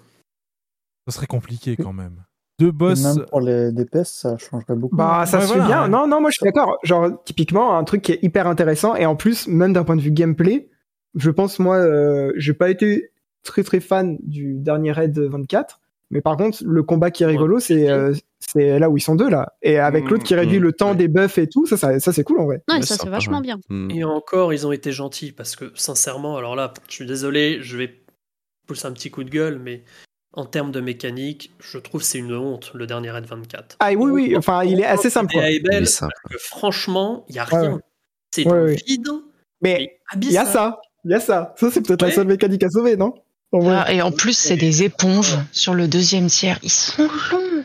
[1.07, 2.25] Ça serait compliqué quand même.
[2.59, 3.03] Deux boss.
[3.03, 4.97] Même pour les DPS, ça changerait beaucoup.
[4.97, 5.89] Bah, ça Ouais, se fait bien.
[5.89, 6.79] Non, non, moi je suis d'accord.
[6.83, 10.01] Genre, typiquement, un truc qui est hyper intéressant, et en plus, même d'un point de
[10.01, 10.69] vue gameplay,
[11.15, 13.11] je pense, moi, euh, j'ai pas été
[13.43, 17.61] très très fan du dernier raid 24, mais par contre, le combat qui est rigolo,
[17.61, 19.55] c'est euh, c'est là où ils sont deux, là.
[19.63, 21.99] Et avec Mm, l'autre qui réduit mm, le temps des buffs et tout, ça, ça,
[22.01, 22.63] ça c'est cool en vrai.
[22.71, 23.59] Ouais, ça c'est vachement bien.
[23.91, 27.77] Et encore, ils ont été gentils parce que sincèrement, alors là, je suis désolé, je
[27.77, 27.95] vais
[28.67, 29.83] pousser un petit coup de gueule, mais
[30.37, 33.77] en termes de mécanique, je trouve que c'est une honte le dernier Raid 24.
[33.81, 35.35] Ah oui, oui, enfin, il est assez simple.
[35.35, 36.13] Il est simple.
[36.23, 37.73] parce que franchement, il n'y a rien.
[37.73, 37.81] ouais.
[38.35, 39.09] C'est Ouais, vide.
[39.63, 41.55] Mais il y a ça, il y a ça.
[41.59, 43.15] Ça, c'est peut-être la seule mécanique à sauver, non?
[43.53, 46.59] Ah, et en plus, c'est des éponges sur le deuxième tiers.
[46.63, 47.65] Ils sont longs.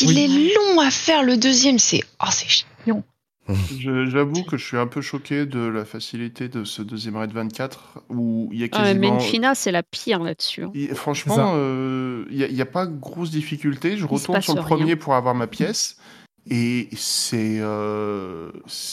[0.00, 1.78] Il est long à faire le deuxième.
[1.78, 3.02] C'est oh, c'est chiant.
[3.78, 8.02] J'avoue que je suis un peu choqué de la facilité de ce deuxième raid 24
[8.10, 9.14] où il y a Ah, mais quasiment.
[9.14, 10.64] Menfina, c'est la pire là-dessus.
[10.64, 10.72] hein.
[10.94, 13.96] Franchement, euh, il n'y a, pas grosse difficulté.
[13.96, 14.68] Je retourne sur le rien.
[14.68, 15.96] premier pour avoir ma pièce.
[16.48, 18.50] Et c'est euh,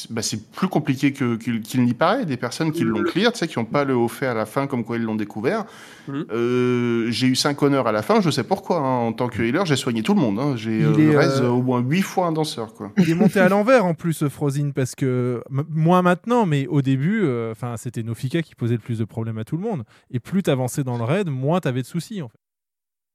[0.10, 2.26] bah, c'est plus compliqué que- qu'il n'y paraît.
[2.26, 4.48] Des personnes qui l'ont clear, tu sais, qui n'ont pas le haut fait à la
[4.48, 5.66] fin, comme quoi ils l'ont découvert.
[6.08, 6.26] Mhm.
[6.32, 8.80] Euh, j'ai eu 5 honneurs à la fin, je sais pourquoi.
[8.80, 8.98] hein.
[9.08, 10.40] En tant que healer, j'ai soigné tout le monde.
[10.40, 10.56] hein.
[10.56, 12.74] J'ai Il euh, euh, au moins 8 fois un danseur.
[12.74, 12.92] Quoi.
[12.98, 17.22] Il est monté à l'envers en plus, Frozine, parce que moins maintenant, mais au début,
[17.24, 19.84] euh, enfin, c'était Nofika qui posait le plus de problèmes à tout le monde.
[20.10, 22.40] Et plus t'avançais dans le raid, moins t'avais de soucis en fait.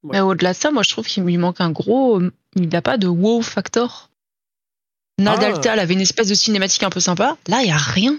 [0.05, 2.21] Mais au-delà de ça, moi, je trouve qu'il lui manque un gros.
[2.55, 4.08] Il n'a pas de wow factor.
[5.19, 7.37] Nadalta, elle avait une espèce de cinématique un peu sympa.
[7.49, 8.17] Là, il n'y a rien.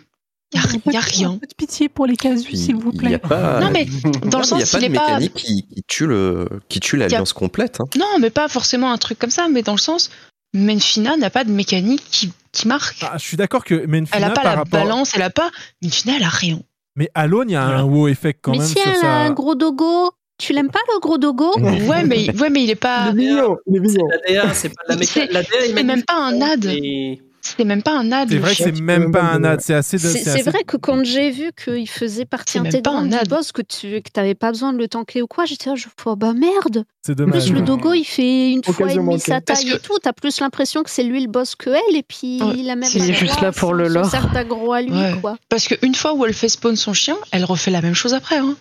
[0.51, 1.29] Il n'y a, rien.
[1.29, 3.13] Un peu de pitié pour les casus, s'il vous n'y plaît.
[3.15, 3.59] a pas.
[3.59, 3.85] Non, mais
[4.25, 6.49] dans le il y a sens, pas il de pas- mécanique qui, qui tue le
[6.69, 7.79] qui tue l'alliance complète.
[7.81, 7.85] hein.
[7.99, 10.09] Non, mais pas forcément un truc comme ça, mais dans le sens,
[10.55, 12.97] Menfina n'a pas de mécanique qui, qui marque.
[13.03, 14.71] Ah, je suis d'accord que Menfina, elle n'a pas par la rapport...
[14.71, 15.51] balance, elle n'a pas.
[15.83, 16.59] Menfina, elle a rien.
[16.95, 19.17] Mais Alone, il y a un wow effect quand mais même si sur elle a
[19.25, 22.75] un gros dogo, tu l'aimes pas le gros dogo Ouais, mais, ouais, mais il est
[22.75, 23.11] pas.
[23.13, 24.07] Il est mignon, il est mignon.
[24.27, 25.29] L'ADA, c'est pas la mécanique.
[25.31, 26.65] C'est- c'est même pas un ad.
[26.65, 28.27] Et C'était même pas un ad.
[28.29, 29.95] C'est vrai que c'est même pas un ad, c'est assez.
[29.97, 33.07] de- C'est c'est assez- vrai que quand j'ai vu qu'il faisait partie C'est intégrante un
[33.07, 33.29] du ad.
[33.29, 35.87] boss, que tu que t'avais pas besoin de le tanker ou quoi, j'étais là, je
[36.05, 36.83] oh, bah merde.
[37.01, 37.45] C'est En dommage.
[37.45, 39.97] plus, le dogo, il fait une fois et demie sa taille que- et tout.
[40.03, 42.75] T'as plus l'impression que c'est lui le boss que elle, et puis Ouais, il a
[42.75, 44.05] même c'est juste là pour à le lore.
[44.05, 45.15] son cercle d'aggro à lui, Ouais.
[45.21, 45.37] quoi.
[45.47, 48.37] Parce qu'une fois où elle fait spawn son chien, elle refait la même chose après.
[48.37, 48.55] Hein.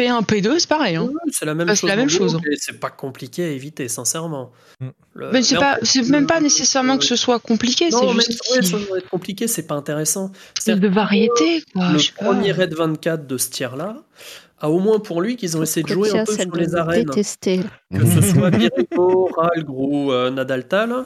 [0.00, 0.96] P1, P2, c'est pareil.
[0.96, 1.02] Hein.
[1.04, 1.90] Ouais, c'est la même c'est chose.
[1.90, 2.34] la même en chose.
[2.36, 4.50] gros, et C'est pas compliqué à éviter, sincèrement.
[4.80, 4.88] Mm.
[5.14, 8.22] Le- Mais c'est pas, c'est même pas nécessairement que ce soit compliqué, Non, c'est mais
[8.24, 10.32] juste ouais, qu'il- ça doit être compliqué, c'est pas intéressant.
[10.58, 11.90] C'est-à-dire de variété, quoi.
[11.92, 13.96] Le premier Red 24 de ce tiers-là
[14.58, 17.04] a au moins pour lui qu'ils ont essayé de jouer un peu sur les arènes.
[17.06, 17.60] détester.
[17.92, 21.04] Que ce soit Biriko, Ralgr ou euh, Nadaltal,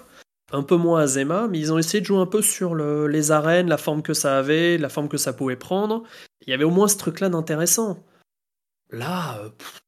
[0.53, 3.31] un peu moins Azema, mais ils ont essayé de jouer un peu sur le- les
[3.33, 6.03] arènes, la forme que ça avait, la forme que ça pouvait prendre.
[6.47, 7.99] Il y avait au moins ce truc-là d'intéressant.
[8.91, 9.83] Là, euh, pff,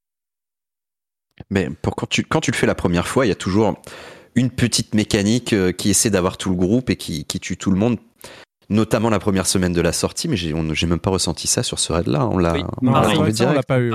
[1.50, 3.80] Mais pour quand tu, quand tu le fais la première fois, il y a toujours
[4.34, 7.70] une petite mécanique euh, qui essaie d'avoir tout le groupe et qui, qui tue tout
[7.70, 7.98] le monde.
[8.68, 10.52] Notamment la première semaine de la sortie, mais j'ai
[10.86, 12.26] même pas ressenti ça sur ce raid-là.
[12.26, 12.64] On l'a Oui.
[12.82, 12.90] on
[13.52, 13.92] l'a pas eu.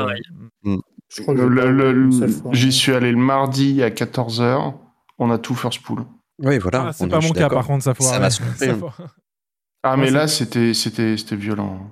[2.30, 2.52] fois.
[2.54, 4.74] J'y suis allé le mardi à 14h.
[5.20, 6.06] On a tout first pool.
[6.40, 6.86] Oui, voilà.
[6.88, 8.30] Ah, c'est pas mon cas, par contre, ça faut Ça m'a
[9.84, 11.92] Ah, mais là, c'était, c'était, c'était violent.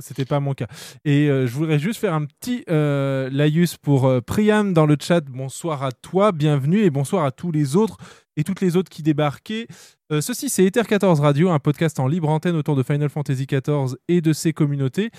[0.00, 0.66] C'était pas mon cas.
[1.04, 4.96] Et euh, je voudrais juste faire un petit euh, laïus pour euh, Priam dans le
[5.00, 5.20] chat.
[5.22, 7.98] Bonsoir à toi, bienvenue et bonsoir à tous les autres
[8.36, 9.66] et toutes les autres qui débarquaient.
[10.10, 13.46] Euh, ceci, c'est Ether 14 Radio, un podcast en libre antenne autour de Final Fantasy
[13.46, 15.10] XIV et de ses communautés.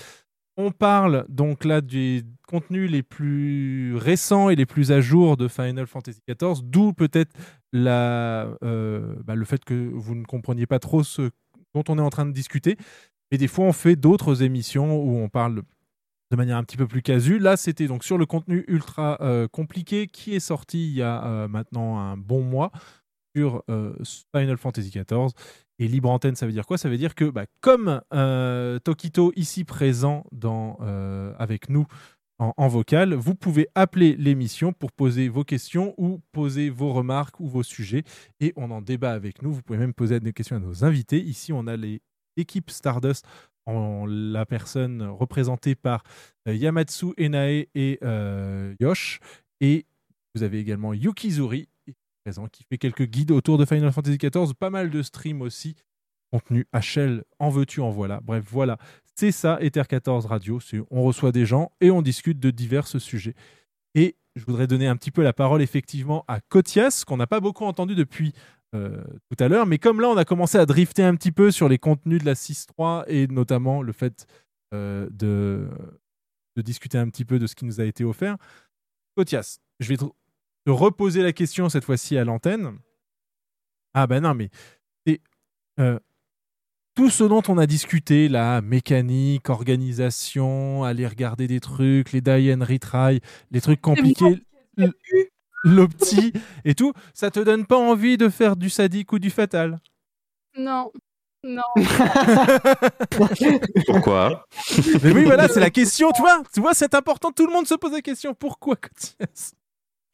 [0.56, 5.48] On parle donc là des contenus les plus récents et les plus à jour de
[5.48, 7.32] Final Fantasy XIV, d'où peut-être
[7.72, 11.30] la, bah, le fait que vous ne compreniez pas trop ce
[11.74, 12.78] dont on est en train de discuter.
[13.30, 15.62] Mais des fois, on fait d'autres émissions où on parle
[16.30, 17.38] de manière un petit peu plus casu.
[17.38, 21.24] Là, c'était donc sur le contenu ultra euh, compliqué qui est sorti il y a
[21.24, 22.72] euh, maintenant un bon mois
[23.36, 23.94] sur euh,
[24.34, 25.30] Final Fantasy XIV.
[25.78, 26.78] Et libre antenne, ça veut dire quoi?
[26.78, 28.00] Ça veut dire que, bah, comme
[28.82, 30.24] Tokito ici présent
[31.38, 31.86] avec nous
[32.38, 37.40] en, en vocal, vous pouvez appeler l'émission pour poser vos questions ou poser vos remarques
[37.40, 38.04] ou vos sujets.
[38.40, 39.52] Et on en débat avec nous.
[39.52, 41.20] Vous pouvez même poser des questions à nos invités.
[41.20, 42.00] Ici, on a les
[42.36, 43.26] équipes Stardust
[43.66, 46.04] en la personne représentée par
[46.48, 49.20] euh, Yamatsu, Enae et euh, Yosh.
[49.60, 49.86] Et
[50.34, 51.68] vous avez également Yukizuri
[52.26, 55.76] présent qui fait quelques guides autour de Final Fantasy XIV, pas mal de streams aussi,
[56.32, 58.20] contenu HL, en veux-tu, en voilà.
[58.20, 58.78] Bref, voilà,
[59.14, 60.58] c'est ça, Ether 14 Radio,
[60.90, 63.34] on reçoit des gens et on discute de divers sujets.
[63.94, 67.38] Et je voudrais donner un petit peu la parole effectivement à Kotias, qu'on n'a pas
[67.38, 68.32] beaucoup entendu depuis
[68.74, 71.50] euh, tout à l'heure, mais comme là on a commencé à drifter un petit peu
[71.50, 74.26] sur les contenus de la 6.3 et notamment le fait
[74.74, 75.68] euh, de,
[76.56, 78.36] de discuter un petit peu de ce qui nous a été offert,
[79.16, 80.04] Kotias, je vais te,
[80.66, 82.76] reposer la question cette fois-ci à l'antenne.
[83.94, 84.50] Ah ben non, mais
[85.78, 85.98] euh,
[86.94, 92.52] tout ce dont on a discuté, la mécanique, organisation, aller regarder des trucs, les die
[92.52, 93.20] and retry,
[93.50, 94.42] les trucs compliqués,
[95.66, 96.32] l'opti
[96.64, 99.80] et tout, ça te donne pas envie de faire du sadique ou du fatal?
[100.56, 100.90] Non.
[101.42, 101.62] Non.
[103.86, 104.46] Pourquoi?
[105.02, 107.66] Mais oui, voilà, c'est la question, tu vois, tu vois, c'est important, tout le monde
[107.66, 108.76] se pose la question, pourquoi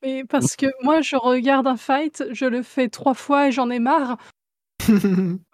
[0.02, 3.70] Mais parce que moi, je regarde un fight, je le fais trois fois et j'en
[3.70, 4.18] ai marre.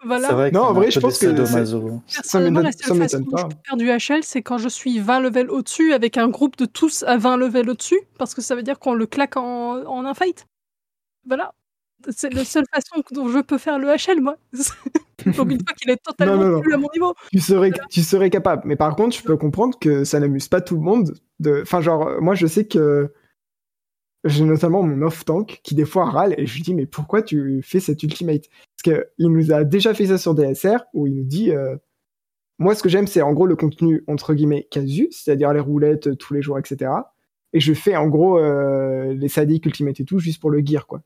[0.05, 0.27] Voilà.
[0.27, 3.43] C'est vrai Non, en vrai, je pense que Personnellement, la seule façon je pas.
[3.45, 6.65] peux faire du HL, c'est quand je suis 20 levels au-dessus avec un groupe de
[6.65, 10.05] tous à 20 levels au-dessus, parce que ça veut dire qu'on le claque en, en
[10.05, 10.45] un fight.
[11.27, 11.53] Voilà.
[12.09, 14.37] C'est la seule façon dont je peux faire le HL, moi.
[15.25, 16.61] Donc une fois qu'il est totalement Non, non, non.
[16.61, 17.13] plus à mon niveau.
[17.31, 18.61] Tu serais, tu serais capable.
[18.65, 21.13] Mais par contre, je peux comprendre que ça n'amuse pas tout le monde.
[21.39, 21.59] De...
[21.63, 23.13] Enfin, genre, euh, moi, je sais que
[24.23, 27.61] j'ai notamment mon off-tank qui, des fois, râle et je lui dis, mais pourquoi tu
[27.63, 28.45] fais cet ultimate?
[28.81, 31.75] Parce qu'il nous a déjà fait ça sur DSR où il nous dit, euh,
[32.59, 36.07] moi, ce que j'aime, c'est en gros le contenu, entre guillemets, casu, c'est-à-dire les roulettes
[36.07, 36.91] euh, tous les jours, etc.
[37.51, 40.87] Et je fais, en gros, euh, les sadiques ultimate et tout, juste pour le gear,
[40.87, 41.01] quoi.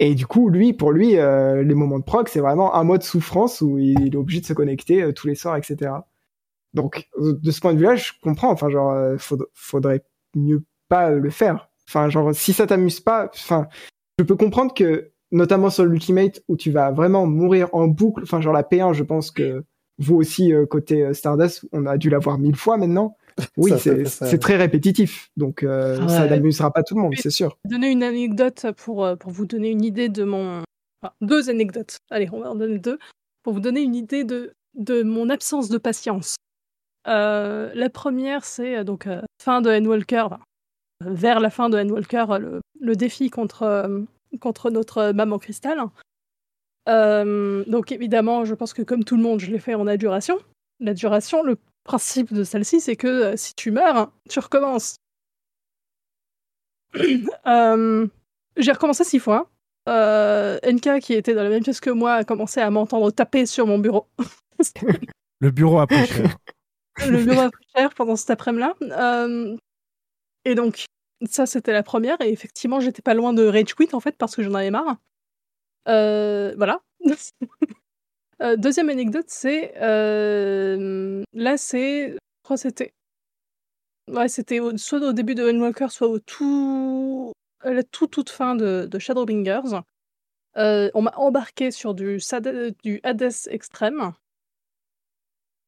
[0.00, 3.60] Et du coup, lui, pour lui, les moments de proc, c'est vraiment un mode souffrance
[3.60, 5.90] où il est obligé de se connecter tous les soirs, etc.
[6.72, 8.52] Donc, de ce point de vue-là, je comprends.
[8.52, 10.04] Enfin, genre, euh, faud- faudrait
[10.36, 11.68] mieux pas le faire.
[11.88, 16.70] Enfin, genre, si ça t'amuse pas, je peux comprendre que, notamment sur l'Ultimate, où tu
[16.70, 19.64] vas vraiment mourir en boucle, enfin, genre la P1, je pense que
[19.98, 23.16] vous aussi, euh, côté euh, Stardust, on a dû la voir mille fois maintenant.
[23.56, 25.30] Oui, c'est très répétitif.
[25.36, 26.08] Donc, euh, Ouais.
[26.08, 27.56] ça n'amusera pas tout le monde, c'est sûr.
[27.64, 30.62] Je vais donner une anecdote pour, pour vous donner une idée de mon.
[31.02, 31.98] enfin, deux anecdotes.
[32.10, 32.98] Allez, on va en donner deux.
[33.44, 36.34] Pour vous donner une idée de, de mon absence de patience.
[37.06, 40.40] Euh, la première, c'est donc euh, fin de Endwalker, enfin,
[41.00, 44.00] vers la fin de Endwalker, le, le défi contre, euh,
[44.40, 45.80] contre notre maman cristal.
[46.88, 50.38] Euh, donc évidemment, je pense que comme tout le monde, je l'ai fait en adjuration.
[50.80, 54.96] L'adjuration, le principe de celle-ci, c'est que euh, si tu meurs, tu recommences.
[57.46, 58.06] Euh,
[58.56, 59.50] J'ai recommencé six fois.
[59.86, 63.66] NK, qui était dans la même pièce que moi, a commencé à m'entendre taper sur
[63.66, 64.06] mon bureau.
[65.40, 66.36] Le bureau a pris cher.
[67.06, 68.74] le bureau a pris cher pendant cet après-midi-là.
[70.44, 70.84] Et donc,
[71.26, 72.20] ça, c'était la première.
[72.20, 74.96] Et effectivement, j'étais pas loin de rage quit, en fait, parce que j'en avais marre.
[75.88, 76.80] Euh, voilà.
[78.40, 79.76] Euh, deuxième anecdote, c'est...
[79.82, 82.10] euh, là, c'est...
[82.10, 82.92] Je crois c'était...
[84.06, 87.32] Ouais, c'était soit au début de Endwalker, soit au tout...
[87.62, 89.80] à la toute, toute fin de, de Shadowbringers.
[90.54, 92.20] On m'a embarqué sur du,
[92.84, 94.12] du Hades extrême.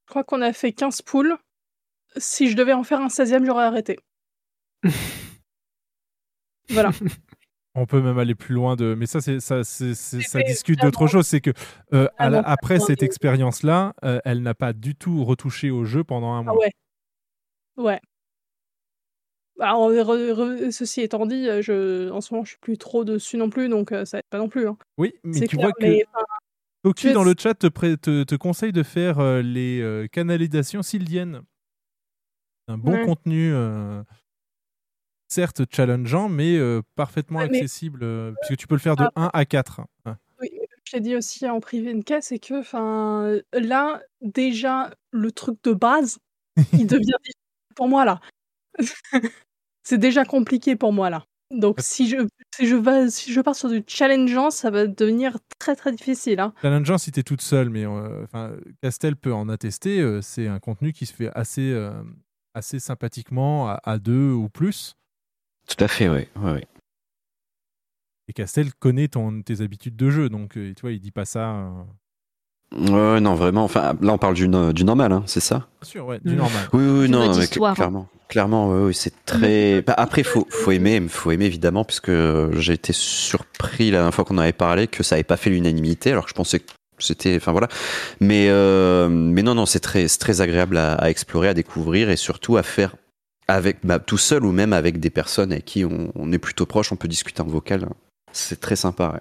[0.06, 1.38] Je crois qu'on a fait 15 poules.
[2.18, 3.98] Si je devais en faire un 16e, j'aurais arrêté.
[6.70, 6.90] voilà.
[7.76, 10.44] On peut même aller plus loin de, mais ça, c'est ça, c'est- c'est- ça C'était
[10.50, 11.24] discute d'autre chose.
[11.26, 11.52] C'est que
[11.92, 16.02] euh, à la- après cette expérience-là, euh, elle n'a pas du tout retouché au jeu
[16.02, 16.56] pendant un Ah mois.
[16.58, 16.72] ouais.
[17.76, 18.00] Ouais.
[19.60, 23.04] Alors, re- re- ceci étant dit, euh, je, en ce moment, je suis plus trop
[23.04, 24.66] dessus non plus, donc euh, ça aide pas non plus.
[24.66, 24.76] hein.
[24.98, 26.24] Oui, mais C'est tu clair, vois que mais, enfin,
[26.82, 31.42] Toki tu- dans le chat te, te, te conseille de faire les canalisations sildiennes.
[32.68, 33.04] Un bon Ouais.
[33.04, 33.52] contenu,
[35.30, 39.04] certes challengeant, mais euh, parfaitement Ouais, mais- accessible, euh, puisque tu peux le faire de
[39.14, 39.26] Ah.
[39.26, 39.80] 1 à 4.
[40.06, 40.16] hein.
[40.40, 40.48] Oui,
[40.84, 42.62] je l'ai dit aussi en privé NK, c'est que
[43.58, 46.18] là, déjà, le truc de base,
[46.84, 48.20] il devient difficile pour moi là.
[49.82, 51.24] c'est déjà compliqué pour moi là.
[51.50, 52.16] Donc si je,
[52.54, 56.38] si je, vais, si je pars sur du challengeant, ça va devenir très très difficile.
[56.38, 56.54] Hein.
[56.62, 58.52] Challengeant si t'es toute seule, mais euh, enfin,
[58.82, 60.20] Castel peut en attester.
[60.22, 61.76] c'est un contenu qui se fait assez,
[62.54, 64.94] assez sympathiquement à, à deux ou plus.
[65.76, 66.26] Tout à fait, oui.
[66.36, 66.64] Ouais, ouais.
[68.28, 71.24] Et Castel connaît ton, tes habitudes de jeu, donc euh, tu vois, il dit pas
[71.24, 71.56] ça.
[72.72, 73.64] euh, non, vraiment.
[73.64, 75.66] Enfin, là, on parle du, no- du normal, hein, c'est ça?
[75.80, 76.68] Bien sûr, ouais, du normal.
[76.72, 77.74] Oui, oui, non, mais hein.
[77.74, 78.08] clairement.
[78.28, 79.82] Clairement, oui, oui, c'est très.
[79.82, 82.12] Bah, après, faut, faut aimer, faut aimer évidemment, puisque
[82.52, 85.50] j'ai été surpris la dernière fois qu'on en avait parlé que ça n'avait pas fait
[85.50, 87.66] l'unanimité, alors que je pensais que c'était, enfin voilà.
[88.20, 92.16] Mais, euh, mais non, non, c'est très, très agréable à, à explorer, à découvrir et
[92.16, 92.94] surtout à faire
[93.54, 96.66] avec, bah, tout seul ou même avec des personnes avec qui on, on est plutôt
[96.66, 97.88] proche, on peut discuter en vocal.
[98.32, 99.20] C'est très sympa.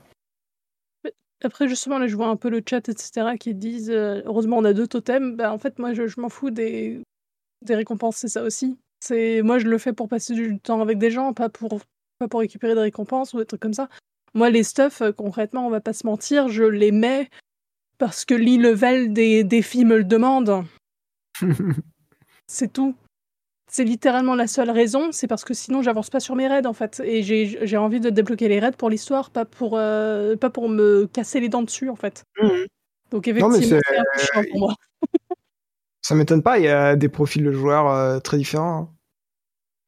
[1.03, 1.13] Ouais.
[1.43, 4.65] Après, justement, là, je vois un peu le chat, etc., qui disent euh, heureusement, on
[4.65, 5.35] a deux totems.
[5.35, 7.01] Bah, en fait, moi, je, je m'en fous des,
[7.65, 8.77] des récompenses, c'est ça aussi.
[8.99, 11.81] C'est Moi, je le fais pour passer du temps avec des gens, pas pour,
[12.19, 13.89] pas pour récupérer des récompenses ou des trucs comme ça.
[14.33, 17.29] Moi, les stuff, euh, concrètement, on va pas se mentir, je les mets
[17.97, 20.65] parce que l'e-level des défis me le demande.
[22.47, 22.95] c'est tout.
[23.71, 26.73] C'est littéralement la seule raison, c'est parce que sinon j'avance pas sur mes raids en
[26.73, 27.01] fait.
[27.05, 30.69] Et j'ai j'ai envie de débloquer les raids pour l'histoire, pas, pour euh, pas pour
[30.69, 32.23] me casser les dents dessus en fait.
[33.11, 34.75] Donc Non, mais effectivement, c'est- c'est un peu chiant pour moi.
[36.01, 38.77] Ça m'étonne pas, il y a des profils de joueurs euh, très différents.
[38.79, 38.89] hein.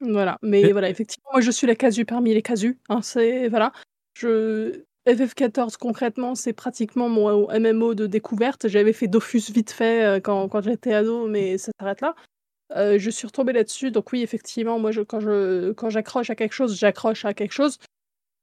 [0.01, 2.77] Voilà, mais voilà, effectivement, moi je suis la casu parmi les casus.
[2.89, 3.71] Hein, c'est voilà,
[4.15, 8.67] je FF14 concrètement, c'est pratiquement mon MMO de découverte.
[8.67, 12.15] J'avais fait Dofus vite fait euh, quand, quand j'étais ado, mais ça s'arrête là.
[12.75, 16.35] Euh, je suis retombée là-dessus, donc oui, effectivement, moi je, quand je quand j'accroche à
[16.35, 17.77] quelque chose, j'accroche à quelque chose,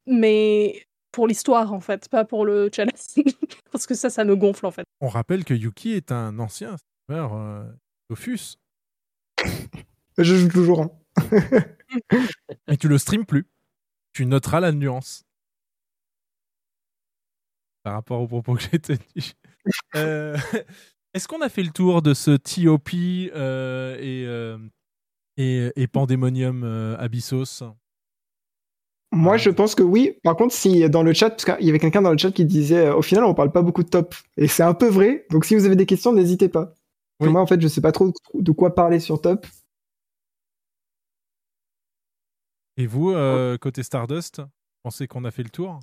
[0.06, 2.92] mais pour l'histoire en fait, pas pour le challenge,
[3.72, 4.84] parce que ça, ça me gonfle en fait.
[5.00, 7.64] On rappelle que Yuki est un ancien streamer euh,
[8.10, 8.56] Dofus.
[10.18, 10.82] Je joue toujours.
[10.82, 10.90] hein.
[12.68, 13.46] Et tu le streams plus.
[14.12, 15.24] Tu noteras la nuance.
[17.84, 19.34] Par rapport au propos que j'ai tenus.
[19.94, 20.36] Euh,
[21.18, 24.56] Est-ce qu'on a fait le tour de ce TOP euh, et, euh,
[25.36, 27.64] et, et Pandemonium euh, Abyssos?
[29.10, 30.16] Moi, je pense que oui.
[30.22, 32.44] Par contre, si dans le chat, parce qu'il y avait quelqu'un dans le chat qui
[32.44, 34.14] disait, euh, au final, on parle pas beaucoup de top.
[34.36, 35.26] Et c'est un peu vrai.
[35.30, 36.72] Donc, si vous avez des questions, n'hésitez pas.
[37.18, 39.44] Moi, en fait, je sais pas trop de quoi parler sur top.
[42.76, 44.40] Et vous, euh, côté Stardust,
[44.84, 45.80] pensez qu'on a fait le tour?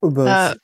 [0.00, 0.54] Oh, bah, Euh.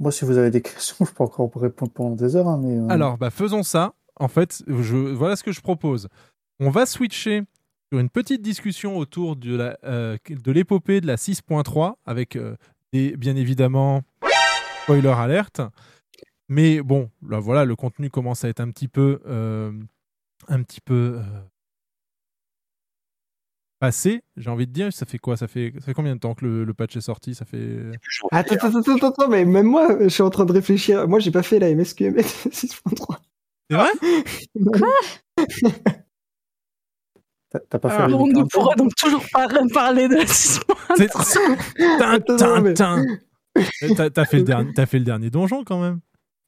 [0.00, 2.48] Moi, si vous avez des questions, je peux encore répondre pendant des heures.
[2.48, 3.94] hein, euh, Alors, bah, faisons ça.
[4.16, 6.08] En fait, voilà ce que je propose.
[6.60, 7.42] On va switcher
[7.90, 12.56] sur une petite discussion autour de euh, l'épopée de la 6.3 avec euh,
[12.92, 14.02] bien évidemment
[14.82, 15.60] spoiler alerte.
[16.48, 19.20] Mais bon, là, voilà, le contenu commence à être un petit peu,
[20.48, 21.18] un petit peu
[23.82, 24.22] passé.
[24.36, 25.36] J'ai envie de dire, ça fait quoi?
[25.36, 27.34] Ça fait, ça fait combien de temps que le, le patch est sorti?
[27.34, 27.78] Ça fait.
[28.30, 31.08] Attends, attends, attends, attends, attends, mais même moi, je suis en train de réfléchir.
[31.08, 33.16] Moi, j'ai pas fait la MSQM 6.3.
[33.68, 33.90] C'est vrai?
[37.50, 40.24] T'as t'as pas fait Alors, la on ne pourra donc toujours pas parler de la
[40.24, 41.98] 6.3.
[41.98, 43.04] Tin, tin, tin.
[44.10, 46.00] T'as fait, le dernier- t'as fait le dernier donjon quand même.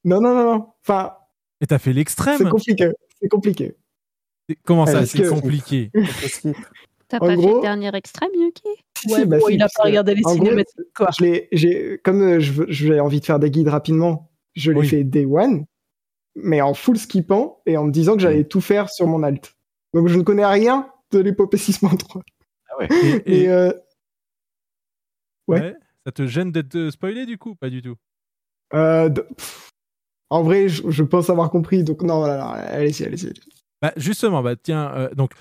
[0.04, 0.66] Non, non, non, non.
[0.82, 1.12] Enfin,
[1.60, 2.38] Et t'as fait l'extrême.
[2.38, 2.88] c'est compliqué.
[3.20, 3.74] C'est compliqué.
[4.64, 5.90] Comment ça, c'est compliqué?
[7.08, 8.62] T'as En pas fait gros- le dernier extrême, Yuki
[9.06, 11.08] Ouais, si, bah bon, si, il a pas regardé les en gros, cinématiques, quoi.
[11.18, 14.88] je l'ai- j'ai, comme euh, j'avais envie de faire des guides rapidement, je l'ai Oui.
[14.88, 15.66] fait day one,
[16.36, 19.54] mais en full skippant et en me disant que j'allais tout faire sur mon alt.
[19.92, 22.22] Donc je ne connais rien de l'épopée 6.3.
[22.70, 22.88] Ah ouais.
[22.90, 23.72] Et, Et, euh,
[25.48, 25.60] ouais.
[25.60, 25.76] ouais,
[26.06, 27.54] Ça te gêne d'être spoilé du coup?
[27.54, 27.96] Pas du tout.
[28.72, 29.70] euh, de- pff,
[30.30, 33.32] en vrai, je, je pense avoir compris, donc non, voilà, allez-y, allez-y.
[33.82, 35.32] Bah, justement, bah, tiens, euh, donc,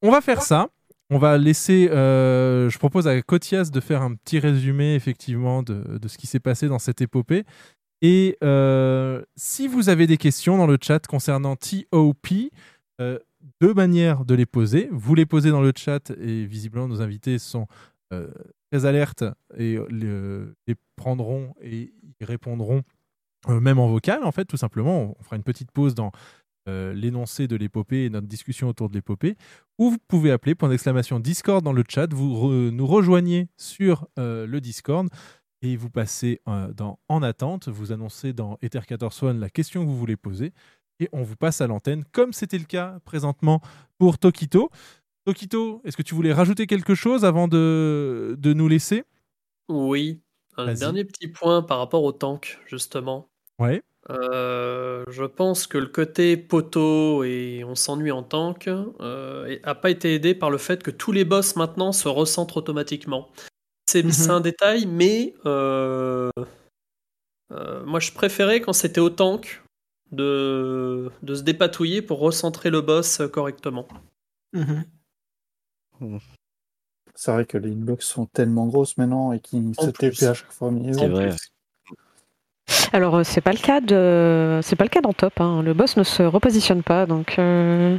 [0.00, 0.70] on va faire ça.
[1.12, 1.90] On va laisser.
[1.90, 6.40] euh, je propose à Kotias de faire un petit résumé, effectivement, de, ce qui s'est
[6.40, 7.44] passé dans cette épopée.
[8.00, 12.28] Et euh, si vous avez des questions dans le chat concernant TOP,
[13.02, 13.18] euh,
[13.60, 14.88] deux manières de les poser.
[14.90, 17.66] Vous les posez dans le chat et visiblement, nos invités sont
[18.70, 19.24] très alertes
[19.56, 22.82] et le- les prendront et y répondront
[23.48, 25.14] même en vocal, en fait, tout simplement.
[25.18, 26.12] On fera une petite pause dans
[26.68, 29.36] euh, l'énoncé de l'épopée et notre discussion autour de l'épopée,
[29.78, 34.06] ou vous pouvez appeler point d'exclamation Discord dans le chat, vous re- nous rejoignez sur
[34.18, 35.08] euh, le Discord
[35.62, 39.82] et vous passez euh, dans En attente, vous annoncez dans Ether 14 One la question
[39.84, 40.52] que vous voulez poser
[41.00, 43.60] et on vous passe à l'antenne, comme c'était le cas présentement
[43.98, 44.70] pour Tokito.
[45.24, 49.04] Tokito, est-ce que tu voulais rajouter quelque chose avant de, de nous laisser?
[49.68, 50.20] Oui,
[50.56, 53.28] un dernier petit point par rapport au tank, justement.
[53.58, 53.82] Ouais.
[54.10, 59.90] Euh, je pense que le côté poteau et on s'ennuie en tank euh, a pas
[59.90, 63.28] été aidé par le fait que tous les boss maintenant se recentrent automatiquement.
[63.88, 66.30] C'est c'est un détail, mais euh,
[67.52, 69.62] euh, moi je préférais quand c'était au tank
[70.10, 73.86] de, de se dépatouiller pour recentrer le boss correctement.
[77.14, 79.86] C'est vrai que les inbox sont tellement grosses maintenant et qu'ils se.
[79.90, 80.70] TP à chaque fois.
[80.70, 81.30] mais- C'est vrai.
[82.92, 85.40] Alors euh, c'est pas le cas de, c'est pas le cas dans Top.
[85.40, 85.62] hein.
[85.62, 87.96] Le boss ne se repositionne pas, donc euh,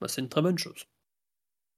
[0.00, 0.84] Bah, c'est une très bonne chose.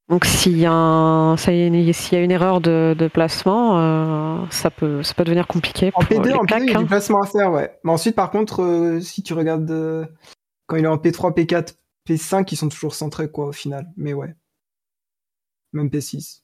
[0.09, 3.79] donc s'il y a un- y est, s'il y a une erreur de, de placement,
[3.79, 5.91] euh, ça peut, ça peut devenir compliqué.
[5.95, 6.87] En pour P2, les en P2, il y a claques, du hein.
[6.87, 7.79] placement à faire, ouais.
[7.85, 10.07] Mais ensuite, par contre, euh, si tu regardes euh,
[10.67, 11.75] quand il est en P3, P4,
[12.09, 13.91] P5, ils sont toujours centrés, quoi, au final.
[13.97, 14.35] Mais ouais.
[15.73, 16.43] Même P6.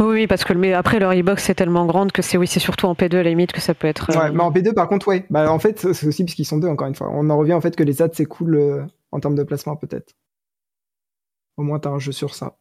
[0.00, 2.60] Oui, oui, parce que mais après leur e-box est tellement grande que c'est oui, c'est
[2.60, 4.10] surtout en P2 à la limite que ça peut être.
[4.10, 5.26] euh, Ouais, mais en P2, par contre, ouais.
[5.30, 7.08] Bah, en fait, c'est aussi parce qu'ils sont deux, encore une fois.
[7.12, 9.76] On en revient au fait que les ads, c'est cool euh, en termes de placement,
[9.76, 10.12] peut-être.
[11.56, 12.56] Au moins, t'as un jeu sur ça.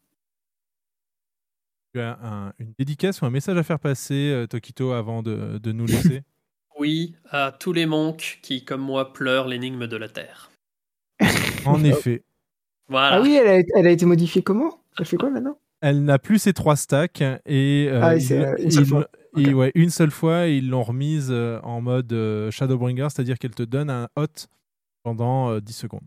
[1.93, 5.59] Tu as un- une dédicace ou un message à faire passer, euh, Tokito, avant de,
[5.59, 6.23] de nous laisser?
[6.79, 10.51] Oui, à tous les monks qui, comme moi, pleurent l'énigme de la Terre.
[11.65, 12.23] En effet.
[12.87, 13.15] Voilà.
[13.15, 14.79] Ah oui, elle a, elle a été modifiée comment?
[14.99, 15.57] Elle fait quoi maintenant?
[15.81, 19.07] Elle n'a plus ses trois stacks et euh, Ah euh, une seule fois.
[19.37, 19.55] et Ok.
[19.55, 23.61] ouais, une seule fois, ils l'ont remise euh, en mode euh, Shadowbringer, c'est-à-dire qu'elle te
[23.63, 24.25] donne un hot
[25.03, 26.05] pendant euh, 10 secondes.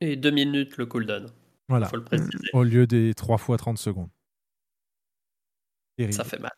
[0.00, 1.26] Et deux minutes le cooldown.
[1.68, 1.88] Voilà.
[1.88, 2.30] Faut le préciser.
[2.54, 4.08] Au lieu des 3 fois 30 secondes.
[5.98, 6.14] Terrible.
[6.14, 6.52] Ça fait mal.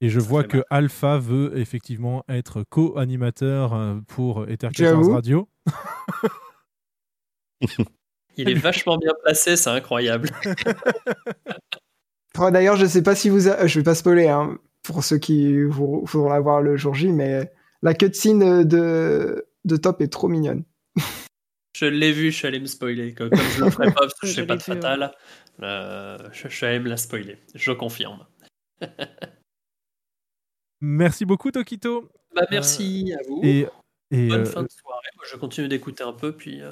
[0.00, 5.12] Et je Ça vois que Alpha veut effectivement être co-animateur pour Ether 14 J'avoue.
[5.12, 5.48] Radio.
[8.36, 10.30] Il est vachement bien placé, c'est incroyable.
[12.38, 13.46] Oh, D'ailleurs, je sais pas si vous.
[13.48, 16.92] a- Je vais pas spoiler, hein, pour ceux qui vou- voudront la voir le jour
[16.92, 20.64] J, mais la cutscene de, de Top est trop mignonne.
[21.76, 23.14] Je l'ai vu, je suis allé me spoiler.
[23.14, 24.64] Comme, comme je le ferai pas parce que je Je sais pas de ouais.
[24.64, 25.12] fatal,
[25.62, 27.38] euh, je, je suis allé me la spoiler.
[27.54, 28.24] Je confirme.
[30.80, 32.08] Merci beaucoup, Tokito.
[32.34, 33.40] Bah, merci à vous.
[33.42, 33.66] Et,
[34.12, 35.08] et, Bonne euh, fin de soirée.
[35.16, 36.62] Moi, je continue d'écouter un peu, puis.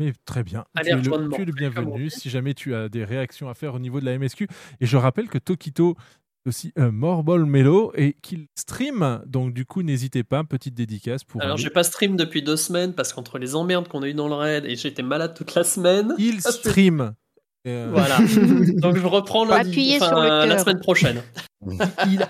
[0.00, 0.64] Euh, Mais très bien.
[0.74, 3.54] Allez, tu, es le, tu es le bienvenu si jamais tu as des réactions à
[3.54, 4.48] faire au niveau de la MSQ.
[4.80, 5.96] Et je rappelle que Tokito
[6.44, 9.22] est aussi un Morbol Melo et qu'il stream.
[9.26, 11.40] Donc du coup, n'hésitez pas, petite dédicace pour.
[11.42, 14.28] Alors, j'ai pas stream depuis deux semaines parce qu'entre les emmerdes qu'on a eu dans
[14.28, 16.14] le raid et j'étais malade toute la semaine.
[16.18, 17.14] Il stream.
[17.66, 18.18] Euh, Voilà.
[18.76, 21.22] Donc, je reprends appuyer enfin, sur le la semaine prochaine.
[21.66, 21.78] il,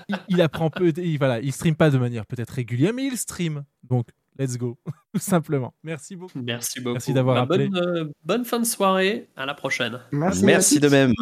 [0.07, 3.17] il- il apprend peu, il, voilà, il stream pas de manière peut-être régulière, mais il
[3.17, 3.65] stream.
[3.83, 4.77] Donc, let's go,
[5.13, 5.73] tout simplement.
[5.83, 6.39] Merci beaucoup.
[6.39, 6.93] Merci beaucoup.
[6.93, 7.69] Merci d'avoir Bah, appelé.
[7.69, 9.29] bonne, euh, bonne fin de soirée.
[9.35, 9.99] À la prochaine.
[10.11, 11.13] Merci, Merci de même.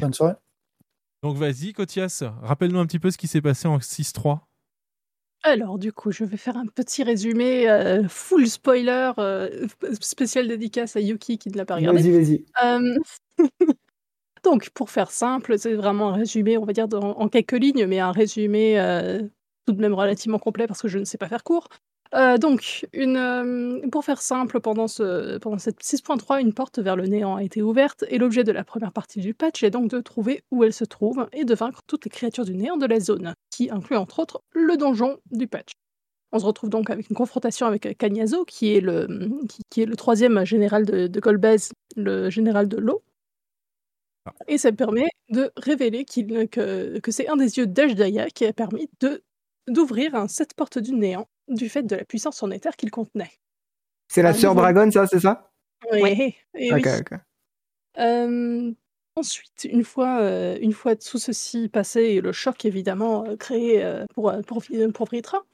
[0.00, 0.34] Bonne soirée.
[1.22, 4.40] Donc, vas-y, Kotias, rappelle-nous un petit peu ce qui s'est passé en 6-3.
[5.42, 9.66] Alors, du coup, je vais faire un petit résumé euh, full spoiler, euh,
[10.00, 12.02] spécial dédicace à Yuki qui ne l'a pas regardé.
[12.02, 12.44] Vas-y, vas-y.
[12.62, 12.98] Euh,
[14.44, 17.86] Donc, pour faire simple, c'est vraiment un résumé, on va dire, dans- en quelques lignes,
[17.86, 19.20] mais un résumé euh,
[19.66, 21.68] tout de même relativement complet parce que je ne sais pas faire court.
[22.14, 27.06] Euh, donc, euh, pour faire simple, pendant, ce, pendant cette 6.3, une porte vers le
[27.06, 30.00] néant a été ouverte et l'objet de la première partie du patch est donc de
[30.00, 32.98] trouver où elle se trouve et de vaincre toutes les créatures du néant de la
[32.98, 35.72] zone, qui inclut entre autres le donjon du patch.
[36.32, 39.08] On se retrouve donc avec une confrontation avec Kanyazo, qui est le,
[39.68, 41.20] qui, est le troisième général de, de
[41.96, 43.02] le général de l'eau.
[44.48, 48.88] Et ça permet de révéler que, c'est un des yeux d'Ajdaya qui a permis
[49.68, 53.32] d'ouvrir cette porte du néant du fait de la puissance en éther qu'il contenait.
[54.08, 55.52] C'est la Un sœur Dragon, ça, c'est ça?
[55.92, 57.18] Oui, et Ok, oui.
[57.98, 58.72] Euh,
[59.16, 63.84] ensuite, une fois, euh, une fois tout ceci passé et le choc évidemment euh, créé
[63.84, 64.62] euh, pour, pour,
[64.94, 65.44] pour Vritra,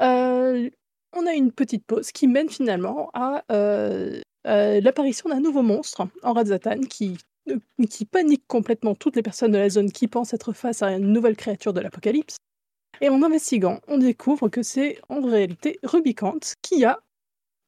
[0.00, 0.68] euh,
[1.16, 6.06] on a une petite pause qui mène finalement à euh, euh, l'apparition d'un nouveau monstre
[6.22, 7.18] en Radzatan qui,
[7.88, 11.12] qui panique complètement toutes les personnes de la zone qui pensent être face à une
[11.12, 12.36] nouvelle créature de l'apocalypse.
[13.00, 17.00] Et en investiguant, on découvre que c'est en réalité Rubicante qui a,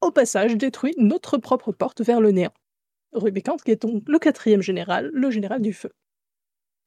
[0.01, 2.53] au passage, détruit notre propre porte vers le néant.
[3.13, 5.91] Rubicante, qui est donc le quatrième général, le général du feu.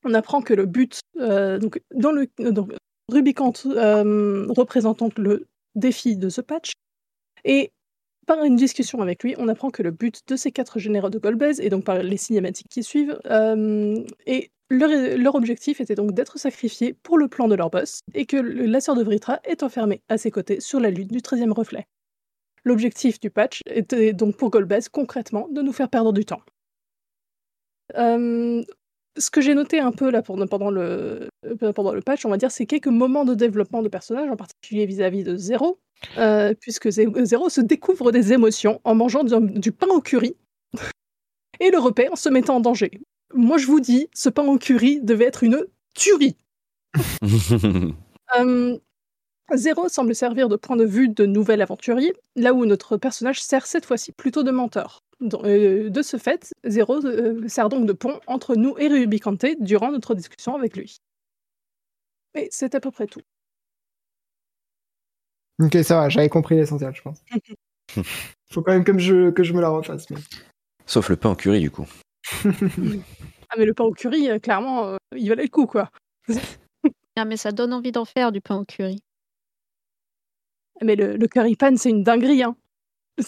[0.04, 2.72] On apprend que le but, euh, donc, dans le, donc,
[3.10, 6.72] Rubicante euh, représente donc le défi de ce patch,
[7.44, 7.72] et
[8.26, 11.18] par une discussion avec lui, on apprend que le but de ces quatre généraux de
[11.18, 16.38] Golbez, et donc par les cinématiques qui suivent, euh, et leur, objectif était donc d'être
[16.38, 20.02] sacrifiés pour le plan de leur boss, et que la sœur de Vritra est enfermée
[20.08, 21.86] à ses côtés sur la lune du 13e reflet.
[22.64, 26.40] L'objectif du patch était donc pour Golbez, concrètement, de nous faire perdre du temps.
[27.96, 28.62] Euh,
[29.16, 32.36] ce que j'ai noté un peu là pendant, le, euh, pendant le patch, on va
[32.36, 35.78] dire, c'est quelques moments de développement de personnages, en particulier vis-à-vis de Zero,
[36.18, 40.36] euh, puisque Zé- Zero se découvre des émotions en mangeant du, du pain au curry
[41.60, 42.90] et le repère en se mettant en danger.
[43.32, 46.36] Moi, je vous dis, ce pain au curry devait être une tuerie.
[48.36, 48.78] Euh,
[49.54, 53.66] Zéro semble servir de point de vue de nouvel aventurier, là où notre personnage sert
[53.66, 55.04] cette fois-ci plutôt de mentor.
[55.44, 59.92] Euh, de ce fait, Zéro euh, sert donc de pont entre nous et Rubicante durant
[59.92, 60.96] notre discussion avec lui.
[62.34, 63.20] Et c'est à peu près tout.
[65.62, 67.22] Ok, ça va, j'avais compris l'essentiel, je pense.
[68.50, 70.08] Faut quand même que je, que je me la refasse.
[70.10, 70.16] mais-
[70.86, 71.86] Sauf le pain en curry, du coup.
[72.32, 75.90] Ah mais le pain au curry, euh, clairement, euh, il valait le coup, quoi.
[77.16, 78.98] Ah, mais ça donne envie d'en faire du pain au curry.
[80.82, 82.56] Mais le, le curry pan, c'est une dinguerie, hein.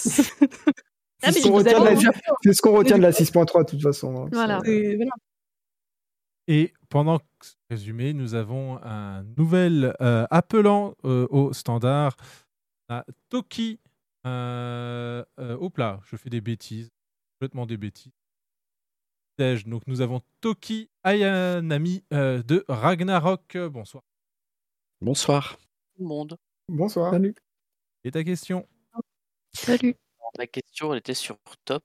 [1.23, 2.03] Ah, C'est ce qu'on retient, de la- avoue,
[2.43, 4.25] c'est ce qu'on retient de la Mais du 6.3 de toute façon.
[4.25, 4.29] hein.
[4.33, 4.61] Voilà.
[4.67, 5.13] Et voilà.
[6.49, 12.17] Et pendant ce résumé, nous avons un nouvel euh, appelant euh, au standard.
[12.89, 13.79] A Toki.
[14.27, 16.91] Euh, euh, hop là, je fais des bêtises.
[17.39, 18.13] Complètement des bêtises.
[19.39, 23.57] Donc nous avons Toki Ayanami euh, de Ragnarok.
[23.57, 24.03] Euh, Bonsoir.
[25.03, 25.59] Bonsoir.
[25.95, 26.39] Tout le monde.
[26.69, 27.15] Bonsoir.
[28.05, 28.67] Et ta question?
[29.53, 29.95] Salut.
[30.39, 31.85] Ma question, elle était sur Top,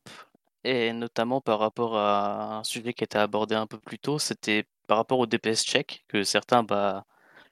[0.63, 4.65] et notamment par rapport à un sujet qui était abordé un peu plus tôt, c'était
[4.87, 7.05] par rapport au DPS check, que certains, bah,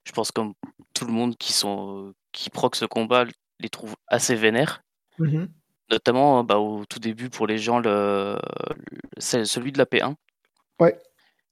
[0.04, 0.54] je pense comme
[0.94, 3.26] tout le monde qui sont qui proc ce combat,
[3.60, 4.82] les trouvent assez vénères.
[5.20, 5.50] Mhm.
[5.92, 8.38] Notamment bah, au tout début pour les gens, le,
[9.20, 10.16] celui de la P1.
[10.80, 11.02] Ouais.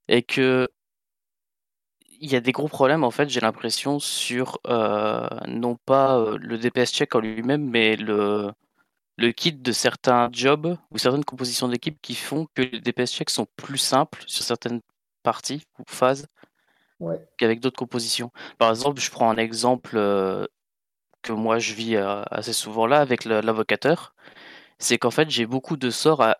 [0.07, 0.67] Et que
[2.19, 6.37] il y a des gros problèmes en fait, j'ai l'impression sur euh, non pas euh,
[6.39, 8.51] le DPS check en lui-même, mais le
[9.17, 13.29] le kit de certains jobs ou certaines compositions d'équipe qui font que les DPS checks
[13.31, 14.81] sont plus simples sur certaines
[15.23, 16.27] parties ou phases
[16.99, 17.19] Ouais.
[17.37, 18.31] qu'avec d'autres compositions.
[18.57, 20.45] Par exemple, je prends un exemple euh,
[21.21, 24.15] que moi je vis euh, assez souvent là avec l'avocateur,
[24.79, 26.37] c'est qu'en fait j'ai beaucoup de sorts à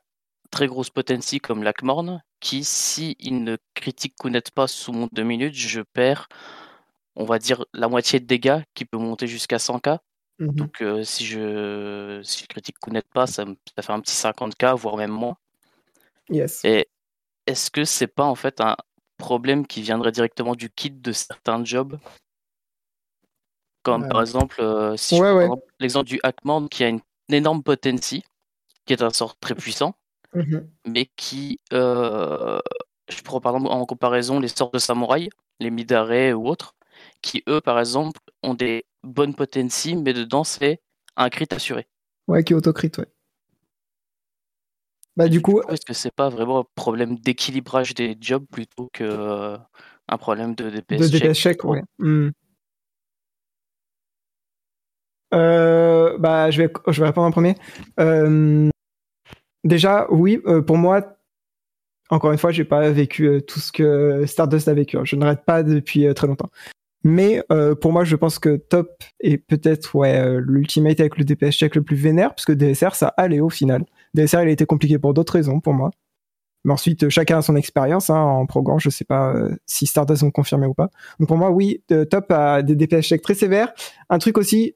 [0.52, 5.24] très grosse potency comme l'Akmorn qui, si il ne critique connaît pas sous mon 2
[5.24, 6.30] minutes, je perds,
[7.16, 10.00] on va dire, la moitié de dégâts qui peut monter jusqu'à 100k.
[10.40, 10.52] Mhm.
[10.54, 14.16] Donc euh, si je si je critique connaît pas, ça, me- ça fait un petit
[14.16, 15.36] 50k, voire même moins.
[16.30, 16.64] Yes.
[16.64, 16.88] Et
[17.48, 18.76] est-ce que c'est pas en fait un
[19.18, 21.98] problème qui viendrait directement du kit de certains jobs
[23.88, 24.10] Comme Ouais.
[24.10, 25.48] par exemple, euh, si Ouais, ouais.
[25.80, 27.00] l'exemple du Hackmon qui a une
[27.30, 28.22] énorme potency,
[28.86, 29.96] qui est un sort très puissant,
[30.34, 30.70] Mhm.
[30.86, 32.60] mais qui, euh,
[33.08, 35.30] je prends par exemple en comparaison les sorts de samouraï,
[35.62, 36.76] les Midare ou autres,
[37.22, 40.82] qui eux par exemple ont des bonnes potency, mais dedans c'est
[41.16, 41.88] un crit assuré.
[42.28, 43.08] Ouais, qui autocrit, ouais.
[45.16, 49.06] Bah, du coup, Est-ce que c'est pas vraiment un problème d'équilibrage des jobs plutôt que
[49.06, 49.58] euh,
[50.10, 51.84] un problème de DPS de DPS check, ouais.
[52.00, 52.32] Hmm.
[55.38, 57.56] Euh, bah, je vais, je vais répondre en premier.
[58.00, 58.70] Euh,
[59.64, 61.18] déjà, oui, euh, pour moi,
[62.10, 64.98] encore une fois, j'ai pas vécu euh, tout ce que Stardust a vécu.
[64.98, 65.02] hein.
[65.04, 66.50] Je n'arrête pas depuis euh, très longtemps.
[67.04, 71.52] Mais euh, pour moi, je pense que top est peut-être ouais l'ultimate avec le DPS
[71.56, 73.86] check le plus vénère, parce que DSR ça allait au final.
[74.14, 75.92] DSR il a été compliqué pour d'autres raisons pour moi.
[76.66, 78.80] Mais ensuite, chacun a son expérience hein, en programme.
[78.80, 79.34] Je sais pas
[79.66, 80.90] si Stardust ont confirmé ou pas.
[81.20, 83.74] Donc pour moi, oui, top a des DPS check très sévères.
[84.10, 84.76] Un truc aussi,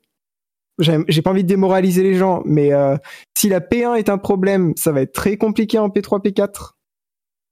[0.81, 2.97] j'ai pas envie de démoraliser les gens, mais euh,
[3.37, 6.73] si la P1 est un problème, ça va être très compliqué en P3, P4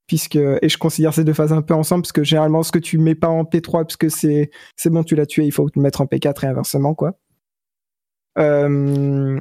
[0.09, 2.79] puisque et je considère ces deux phases un peu ensemble parce que généralement ce que
[2.79, 5.69] tu mets pas en P3 parce que c'est c'est bon tu l'as tué il faut
[5.73, 7.13] le mettre en P4 et inversement quoi.
[8.39, 9.39] Euh,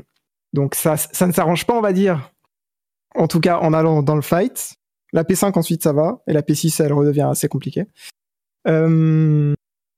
[0.52, 2.30] donc ça ça ne s'arrange pas on va dire.
[3.14, 4.74] En tout cas en allant dans le fight
[5.14, 7.86] la P5 ensuite ça va et la P6 elle redevient assez compliquée.
[8.66, 9.54] Euh,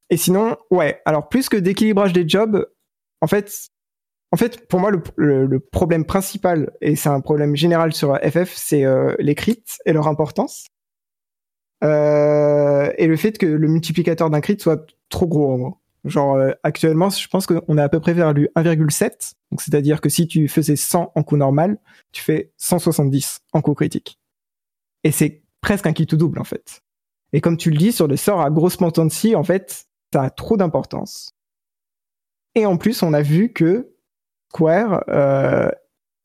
[0.09, 2.65] et sinon ouais alors plus que d'équilibrage des jobs
[3.20, 3.69] en fait
[4.33, 8.17] en fait, pour moi, le, le- le problème principal, et c'est un problème général sur
[8.18, 10.67] FF, c'est euh, les crits et leur importance.
[11.83, 15.76] Euh, et le fait que le multiplicateur d'un crit soit trop gros, en gros.
[16.05, 19.34] Genre, euh, actuellement, je pense qu'on est à peu près vers le 1,7.
[19.50, 21.78] Donc, c'est-à-dire que si tu faisais 100 en coup normal,
[22.12, 24.18] tu fais 170 en coup critique.
[25.05, 26.81] Et c'est presque un kit tout double, en fait.
[27.33, 30.31] Et comme tu le dis, sur le sort à grosse potency, en fait, ça a
[30.31, 31.33] trop d'importance.
[32.55, 33.92] Et en plus, on a vu que
[34.53, 35.69] Square euh,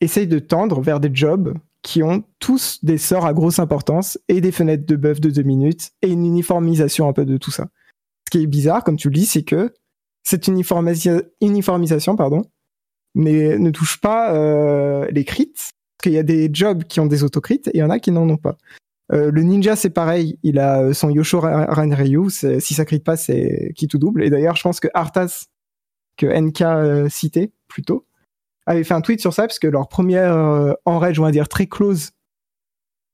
[0.02, 4.42] essaye de tendre vers des jobs qui ont tous des sorts à grosse importance et
[4.42, 7.68] des fenêtres de buff de 2 minutes et une uniformisation un peu de tout ça.
[8.26, 9.72] Ce qui est bizarre, comme tu le dis, c'est que
[10.24, 12.42] cette uniformisia- uniformisation pardon,
[13.14, 15.72] ne touche pas euh, les crits, parce
[16.02, 18.12] qu'il y a des jobs qui ont des autocrits et il y en a qui
[18.12, 18.58] n'en ont pas.
[19.14, 21.40] Euh, le ninja, c'est pareil, il a son Yosho
[22.30, 24.24] c'est- si ça crit pas, c'est qui tout double.
[24.24, 25.46] Et d'ailleurs, je pense que Arthas,
[26.18, 28.08] que NK citait plus tôt,
[28.66, 31.32] avait fait un tweet sur ça, parce que leur première euh, en rage, on va
[31.32, 32.12] dire très close,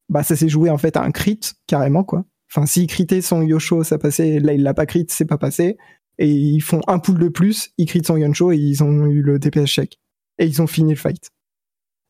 [0.10, 2.26] bah ça s'est joué en fait à un crit, carrément, quoi.
[2.50, 5.78] Enfin, s'il critait son Yosho, ça passait, là il l'a pas crit, c'est pas passé.
[6.18, 9.22] Et ils font un pool de plus, ils critent son Yonsho et ils ont eu
[9.22, 10.00] le DPS check.
[10.38, 11.32] Et ils ont fini le fight.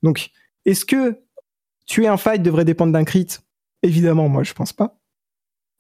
[0.02, 0.32] Donc,
[0.66, 1.22] est-ce que
[1.86, 3.28] tuer un fight devrait dépendre d'un crit?
[3.84, 5.00] Évidemment, moi je pense pas.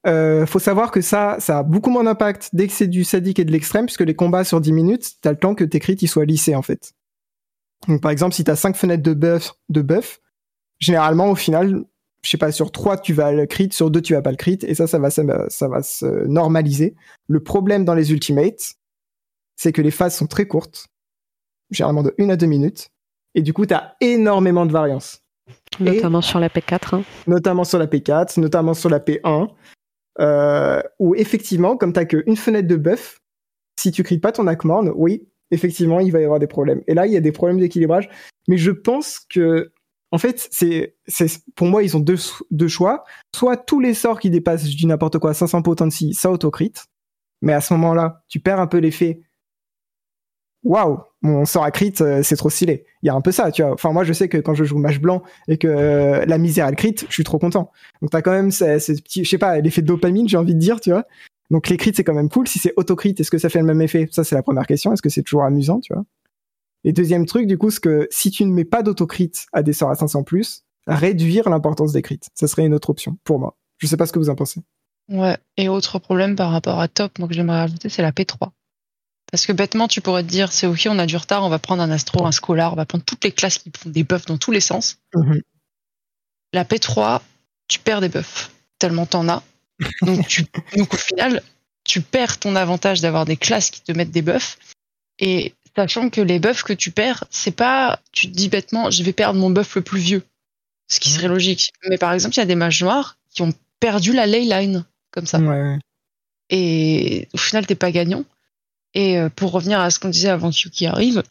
[0.07, 3.39] Euh, faut savoir que ça, ça a beaucoup moins d'impact dès que c'est du sadique
[3.39, 5.97] et de l'extrême, puisque les combats sur 10 minutes, t'as le temps que tes crits
[6.01, 6.93] ils soient lissés en fait.
[7.87, 10.19] Donc par exemple, si t'as 5 fenêtres de buff, de buff,
[10.79, 11.83] généralement au final,
[12.23, 14.37] je sais pas, sur 3 tu vas le crit, sur 2 tu vas pas le
[14.37, 16.95] crit, et ça, ça va, ça, va- ça va se normaliser.
[17.27, 18.73] Le problème dans les ultimates,
[19.55, 20.87] c'est que les phases sont très courtes,
[21.71, 22.89] généralement de 1 à 2 minutes,
[23.35, 25.21] et du coup t'as énormément de variance.
[25.79, 26.95] Notamment sur la P4.
[26.95, 27.03] hein.
[27.27, 29.49] Notamment sur la P4, notamment sur la P1,
[30.19, 33.19] euh, où effectivement, comme t'as qu'une fenêtre de buff,
[33.79, 36.81] si tu crites pas ton Akmorn, oui, effectivement, il va y avoir des problèmes.
[36.87, 38.09] Et là, il y a des problèmes d'équilibrage.
[38.47, 39.71] Mais je pense que,
[40.11, 42.17] en fait, c'est, c'est, pour moi, ils ont deux,
[42.49, 43.03] deux choix.
[43.35, 46.73] Soit tous les sorts qui dépassent du n'importe quoi 500 potency, ça auto-crit.
[47.41, 49.21] Mais à ce moment-là, tu perds un peu l'effet.
[50.63, 52.85] Waouh, mon sort à crit, euh, c'est trop stylé.
[53.01, 53.73] Il y a un peu ça, tu vois.
[53.73, 56.67] Enfin, moi, je sais que quand je joue match blanc et que euh, la misère
[56.67, 57.71] elle crit, je suis trop content.
[58.01, 60.53] Donc t'as quand même ce, ce petit, je sais pas, l'effet de dopamine, j'ai envie
[60.53, 61.05] de dire, tu vois.
[61.51, 62.47] Donc les crits c'est quand même cool.
[62.47, 64.09] Si c'est auto-crit, est-ce que ça fait le même effet?
[64.11, 64.91] Ça c'est la première question.
[64.91, 66.03] Est-ce que c'est toujours amusant, tu vois?
[66.83, 69.73] Et deuxième truc, du coup, c'est que si tu ne mets pas d'auto-crit à des
[69.73, 73.55] sorts à 500 plus, réduire l'importance des crits, ça serait une autre option pour moi.
[73.77, 74.61] Je sais pas ce que vous en pensez.
[75.09, 75.37] Ouais.
[75.57, 78.49] Et autre problème par rapport à top, moi que j'aimerais rajouter, c'est la P3.
[79.31, 81.59] Parce que bêtement, tu pourrais te dire, c'est ok, on a du retard, on va
[81.59, 84.25] prendre un astro, un scolar, on va prendre toutes les classes qui font des buffs
[84.25, 84.99] dans tous les sens.
[86.53, 87.21] La P3,
[87.67, 89.43] tu perds des buffs, tellement t'en as.
[90.01, 90.45] Donc, tu,
[90.75, 91.41] donc au final,
[91.83, 94.57] tu perds ton avantage d'avoir des classes qui te mettent des buffs.
[95.19, 99.03] Et sachant que les buffs que tu perds, c'est pas, tu te dis bêtement, je
[99.03, 100.23] vais perdre mon buff le plus vieux.
[100.87, 101.71] Ce qui serait logique.
[101.89, 104.85] Mais par exemple, il y a des mages noirs qui ont perdu la ley line,
[105.11, 105.39] comme ça.
[106.49, 108.25] Et au final, t'es pas gagnant.
[108.93, 111.23] Et euh, pour revenir à ce qu'on disait avant que Yuki arrive,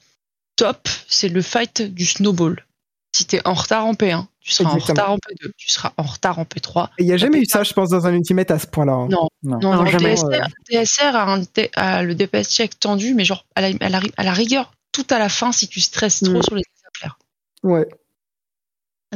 [0.56, 2.64] top, c'est le fight du snowball.
[3.20, 5.08] Si t'es en retard en P1, tu seras Exactement.
[5.10, 6.88] en retard en P2, tu seras en retard en P3.
[6.96, 8.92] Et il y a jamais eu ça, je pense, dans un ultimate à ce point-là.
[8.94, 9.08] hein.
[9.10, 11.42] Non, non, non, le DSR, DSR a, un
[11.76, 15.04] a le DPS check tendu, mais genre à la, à la- à la rigueur, tout
[15.10, 17.18] à la fin si tu stresses trop sur les exemplaires.
[17.62, 17.86] Ouais.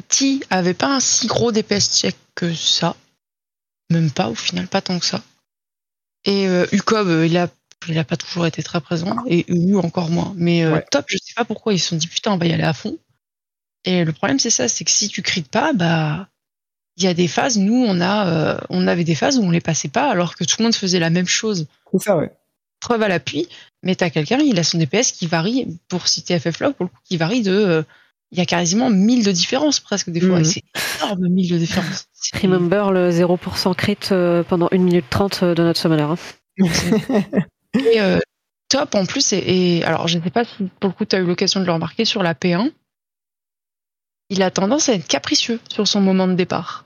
[0.08, 2.94] T avait pas un si gros DPS check que ça.
[3.90, 5.22] Même pas, au final, pas tant que ça.
[6.26, 7.48] Et euh, Ucob, euh, il a,
[7.88, 10.32] il a pas toujours été très présent, et U encore moins.
[10.36, 12.52] Mais euh, top, je sais pas pourquoi ils se sont dit putain, on va y
[12.52, 12.98] aller à fond.
[13.84, 16.28] Et le problème, c'est ça, c'est que si tu crites pas, bah,
[16.96, 19.50] il y a des phases, nous, on a, euh, on avait des phases où on
[19.50, 21.66] les passait pas, alors que tout le monde faisait la même chose.
[21.92, 22.32] C'est ça, ouais.
[22.80, 23.48] Preuve à l'appui,
[23.82, 26.90] mais t'as quelqu'un, il a son DPS qui varie, pour citer FF Log, pour le
[26.90, 27.82] coup, qui varie de, euh,
[28.30, 30.44] il y a quasiment 1000 de différence presque des fois, Mhm.
[30.44, 30.62] c'est
[31.00, 32.06] énorme 1000 de différence.
[32.42, 36.02] Remember le 0% crit euh, pendant 1 minute 30 de notre summoner.
[36.02, 36.16] hein.
[37.74, 38.18] Et euh,
[38.68, 39.38] top en plus, et,
[39.78, 41.66] et- alors je ne sais pas si pour le coup tu as eu l'occasion de
[41.66, 42.70] le remarquer sur la P1,
[44.34, 46.84] il a tendance à être capricieux sur son moment de départ.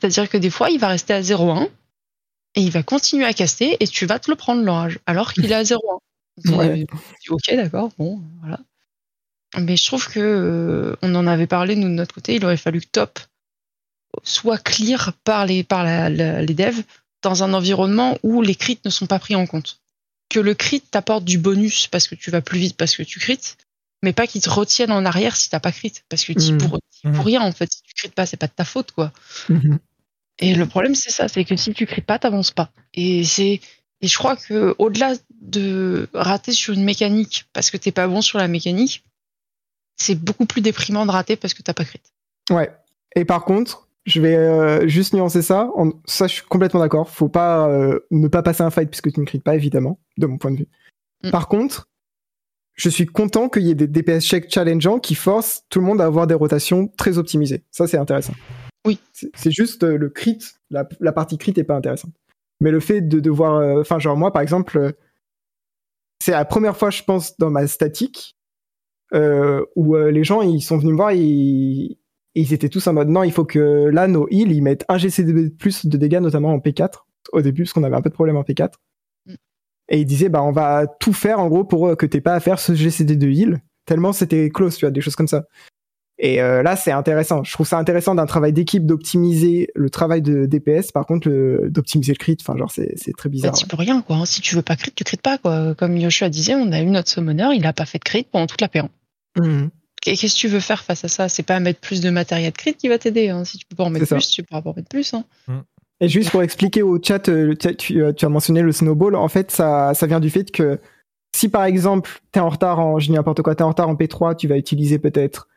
[0.00, 1.68] C'est-à-dire que des fois il va rester à 0,1
[2.54, 5.50] et il va continuer à caster et tu vas te le prendre l'orage alors qu'il
[5.50, 5.76] est à 0,1.
[6.56, 6.84] Ouais.
[6.84, 8.60] Dis, Ok, d'accord, bon, voilà.
[9.58, 12.56] Mais je trouve que euh, on en avait parlé nous de notre côté, il aurait
[12.56, 13.18] fallu que Top
[14.22, 16.82] soit clear par les par la- la- les devs
[17.22, 19.80] dans un environnement où les crits ne sont pas pris en compte.
[20.28, 23.18] Que le crit t'apporte du bonus parce que tu vas plus vite parce que tu
[23.18, 23.40] crit,
[24.02, 26.58] mais pas qu'il te retienne en arrière si t'as pas crit parce que tu Mhm.
[26.58, 26.78] pour,
[27.14, 27.70] pour rien en fait.
[27.72, 29.12] Si tu crites pas, c'est pas de ta faute quoi.
[29.48, 29.78] Mhm.
[30.40, 32.70] Et le problème, c'est ça, c'est que si tu cries pas, t'avances pas.
[32.94, 33.60] Et c'est,
[34.00, 38.20] et je crois que au-delà de rater sur une mécanique parce que t'es pas bon
[38.22, 39.02] sur la mécanique,
[39.96, 42.00] c'est beaucoup plus déprimant de rater parce que t'as pas crit.
[42.50, 42.70] Ouais.
[43.16, 45.70] Et par contre, je vais euh, juste nuancer ça.
[45.74, 47.10] En- Ça, je suis complètement d'accord.
[47.10, 50.26] Faut pas euh, ne pas passer un fight puisque tu ne crites pas, évidemment, de
[50.26, 50.68] mon point de vue.
[51.24, 51.30] Mm.
[51.32, 51.87] Par contre,
[52.78, 56.00] je suis content qu'il y ait des DPS check challengeants qui forcent tout le monde
[56.00, 57.64] à avoir des rotations très optimisées.
[57.72, 58.34] Ça, c'est intéressant.
[58.86, 59.00] Oui.
[59.12, 60.38] C'est juste euh, le crit,
[60.70, 62.12] la, la partie crit est pas intéressante.
[62.60, 64.92] Mais le fait de devoir, euh, enfin, genre moi, par exemple, euh,
[66.22, 68.36] c'est la première fois, je pense, dans ma statique
[69.14, 71.98] euh, où les gens ils sont venus me voir et ils,
[72.34, 74.84] et ils étaient tous en mode non il faut que là nos heals ils mettent
[74.90, 76.90] un GCD de plus de dégâts notamment en P4
[77.32, 78.72] au début parce qu'on avait un peu de problème en P4
[79.88, 82.34] et ils disaient bah on va tout faire en gros pour euh, que t'aies pas
[82.34, 85.44] à faire ce GCD de heal tellement c'était close tu vois des choses comme ça
[86.20, 90.20] et euh, là c'est intéressant je trouve ça intéressant d'un travail d'équipe d'optimiser le travail
[90.20, 91.28] de DPS par contre
[91.68, 94.16] d'optimiser le crit enfin genre c'est c'est très Bah, bizarre t'y peux rien, quoi.
[94.16, 94.24] hein.
[94.26, 95.74] Si tu veux pas crit, tu crites pas, quoi.
[95.76, 98.46] Comme Yoshua disait, on a eu notre summoner, il a pas fait de crit pendant
[98.48, 98.88] toute la P1.
[99.38, 99.70] Mhm.
[100.06, 101.28] Et Qu'est-ce que tu veux faire face à ça?
[101.28, 103.28] C'est pas mettre plus de matériel de crit qui va t'aider.
[103.28, 103.44] hein.
[103.44, 105.14] Si tu peux pas en mettre plus, tu pourras pas en mettre plus.
[105.14, 105.24] Hein.
[106.00, 109.16] Et juste pour expliquer au chat, euh, euh, tu as mentionné le snowball.
[109.16, 110.78] En fait, ça, ça vient du fait que
[111.34, 114.36] si par exemple t'es en retard en, je n'importe quoi, t'es en retard en P3,
[114.36, 115.48] tu vas utiliser peut-être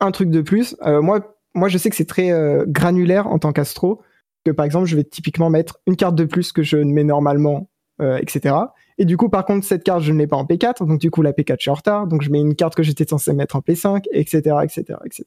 [0.00, 0.76] un truc de plus.
[0.86, 2.32] Euh, moi, moi, je sais que c'est très
[2.66, 4.02] granulaire en tant qu'astro.
[4.44, 7.04] Que par exemple, je vais typiquement mettre une carte de plus que je ne mets
[7.04, 8.56] normalement, etc.
[8.98, 11.12] Et du coup, par contre, cette carte, je ne l'ai pas en P4, donc du
[11.12, 13.32] coup, la P4, je suis en retard, donc je mets une carte que j'étais censé
[13.32, 15.24] mettre en P5, etc., etc., etc.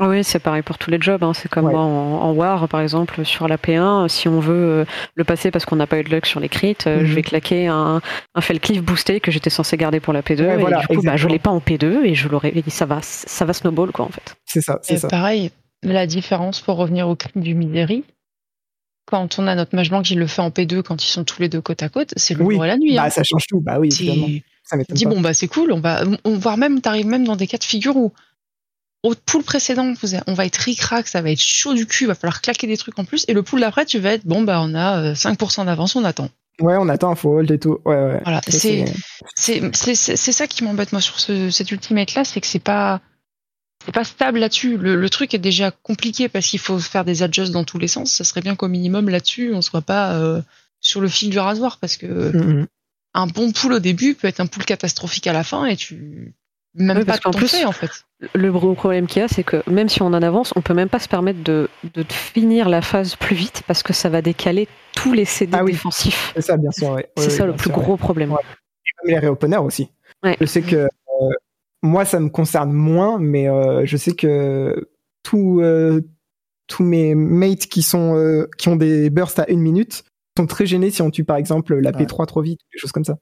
[0.00, 1.22] Oui, c'est pareil pour tous les jobs.
[1.22, 1.34] hein.
[1.34, 4.08] C'est comme en, en War, par exemple, sur la P1.
[4.08, 6.48] Si on veut euh, le passer parce qu'on n'a pas eu de luck sur les
[6.48, 7.04] crits, euh, Mhm.
[7.06, 8.00] je vais claquer un,
[8.34, 10.40] un Felcliff boosté que j'étais censé garder pour la P2.
[10.46, 12.52] Ouais, et voilà, du coup, bah, je l'ai pas en P2 et je l'aurai.
[12.56, 14.36] et Ça va, ça va snowball, quoi, en fait.
[14.46, 15.50] C'est ça, Et pareil,
[15.82, 18.04] la différence pour revenir au crit du Misery,
[19.06, 21.42] quand on a notre mage blanc qui le fait en P2 quand ils sont tous
[21.42, 22.54] les deux côte à côte, c'est le Oui.
[22.54, 22.94] jour et la nuit.
[22.96, 23.10] Bah, hein.
[23.10, 23.60] ça change tout.
[23.60, 24.28] Bah oui, C'est- évidemment.
[24.62, 25.10] Ça dis pas.
[25.10, 27.64] bon bah c'est cool, on va on voire même t'arrives même dans des cas de
[27.64, 28.12] figure où
[29.02, 29.94] au pool précédent
[30.26, 32.76] on va être ric-rac, ça va être chaud du cul, il va falloir claquer des
[32.76, 35.14] trucs en plus et le pool d'après tu vas être bon bah on a euh,
[35.14, 36.28] 5% d'avance, on attend.
[36.60, 37.78] Ouais, on attend faut hold et tout.
[37.86, 38.20] Ouais, ouais.
[38.24, 38.84] Voilà, c'est
[39.34, 42.46] c'est c'est c'est c'est ça qui m'embête moi sur ce, cet ultimate là, c'est que
[42.46, 43.00] c'est pas
[43.86, 44.76] c'est pas stable là-dessus.
[44.76, 47.88] Le, le truc est déjà compliqué parce qu'il faut faire des adjusts dans tous les
[47.88, 48.12] sens.
[48.12, 50.42] Ça serait bien qu'au minimum là-dessus on soit pas euh,
[50.82, 52.66] sur le fil du rasoir parce que Mhm.
[53.14, 56.34] un bon pool au début peut être un pool catastrophique à la fin et tu
[56.74, 57.90] même Oui, pas parce qu'en plus, fait en fait.
[58.34, 60.74] Le gros problème qu'il y a, c'est que même si on en avance, on peut
[60.74, 64.22] même pas se permettre de, de finir la phase plus vite parce que ça va
[64.22, 66.32] décaler tous les CD défensifs.
[66.34, 66.92] C'est ça, bien sûr.
[66.92, 67.08] ouais.
[67.16, 67.98] C'est ça le plus sûr, gros ouais.
[67.98, 68.32] problème.
[68.32, 68.38] Ouais.
[68.42, 69.90] Et même les réopeners aussi.
[70.40, 70.88] Je sais que euh,
[71.82, 74.90] moi, ça me concerne moins, mais euh, je sais que
[75.22, 76.00] tous euh,
[76.66, 80.04] tous mes mates qui sont euh, qui ont des bursts à une minute
[80.36, 83.04] sont très gênés si on tue par exemple la P3 trop vite, des choses comme
[83.04, 83.16] ça.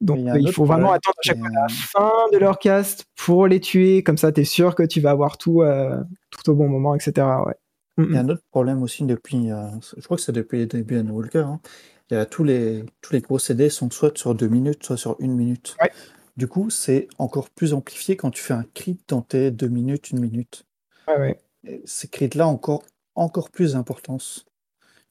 [0.00, 3.46] Donc il faut vraiment attendre à chaque c'est, fois la fin de leur cast pour
[3.48, 6.68] les tuer, comme ça t'es sûr que tu vas avoir tout euh, tout au bon
[6.68, 7.26] moment, etc.
[7.46, 7.54] Ouais.
[7.98, 10.66] Il y a un autre problème aussi depuis, euh, je crois que c'est depuis les
[10.66, 11.38] débuts de Walker.
[11.40, 11.60] hein.
[12.10, 14.96] Il y a tous les, tous les gros CD sont soit sur deux minutes, soit
[14.96, 15.76] sur une minute.
[16.36, 20.10] Du coup, c'est encore plus amplifié quand tu fais un crit dans tes deux minutes,
[20.12, 20.64] une minute.
[21.08, 21.40] Ouais, ouais.
[21.66, 22.84] Et ces crits-là ont encore,
[23.16, 24.46] encore plus d'importance.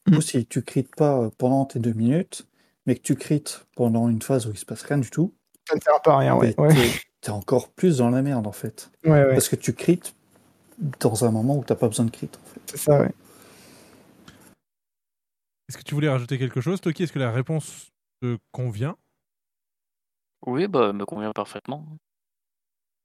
[0.06, 0.16] Du Mm.
[0.16, 2.46] coup, si tu crites pas euh, pendant tes deux minutes,
[2.88, 5.34] mais que tu crites pendant une phase où il se passe rien du tout,
[5.68, 6.58] Ça ne sert peu à rien, ouais.
[6.58, 6.74] ouais.
[6.74, 8.90] t'es- t'es encore plus dans la merde en fait.
[9.04, 9.34] Ouais, ouais.
[9.34, 10.14] Parce que tu crites
[10.98, 12.30] dans un moment où t'as pas besoin de crit.
[12.34, 12.60] En fait.
[12.64, 13.10] C'est ça, ouais.
[15.68, 17.02] Est-ce que tu voulais rajouter quelque chose, Toki?
[17.02, 17.90] Est-ce que la réponse
[18.22, 18.96] te convient?
[20.46, 21.84] Oui, bah, elle me convient parfaitement.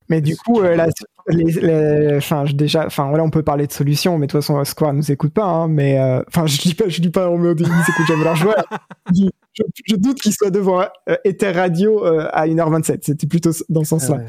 [0.09, 0.87] Mais du coup, euh, là,
[1.27, 4.41] les, les- enfin, je- déjà, enfin, voilà, on peut parler de solutions, mais de toute
[4.41, 7.29] façon, Square nous écoute pas, hein, mais, euh, enfin, je dis pas, je dis pas,
[7.29, 8.65] on me dit, ils écoutent jamais leurs joueurs.
[9.07, 12.99] Je, dis- je- je doute qu'ils soient devant euh, Ether Radio euh, à 1h27.
[13.03, 14.19] C'était plutôt dans ce sens-là.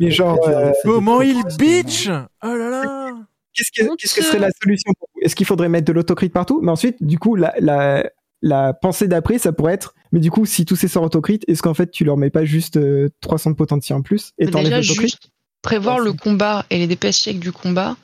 [0.00, 3.12] Mais genre, euh, Comment il bitch Oh là là
[3.54, 5.20] qu'est-ce que, qu'est-ce que serait la solution pour vous?
[5.22, 6.60] Est-ce qu'il faudrait mettre de l'autocrit partout?
[6.62, 8.04] Mais ensuite, du coup, la, la,
[8.42, 11.62] la pensée d'après, ça pourrait être, mais du coup, si tous ces sorts autocrit, est-ce
[11.62, 14.74] qu'en fait, tu leur mets pas juste euh, 300 de potentie en plus et t'enlèves
[14.76, 15.30] déjà, juste
[15.62, 17.96] prévoir le combat et les DPS checks du combat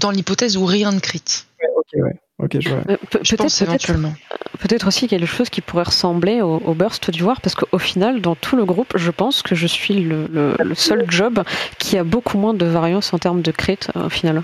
[0.00, 1.22] dans l'hypothèse où rien ne crit.
[1.76, 2.14] Ok, ouais.
[2.38, 2.78] Ok, je vois.
[2.88, 4.14] Euh, pe- Je pense peut-être- éventuellement.
[4.58, 8.20] Peut-être aussi quelque chose qui pourrait ressembler au, au burst du war, parce qu'au final,
[8.20, 11.42] dans tout le groupe, je pense que je suis le, le- le seul job
[11.78, 14.42] qui a beaucoup moins de variance en termes de crit euh, au final.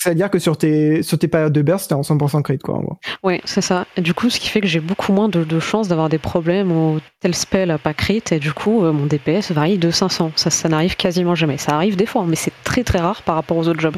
[0.00, 2.82] C'est-à-dire que sur tes, sur tes périodes de burst, t'es en 100% crit, quoi, en
[2.82, 2.98] gros.
[3.24, 3.84] Oui, c'est ça.
[3.96, 6.18] Et du coup, ce qui fait que j'ai beaucoup moins de, de chances d'avoir des
[6.18, 9.90] problèmes où tel spell a pas crit, et du coup, euh, mon DPS varie de
[9.90, 10.32] 500.
[10.36, 11.58] Ça, ça n'arrive quasiment jamais.
[11.58, 13.96] Ça arrive des fois, mais c'est très très rare par rapport aux autres jobs.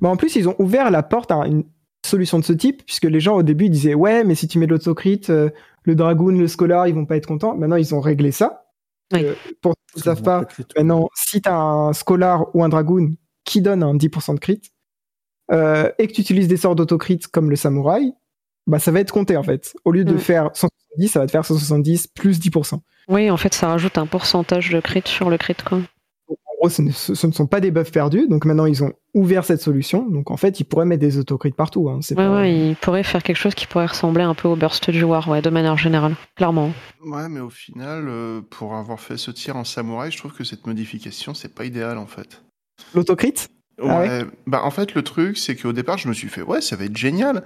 [0.00, 1.64] Bah, en plus, ils ont ouvert la porte à une
[2.06, 4.58] solution de ce type, puisque les gens au début ils disaient ouais, mais si tu
[4.58, 5.50] mets de l'autocrit, euh,
[5.82, 7.56] le dragoon, le scholar, ils vont pas être contents.
[7.56, 8.64] Maintenant, ils ont réglé ça.
[9.12, 10.44] Euh, pour ceux qui ne savent pas,
[10.76, 13.14] maintenant, si tu as un scholar ou un dragoon
[13.44, 14.60] qui donne un 10% de crit,
[15.52, 18.12] euh, et que tu utilises des sorts d'autocrit comme le samouraï,
[18.66, 19.74] bah ça va être compté en fait.
[19.84, 20.18] Au lieu de Mm.
[20.18, 22.80] faire 170, ça va te faire 170 plus 10%.
[23.08, 25.80] Oui, en fait, ça rajoute un pourcentage de crit sur le crit, quoi.
[26.28, 28.82] En gros, ce ne, ce- ce ne sont pas des buffs perdus, donc maintenant ils
[28.82, 30.08] ont ouvert cette solution.
[30.08, 31.90] Donc en fait, ils pourraient mettre des autocrits partout.
[31.90, 32.00] Hein.
[32.08, 34.88] Ouais, pas- ouais, il pourrait faire quelque chose qui pourrait ressembler un peu au burst
[34.88, 36.72] du war, ouais, de manière générale, clairement.
[37.04, 40.44] Ouais, mais au final, euh, pour avoir fait ce tir en samouraï, je trouve que
[40.44, 42.40] cette modification, c'est pas idéal en fait.
[42.94, 43.34] L'autocrit
[43.82, 44.04] Ah
[44.46, 46.84] bah en fait le truc c'est qu'au départ je me suis fait ouais ça va
[46.84, 47.42] être génial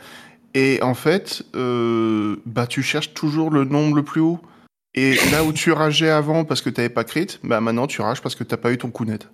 [0.54, 4.40] et en fait euh, bah tu cherches toujours le nombre le plus haut
[4.94, 8.20] et là où tu rageais avant parce que t'avais pas crit bah maintenant tu rages
[8.20, 9.28] parce que t'as pas eu ton coup net.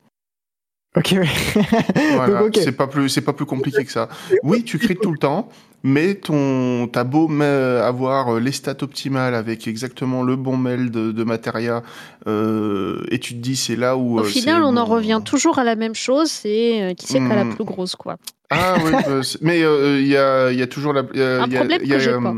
[0.97, 1.29] Ok, ouais.
[2.15, 2.61] Voilà, Donc, ok.
[2.63, 4.09] c'est pas plus c'est pas plus compliqué que ça.
[4.43, 5.49] Oui tu crites tout le temps
[5.87, 11.25] mais ton t'as beau avoir les stats optimales avec exactement le bon mail de, de
[11.25, 11.83] matéria
[12.27, 15.59] euh, et tu te dis c'est là où Au euh, final, on en revient toujours
[15.59, 17.55] à la même chose, c'est euh, qui c'est qui a la Hmm.
[17.55, 18.17] plus grosse, quoi.
[18.51, 21.03] Ah oui, euh, mais euh, il y, a, il y a toujours la.
[21.13, 22.35] il y a- Un il y a- problème il y a, que j'ai euh, pas.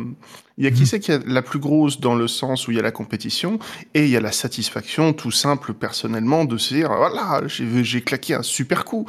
[0.59, 2.76] Il y a qui c'est qui a la plus grosse dans le sens où il
[2.76, 3.59] y a la compétition
[3.93, 8.33] et il y a la satisfaction tout simple personnellement de se dire voilà j'ai claqué
[8.33, 9.07] un super coup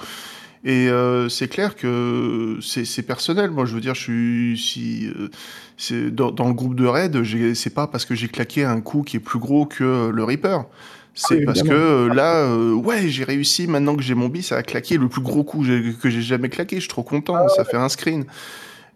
[0.65, 5.29] et euh, c'est clair que c'est personnel moi je veux dire je suis si euh,
[5.77, 9.03] c'est dans, dans le groupe de raid c'est pas parce que j'ai claqué un coup
[9.03, 10.65] qui est plus gros que le Reaper
[11.17, 13.65] c'est Oui, parce que là, euh, ouais, j'ai réussi.
[13.65, 15.65] Maintenant que j'ai mon bis, ça a claqué le plus gros coup
[15.99, 16.75] que j'ai jamais claqué.
[16.75, 17.47] Je suis trop content.
[17.49, 18.25] ça fait un screen.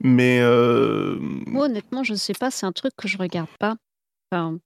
[0.03, 3.75] Mais euh, Moi, honnêtement, je sais pas, c'est un truc que je regarde pas.
[4.31, 4.57] Enfin,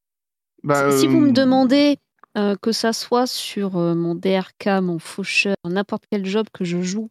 [0.63, 1.97] bah, si vous euh, me demandez
[2.37, 6.81] euh, que ça soit sur euh, mon DRK, mon faucheur, n'importe quel job que je
[6.81, 7.09] joue,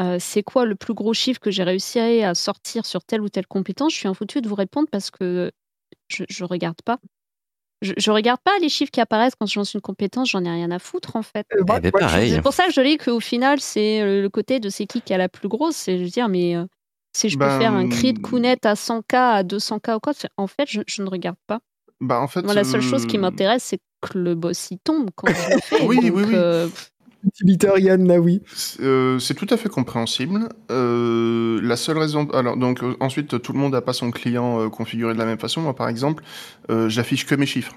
[0.00, 3.20] euh, c'est quoi le plus gros chiffre que j'ai réussi à, à sortir sur telle
[3.20, 5.50] ou telle compétence, je suis infoutu de vous répondre parce que
[6.08, 6.98] je, je regarde pas.
[7.82, 10.50] Je, je regarde pas les chiffres qui apparaissent quand je lance une compétence, j'en ai
[10.50, 11.46] rien à foutre en fait.
[11.58, 12.30] Eh ben, pareil.
[12.30, 15.02] C'est pour ça que je dis qu'au final, c'est euh, le côté de c'est qui
[15.02, 15.76] qui a la plus grosse.
[15.76, 16.64] C'est je veux dire, mais euh,
[17.16, 20.12] si je peux Ben, faire un cri de Kounet à 100K, à 200K ou quoi,
[20.36, 21.60] en fait, je, je ne regarde pas.
[22.00, 24.78] Bah, en fait, Moi, la seule chose qui euh, m'intéresse, c'est que le boss il
[24.78, 25.82] tombe quand je le fais.
[25.86, 26.34] Oui, donc, oui, oui.
[26.34, 26.68] euh,
[27.26, 28.42] Utilitarian Nawi.
[28.80, 30.48] Euh, c'est tout à fait compréhensible.
[30.70, 34.68] Euh, la seule raison, alors donc ensuite tout le monde n'a pas son client euh,
[34.68, 35.62] configuré de la même façon.
[35.62, 36.22] Moi par exemple,
[36.70, 37.74] euh, j'affiche que mes chiffres.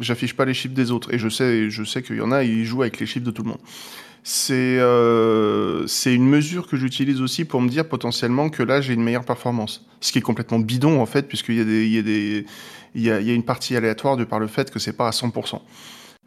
[0.00, 1.12] J'affiche pas les chiffres des autres.
[1.14, 3.30] Et je sais, je sais qu'il y en a, ils jouent avec les chiffres de
[3.30, 3.60] tout le monde.
[4.30, 8.92] C'est euh, c'est une mesure que j'utilise aussi pour me dire potentiellement que là j'ai
[8.92, 9.86] une meilleure performance.
[10.02, 11.56] Ce qui est complètement bidon en fait, puisqu'il
[12.94, 15.62] y a y une partie aléatoire de par le fait que c'est pas à 100%.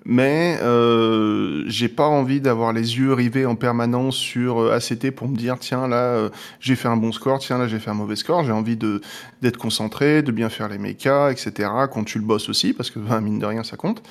[0.04, 5.28] Mais euh, j'ai pas envie d'avoir les yeux rivés en permanence sur euh, ACT pour
[5.28, 8.16] me dire tiens là j'ai fait un bon score, tiens là j'ai fait un mauvais
[8.16, 8.44] score.
[8.44, 11.70] J'ai envie d'être concentré, de bien faire les mechas, etc.
[11.94, 14.02] Quand tu le bosses aussi, parce que ben, mine de rien ça compte.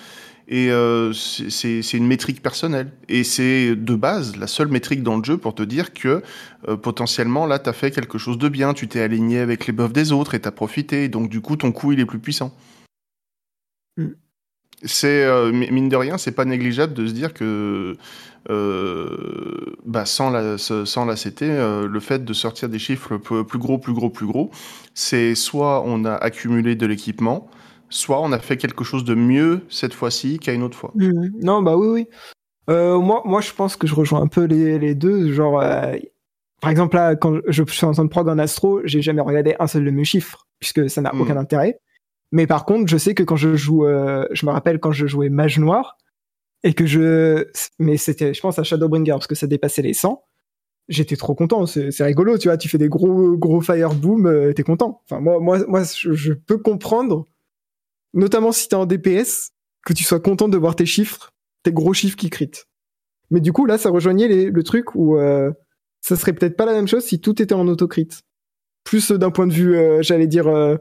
[0.48, 2.90] Et euh, c'est- une métrique personnelle.
[3.08, 6.22] Et c'est de base la seule métrique dans le jeu pour te dire que
[6.68, 9.92] euh, potentiellement là t'as fait quelque chose de bien, tu t'es aligné avec les buffs
[9.92, 11.08] des autres et t'as profité.
[11.08, 12.54] Donc du coup ton coup il est plus puissant
[14.84, 17.96] c'est euh, mi- mine de rien, c'est pas négligeable de se dire que
[19.84, 21.42] bah, sans la sans la CT,
[21.88, 24.50] le fait de sortir des chiffres plus, plus gros, plus gros, plus gros,
[24.94, 27.48] c'est soit on a accumulé de l'équipement,
[27.90, 30.92] soit on a fait quelque chose de mieux cette fois-ci qu'à une autre fois.
[30.94, 31.32] Mhm.
[31.42, 32.06] Non, bah oui, oui.
[32.70, 35.32] Euh, moi, moi, je pense que je rejoins un peu les, les deux.
[35.32, 35.96] Genre, euh,
[36.60, 39.56] par exemple, là, quand je, suis en train de prog en astro, j'ai jamais regardé
[39.58, 41.20] un seul de mes chiffres, puisque ça n'a Mhm.
[41.20, 41.80] aucun intérêt.
[42.32, 45.06] Mais par contre, je sais que quand je joue, euh, je me rappelle quand je
[45.06, 45.96] jouais Mage Noir,
[46.62, 47.46] et que je,
[47.78, 50.22] mais c'était, je pense à Shadowbringer, parce que ça dépassait les 100.
[50.88, 54.62] J'étais trop content, c'est rigolo, tu vois, tu fais des gros, gros fire boom, t'es
[54.64, 55.02] content.
[55.04, 57.24] Enfin, moi, moi, moi, je, je peux comprendre,
[58.14, 59.50] notamment si t'es en DPS,
[59.86, 61.30] que tu sois content de voir tes chiffres,
[61.62, 62.66] tes gros chiffres qui critent.
[63.30, 65.50] Mais du coup, là, ça rejoignait les- le truc où euh,
[66.00, 68.08] ça serait peut-être pas la même chose si tout était en autocrit.
[68.84, 70.76] Plus euh, d'un point de vue, euh, j'allais dire, euh,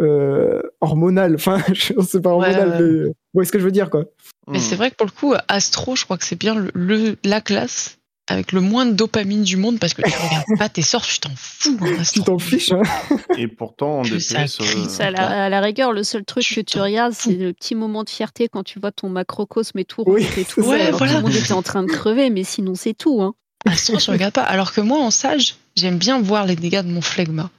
[0.00, 1.34] euh, hormonal.
[1.36, 2.80] Enfin, je c'est pas hormonal, ouais.
[2.80, 4.04] mais vous voyez ce que je veux dire, quoi.
[4.48, 7.16] Mais c'est vrai que pour le coup, Astro, je crois que c'est bien le, le-
[7.24, 10.80] la classe avec le moins de dopamine du monde parce que tu regardes pas tes
[10.82, 11.76] sorts, tu t'en fous.
[11.82, 12.82] hein, Tu t'en fiches, hein.
[13.36, 16.60] Et pourtant, en DPS, euh, Ça, à, la, à la rigueur, le seul truc que
[16.62, 20.04] tu regardes, c'est le petit moment de fierté quand tu vois ton macrocosme et tout
[20.16, 20.62] et tout.
[20.62, 21.12] Ouais, alors voilà.
[21.14, 23.20] Tout le monde était en train de crever, mais sinon c'est tout.
[23.22, 23.34] Hein.
[23.66, 24.42] Astro, je regarde pas.
[24.42, 27.50] Alors que moi, en sage, j'aime bien voir les dégâts de mon flegma.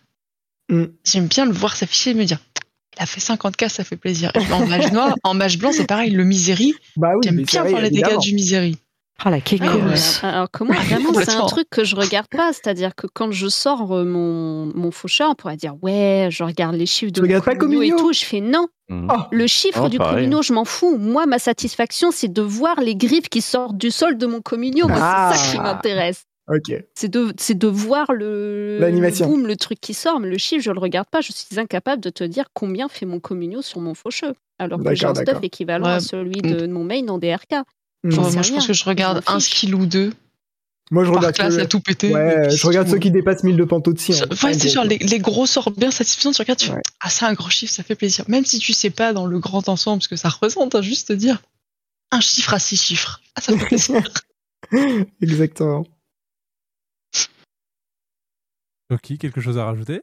[0.70, 0.86] Mm.
[1.04, 2.40] J'aime bien le voir s'afficher et me dire,
[2.98, 4.32] il a fait 50k, ça fait plaisir.
[4.36, 6.74] Et en mage noir, en mage blanc, c'est pareil, le misérie.
[6.96, 8.20] Bah oui, j'aime bien voir les dégâts évidemment.
[8.22, 8.78] du misérie.
[9.24, 9.96] Ah la Ouais, voilà.
[10.24, 12.52] Alors que moi, vraiment, c'est un truc que je regarde pas.
[12.54, 16.76] C'est-à-dire que quand je sors euh, mon, mon faucheur, on pourrait dire ouais, je regarde
[16.76, 18.12] les chiffres de Tu mon communio et tout.
[18.14, 18.68] Je fais non.
[18.90, 19.08] Mhm.
[19.12, 19.22] Oh.
[19.32, 20.16] Le chiffre Oh, du pareil.
[20.16, 20.98] communio, je m'en fous.
[20.98, 25.32] Moi, ma satisfaction, c'est de voir les griffes qui sortent du sol de mon Ah.
[25.34, 26.26] c'est ça qui m'intéresse.
[26.48, 26.76] Ok.
[26.94, 29.28] C'est de, c'est de voir le, L'animation.
[29.28, 31.22] le boom, le truc qui sort, mais le chiffre, je le regarde pas.
[31.22, 34.34] Je suis incapable de te dire combien fait mon communio sur mon faucheux.
[34.60, 35.44] Alors que j'ai un stuff d'accord.
[35.44, 35.94] équivalent Ouais.
[35.94, 37.56] à celui de mon main en DRK.
[38.14, 38.56] Moi, je rien.
[38.56, 40.14] pense que je regarde un skill ou deux.
[40.92, 42.14] Moi, je Par regarde classe que- à tout péter.
[42.14, 44.24] Ouais, et puis je regarde c'est ceux qui dépassent 1000 de panto de cire.
[44.44, 46.82] Ouais, c'est genre les, les gros sorts bien satisfaisants, tu regardes, tu fais, Ouais.
[47.00, 48.24] ah, c'est un gros chiffre, ça fait plaisir.
[48.28, 51.08] Même si tu sais pas dans le grand ensemble ce que ça représente, hein, juste
[51.08, 51.42] te dire
[52.12, 53.20] un chiffre à six chiffres.
[53.36, 54.04] Ah, ça fait plaisir.
[55.22, 55.86] Exactement.
[58.92, 60.02] Ok, quelque chose à rajouter?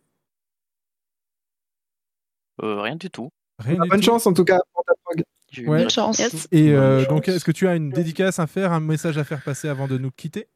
[2.62, 3.30] Euh, rien du tout.
[3.60, 4.06] Rien Bah, du bonne tout.
[4.06, 5.01] chance en tout cas pour ta prog.
[5.52, 5.82] J'ai eu Ouais.
[5.82, 6.18] une chance.
[6.18, 6.48] Yes.
[6.50, 9.42] Et euh, donc, est-ce que tu as une dédicace à faire, un message à faire
[9.42, 10.48] passer avant de nous quitter?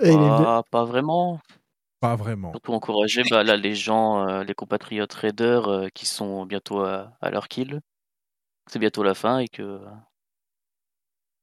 [0.00, 1.40] Ah, pas vraiment.
[2.00, 2.52] Pas vraiment.
[2.52, 7.16] Surtout encourager bah, là, les gens, euh, les compatriotes raiders euh, qui sont bientôt à,
[7.20, 7.80] à leur kill.
[8.70, 9.80] C'est bientôt la fin et que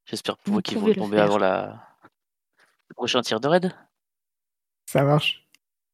[0.06, 1.26] j'espère pour Vous qu'ils vont tomber faire.
[1.26, 1.86] avant la...
[2.88, 3.76] le prochain tir de raid.
[4.86, 5.46] Ça marche.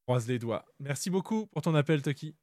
[0.06, 0.66] Croise les doigts.
[0.80, 2.36] Merci beaucoup pour ton appel, Toki.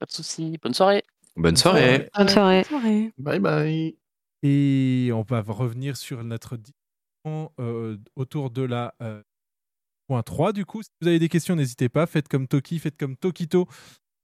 [0.00, 0.58] Pas de soucis.
[0.62, 1.04] Bonne soirée.
[1.36, 2.08] Bonne soirée.
[2.16, 2.64] Bonne soirée.
[2.64, 3.12] soirée.
[3.18, 3.96] Bye bye.
[4.42, 9.22] Et on va revenir sur notre discussion euh, autour de la euh,
[10.08, 10.82] point 3 du coup.
[10.82, 12.06] Si vous avez des questions, n'hésitez pas.
[12.06, 13.68] Faites comme Toki, faites comme Tokito.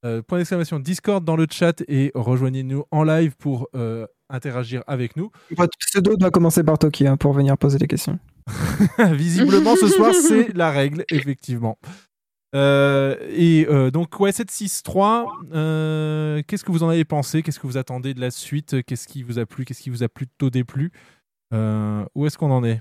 [0.07, 5.17] Euh, point d'exclamation Discord dans le chat et rejoignez-nous en live pour euh, interagir avec
[5.17, 5.31] nous.
[5.51, 8.19] Votre pseudo doit commencer par Toki hein, pour venir poser des questions.
[9.13, 11.79] Visiblement, ce soir, c'est la règle, effectivement.
[12.55, 17.43] Euh, et euh, donc, ouais, 7-6-3, euh, qu'est-ce que vous en avez pensé?
[17.43, 18.83] Qu'est-ce que vous attendez de la suite?
[18.85, 19.65] Qu'est-ce qui vous a plu?
[19.65, 20.93] Qu'est-ce qui vous a plutôt déplu?
[21.53, 22.81] Euh, Où est-ce qu'on en est?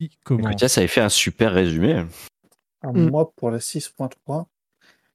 [0.00, 2.04] Écoute, ça avait fait un super résumé.
[2.82, 3.08] Alors, Mm.
[3.10, 4.48] Moi, pour la 6.3,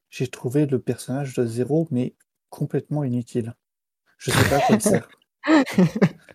[0.09, 2.15] j'ai trouvé le personnage de Zéro, mais
[2.49, 3.56] complètement inutile.
[4.17, 5.07] Je sais pas à quoi il sert.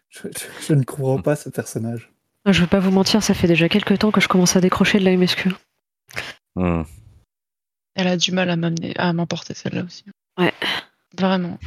[0.08, 2.13] Je, je- je ne comprends pas ce personnage.
[2.46, 4.98] Je vais pas vous mentir, ça fait déjà quelques temps que je commence à décrocher
[4.98, 5.50] de la MSQ.
[6.56, 6.82] Hmm.
[7.94, 10.04] Elle a du mal à m'amener, à m'emporter celle-là aussi.
[10.38, 10.52] Ouais.
[11.18, 11.58] Vraiment.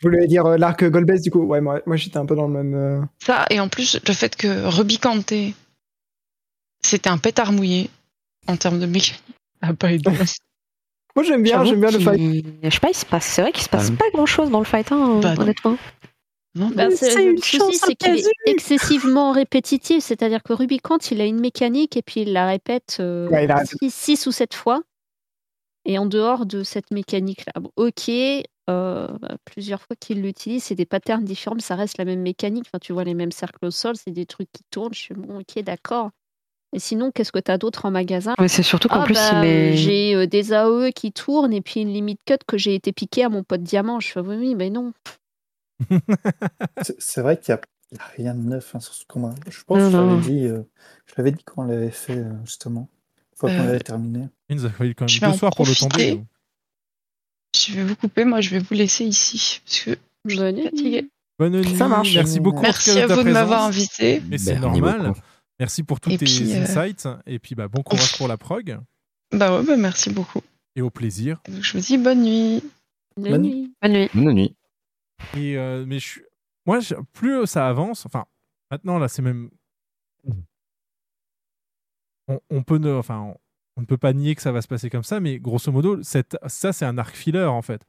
[0.00, 1.42] Je voulais dire euh, l'arc Golbez du coup.
[1.42, 2.74] Ouais, moi, moi j'étais un peu dans le même.
[2.74, 5.32] euh, Ça, et en plus, le fait que Rubicante,
[6.84, 7.90] c'était un pétard mouillé
[8.46, 9.22] en termes de mécanique.
[9.60, 10.10] Ah, pas aidé.
[11.14, 12.46] Moi j'aime bien, J'avoue j'aime bien le qu'il- fight.
[12.64, 13.26] Je sais pas, il se passe.
[13.26, 13.96] C'est vrai qu'il se passe Ah.
[13.98, 15.42] pas grand chose dans le fight, hein, Bah, non.
[15.42, 15.76] honnêtement.
[16.54, 20.04] Bah, c'est- le une souci, c'est qu'il est excessivement répétitif.
[20.04, 23.56] C'est-à-dire que Rubicant, il a une mécanique et puis il la répète Ouais, il la
[23.56, 23.90] répète.
[23.90, 24.82] 6 ou 7 fois.
[25.84, 30.76] Et en dehors de cette mécanique-là, bon, ok, euh, bah, plusieurs fois qu'il l'utilise, c'est
[30.76, 32.66] des patterns différents, mais ça reste la même mécanique.
[32.68, 34.94] Enfin, tu vois les mêmes cercles au sol, c'est des trucs qui tournent.
[34.94, 36.10] Je suis bon, ok, d'accord.
[36.74, 38.34] Et sinon, qu'est-ce que tu as d'autre en magasin?
[38.40, 39.72] Mais c'est surtout qu'en Ah plus, bah.
[39.74, 43.24] J'ai euh, des AOE qui tournent et puis une limite cut que j'ai été piqué
[43.24, 43.98] à mon pote diamant.
[44.00, 44.92] Je fais oui, mais non.
[46.98, 47.62] C'est vrai qu'il n'y a,
[47.92, 49.34] il y a rien de neuf hein, sur ce combat.
[49.48, 50.62] Je pense Non, que je l'avais dit, euh,
[51.06, 52.88] je l'avais dit quand on l'avait fait, euh, justement.
[53.32, 54.28] Une fois qu'on Euh, l'avait terminé.
[54.48, 56.22] Il nous a fallu quand Je même vais deux soirs pour le tomber.
[57.56, 59.60] Je vais vous couper, moi je vais vous laisser ici.
[59.64, 59.96] Parce que
[60.26, 61.10] je Bonne suis fatiguée.
[61.38, 61.76] Bonne nuit.
[61.76, 62.14] Ça marche.
[62.14, 62.62] Merci beaucoup.
[62.62, 64.22] Merci à vous de m'avoir invité.
[64.28, 65.08] Mais c'est normal.
[65.08, 65.20] beaucoup.
[65.60, 67.06] Merci pour tous tes puis, euh, insights.
[67.26, 68.78] Et puis, bah, bon courage pour la prog.
[69.32, 70.40] Bah ouais, bah merci beaucoup.
[70.76, 71.40] Et au plaisir.
[71.48, 72.62] Donc, je vous dis bonne nuit.
[73.16, 73.72] La Bonne- nuit.
[73.82, 74.08] Bonne nuit.
[74.14, 74.56] Bonne nuit.
[75.36, 76.22] Et euh, mais je suis-
[76.66, 78.24] moi, je- plus ça avance, enfin,
[78.70, 79.50] maintenant là, c'est même,
[82.28, 83.36] on, on peut ne, enfin, on,
[83.76, 86.02] on ne peut pas nier que ça va se passer comme ça, mais grosso modo,
[86.02, 87.82] cette, ça, c'est un arc filler en fait.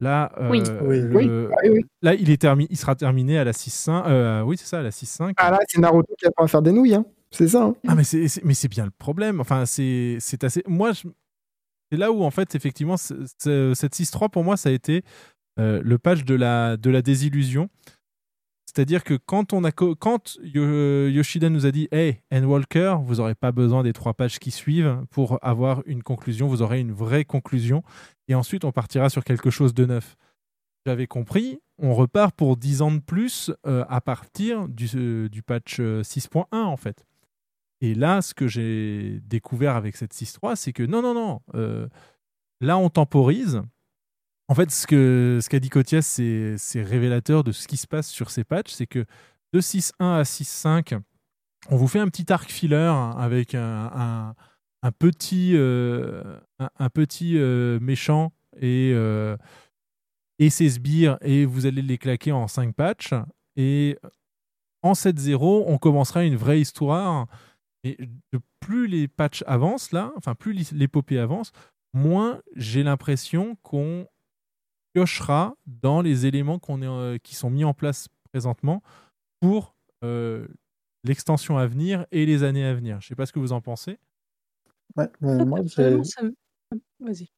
[0.00, 0.62] Là, euh, Oui.
[0.82, 1.26] Oui, le- oui.
[1.64, 1.84] Oui, oui.
[2.02, 4.04] là, il est terminé, il sera terminé à la 6.5.
[4.08, 5.34] euh, oui, c'est ça, à la 6.5.
[5.36, 7.04] Ah là, c'est Naruto qui apprend à faire des nouilles, hein.
[7.30, 7.64] C'est ça.
[7.64, 7.74] hein.
[7.88, 9.40] Ah mais c'est c'est- mais c'est bien le problème.
[9.40, 10.62] Enfin c'est c'est assez.
[10.66, 11.08] Moi je-
[11.90, 14.98] c'est là où en fait effectivement c'est- c'est- cette 6-3 pour moi ça a été
[14.98, 15.00] euh,
[15.58, 17.68] le patch de la de la désillusion.
[18.74, 23.34] C'est-à-dire que quand, on a quand Yo- Yoshida nous a dit Hey, Walker, vous n'aurez
[23.34, 27.26] pas besoin des trois pages qui suivent pour avoir une conclusion, vous aurez une vraie
[27.26, 27.82] conclusion,
[28.28, 30.16] et ensuite on partira sur quelque chose de neuf.
[30.86, 35.42] J'avais compris, on repart pour 10 ans de plus euh, à partir du, euh, du
[35.42, 37.04] patch euh, 6.1 en fait.
[37.82, 41.88] Et là, ce que j'ai découvert avec cette 6.3, c'est que non, non, non, euh,
[42.62, 43.60] là on temporise.
[44.48, 48.30] En fait, ce qu'a ce dit Cotias, c'est révélateur de ce qui se passe sur
[48.30, 48.72] ces patchs.
[48.72, 49.04] C'est que
[49.52, 51.00] de 6.1 à 6.5,
[51.70, 54.34] on vous fait un petit arc filler avec un,
[54.82, 56.38] un- petit, euh,
[56.78, 59.36] un, petit euh, méchant et, euh,
[60.38, 63.14] et ses sbires, et vous allez les claquer en 5 patchs.
[63.56, 63.96] Et
[64.82, 67.26] en 7.0, on commencera une vraie histoire.
[67.84, 67.96] Et
[68.60, 71.52] plus les patchs avancent, là, enfin, plus l'épopée avance,
[71.94, 74.06] moins j'ai l'impression qu'on
[74.92, 78.82] piochera dans les éléments est, euh, qui sont mis en place présentement
[79.40, 80.46] pour euh,
[81.04, 83.00] l'extension à venir et les années à venir.
[83.00, 83.98] Je sais pas ce que vous en pensez.
[84.96, 87.28] Ouais, mais Très moi, j'ai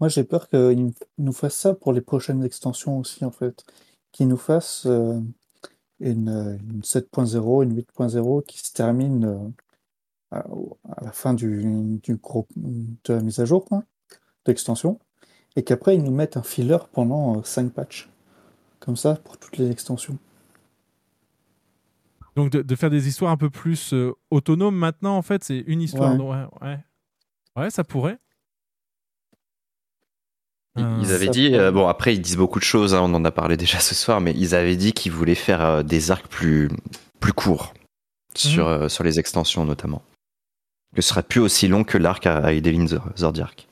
[0.00, 3.64] moi, peur qu'ils nous fassent ça pour les prochaines extensions aussi, en fait.
[4.10, 5.20] Qu'ils nous fassent euh,
[6.00, 9.48] une, euh, une 7.0, une 8.0 qui se termine euh,
[10.30, 10.40] à,
[10.96, 13.66] à la fin du, du gros, de la mise à jour,
[14.44, 14.98] d'extension,
[15.56, 18.08] et qu'après, ils nous mettent un filler pendant 5 patchs.
[18.80, 20.18] Comme ça, pour toutes les extensions.
[22.34, 25.58] Donc de, de faire des histoires un peu plus euh, autonomes maintenant, en fait, c'est
[25.66, 26.18] une histoire.
[26.18, 26.24] Ouais.
[26.24, 26.78] Ouais, ouais.
[27.56, 28.18] Ouais, ça pourrait.
[30.76, 33.00] Ils- Euh, Ils avaient ça dit, euh, bon après ils disent beaucoup de choses, hein,
[33.02, 35.82] on en a parlé déjà ce soir, mais ils avaient dit qu'ils voulaient faire euh,
[35.82, 36.70] des arcs plus,
[37.20, 37.74] plus courts
[38.34, 40.00] sur, euh, sur les extensions notamment.
[40.96, 43.68] Que ce serait plus aussi long que l'arc à, à Edeline Zor- Zordiark.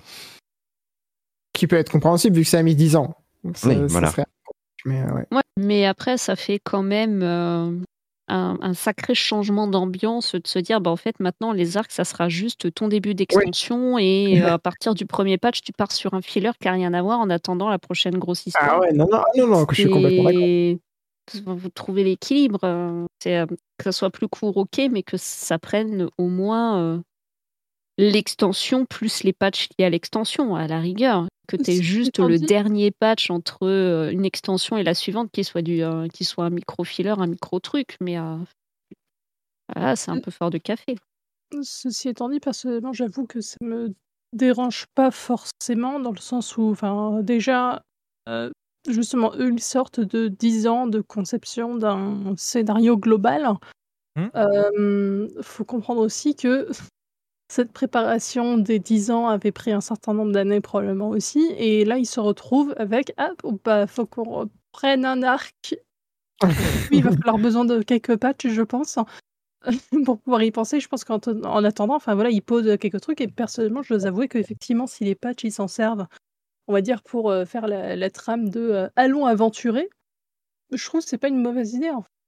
[1.60, 3.14] Qui peut être compréhensible vu que ça a mis 10 ans.
[3.44, 4.06] Donc, ça- Oui, ça voilà.
[4.08, 4.24] serait-
[4.86, 5.26] Mais, euh, ouais.
[5.30, 7.70] Ouais, mais après, ça fait quand même euh,
[8.28, 12.04] un, un sacré changement d'ambiance de se dire, bah, en fait, maintenant, les arcs, ça
[12.04, 16.14] sera juste ton début d'extension et euh, à partir du premier patch, tu pars sur
[16.14, 18.76] un filler qui n'a rien à voir en attendant la prochaine grosse histoire.
[18.76, 21.56] Ah ouais, non, non, non, non, que je suis complètement d'accord.
[21.58, 23.44] Vous trouvez l'équilibre, c'est
[23.76, 26.98] que ça soit plus court, ok, mais que ça prenne au moins euh,
[28.00, 31.26] l'extension plus les patchs liés à l'extension, à la rigueur.
[31.48, 35.42] Que tu aies juste le dernier patch entre euh, une extension et la suivante qui
[35.42, 38.36] soit, du, euh, qui soit un micro-filler, un micro-truc, mais euh,
[39.74, 40.96] voilà, c'est un peu fort de café.
[41.62, 43.92] Ceci étant dit, personnellement, j'avoue que ça me
[44.32, 47.82] dérange pas forcément dans le sens où, enfin, déjà,
[48.28, 48.50] euh,
[48.88, 53.54] justement, eux, ils sortent de 10 ans de conception d'un scénario global.
[54.16, 54.28] Hmm.
[54.36, 56.68] Euh, faut comprendre aussi que
[57.50, 61.98] cette préparation des 10 ans avait pris un certain nombre d'années probablement aussi, et là,
[61.98, 63.32] ils se retrouvent avec, ah,
[63.64, 65.74] bah, faut qu'on reprenne un arc.
[66.44, 66.48] Oui,
[66.92, 68.98] il va falloir besoin de quelques patchs, je pense
[70.06, 73.20] pour pouvoir y penser, je pense qu'en en attendant, enfin voilà, ils posent quelques trucs
[73.20, 76.06] et personnellement, je dois avouer qu'effectivement, si les patchs ils s'en servent,
[76.68, 79.90] on va dire pour euh, faire la, la trame de euh, allons aventurer,
[80.72, 81.90] je trouve que c'est pas une mauvaise idée.
[81.90, 82.19] en fait.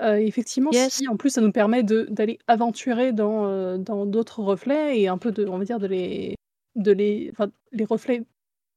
[0.00, 0.94] Euh, effectivement, Yes.
[0.94, 5.08] si en plus ça nous permet de- d'aller aventurer dans euh, dans d'autres reflets et
[5.08, 6.36] un peu de, on va dire, de les
[6.76, 8.22] de les, enfin, les reflets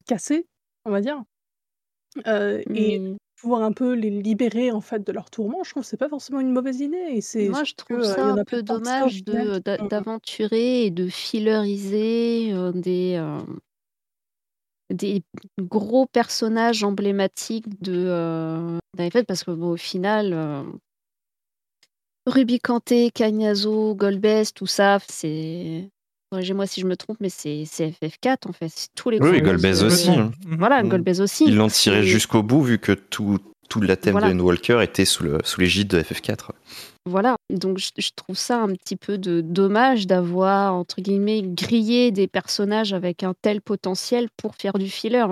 [0.08, 0.48] cassés,
[0.85, 1.22] on va dire,
[2.27, 5.83] euh, et Mais pouvoir un peu les libérer en fait de leur tourment, je trouve
[5.83, 8.22] que c'est pas forcément une mauvaise idée et c'est moi, je surtout trouve ça il
[8.22, 9.59] y en un a peu pas tant que ça au dommage de- final.
[9.61, 9.88] d'a- Mm.
[9.90, 13.19] d'aventurer et de filleriser euh, des,
[14.90, 15.22] des
[15.59, 20.33] gros personnages emblématiques de d'Iron parce que bon, au final,
[22.27, 25.90] Ruby Kanté, Cagnazo, Golbez, tout ça, c'est.
[26.32, 28.69] Corrigez-moi si je me trompe, mais c'est c'est FF4 en fait.
[28.74, 30.09] C'est tous les Oui, Golbez aussi.
[30.11, 30.32] hein.
[30.48, 30.90] Voilà, Mm.
[30.90, 31.45] Golbez aussi.
[31.45, 33.38] Ils l'ont tiré jusqu'au bout vu que tout,
[33.69, 34.30] tout le thème Voilà.
[34.30, 36.51] de Endwalker était sous le sous l'égide de FF4.
[37.06, 42.11] Voilà, donc je, je trouve ça un petit peu de dommage d'avoir, entre guillemets, grillé
[42.11, 45.25] des personnages avec un tel potentiel pour faire du filler.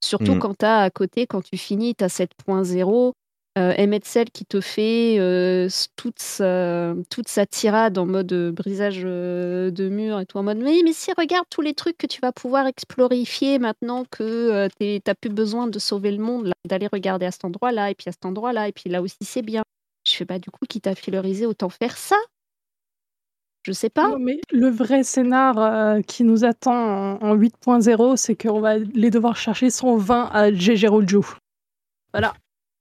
[0.00, 0.38] Surtout Mm.
[0.38, 3.12] quand tu as à côté, quand tu finis, tu as 7.0, euh,
[3.56, 9.02] Emmett Cell qui te fait euh, toute, sa, toute sa tirade en mode euh, brisage
[9.04, 12.08] euh, de mur et tout, en mode mais, mais si, regarde tous les trucs que
[12.08, 16.46] tu vas pouvoir explorifier maintenant que euh, tu n'as plus besoin de sauver le monde,
[16.46, 19.18] là, d'aller regarder à cet endroit-là, et puis à cet endroit-là, et puis là aussi
[19.22, 19.62] c'est bien.
[20.04, 22.16] Je fais pas du coup, quitte à filleuriser, autant faire ça?
[23.62, 24.10] Je sais pas.
[24.10, 28.78] Non, mais le vrai scénar euh, qui nous attend en, en 8.0, c'est qu'on va
[28.78, 31.20] les devoir chercher son vin à GG Roju.
[32.12, 32.34] Voilà.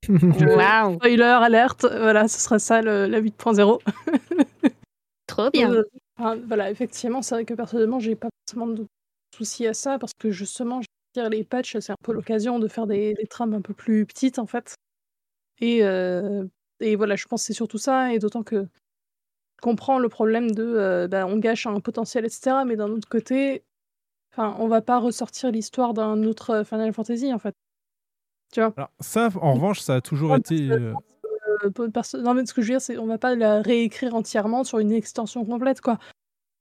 [0.10, 0.96] Waouh.
[0.96, 3.80] Spoiler alerte, voilà, ce sera ça le, la 8.0.
[5.28, 5.72] Trop bien.
[5.72, 5.84] Euh,
[6.18, 8.86] enfin, voilà, effectivement, c'est vrai que personnellement, j'ai pas forcément de
[9.36, 10.88] soucis à ça parce que justement, je
[11.30, 14.40] les patchs, c'est un peu l'occasion de faire des, des trames un peu plus petites
[14.40, 14.76] en fait.
[15.62, 16.46] Et, euh,
[16.80, 20.52] Et voilà, je pense que c'est surtout ça, et d'autant que je comprends le problème
[20.52, 22.66] de euh, bah, on gâche un potentiel, etc.
[22.66, 23.64] Mais d'un autre côté,
[24.34, 27.56] enfin, on va pas ressortir l'histoire d'un autre euh, Final Fantasy en fait.
[28.54, 30.70] Tu vois Alors, ça, en revanche, ça a toujours été.
[30.72, 30.94] euh,
[31.64, 31.70] Euh,
[32.22, 34.80] Non, mais ce que je veux dire, c'est on va pas la réécrire entièrement sur
[34.80, 35.98] une extension complète, quoi.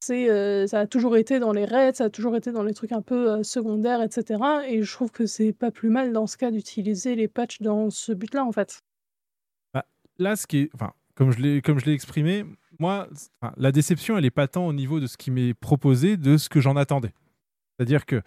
[0.01, 2.75] C'est, euh, ça a toujours été dans les raids, ça a toujours été dans les
[2.75, 4.43] trucs un peu euh, secondaires, etc.
[4.69, 7.91] Et je trouve que c'est pas plus mal dans ce cas d'utiliser les patchs dans
[7.91, 8.81] ce but-là, en fait.
[9.75, 9.85] Bah,
[10.19, 12.45] là, ce qui est, enfin, comme je l'ai, comme je l'ai exprimé,
[12.81, 13.07] moi,
[13.41, 16.37] enfin, la déception, elle est pas tant au niveau de ce qui m'est proposé, de
[16.37, 17.13] ce que j'en attendais.
[17.79, 18.23] C'est-à-dire que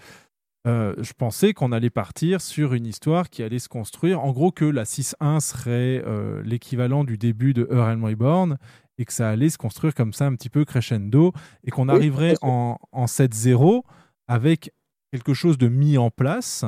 [0.65, 4.51] euh, je pensais qu'on allait partir sur une histoire qui allait se construire, en gros
[4.51, 8.57] que la 6.1 serait euh, l'équivalent du début de Her Realm Reborn
[8.97, 11.95] et que ça allait se construire comme ça un petit peu crescendo et qu'on Oui,
[11.95, 13.83] arriverait en, en 7.0
[14.27, 14.71] avec
[15.11, 16.65] quelque chose de mis en place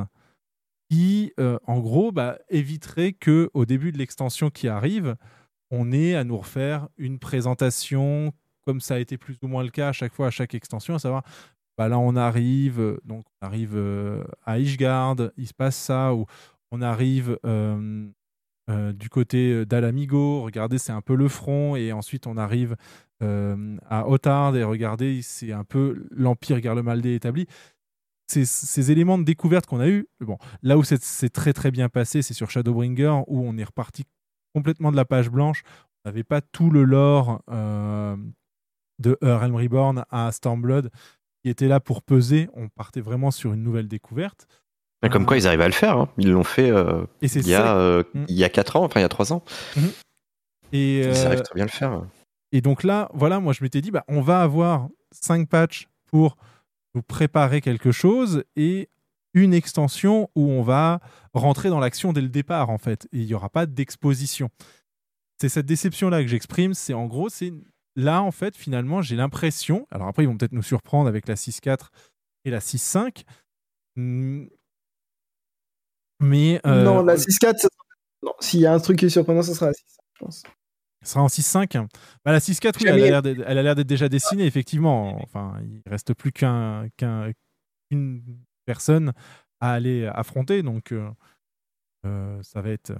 [0.89, 5.15] qui, euh, en gros, bah, éviterait que au début de l'extension qui arrive,
[5.71, 8.31] on ait à nous refaire une présentation,
[8.65, 10.95] comme ça a été plus ou moins le cas à chaque fois à chaque extension,
[10.95, 11.23] à savoir,
[11.77, 12.99] bah, là on arrive, euh,
[13.43, 16.25] euh, à Ishgard, il se passe ça, ou
[16.71, 18.09] on arrive euh,
[18.93, 22.75] du côté d'Alamigo, regardez, c'est un peu le front, et ensuite on arrive
[23.21, 27.47] à Otard, et regardez, c'est un peu l'Empire Garlemaldé établi.
[28.27, 30.07] Ces, éléments de découverte qu'on a eu,
[30.61, 34.03] là où c'est très très bien passé, c'est sur Shadowbringer où on est reparti
[34.53, 35.63] complètement de la page blanche.
[36.03, 40.91] On n'avait pas tout le lore de Realm Reborn à Stormblood
[41.43, 42.49] qui était là pour peser.
[42.53, 44.47] On partait vraiment sur une nouvelle découverte.
[45.03, 45.97] Mais comme quoi, ils arrivent à le faire.
[45.97, 46.09] hein.
[46.17, 48.25] Ils l'ont fait euh, Et il, y a, euh, Mm.
[48.29, 49.43] il y a 4 ans, enfin il y a 3 ans.
[50.73, 52.01] Et, Ils euh, arrivent très bien à le faire.
[52.51, 56.37] Et donc là, voilà, moi je m'étais dit, bah, on va avoir 5 patchs pour
[56.95, 58.89] nous préparer quelque chose et
[59.33, 60.99] une extension où on va
[61.33, 63.07] rentrer dans l'action dès le départ, en fait.
[63.11, 64.49] Et il n'y aura pas d'exposition.
[65.39, 66.73] C'est cette déception-là que j'exprime.
[66.73, 67.53] C'est en gros, c'est
[67.97, 69.85] là, en fait, finalement, j'ai l'impression.
[69.91, 71.89] Alors après, ils vont peut-être nous surprendre avec la 6.4
[72.45, 73.25] et la 6.5.
[73.97, 74.45] Hmm.
[76.19, 76.59] Mais.
[76.65, 77.67] euh, Non, la 6.4, ça-
[78.23, 80.43] non, s'il y a un truc qui est surprenant, ce sera la 6, je pense.
[81.03, 81.77] Ce sera en 6.5.
[82.25, 85.21] Bah, la 6.4, oui, elle a l'air d'être- elle a l'air d'être déjà dessinée, effectivement.
[85.21, 87.31] Enfin, il reste plus qu'un, qu'un-
[87.89, 88.23] qu'une
[88.65, 89.13] personne
[89.59, 91.09] à aller affronter, donc euh,
[92.05, 92.93] euh, ça va être.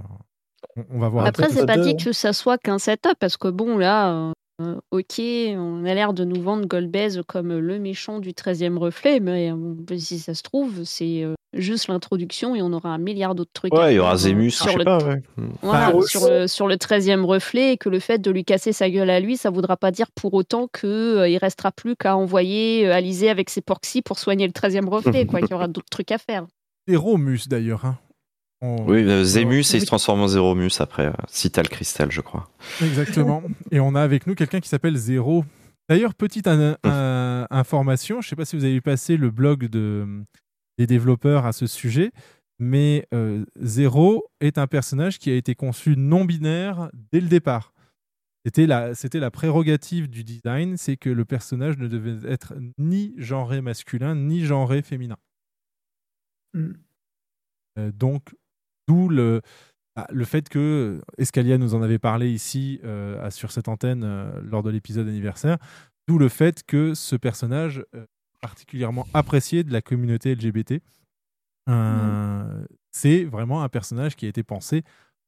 [0.76, 1.26] on, on va voir.
[1.26, 1.56] Après, après.
[1.56, 5.86] c'est pas dit que ça soit qu'un setup, parce que bon, là, euh, ok, on
[5.86, 10.19] a l'air de nous vendre Golbez comme le méchant du 13e reflet, mais euh, si
[10.19, 13.74] ça se trouve, c'est euh, juste l'introduction et on aura un milliard d'autres trucs.
[13.74, 14.98] à Ouais, il y aura Zemus, sur je sais le- pas.
[15.03, 15.22] Ouais.
[15.61, 18.90] Voilà, sur, le, sur le 13e reflet, et que le fait de lui casser sa
[18.90, 20.90] gueule à lui, ça voudra pas dire pour autant qu'il
[21.27, 25.26] il restera plus qu'à envoyer euh, Alizé avec ses porxy pour soigner le 13e reflet,
[25.26, 26.45] quoi, qu'il y aura d'autres trucs à faire.
[26.90, 27.86] Zeromus, d'ailleurs.
[27.86, 27.98] hein.
[28.61, 31.68] On- Oui, euh, Zemus et il se transforme en Zeromus après, euh, si t'as le
[31.69, 32.50] cristal, je crois.
[32.82, 33.44] Exactement.
[33.72, 35.45] Et on a avec nous quelqu'un qui s'appelle Zéro.
[35.90, 39.30] D'ailleurs, petite in- in- information, je ne sais pas si vous avez vu passer le
[39.30, 40.24] blog de,
[40.77, 42.11] des développeurs à ce sujet,
[42.60, 47.74] mais euh, Zéro est un personnage qui a été conçu non binaire dès le départ.
[48.44, 53.14] C'était la, c'était la prérogative du design, c'est que le personnage ne devait être ni
[53.18, 55.18] genré masculin, ni genré féminin.
[56.53, 56.72] Mm.
[57.77, 58.36] Euh, donc,
[58.88, 59.41] d'où le,
[59.98, 64.40] ah, le fait que Escalia nous en avait parlé ici euh, sur cette antenne euh,
[64.43, 65.57] lors de l'épisode anniversaire,
[66.07, 68.06] d'où le fait que ce personnage euh,
[68.40, 70.83] particulièrement apprécié de la communauté LGBT,
[71.67, 74.83] euh, c'est vraiment un personnage qui a été pensé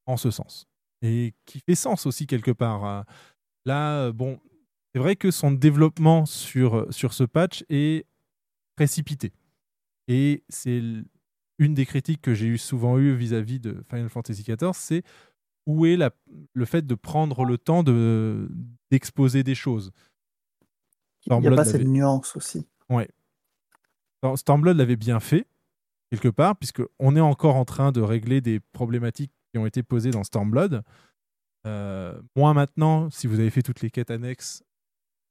[0.06, 0.68] en ce sens
[1.02, 3.06] et qui fait sens aussi quelque part.
[3.66, 4.40] Là, bon,
[4.94, 8.06] c'est vrai que son développement sur, sur ce patch est
[8.76, 9.34] précipité.
[10.08, 10.84] Et c'est
[11.60, 15.04] une des critiques que j'ai eu souvent eues vis-à-vis de Final Fantasy XIV, c'est
[15.68, 16.10] où est la,
[16.54, 18.50] le fait de prendre le temps de,
[18.90, 19.92] d'exposer des choses.
[21.26, 22.66] Il n'y a Stormblood pas cette nuance aussi.
[22.90, 23.08] Ouais.
[24.18, 25.46] Stor- Stormblood l'avait bien fait,
[26.12, 29.84] quelque part, puisque on est encore en train de régler des problématiques qui ont été
[29.84, 30.82] posées dans Stormblood.
[31.68, 34.64] Euh, moins maintenant, si vous avez fait toutes les quêtes annexes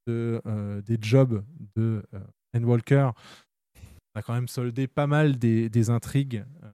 [0.07, 1.42] de, euh, des jobs
[1.74, 2.20] de euh,
[2.55, 3.10] Endwalker,
[4.18, 6.70] a quand même soldé pas mal des, intrigues euh,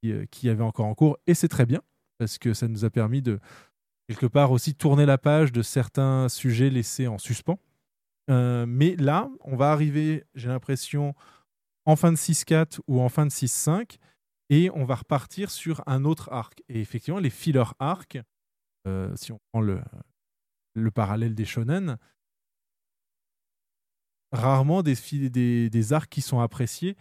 [0.00, 1.82] qui, euh, qui avaient encore en cours, et c'est très bien,
[2.18, 3.38] parce que ça nous a permis de,
[4.08, 7.58] quelque part, aussi tourner la page de certains sujets laissés en suspens.
[8.30, 11.14] Euh, mais là, on va arriver, j'ai l'impression,
[11.84, 13.98] en fin de 6-4 ou en fin de 6-5,
[14.48, 16.62] et on va repartir sur un autre arc.
[16.68, 18.18] Et effectivement, les filler arcs,
[18.86, 21.98] euh, si on prend le parallèle des shonen,
[24.36, 26.96] rarement des, fi- des, des arcs qui sont appréciés.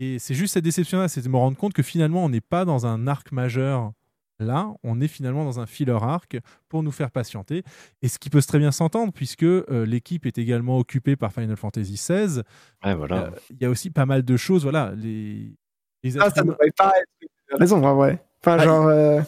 [0.00, 2.64] Et c'est juste cette déception-là, c'est de me rendre compte que finalement, on n'est pas
[2.64, 3.92] dans un arc majeur
[4.40, 6.38] Là, on est finalement dans un filler arc
[6.68, 7.62] pour nous faire patienter.
[8.02, 11.56] Et ce qui peut très bien s'entendre, puisque euh, l'équipe est également occupée par Final
[11.56, 12.42] Fantasy XVI.
[12.84, 13.26] Ouais, voilà.
[13.26, 14.64] Euh, Il y a aussi pas mal de choses.
[14.64, 15.54] Voilà, les,
[16.02, 18.24] les Ah, ça humains- devrait pas être une raison, en vrai.
[18.40, 18.86] Enfin, Ah, genre.
[18.88, 19.20] euh,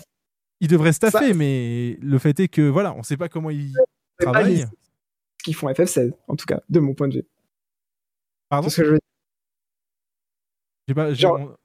[0.61, 3.29] ils devraient se taffer, ça- mais le fait est que voilà, on ne sait pas
[3.29, 3.75] comment ils
[4.19, 4.63] travaillent.
[4.63, 7.25] ce qu'ils font FF16, en tout cas, de mon point de vue.
[8.49, 9.01] Pardon ce que je veux dire.
[10.89, 11.57] J'ai pas- j'ai- Genre,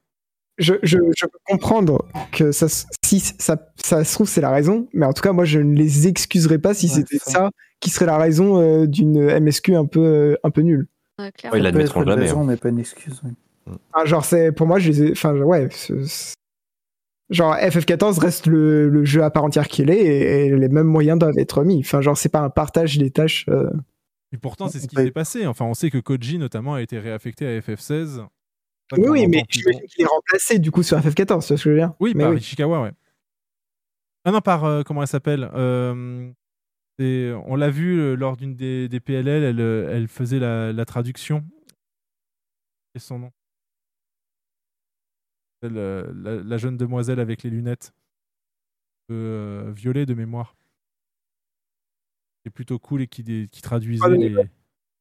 [0.57, 2.67] je, je, je peux comprendre que ça,
[3.03, 5.75] si ça, ça se trouve, c'est la raison, mais en tout cas, moi, je ne
[5.75, 7.31] les excuserais pas si Ouais, c'était ça.
[7.31, 10.87] ça qui serait la raison euh, d'une MSQ un peu, euh, un peu nulle.
[11.19, 12.25] Ouais, ils Ça peut l'admettront être une jamais.
[12.25, 12.45] raison, hein.
[12.45, 13.21] mais pas une excuse.
[13.23, 13.31] oui.
[13.93, 15.69] Enfin, genre, c'est, pour moi, je les ai, enfin, ouais,
[17.29, 20.87] genre, FF14 reste le, le jeu à part entière qu'il est et, et les mêmes
[20.87, 21.79] moyens doivent être mis.
[21.79, 23.45] Enfin, genre, c'est pas un partage des tâches.
[23.49, 23.69] euh,
[24.33, 25.05] Et pourtant, c'est ce qui Ouais.
[25.05, 25.45] s'est passé.
[25.47, 28.25] Enfin, on sait que Koji, notamment, a été réaffecté à FF16.
[28.93, 31.49] C'est Oui, oui, mais j'imagine qu'il est remplacé du coup sur FF14, tu vois ce
[31.49, 31.93] que je veux dire?
[31.99, 32.81] Oui, mais par oui.
[32.81, 32.91] Ouais.
[34.25, 35.49] Ah non, par euh, comment elle s'appelle?
[35.53, 36.31] Euh,
[36.99, 40.85] c'est- On l'a vu euh, lors d'une des, des PLL, elle, elle faisait la, la
[40.85, 41.43] traduction.
[42.95, 43.31] Est son nom
[45.63, 46.03] la,
[46.43, 47.93] la jeune demoiselle avec les lunettes.
[49.09, 50.55] Violet de mémoire.
[52.45, 54.35] Est plutôt cool et qui, traduisait Ah, mais- les.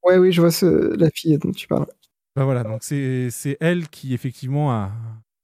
[0.04, 1.86] Ouais, oui, je vois ce- la fille dont tu parles.
[2.36, 4.92] Bah voilà, donc c'est elle qui effectivement a,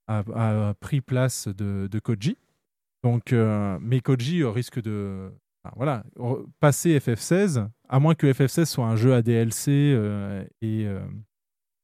[0.08, 2.36] a, a pris place de, de Koji.
[3.02, 5.31] Donc, euh, mais Koji risque de
[5.65, 6.05] enfin, voilà,
[6.60, 11.00] passer FF16, à moins que FF16 soit un jeu à DLC euh, et, euh,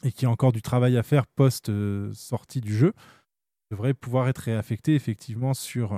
[0.05, 2.93] et qu'il y ait encore du travail à faire post-sortie du jeu,
[3.71, 5.91] devrait pouvoir être réaffecté effectivement sur,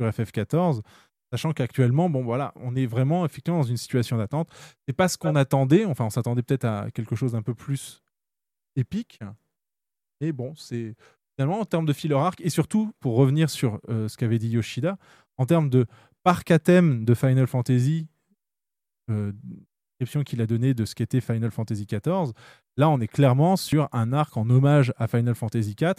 [0.00, 0.82] sur FF14.
[1.32, 4.48] Sachant qu'actuellement, bon voilà, on est vraiment effectivement dans une situation d'attente.
[4.86, 5.84] C'est pas ce qu'on attendait.
[5.84, 8.02] Enfin, on s'attendait peut-être à quelque chose d'un peu plus
[8.76, 9.20] épique.
[10.20, 10.94] Et bon, c'est
[11.36, 14.48] finalement en termes de filler arc et surtout pour revenir sur euh, ce qu'avait dit
[14.48, 14.96] Yoshida,
[15.36, 15.86] en termes de
[16.24, 18.08] parc à thème de Final Fantasy,
[19.10, 19.32] euh,
[20.00, 22.32] description qu'il a donnée de ce qu'était Final Fantasy XIV,
[22.76, 25.94] là on est clairement sur un arc en hommage à Final Fantasy IV.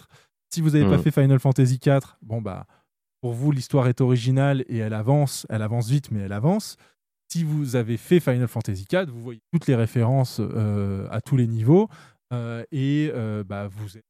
[0.52, 1.04] Si vous n'avez pas Mhm.
[1.04, 2.66] fait Final Fantasy IV, bon bah
[3.22, 6.78] pour vous l'histoire est originale et elle avance, elle avance vite mais elle avance.
[7.32, 11.38] Si vous avez fait Final Fantasy IV, vous voyez toutes les références euh, à tous
[11.38, 11.88] les niveaux
[12.34, 14.06] euh, et euh, bah, vous êtes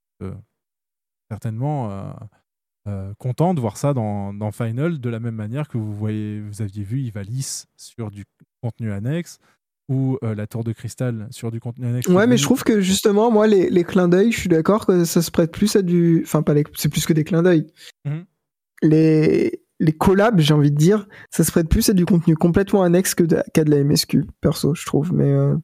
[1.30, 2.16] certainement
[3.20, 6.62] content de voir ça dans, dans Final de la même manière que vous voyez, vous
[6.62, 8.26] aviez vu Ivalice sur du
[8.62, 9.40] contenu annexe
[9.90, 12.08] ou euh, la tour de cristal sur du contenu annexe.
[12.08, 15.04] Ouais, mais je trouve que justement, moi, les, les clins d'œil, je suis d'accord que
[15.04, 16.22] ça se prête plus à du.
[16.24, 16.64] Enfin, pas les...
[16.78, 17.68] c'est plus que des clins d'œil.
[18.06, 18.26] Mhm.
[18.82, 22.84] Les, les collabs, j'ai envie de dire, ça se prête plus à du contenu complètement
[22.84, 25.14] annexe que de- qu'à de la MSQ, perso, je trouve.
[25.14, 25.32] Mais.
[25.32, 25.56] euh,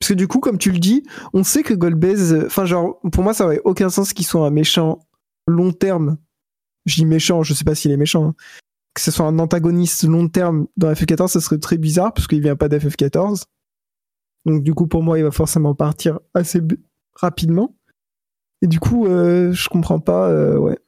[0.00, 1.02] Parce que du coup, comme tu le dis,
[1.32, 2.32] on sait que Goldbase.
[2.32, 4.98] euh, Enfin, genre, pour moi, ça aurait aucun sens qu'il soit un méchant
[5.46, 6.16] long terme.
[6.86, 8.28] Je dis méchant, je sais pas s'il est méchant.
[8.28, 8.34] hein.
[8.94, 12.40] Que ce soit un antagoniste long terme dans FF14, ça serait très bizarre, parce qu'il
[12.40, 13.44] vient pas d'FF14.
[14.46, 16.60] Donc du coup, pour moi, il va forcément partir assez
[17.14, 17.76] rapidement.
[18.62, 20.28] Et du coup, euh, je comprends pas.
[20.30, 20.78] euh, ouais.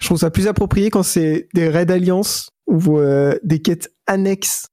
[0.00, 4.66] Je trouve ça plus approprié quand c'est des raids alliance ou euh, des quêtes annexes,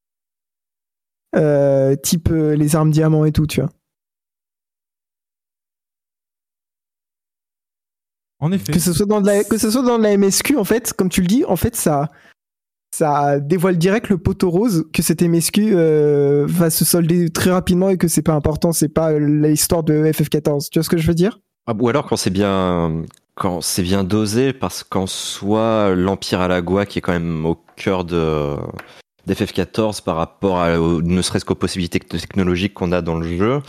[1.36, 3.70] euh, type euh, les armes diamants et tout, tu vois.
[8.40, 8.74] En effet.
[8.74, 10.94] Que ce soit dans de la, que ce soit dans de la MSQ, en fait,
[10.94, 12.10] comme tu le dis, en fait, ça,
[12.94, 17.90] ça dévoile direct le poteau rose que cette MSQ euh, va se solder très rapidement
[17.90, 20.70] et que c'est pas important, c'est pas l'histoire de FF14.
[20.70, 21.40] Tu vois ce que je veux dire?
[21.68, 23.04] Ah, ou alors quand c'est bien
[23.42, 28.06] quand c'est bien dosé parce qu'en soi l'empire Alagua qui est quand même au cœur
[28.06, 28.56] de
[29.26, 33.62] d'FF14 par rapport à au- ne serait-ce qu'aux possibilités technologiques qu'on a dans le jeu,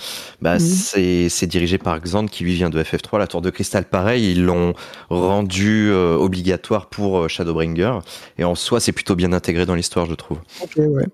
[0.42, 0.58] bah Mhm.
[0.60, 4.32] c'est c'est dirigé par Xand qui lui vient de FF3, la tour de cristal pareil,
[4.32, 4.74] ils l'ont
[5.08, 7.98] rendu euh, obligatoire pour euh, Shadowbringer
[8.36, 10.38] et en soi c'est plutôt bien intégré dans l'histoire je trouve.
[10.62, 11.06] Ok, ouais.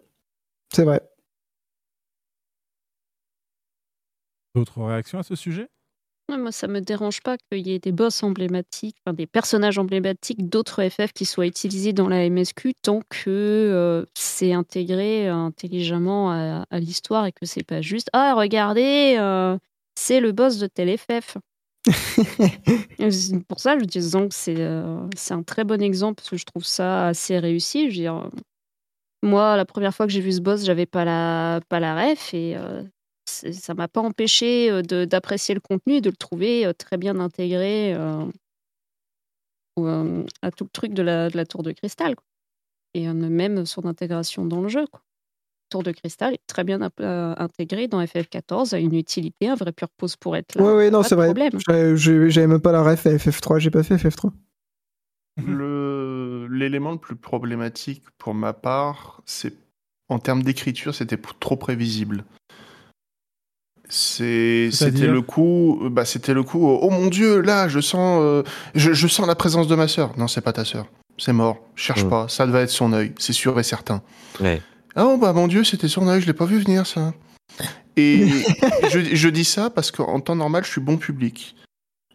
[0.75, 1.01] C'est vrai.
[4.57, 5.69] D'autres réactions à ce sujet?
[6.31, 9.79] Ouais, moi, ça me dérange pas qu'il y ait des boss emblématiques, enfin, des personnages
[9.79, 15.35] emblématiques d'autres FF qui soient utilisés dans la MSQ tant que euh, c'est intégré euh,
[15.35, 19.57] intelligemment à, à l'histoire et que c'est pas juste Ah, regardez, euh,
[19.95, 21.39] c'est le boss de tel FF.
[23.49, 26.65] Pour ça, je dis que c'est euh, un très bon exemple parce que je trouve
[26.65, 27.85] ça assez réussi.
[27.91, 28.29] Je veux dire,
[29.23, 32.35] moi, la première fois que j'ai vu ce boss, j'avais pas la, pas la ref
[32.35, 32.83] et euh,
[33.29, 37.95] ça m'a pas empêché de- d'apprécier le contenu et de le trouver très bien intégré
[37.95, 38.25] euh,
[39.79, 42.17] euh, à tout le truc de la, de la tour de cristal.
[42.17, 42.25] quoi.
[42.95, 44.87] Et même son intégration dans le jeu.
[44.87, 45.03] Quoi.
[45.71, 49.73] Tour de cristal est très bien euh, intégré dans FF14, a une utilité, un vrai
[49.73, 50.65] purpose pour être là.
[50.65, 51.27] ouais, ouais, non, c'est vrai.
[51.27, 51.53] problème.
[51.97, 54.33] J'avais- même pas la ref à FF3, j'ai pas fait FF3.
[55.47, 59.55] Le l'élément le plus problématique pour ma part, c'est
[60.09, 62.25] en termes d'écriture, c'était trop prévisible.
[63.89, 66.67] C'était le coup, bah c'était le coup.
[66.67, 68.43] Oh mon Dieu, là, je sens, euh,
[68.75, 70.13] je, je sens la présence de ma sœur.
[70.19, 70.87] Non, c'est pas ta sœur.
[71.17, 71.59] C'est mort.
[71.75, 72.11] Cherche Mm.
[72.11, 72.29] pas.
[72.29, 73.13] Ça devait être son œil.
[73.19, 74.03] C'est sûr et certain.
[74.41, 74.61] Ouais.
[74.95, 76.21] Ah oh, bah mon Dieu, c'était son œil.
[76.21, 77.13] Je l'ai pas vu venir ça.
[77.97, 78.27] Et
[78.91, 81.57] je, je dis ça parce qu'en temps normal, je suis bon public.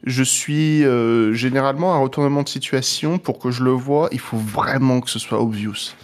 [0.06, 4.10] Je suis euh, généralement un retournement de situation pour que je le vois.
[4.12, 5.96] Il faut vraiment que ce soit obvious.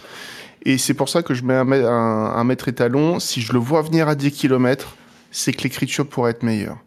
[0.66, 3.18] Et c'est pour ça que je mets un, un mètre étalon.
[3.20, 4.96] Si je le vois venir à 10 km,
[5.30, 6.78] c'est que l'écriture pourrait être meilleure.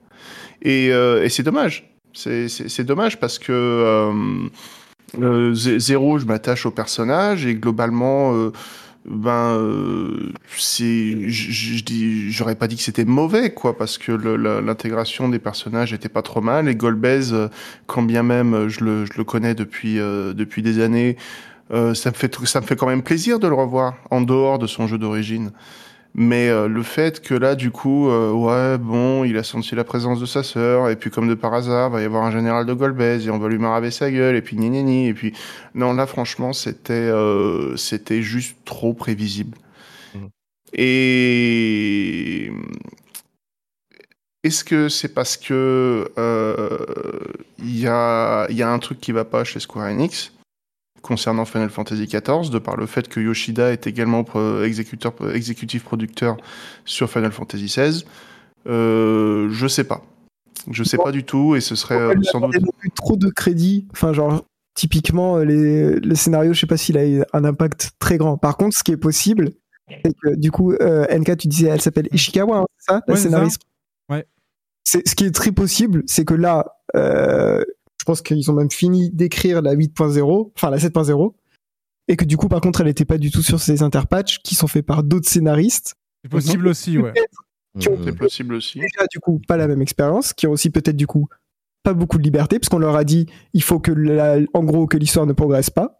[0.61, 1.89] Et, euh, c'est dommage.
[2.13, 4.13] C'est- dommage parce que euh,
[5.21, 8.51] euh, Zé- Zéro, je m'attache au personnage et globalement,
[9.05, 9.59] ben,
[12.29, 16.41] j'aurais pas dit que c'était mauvais, quoi, parce que l'intégration des personnages était pas trop
[16.41, 16.67] mal.
[16.67, 17.47] Et Golbez,
[17.87, 21.17] quand bien même je le, je le connais depuis depuis des années,
[21.71, 24.67] ça me fait ça me fait quand même plaisir de le revoir en dehors de
[24.67, 25.51] son jeu d'origine.
[26.15, 29.83] Mais euh, le fait que là, du coup, euh, ouais, bon, il a senti la
[29.83, 32.67] présence de sa sœur, et puis comme de par hasard, va y avoir un général
[32.67, 35.13] de Golbez, et on va lui maraver sa gueule, et puis ni ni ni, et
[35.15, 35.33] puis
[35.73, 39.57] non, là, franchement, c'était euh, c'était juste trop prévisible.
[40.75, 42.51] Et
[44.43, 46.11] est-ce que c'est parce que
[47.59, 50.31] il y a il y a un truc qui va pas chez Square Enix?
[51.03, 55.83] Concernant Final Fantasy XIV, de par le fait que Yoshida est également pro- exécuteur, exécutif
[55.83, 56.37] producteur
[56.85, 58.03] sur Final Fantasy XVI.
[58.67, 60.01] Euh, je sais pas.
[60.71, 62.55] Je sais pas du tout, et ce serait euh, sans doute.
[62.85, 63.85] Il trop de crédit.
[63.91, 67.91] Enfin, genre, typiquement, euh, les, le scénario, je sais pas s'il a eu un impact
[67.99, 68.37] très grand.
[68.37, 69.51] Par contre, ce qui est possible,
[70.05, 73.13] c'est que du coup, euh, NK, tu disais, elle s'appelle Ishikawa, hein, c'est ça, la
[73.13, 73.29] Ouais, c'est ça.
[73.29, 73.61] scénariste?
[74.09, 74.25] Ouais.
[74.85, 76.65] C'est, ce qui est très possible, c'est que là,
[76.95, 77.61] euh,
[78.03, 81.33] je pense qu'ils ont même fini d'écrire la 8.0, enfin la 7.0,
[82.09, 84.55] et que du coup, par contre, elle n'était pas du tout sur ces interpatchs qui
[84.55, 85.95] sont faits par d'autres scénaristes.
[86.21, 87.13] C'est possible aussi, ouais.
[87.79, 88.79] Qui ont C'est possible aussi.
[88.81, 91.29] déjà du coup pas la même expérience, qui ont aussi peut-être du coup
[91.81, 94.97] pas beaucoup de liberté, puisqu'on leur a dit il faut que la- en gros que
[94.97, 95.97] l'histoire ne progresse pas.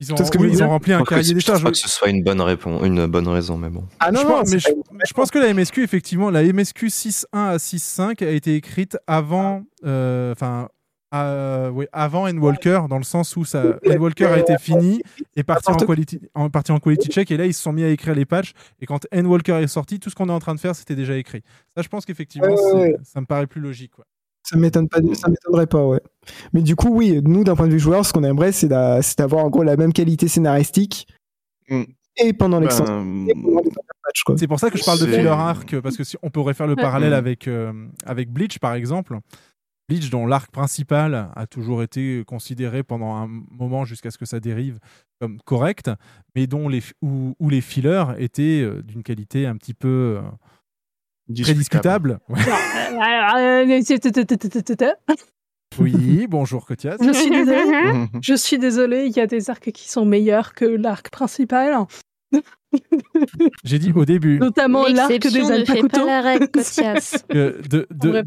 [0.00, 1.60] Ils ont, oui, ils rempli un cahier des c'est- je charges.
[1.60, 3.84] crois que ce soit une bonne réponse, une bonne raison, mais bon.
[3.98, 7.24] Ah non, je non, pense, mais je, pense que la MSQ, effectivement, la MSQ 6.1
[7.48, 10.32] à 6.5 a été écrite avant, euh,
[11.12, 15.02] oui, avant Endwalker, dans le sens où ça, Endwalker a été fini
[15.36, 17.82] et parti en, quality, en, parti en quality check, et là ils se sont mis
[17.82, 20.54] à écrire les patchs, et quand Endwalker est sorti, tout ce qu'on est en train
[20.54, 21.42] de faire, c'était déjà écrit.
[21.74, 22.96] Ça, je pense qu'effectivement, Ouais, ouais, c'est- ouais.
[23.02, 23.92] ça me paraît plus logique.
[23.92, 24.04] quoi.
[24.42, 26.00] Ça m'étonne pas, ça m'étonnerait pas, ouais.
[26.52, 29.02] Mais du coup, oui, nous, d'un point de vue joueur, ce qu'on aimerait, c'est d'a-
[29.02, 31.06] c'est d'avoir en gros la même qualité scénaristique
[32.16, 33.04] et pendant l'extension.
[33.04, 33.26] Ben.
[34.36, 36.66] C'est pour ça que je parle de filler arc, parce que si on pourrait faire
[36.66, 37.14] le parallèle Mm.
[37.14, 37.72] avec, euh,
[38.04, 39.18] avec Bleach, par exemple.
[39.90, 44.38] Bleach, dont l'arc principal a toujours été considéré pendant un moment jusqu'à ce que ça
[44.38, 44.78] dérive
[45.20, 45.90] comme correct,
[46.36, 50.20] mais dont les, où, où les fillers étaient euh, d'une qualité un petit peu
[51.28, 52.20] euh, très discutable.
[52.28, 52.38] Ouais.
[55.78, 56.96] Oui, bonjour Kotias.
[57.00, 58.06] Je suis désolée.
[58.20, 61.86] Je suis désolée, il y a des arcs qui sont meilleurs que l'arc principal.
[63.64, 64.38] J'ai dit au début.
[64.38, 65.28] Notamment l'arc des que
[67.68, 68.22] de, de,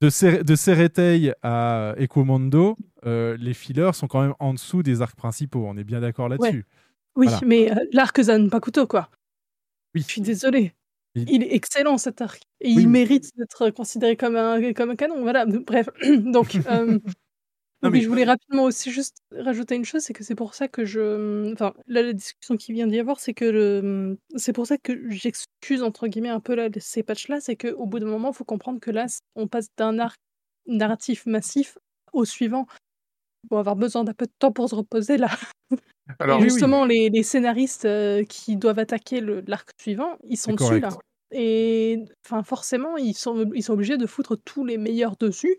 [0.00, 2.76] de, Ser- de Seretei à Equimondo,
[3.06, 5.64] euh, les fillers sont quand même en dessous des arcs principaux.
[5.66, 6.64] On est bien d'accord là-dessus.
[7.16, 7.40] Oui, Voilà.
[7.46, 9.08] mais euh, l'arc Zanpakuto, quoi.
[9.94, 10.02] Oui.
[10.02, 10.72] Je suis désolée.
[11.14, 12.42] Il- Il est excellent cet arc.
[12.60, 15.22] Et Oui, il mérite d'être considéré comme un, comme un canon.
[15.22, 15.88] Voilà, bref.
[16.24, 16.98] Donc, euh,
[17.82, 20.66] Non, mais- je voulais rapidement aussi juste rajouter une chose, c'est que c'est pour ça
[20.68, 21.52] que je.
[21.52, 24.18] Enfin, là, la discussion qui vient d'y avoir, c'est que le...
[24.36, 27.98] c'est pour ça que j'excuse, entre guillemets, un peu là, ces patchs-là, c'est qu'au bout
[27.98, 30.16] d'un moment, il faut comprendre que là, on passe d'un arc
[30.66, 31.76] narratif massif
[32.12, 32.66] au suivant.
[33.50, 35.28] Faut avoir besoin d'un peu de temps pour se reposer là.
[36.18, 36.50] Alors, Et oui, oui.
[36.50, 40.82] justement, Les, les scénaristes euh, qui doivent attaquer l'arc suivant, ils sont dessus correct.
[40.82, 40.88] là.
[41.32, 45.56] Et enfin, forcément, ils sont, ils sont obligés de foutre tous les meilleurs dessus.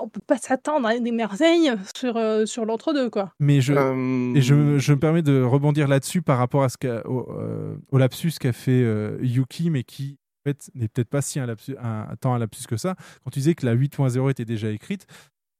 [0.00, 3.32] On peut pas s'attendre à des merveilles sur, euh, sur l'entre-deux, quoi.
[3.40, 6.76] Mais je, Euh, et je, je me permets de rebondir là-dessus par rapport à ce
[6.76, 11.08] qu'a- au, euh, au lapsus qu'a fait euh, Yuki, mais qui en fait, n'est peut-être
[11.08, 12.96] pas si un, lapsus, un, tant un lapsus que ça.
[13.24, 15.06] Quand tu disais que la 8.0 était déjà écrite,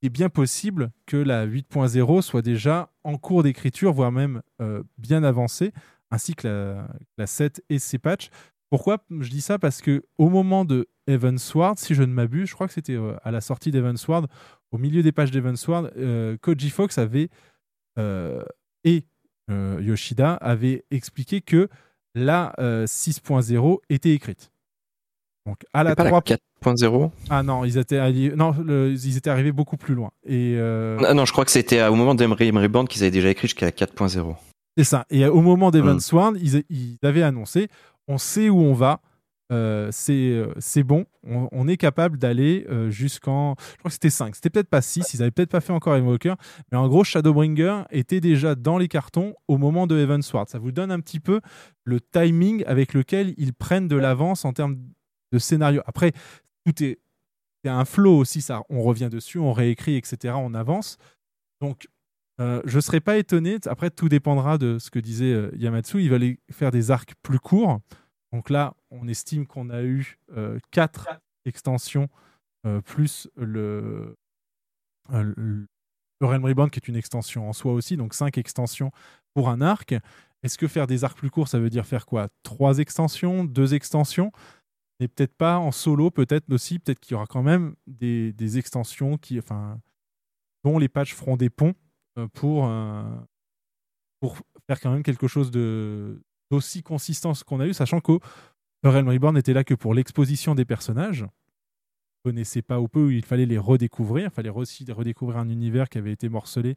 [0.03, 4.83] il est bien possible que la 8.0 soit déjà en cours d'écriture, voire même euh,
[4.99, 5.73] bien avancée,
[6.11, 8.31] ainsi que la, la 7 et ses patchs.
[8.71, 9.59] Pourquoi je dis ça?
[9.59, 13.17] Parce que au moment de Evansward, si je ne m'abuse, je crois que c'était euh,
[13.25, 14.27] à la sortie d'Evansward,
[14.73, 17.31] au milieu des pages d'Evansward, euh, Koji Fox avait
[17.99, 18.43] euh,
[18.85, 19.05] et
[19.51, 21.69] euh, Yoshida avaient expliqué que
[22.15, 24.51] la euh, 6.0 était écrite.
[25.47, 26.21] Donc à la C'est pas la 3.
[26.21, 30.11] 4.0 Ah non, ils étaient, alli- non, le- ils étaient arrivés beaucoup plus loin.
[30.27, 33.11] Et euh, Ah non, je crois que c'était au moment d'Emery Emery Band qu'ils avaient
[33.11, 34.37] déjà écrit jusqu'à la 4.0.
[34.77, 35.07] C'est ça.
[35.11, 36.01] Et au moment d'Evan Mm.
[36.01, 37.69] Sworn, ils, ils avaient annoncé
[38.09, 39.01] on sait où on va,
[39.51, 43.55] euh, c'est euh, c'est bon, on, on est capable d'aller euh, jusqu'en.
[43.59, 45.97] Je crois que c'était 5, c'était peut-être pas 6, ils avaient peut-être pas fait encore
[45.97, 46.37] Evoker,
[46.71, 50.49] mais en gros, Shadowbringer était déjà dans les cartons au moment de Evan Sword.
[50.49, 51.41] Ça vous donne un petit peu
[51.85, 54.77] le timing avec lequel ils prennent de l'avance en termes
[55.33, 55.81] de scénario.
[55.87, 56.13] Après,
[56.67, 56.99] tout est.
[57.65, 58.63] C'est un flow aussi, ça.
[58.69, 60.35] On revient dessus, on réécrit, etc.
[60.37, 60.97] On avance.
[61.61, 61.89] Donc,
[62.41, 63.59] euh, je ne serais pas étonné.
[63.67, 66.03] Après, tout dépendra de ce que disait euh, Yamatsu.
[66.03, 67.81] Il va aller faire des arcs plus courts.
[68.33, 71.09] Donc là, on estime qu'on a eu euh, quatre
[71.45, 72.09] extensions
[72.67, 74.17] euh, plus le,
[75.11, 75.67] le
[76.21, 77.97] le Realm Reborn qui est une extension en soi aussi.
[77.97, 78.91] Donc cinq extensions
[79.35, 79.95] pour un arc.
[80.43, 82.29] Est-ce que faire des arcs plus courts, ça veut dire faire quoi?
[82.43, 83.45] Trois extensions?
[83.45, 84.33] Deux extensions?
[85.01, 86.81] Et peut-être pas en solo, peut-être aussi.
[86.81, 89.81] Peut-être qu'il y aura quand même des, des extensions qui, enfin,
[90.65, 91.75] dont les patchs feront des ponts
[92.27, 93.03] pour, euh,
[94.21, 98.19] pour faire quand même quelque chose de d'aussi consistant ce qu'on a eu, sachant que
[98.83, 101.23] Realm Reborn n'était là que pour l'exposition des personnages.
[101.23, 105.89] Vous connaissez pas ou peu, il fallait les redécouvrir, il fallait aussi redécouvrir un univers
[105.91, 106.77] qui avait été morcelé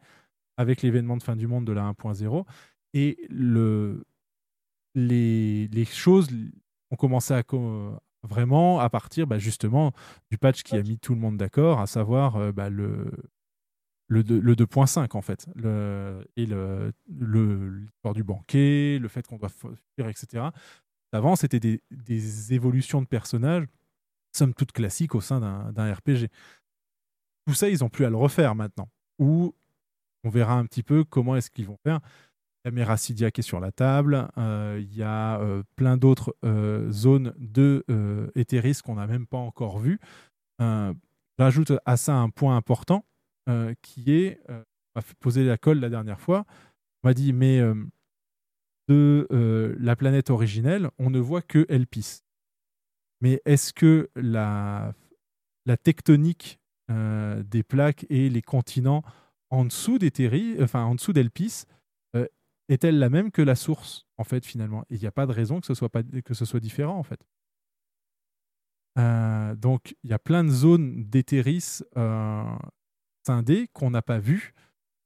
[0.57, 2.45] avec l'événement de fin du monde de la 1.0.
[2.93, 4.03] Et le,
[4.93, 6.29] les, les choses
[6.91, 9.93] ont commencé à co- vraiment à partir bah, justement
[10.29, 13.09] du patch qui a mis tout le monde d'accord, à savoir euh, bah, le,
[14.11, 15.47] le, deux- le 2.5 en fait.
[16.35, 20.49] Et le, l'histoire du banquet, le fait qu'on doit fuir, etc.
[21.13, 23.65] Avant, c'était des, évolutions de personnages,
[24.35, 25.39] somme toute classiques au sein
[25.71, 26.27] d'un, RPG.
[27.47, 28.89] Tout ça, ils n'ont plus à le refaire maintenant.
[29.17, 29.55] Ou
[30.25, 32.01] on verra un petit peu comment est-ce qu'ils vont faire.
[32.63, 34.27] Il y a Meracidia qui est sur la table.
[34.37, 37.83] euh, il y a euh, plein d'autres euh, zones de
[38.35, 39.99] Etheris qu'on n'a même pas encore vues.
[41.39, 43.05] J'ajoute à ça un point important
[43.49, 44.63] euh, qui est, euh,
[44.95, 46.45] on m'a poser la colle la dernière fois.
[47.03, 47.75] On m'a dit, mais euh,
[48.87, 49.27] de
[49.79, 52.21] la planète originelle, on ne voit que Elpis.
[53.21, 54.93] Mais est-ce que la,
[55.65, 59.01] la tectonique des plaques et les continents
[59.49, 61.63] en dessous d'Ethérie, enfin en dessous d'Elpis,
[62.67, 64.83] est-elle la même que la source, en fait, finalement?
[64.89, 67.03] Il n'y a pas de raison que ce soit, pas, que ce soit différent, en
[67.03, 67.21] fait.
[69.55, 72.43] Donc, il y a plein de zones d'Etheris euh,
[73.25, 74.53] scindées qu'on n'a pas vues,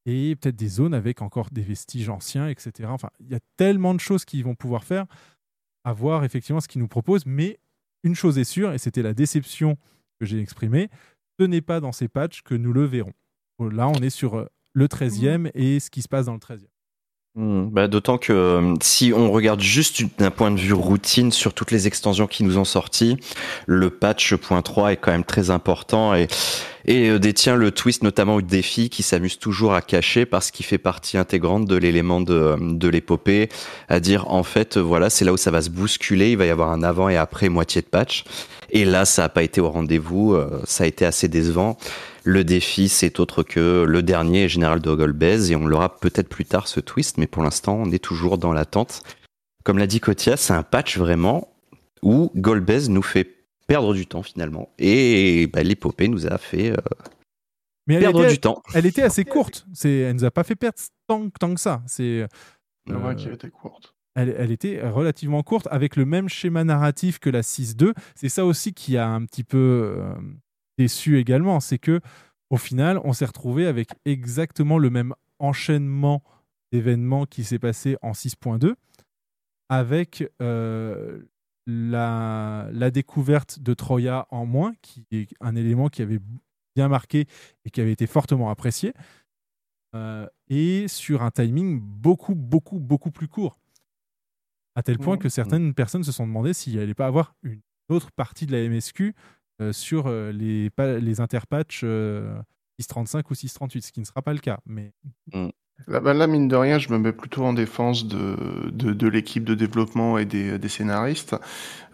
[0.06, 2.90] et peut-être des zones avec encore des vestiges anciens, etc.
[2.92, 5.06] Enfin, il y a tellement de choses qu'ils vont pouvoir faire,
[5.84, 7.60] à voir effectivement ce qu'ils nous proposent, mais
[8.04, 9.78] une chose est sûre, et c'était la déception
[10.20, 10.90] que j'ai exprimée,
[11.40, 13.14] ce n'est pas dans ces patchs que nous le verrons.
[13.60, 16.68] Là, on est sur euh, le 13e et ce qui se passe dans le 13e.
[17.38, 21.54] Hmm, bah, D'autant que euh, si on regarde juste d'un point de vue routine sur
[21.54, 23.18] toutes les extensions qui nous ont sorti,
[23.66, 26.30] le patch point 3 est quand même très important et,
[26.88, 30.78] euh, détient le twist notamment au défi qui s'amuse toujours à cacher parce qu'il fait
[30.78, 33.50] partie intégrante de l'élément de, de l'épopée,
[33.90, 36.46] à dire en fait euh, voilà c'est là où ça va se bousculer, il va
[36.46, 38.24] y avoir un avant et après moitié de patch
[38.70, 41.78] et là ça n'a pas été au rendez-vous, euh, ça a été assez décevant.
[42.28, 46.44] Le défi, c'est autre que le dernier général de Golbez, et on l'aura peut-être plus
[46.44, 49.04] tard ce twist, mais pour l'instant, on est toujours dans l'attente.
[49.64, 51.54] Comme l'a dit Kotia, c'est un patch vraiment
[52.02, 56.78] où Golbez nous fait perdre du temps finalement, et bah, l'épopée nous a fait euh,
[57.86, 58.64] Mais perdre était, du temps.
[58.74, 59.68] Elle était assez courte.
[59.74, 61.84] C'est, elle nous a pas fait perdre tant, tant que ça.
[61.86, 62.26] C'est.
[62.90, 63.94] Euh, était courte.
[64.16, 67.94] Elle, elle était relativement courte avec le même schéma narratif que la 6.2.
[68.16, 69.58] C'est ça aussi qui a un petit peu
[69.98, 70.16] euh,
[70.78, 71.60] déçu également.
[71.60, 72.00] C'est que
[72.50, 76.24] au final, on s'est retrouvé avec exactement le même enchaînement
[76.72, 78.76] d'événements qui s'est passé en 6.2
[79.70, 81.24] avec euh,
[81.66, 86.20] la, la découverte de Troya en moins, qui est un élément qui avait
[86.76, 87.26] bien marqué
[87.64, 88.94] et qui avait été fortement apprécié,
[89.96, 93.58] euh, et sur un timing beaucoup, beaucoup, beaucoup plus court.
[94.76, 95.20] À tel point Mmh.
[95.20, 98.68] que certaines personnes se sont demandé s'il n'allait pas avoir une autre partie de la
[98.68, 99.16] MSQ
[99.72, 100.70] sur euh, les,
[101.00, 102.38] les interpatchs euh,
[102.80, 104.60] 635 ou 638, ce qui ne sera pas le cas.
[104.66, 104.94] Mais
[105.88, 108.38] Là, bah, là, mine de rien, je me mets plutôt en défense de,
[108.72, 111.36] de, de l'équipe de développement et des, des scénaristes.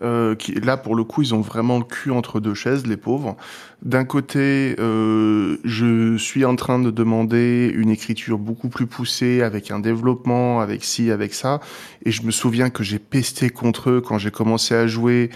[0.01, 2.95] Euh, qui, là, pour le coup, ils ont vraiment le cul entre deux chaises, les
[2.95, 3.35] pauvres.
[3.81, 9.71] D'un côté, euh, je suis en train de demander une écriture beaucoup plus poussée, avec
[9.71, 11.59] un développement, avec ci, avec ça.
[12.05, 15.31] Et je me souviens que j'ai pesté contre eux quand j'ai commencé à jouer,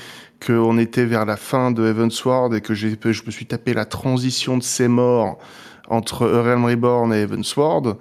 [0.46, 3.86] qu'on était vers la fin de Heavensward et que j'ai, je me suis tapé la
[3.86, 5.40] transition de ces morts
[5.90, 7.88] entre Realm Reborn et Heavensward.
[7.88, 7.94] Euh,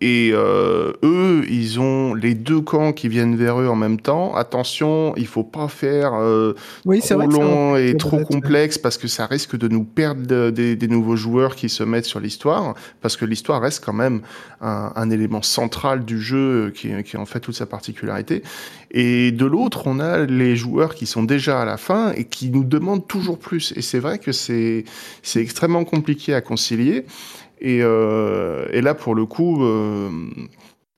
[0.00, 4.34] et euh, eux, ils ont les deux camps qui viennent vers eux en même temps.
[4.36, 9.26] Attention, il faut pas faire euh, Oui, trop long et trop complexe parce que ça
[9.26, 12.74] risque de nous perdre de- des, des nouveaux joueurs qui se mettent sur l'histoire.
[13.00, 14.20] Parce que l'histoire reste quand même
[14.60, 18.42] un, un élément central du jeu qui, qui en fait toute sa particularité.
[18.92, 22.50] Et de l'autre, on a les joueurs qui sont déjà à la fin et qui
[22.50, 23.72] nous demandent toujours plus.
[23.76, 24.84] Et c'est vrai que c'est
[25.22, 27.04] c'est extrêmement compliqué à concilier.
[27.60, 30.10] Et, euh, et là, pour le coup, euh,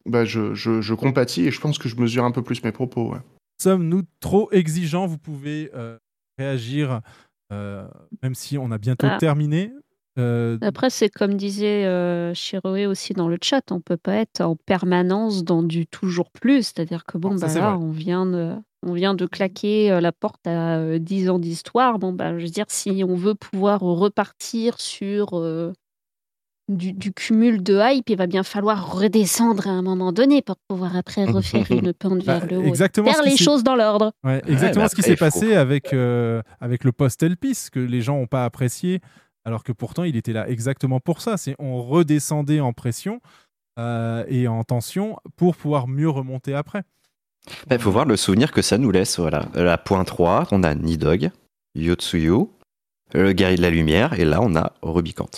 [0.07, 2.73] bah, je, je, je compatis et je pense que je mesure un peu plus mes
[2.73, 3.13] propos.
[3.13, 3.19] ouais.
[3.63, 5.07] Sommes-nous trop exigeants?
[5.07, 5.99] Vous pouvez euh,
[6.39, 7.01] réagir,
[7.53, 7.87] euh,
[8.23, 9.19] même si on a bientôt Ah.
[9.19, 9.73] terminé.
[10.19, 14.41] Euh, Après, c'est comme disait euh, Chiroé aussi dans le chat, on peut pas être
[14.41, 16.63] en permanence dans du toujours plus.
[16.65, 20.11] C'est-à-dire que bon, Ça, bah là, on vient de, on vient de claquer euh, la
[20.13, 21.99] porte à euh, 10 ans d'histoire.
[21.99, 25.73] Bon, bah, je veux dire, si on veut pouvoir repartir sur euh,
[26.71, 30.57] du, du cumul de hype, il va bien falloir redescendre à un moment donné pour
[30.69, 32.63] pouvoir après refaire une pente vers Bah, le haut.
[32.65, 34.13] exactement Faire ce qui les s'est- choses dans l'ordre.
[34.25, 38.27] Ouais, exactement ce qui s'est passé avec, euh, avec le post-Elpis, que les gens n'ont
[38.27, 39.01] pas apprécié,
[39.45, 41.37] alors que pourtant il était là exactement pour ça.
[41.37, 43.21] C'est on redescendait en pression
[43.79, 46.83] euh, et en tension pour pouvoir mieux remonter après.
[47.71, 49.19] Il faut voir le souvenir que ça nous laisse.
[49.19, 49.47] Voilà.
[49.55, 51.31] La point 3, on a Nidog,
[51.75, 52.49] Yotsuyu,
[53.15, 55.29] le guerrier de la lumière, et là on a Rubicant.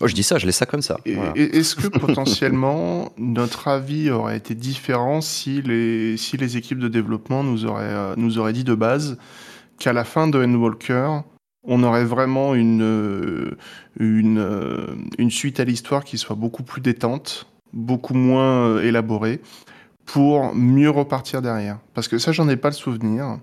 [0.00, 0.98] Oh, je dis ça, je laisse ça comme ça.
[1.06, 1.32] Voilà.
[1.36, 7.42] Est-ce que potentiellement notre avis aurait été différent si les, si les équipes de développement
[7.42, 9.16] nous auraient, euh, nous auraient dit de base
[9.78, 11.20] qu'à la fin de Endwalker,
[11.64, 13.56] on aurait vraiment une, euh,
[13.98, 19.40] une, euh, une suite à l'histoire qui soit beaucoup plus détente, beaucoup moins élaborée,
[20.04, 21.78] pour mieux repartir derrière?
[21.94, 23.38] Parce que ça, j'en ai pas le souvenir.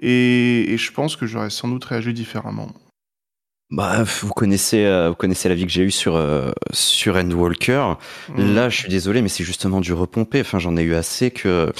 [0.00, 2.68] Et, et je pense que j'aurais sans doute réagi différemment.
[3.70, 7.94] Bah, vous connaissez, euh, vous connaissez la vie que j'ai eue sur euh, sur Endwalker.
[8.30, 8.54] Mm.
[8.54, 10.40] Là, je suis désolé, mais c'est justement du repompé.
[10.40, 11.72] Enfin, j'en ai eu assez que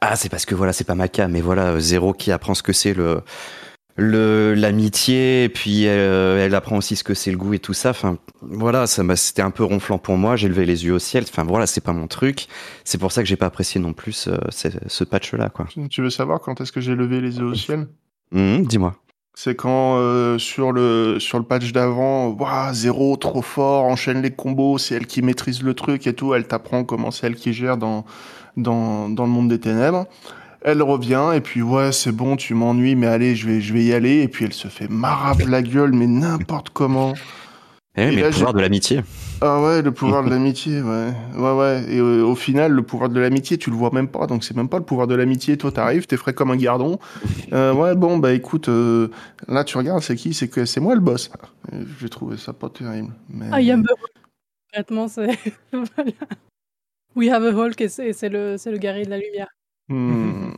[0.00, 2.54] ah, c'est parce que voilà, c'est pas ma cam, mais voilà, euh, Zéro qui apprend
[2.54, 3.22] ce que c'est le
[3.96, 7.74] le l'amitié, et puis euh, elle apprend aussi ce que c'est le goût et tout
[7.74, 7.90] ça.
[7.90, 10.36] Enfin, voilà, ça m'a, c'était un peu ronflant pour moi.
[10.36, 11.24] J'ai levé les yeux au ciel.
[11.28, 12.46] Enfin, voilà, c'est pas mon truc.
[12.84, 15.66] C'est pour ça que j'ai pas apprécié non plus euh, ce, ce patch-là, quoi.
[15.90, 17.86] Tu veux savoir quand est-ce que j'ai levé les yeux au ciel?
[18.34, 18.96] Hum, dis-moi.
[19.34, 24.30] C'est quand euh, sur le sur le patch d'avant, waouh, zéro, trop fort, enchaîne les
[24.30, 27.54] combos, c'est elle qui maîtrise le truc et tout, elle t'apprend comment c'est elle qui
[27.54, 28.04] gère dans
[28.58, 30.06] dans dans le monde des ténèbres.
[30.60, 33.82] Elle revient et puis ouais, c'est bon, tu m'ennuies, mais allez, je vais je vais
[33.82, 37.14] y aller et puis elle se fait marave la gueule, mais n'importe comment.
[37.94, 39.00] Eh oui, Et mais là, le pouvoir de l'amitié.
[39.42, 41.12] Ah ouais, le pouvoir de l'amitié, ouais.
[41.36, 41.84] Ouais, ouais.
[41.90, 44.26] Et euh, au final, le pouvoir de l'amitié, tu le vois même pas.
[44.26, 45.58] Donc c'est même pas le pouvoir de l'amitié.
[45.58, 46.98] Toi, t'arrives, t'es frais comme un gardon.
[47.52, 49.08] Euh, ouais, bon, bah écoute, euh,
[49.46, 50.32] là, tu regardes, c'est qui?
[50.32, 51.30] C'est que c'est moi le boss.
[52.00, 53.12] J'ai trouvé ça pas terrible.
[53.28, 53.44] Mais...
[53.52, 53.92] Ah, Yamber.
[54.70, 55.38] Concrètement, c'est.
[55.72, 56.12] voilà.
[57.14, 59.48] We have a Hulk et c'est c'est le, c'est le guerrier de la lumière.
[59.88, 60.52] Hmm.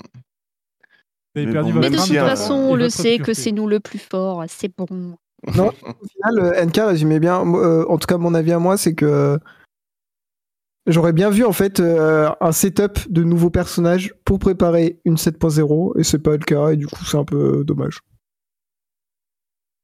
[1.34, 4.44] Mais bon, de toute façon, on le sait que c'est nous le plus fort.
[4.46, 5.16] C'est bon.
[5.56, 7.44] Non, au final, euh, NK résumait bien.
[7.54, 9.38] Euh, en tout cas, mon avis à moi, c'est que
[10.86, 15.98] j'aurais bien vu en fait euh, un setup de nouveaux personnages pour préparer une 7.0
[15.98, 18.00] et c'est pas le cas et du coup c'est un peu euh, dommage.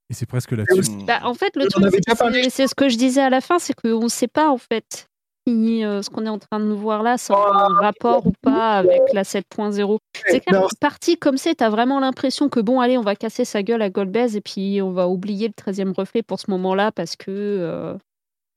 [0.08, 0.90] Et c'est presque là-dessus.
[1.06, 2.96] Bah, en fait, le On truc, avait c'est- déjà parlé, c'est c'est ce que je
[2.96, 5.09] disais à la fin, c'est qu'on ne sait pas en fait
[5.46, 8.32] si euh, ce qu'on est en train de nous voir là, c'est un rapport ou
[8.42, 9.98] pas avec la 7.0.
[10.28, 13.44] C'est quand même parti comme c'est, t'as vraiment l'impression que bon, allez, on va casser
[13.44, 16.92] sa gueule à Golbez et puis on va oublier le 13e reflet pour ce moment-là
[16.92, 17.94] parce que euh,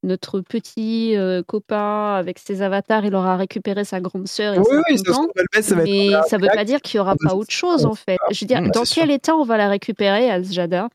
[0.04, 4.98] notre petit euh, copain avec ses avatars, il aura récupéré sa grande sœur et Oui,
[4.98, 7.54] ça Golbez, ça va être Mais ça veut pas dire qu'il y aura pas autre
[7.54, 8.18] chose en fait.
[8.32, 9.10] Je veux dire, Mmh, dans quel sûr.
[9.10, 10.90] état on va la récupérer, Azjada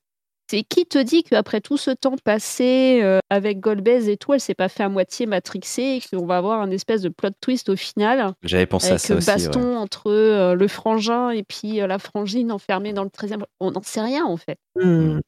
[0.51, 4.41] C'est qui te dit qu'après tout ce temps passé euh, avec Golbez et tout, elle
[4.41, 7.69] s'est pas fait à moitié matrixer et qu'on va avoir un espèce de plot twist
[7.69, 9.27] au final J'avais pensé à avec ça le aussi.
[9.27, 9.77] baston ouais.
[9.77, 13.43] entre euh, le frangin et puis euh, la frangine enfermée dans le 13e.
[13.61, 14.57] On n'en sait rien en fait.
[14.77, 15.19] Hmm.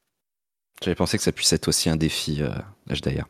[0.82, 2.48] J'avais pensé que ça puisse être aussi un défi euh,
[2.86, 3.28] l'âge d'ailleurs.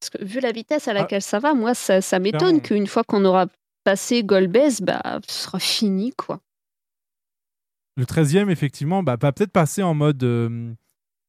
[0.00, 0.94] Parce que vu la vitesse à Ah.
[0.94, 3.46] laquelle ça va, moi ça, ça m'étonne qu'une fois qu'on aura
[3.84, 6.40] passé Golbez, bah, ce sera fini quoi.
[7.96, 10.72] Le 13e, effectivement, bah, va peut-être passer en mode, euh,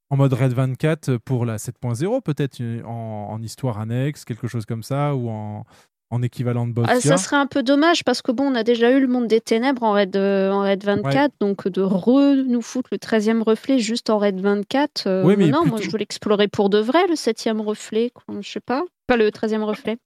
[0.10, 4.66] en mode Red 24 pour la 7.0, peut-être euh, en, en histoire annexe, quelque chose
[4.66, 5.66] comme ça, ou en,
[6.10, 6.86] en équivalent de boss.
[6.90, 9.28] Ah, ça serait un peu dommage parce que bon, on a déjà eu le monde
[9.28, 13.42] des ténèbres en raid, euh, en raid 24, donc de re nous foutre le 13e
[13.44, 15.08] reflet juste en raid 24.
[15.08, 18.50] euh, Ouais, mais non, moi je veux l'explorer pour de vrai, le 7e reflet, je
[18.50, 18.84] sais pas.
[19.08, 19.98] Pas le 13e reflet.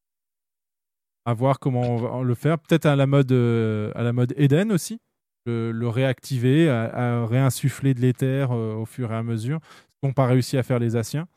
[1.26, 2.58] À voir comment on va le faire.
[2.58, 4.98] Peut-être à la mode, euh, à la mode Eden aussi.
[5.46, 9.60] Le, le réactiver, à, à réinsuffler de l'éther euh, au fur et à mesure.
[10.02, 11.28] Qu'ont pas réussi à faire les Asiens.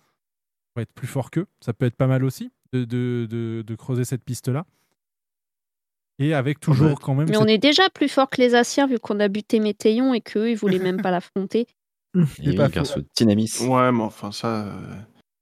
[0.74, 1.46] pour être plus fort qu'eux.
[1.60, 4.64] Ça peut être pas mal aussi de, de, de- de creuser cette piste-là.
[6.18, 7.28] Et avec toujours quand même.
[7.28, 10.14] Mais cette- on est déjà plus fort que les Asiens vu qu'on a buté Météon
[10.14, 11.66] et qu'eux, ils voulaient même pas l'affronter.
[12.36, 13.00] C'est pas faux.
[13.16, 13.52] Dynamis.
[13.62, 14.66] Ouais, mais enfin, ça.
[14.68, 14.94] euh,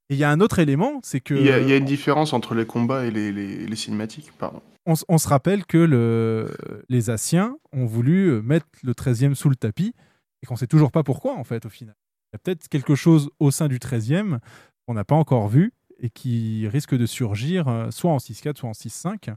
[0.08, 1.34] Et il y a un autre élément, c'est que.
[1.34, 3.76] Il y, a, il y a une différence entre les combats et les, les, les
[3.76, 4.62] cinématiques, pardon.
[4.86, 6.50] on, se rappelle que le,
[6.88, 9.94] les Asiens ont voulu euh, mettre le 13e sous le tapis
[10.42, 11.94] et qu'on sait toujours pas pourquoi, en fait, au final.
[12.32, 14.38] Il y a peut-être quelque chose au sein du 13e
[14.86, 18.68] qu'on n'a pas encore vu et qui risque de surgir euh, soit en 6-4, soit
[18.70, 19.34] en 6-5.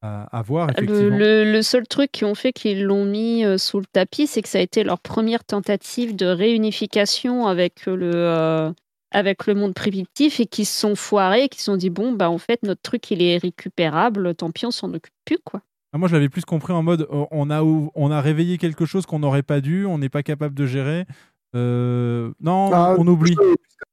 [0.00, 1.18] À, à voir, Le, effectivement.
[1.18, 4.42] le- le seul truc qui ont fait qu'ils l'ont mis euh, sous le tapis, c'est
[4.42, 8.70] que ça a été leur première tentative de réunification avec le, euh,
[9.10, 12.30] avec le monde primitif et qu'ils se sont foirés, qu'ils se sont dit bon, bah
[12.30, 15.62] en fait, notre truc il est récupérable, tant pis, on s'en occupe plus, quoi.
[15.92, 18.84] Ah, moi, je l'avais plus compris en mode euh, on, a, on a réveillé quelque
[18.86, 21.06] chose qu'on n'aurait pas dû, on n'est pas capable de gérer.
[21.54, 23.36] Euh, non, Ah, on oublie.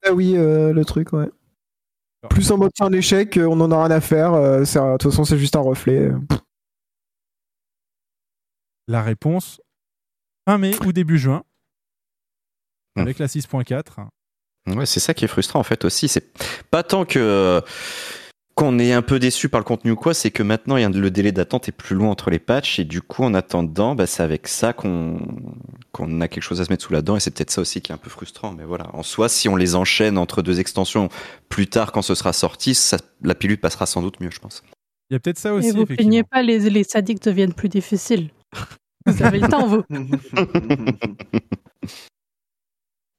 [0.05, 1.29] Ah oui, euh, le truc, ouais.
[2.29, 4.33] Plus en mode fin d'échec, euh, on en a rien à faire.
[4.33, 6.11] euh, un- De toute façon, c'est juste un reflet.
[8.87, 9.61] La réponse
[10.47, 11.43] fin mai ou début juin
[12.95, 13.01] Hmm.
[13.01, 13.99] avec la 6.4.
[14.67, 16.07] Ouais, c'est ça qui est frustrant en fait aussi.
[16.07, 16.31] C'est
[16.71, 17.61] pas tant que
[18.55, 21.33] qu'on est un peu déçu par le contenu ou quoi, c'est que maintenant le délai
[21.33, 24.47] d'attente est plus loin entre les patchs et du coup en attendant, bah, c'est avec
[24.47, 25.19] ça qu'on
[25.91, 27.81] qu'on a quelque chose à se mettre sous la dent et c'est peut-être ça aussi
[27.81, 28.53] qui est un peu frustrant.
[28.53, 31.09] Mais voilà, en soi, si on les enchaîne entre deux extensions
[31.49, 34.63] plus tard quand ce sera sorti, ça, la pilule passera sans doute mieux, je pense.
[35.09, 35.69] Il y a peut-être ça aussi.
[35.69, 38.29] Et vous plaignez pas, les, les sadiques deviennent plus difficiles.
[39.05, 39.83] Vous avez le temps, vous.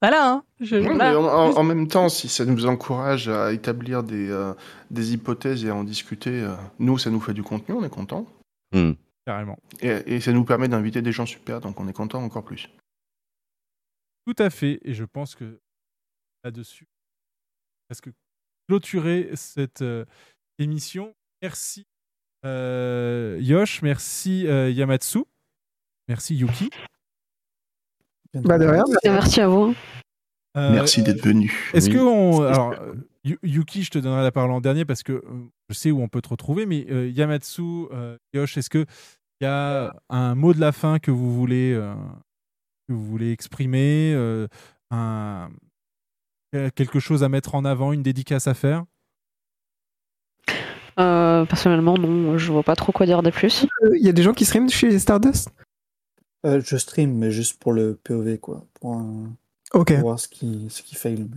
[0.08, 0.44] Voilà, hein.
[0.60, 1.10] Je, Ouais, voilà.
[1.10, 4.54] mais en, en- en même temps, si ça nous encourage à établir des, euh,
[4.90, 7.90] des hypothèses et à en discuter, euh, nous, ça nous fait du contenu, on est
[7.90, 8.24] content.
[8.72, 8.92] Hmm.
[9.24, 9.58] Carrément.
[9.80, 12.68] Et, et ça nous permet d'inviter des gens super, donc on est content encore plus.
[14.26, 14.78] Tout à fait.
[14.84, 15.58] Et je pense que
[16.44, 16.86] là-dessus,
[17.88, 18.10] presque
[18.68, 20.04] clôturer cette euh,
[20.60, 21.14] émission.
[21.42, 21.84] Merci
[22.44, 25.24] euh, Yosh, merci euh, Yamatsu,
[26.06, 26.70] merci Yuki.
[28.44, 28.84] Bah, de rien.
[29.04, 29.74] Merci à vous.
[30.56, 31.70] Euh, Merci d'être venu.
[31.74, 31.94] Est-ce Oui.
[31.96, 32.74] que on alors
[33.24, 35.22] Yu- Yuki, je te donnerai la parole en dernier parce que euh,
[35.68, 38.86] je sais où on peut te retrouver, mais euh, Yamatsu, euh, Yosh, est-ce que
[39.40, 41.92] il y a un mot de la fin que vous voulez euh,
[42.88, 44.46] que vous voulez exprimer, euh,
[44.90, 45.50] un
[46.74, 48.84] quelque chose à mettre en avant, une dédicace à faire?
[50.98, 53.66] Euh, personnellement, non, je vois pas trop quoi dire de plus.
[53.94, 55.50] Il y a des gens qui streament chez Stardust?
[56.46, 58.64] Euh, je stream, mais juste pour le POV, quoi.
[58.80, 59.34] Pour, un-
[59.74, 59.92] Ok.
[59.92, 61.28] pour voir ce qui, ce qui fail.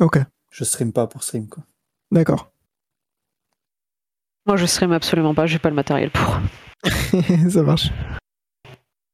[0.00, 0.18] Ok,
[0.50, 1.62] Je stream pas pour stream, quoi.
[2.10, 2.50] d'accord.
[4.46, 6.38] Moi, je stream absolument pas, j'ai pas le matériel pour.
[7.50, 7.90] ça marche.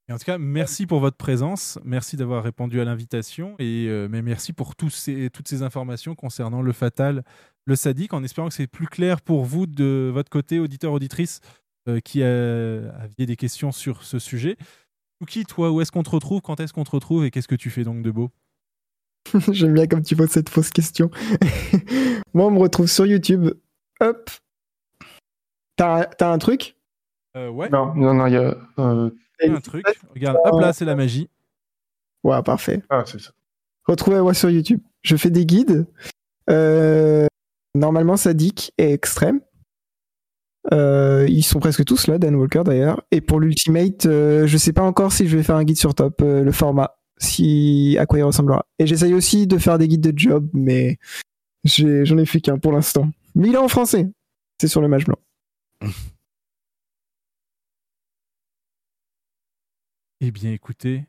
[0.08, 4.08] Et en tout cas, merci pour votre présence, merci d'avoir répondu à l'invitation et euh,
[4.10, 7.24] mais merci pour tous ces, toutes ces informations concernant le fatal,
[7.66, 11.40] le sadique, en espérant que c'est plus clair pour vous de votre côté, auditeur, auditrice,
[11.90, 14.56] euh, qui euh, aviez des questions sur ce sujet.
[15.20, 17.54] Yuki, toi, où est-ce qu'on te retrouve, quand est-ce qu'on te retrouve et qu'est-ce que
[17.54, 18.30] tu fais donc de beau?
[19.52, 21.10] J'aime bien comme tu poses cette fausse question.
[22.34, 23.48] Moi, on me retrouve sur YouTube.
[24.00, 24.30] Hop.
[25.76, 26.76] T'as t'as un truc?
[27.36, 28.56] Euh, Ouais, Non, non, non, il y a.
[28.78, 29.10] euh,
[29.42, 29.84] un truc.
[30.14, 31.28] Regarde, hop là, c'est la magie.
[32.24, 32.82] Ouais, parfait.
[32.88, 33.30] Ah, c'est ça.
[33.86, 34.80] Retrouvez-moi sur YouTube.
[35.02, 35.86] Je fais des guides.
[36.50, 37.26] Euh,
[37.74, 39.40] normalement, sadique et extrême.
[40.72, 43.02] Euh, ils sont presque tous là, Dan Walker d'ailleurs.
[43.10, 45.94] Et pour l'Ultimate, euh, je sais pas encore si je vais faire un guide sur
[45.94, 48.66] top, euh, le format, si à quoi il ressemblera.
[48.78, 50.98] Et j'essaye aussi de faire des guides de job, mais
[51.64, 53.10] j'en ai, fait qu'un pour l'instant.
[53.34, 54.10] Mais il est en français.
[54.60, 55.18] C'est sur le mage blanc.
[60.20, 61.04] Eh bien, écoutez,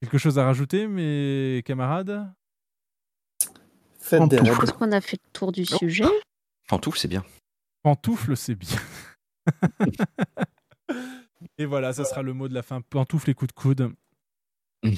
[0.00, 2.32] quelque chose à rajouter, mes camarades?
[3.98, 6.04] Faites des Je pense qu'on a fait le tour du sujet.
[6.68, 7.24] Pantoufle, c'est bien.
[7.84, 8.78] Pantoufle, c'est bien.
[11.58, 12.80] et voilà, ça sera le mot de la fin.
[12.80, 13.92] Pantoufle et coup de coude.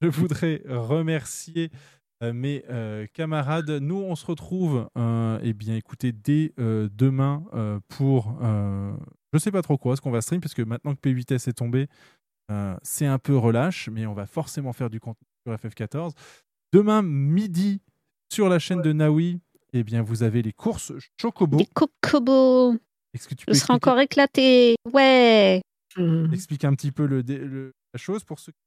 [0.00, 1.70] Je voudrais remercier
[2.20, 3.70] euh, mes euh, camarades.
[3.70, 7.44] Nous, on se retrouve, euh, eh bien, écoutez, dès demain
[7.86, 8.36] pour,
[9.32, 11.58] je sais pas trop quoi, ce qu'on va stream, parce que maintenant que P8S est
[11.58, 11.86] tombé,
[12.82, 16.10] c'est un peu relâche, mais on va forcément faire du contenu sur FF14.
[16.72, 17.82] Demain midi,
[18.32, 19.40] sur la chaîne de Naoui,
[19.72, 21.58] eh bien, vous avez les courses Chocobo.
[21.58, 22.74] Les Kokobo.
[23.14, 24.74] Est-ce que tu Je peux serai expliquer, encore éclaté.
[24.92, 25.62] Ouais.
[26.32, 28.65] expliquer un petit peu le, dé- le- la chose pour ceux Alors,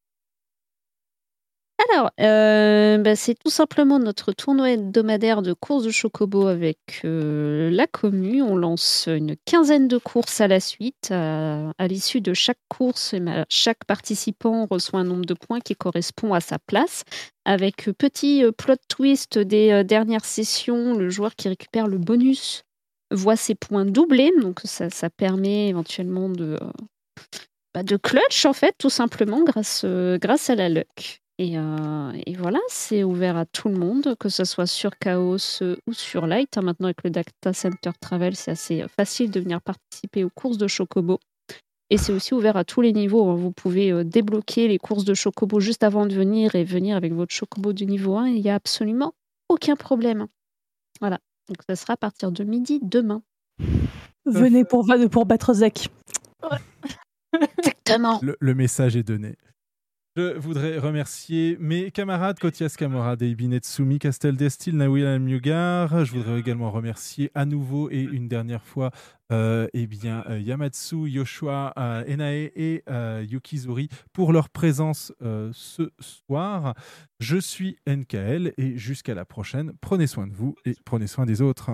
[1.92, 7.70] Alors, euh, bah, c'est tout simplement notre tournoi hebdomadaire de courses de chocobo avec euh,
[7.72, 8.44] la commune.
[8.44, 11.10] On lance une quinzaine de courses à la suite.
[11.12, 15.62] À, à l'issue de chaque course, eh ben, chaque participant reçoit un nombre de points
[15.62, 17.04] qui correspond à sa place.
[17.46, 21.98] Avec euh, petit euh, plot twist des euh, dernières sessions, le joueur qui récupère le
[21.98, 22.64] bonus
[23.12, 24.32] voit ses points doublés.
[24.42, 26.72] Donc ça, permet éventuellement de, euh,
[27.74, 31.22] bah, de clutch, en fait, tout simplement, grâce, euh, grâce à la luck.
[31.42, 35.38] Et, euh, et voilà, c'est ouvert à tout le monde, que ce soit sur Chaos
[35.62, 36.58] euh, ou sur Light.
[36.58, 36.62] hein.
[36.64, 40.58] Maintenant, avec le Data Center Travel, c'est assez euh, facile de venir participer aux courses
[40.58, 41.18] de Chocobo.
[41.90, 43.30] Et c'est aussi ouvert à tous les niveaux.
[43.30, 43.36] hein.
[43.36, 47.34] Vous pouvez débloquer les courses de Chocobo juste avant de venir et venir avec votre
[47.34, 48.28] Chocobo du niveau 1.
[48.28, 49.14] Il n'y a absolument
[49.48, 50.28] aucun problème.
[51.00, 51.20] Voilà.
[51.48, 53.24] Donc, ça sera à partir de midi demain.
[54.26, 55.88] Venez pour, pour battre Zach.
[57.58, 58.20] Exactement.
[58.22, 59.36] Le, le message est donné.
[60.20, 66.04] Je voudrais remercier mes camarades Kotias Kamora, Deibi Netsumi, Castel Destil, Nawil Mugar.
[66.04, 68.92] Je voudrais également remercier à nouveau et une dernière fois
[69.32, 75.90] euh, eh bien, euh, Yamatsu, Yoshua, euh, Enae et euh, Yukizuri pour leur présence ce
[76.02, 76.74] soir.
[77.22, 81.42] Je suis NKL et jusqu'à la prochaine, prenez soin de vous et prenez soin des
[81.42, 81.72] autres.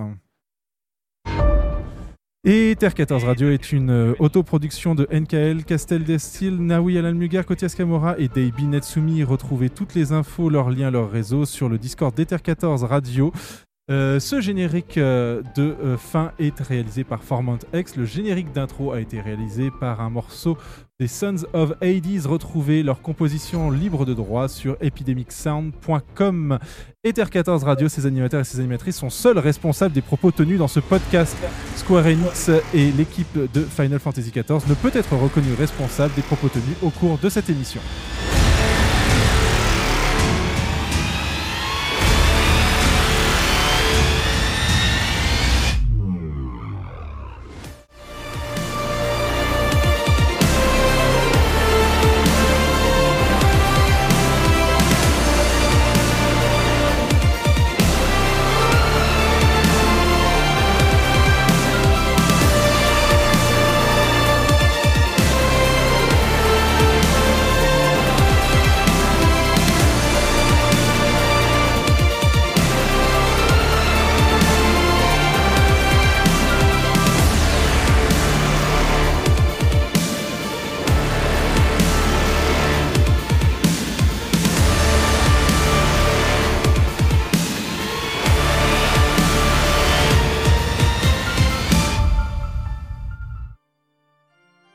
[2.48, 7.44] Et Terre 14 Radio est une euh, autoproduction de NKL, Castel Destil, Nawi Alan Mugar,
[7.44, 9.24] Kotias Kamora et Deibi Netsumi.
[9.24, 13.34] Retrouvez toutes les infos, leurs liens, leurs réseaux sur le Discord d'Ether 14 Radio.
[13.92, 17.96] Euh, ce générique euh, de euh, fin est réalisé par Formant X.
[17.96, 20.58] Le générique d'intro a été réalisé par un morceau
[21.00, 22.26] des Sons of Hades.
[22.26, 26.58] Retrouvez leur composition libre de droit sur epidemicsound.com.
[27.04, 30.68] Ether 14 Radio, ses animateurs et ses animatrices sont seuls responsables des propos tenus dans
[30.68, 31.38] ce podcast.
[31.76, 36.50] Square Enix et l'équipe de Final Fantasy XIV ne peut être reconnue responsable des propos
[36.50, 37.82] tenus au cours de cette émission.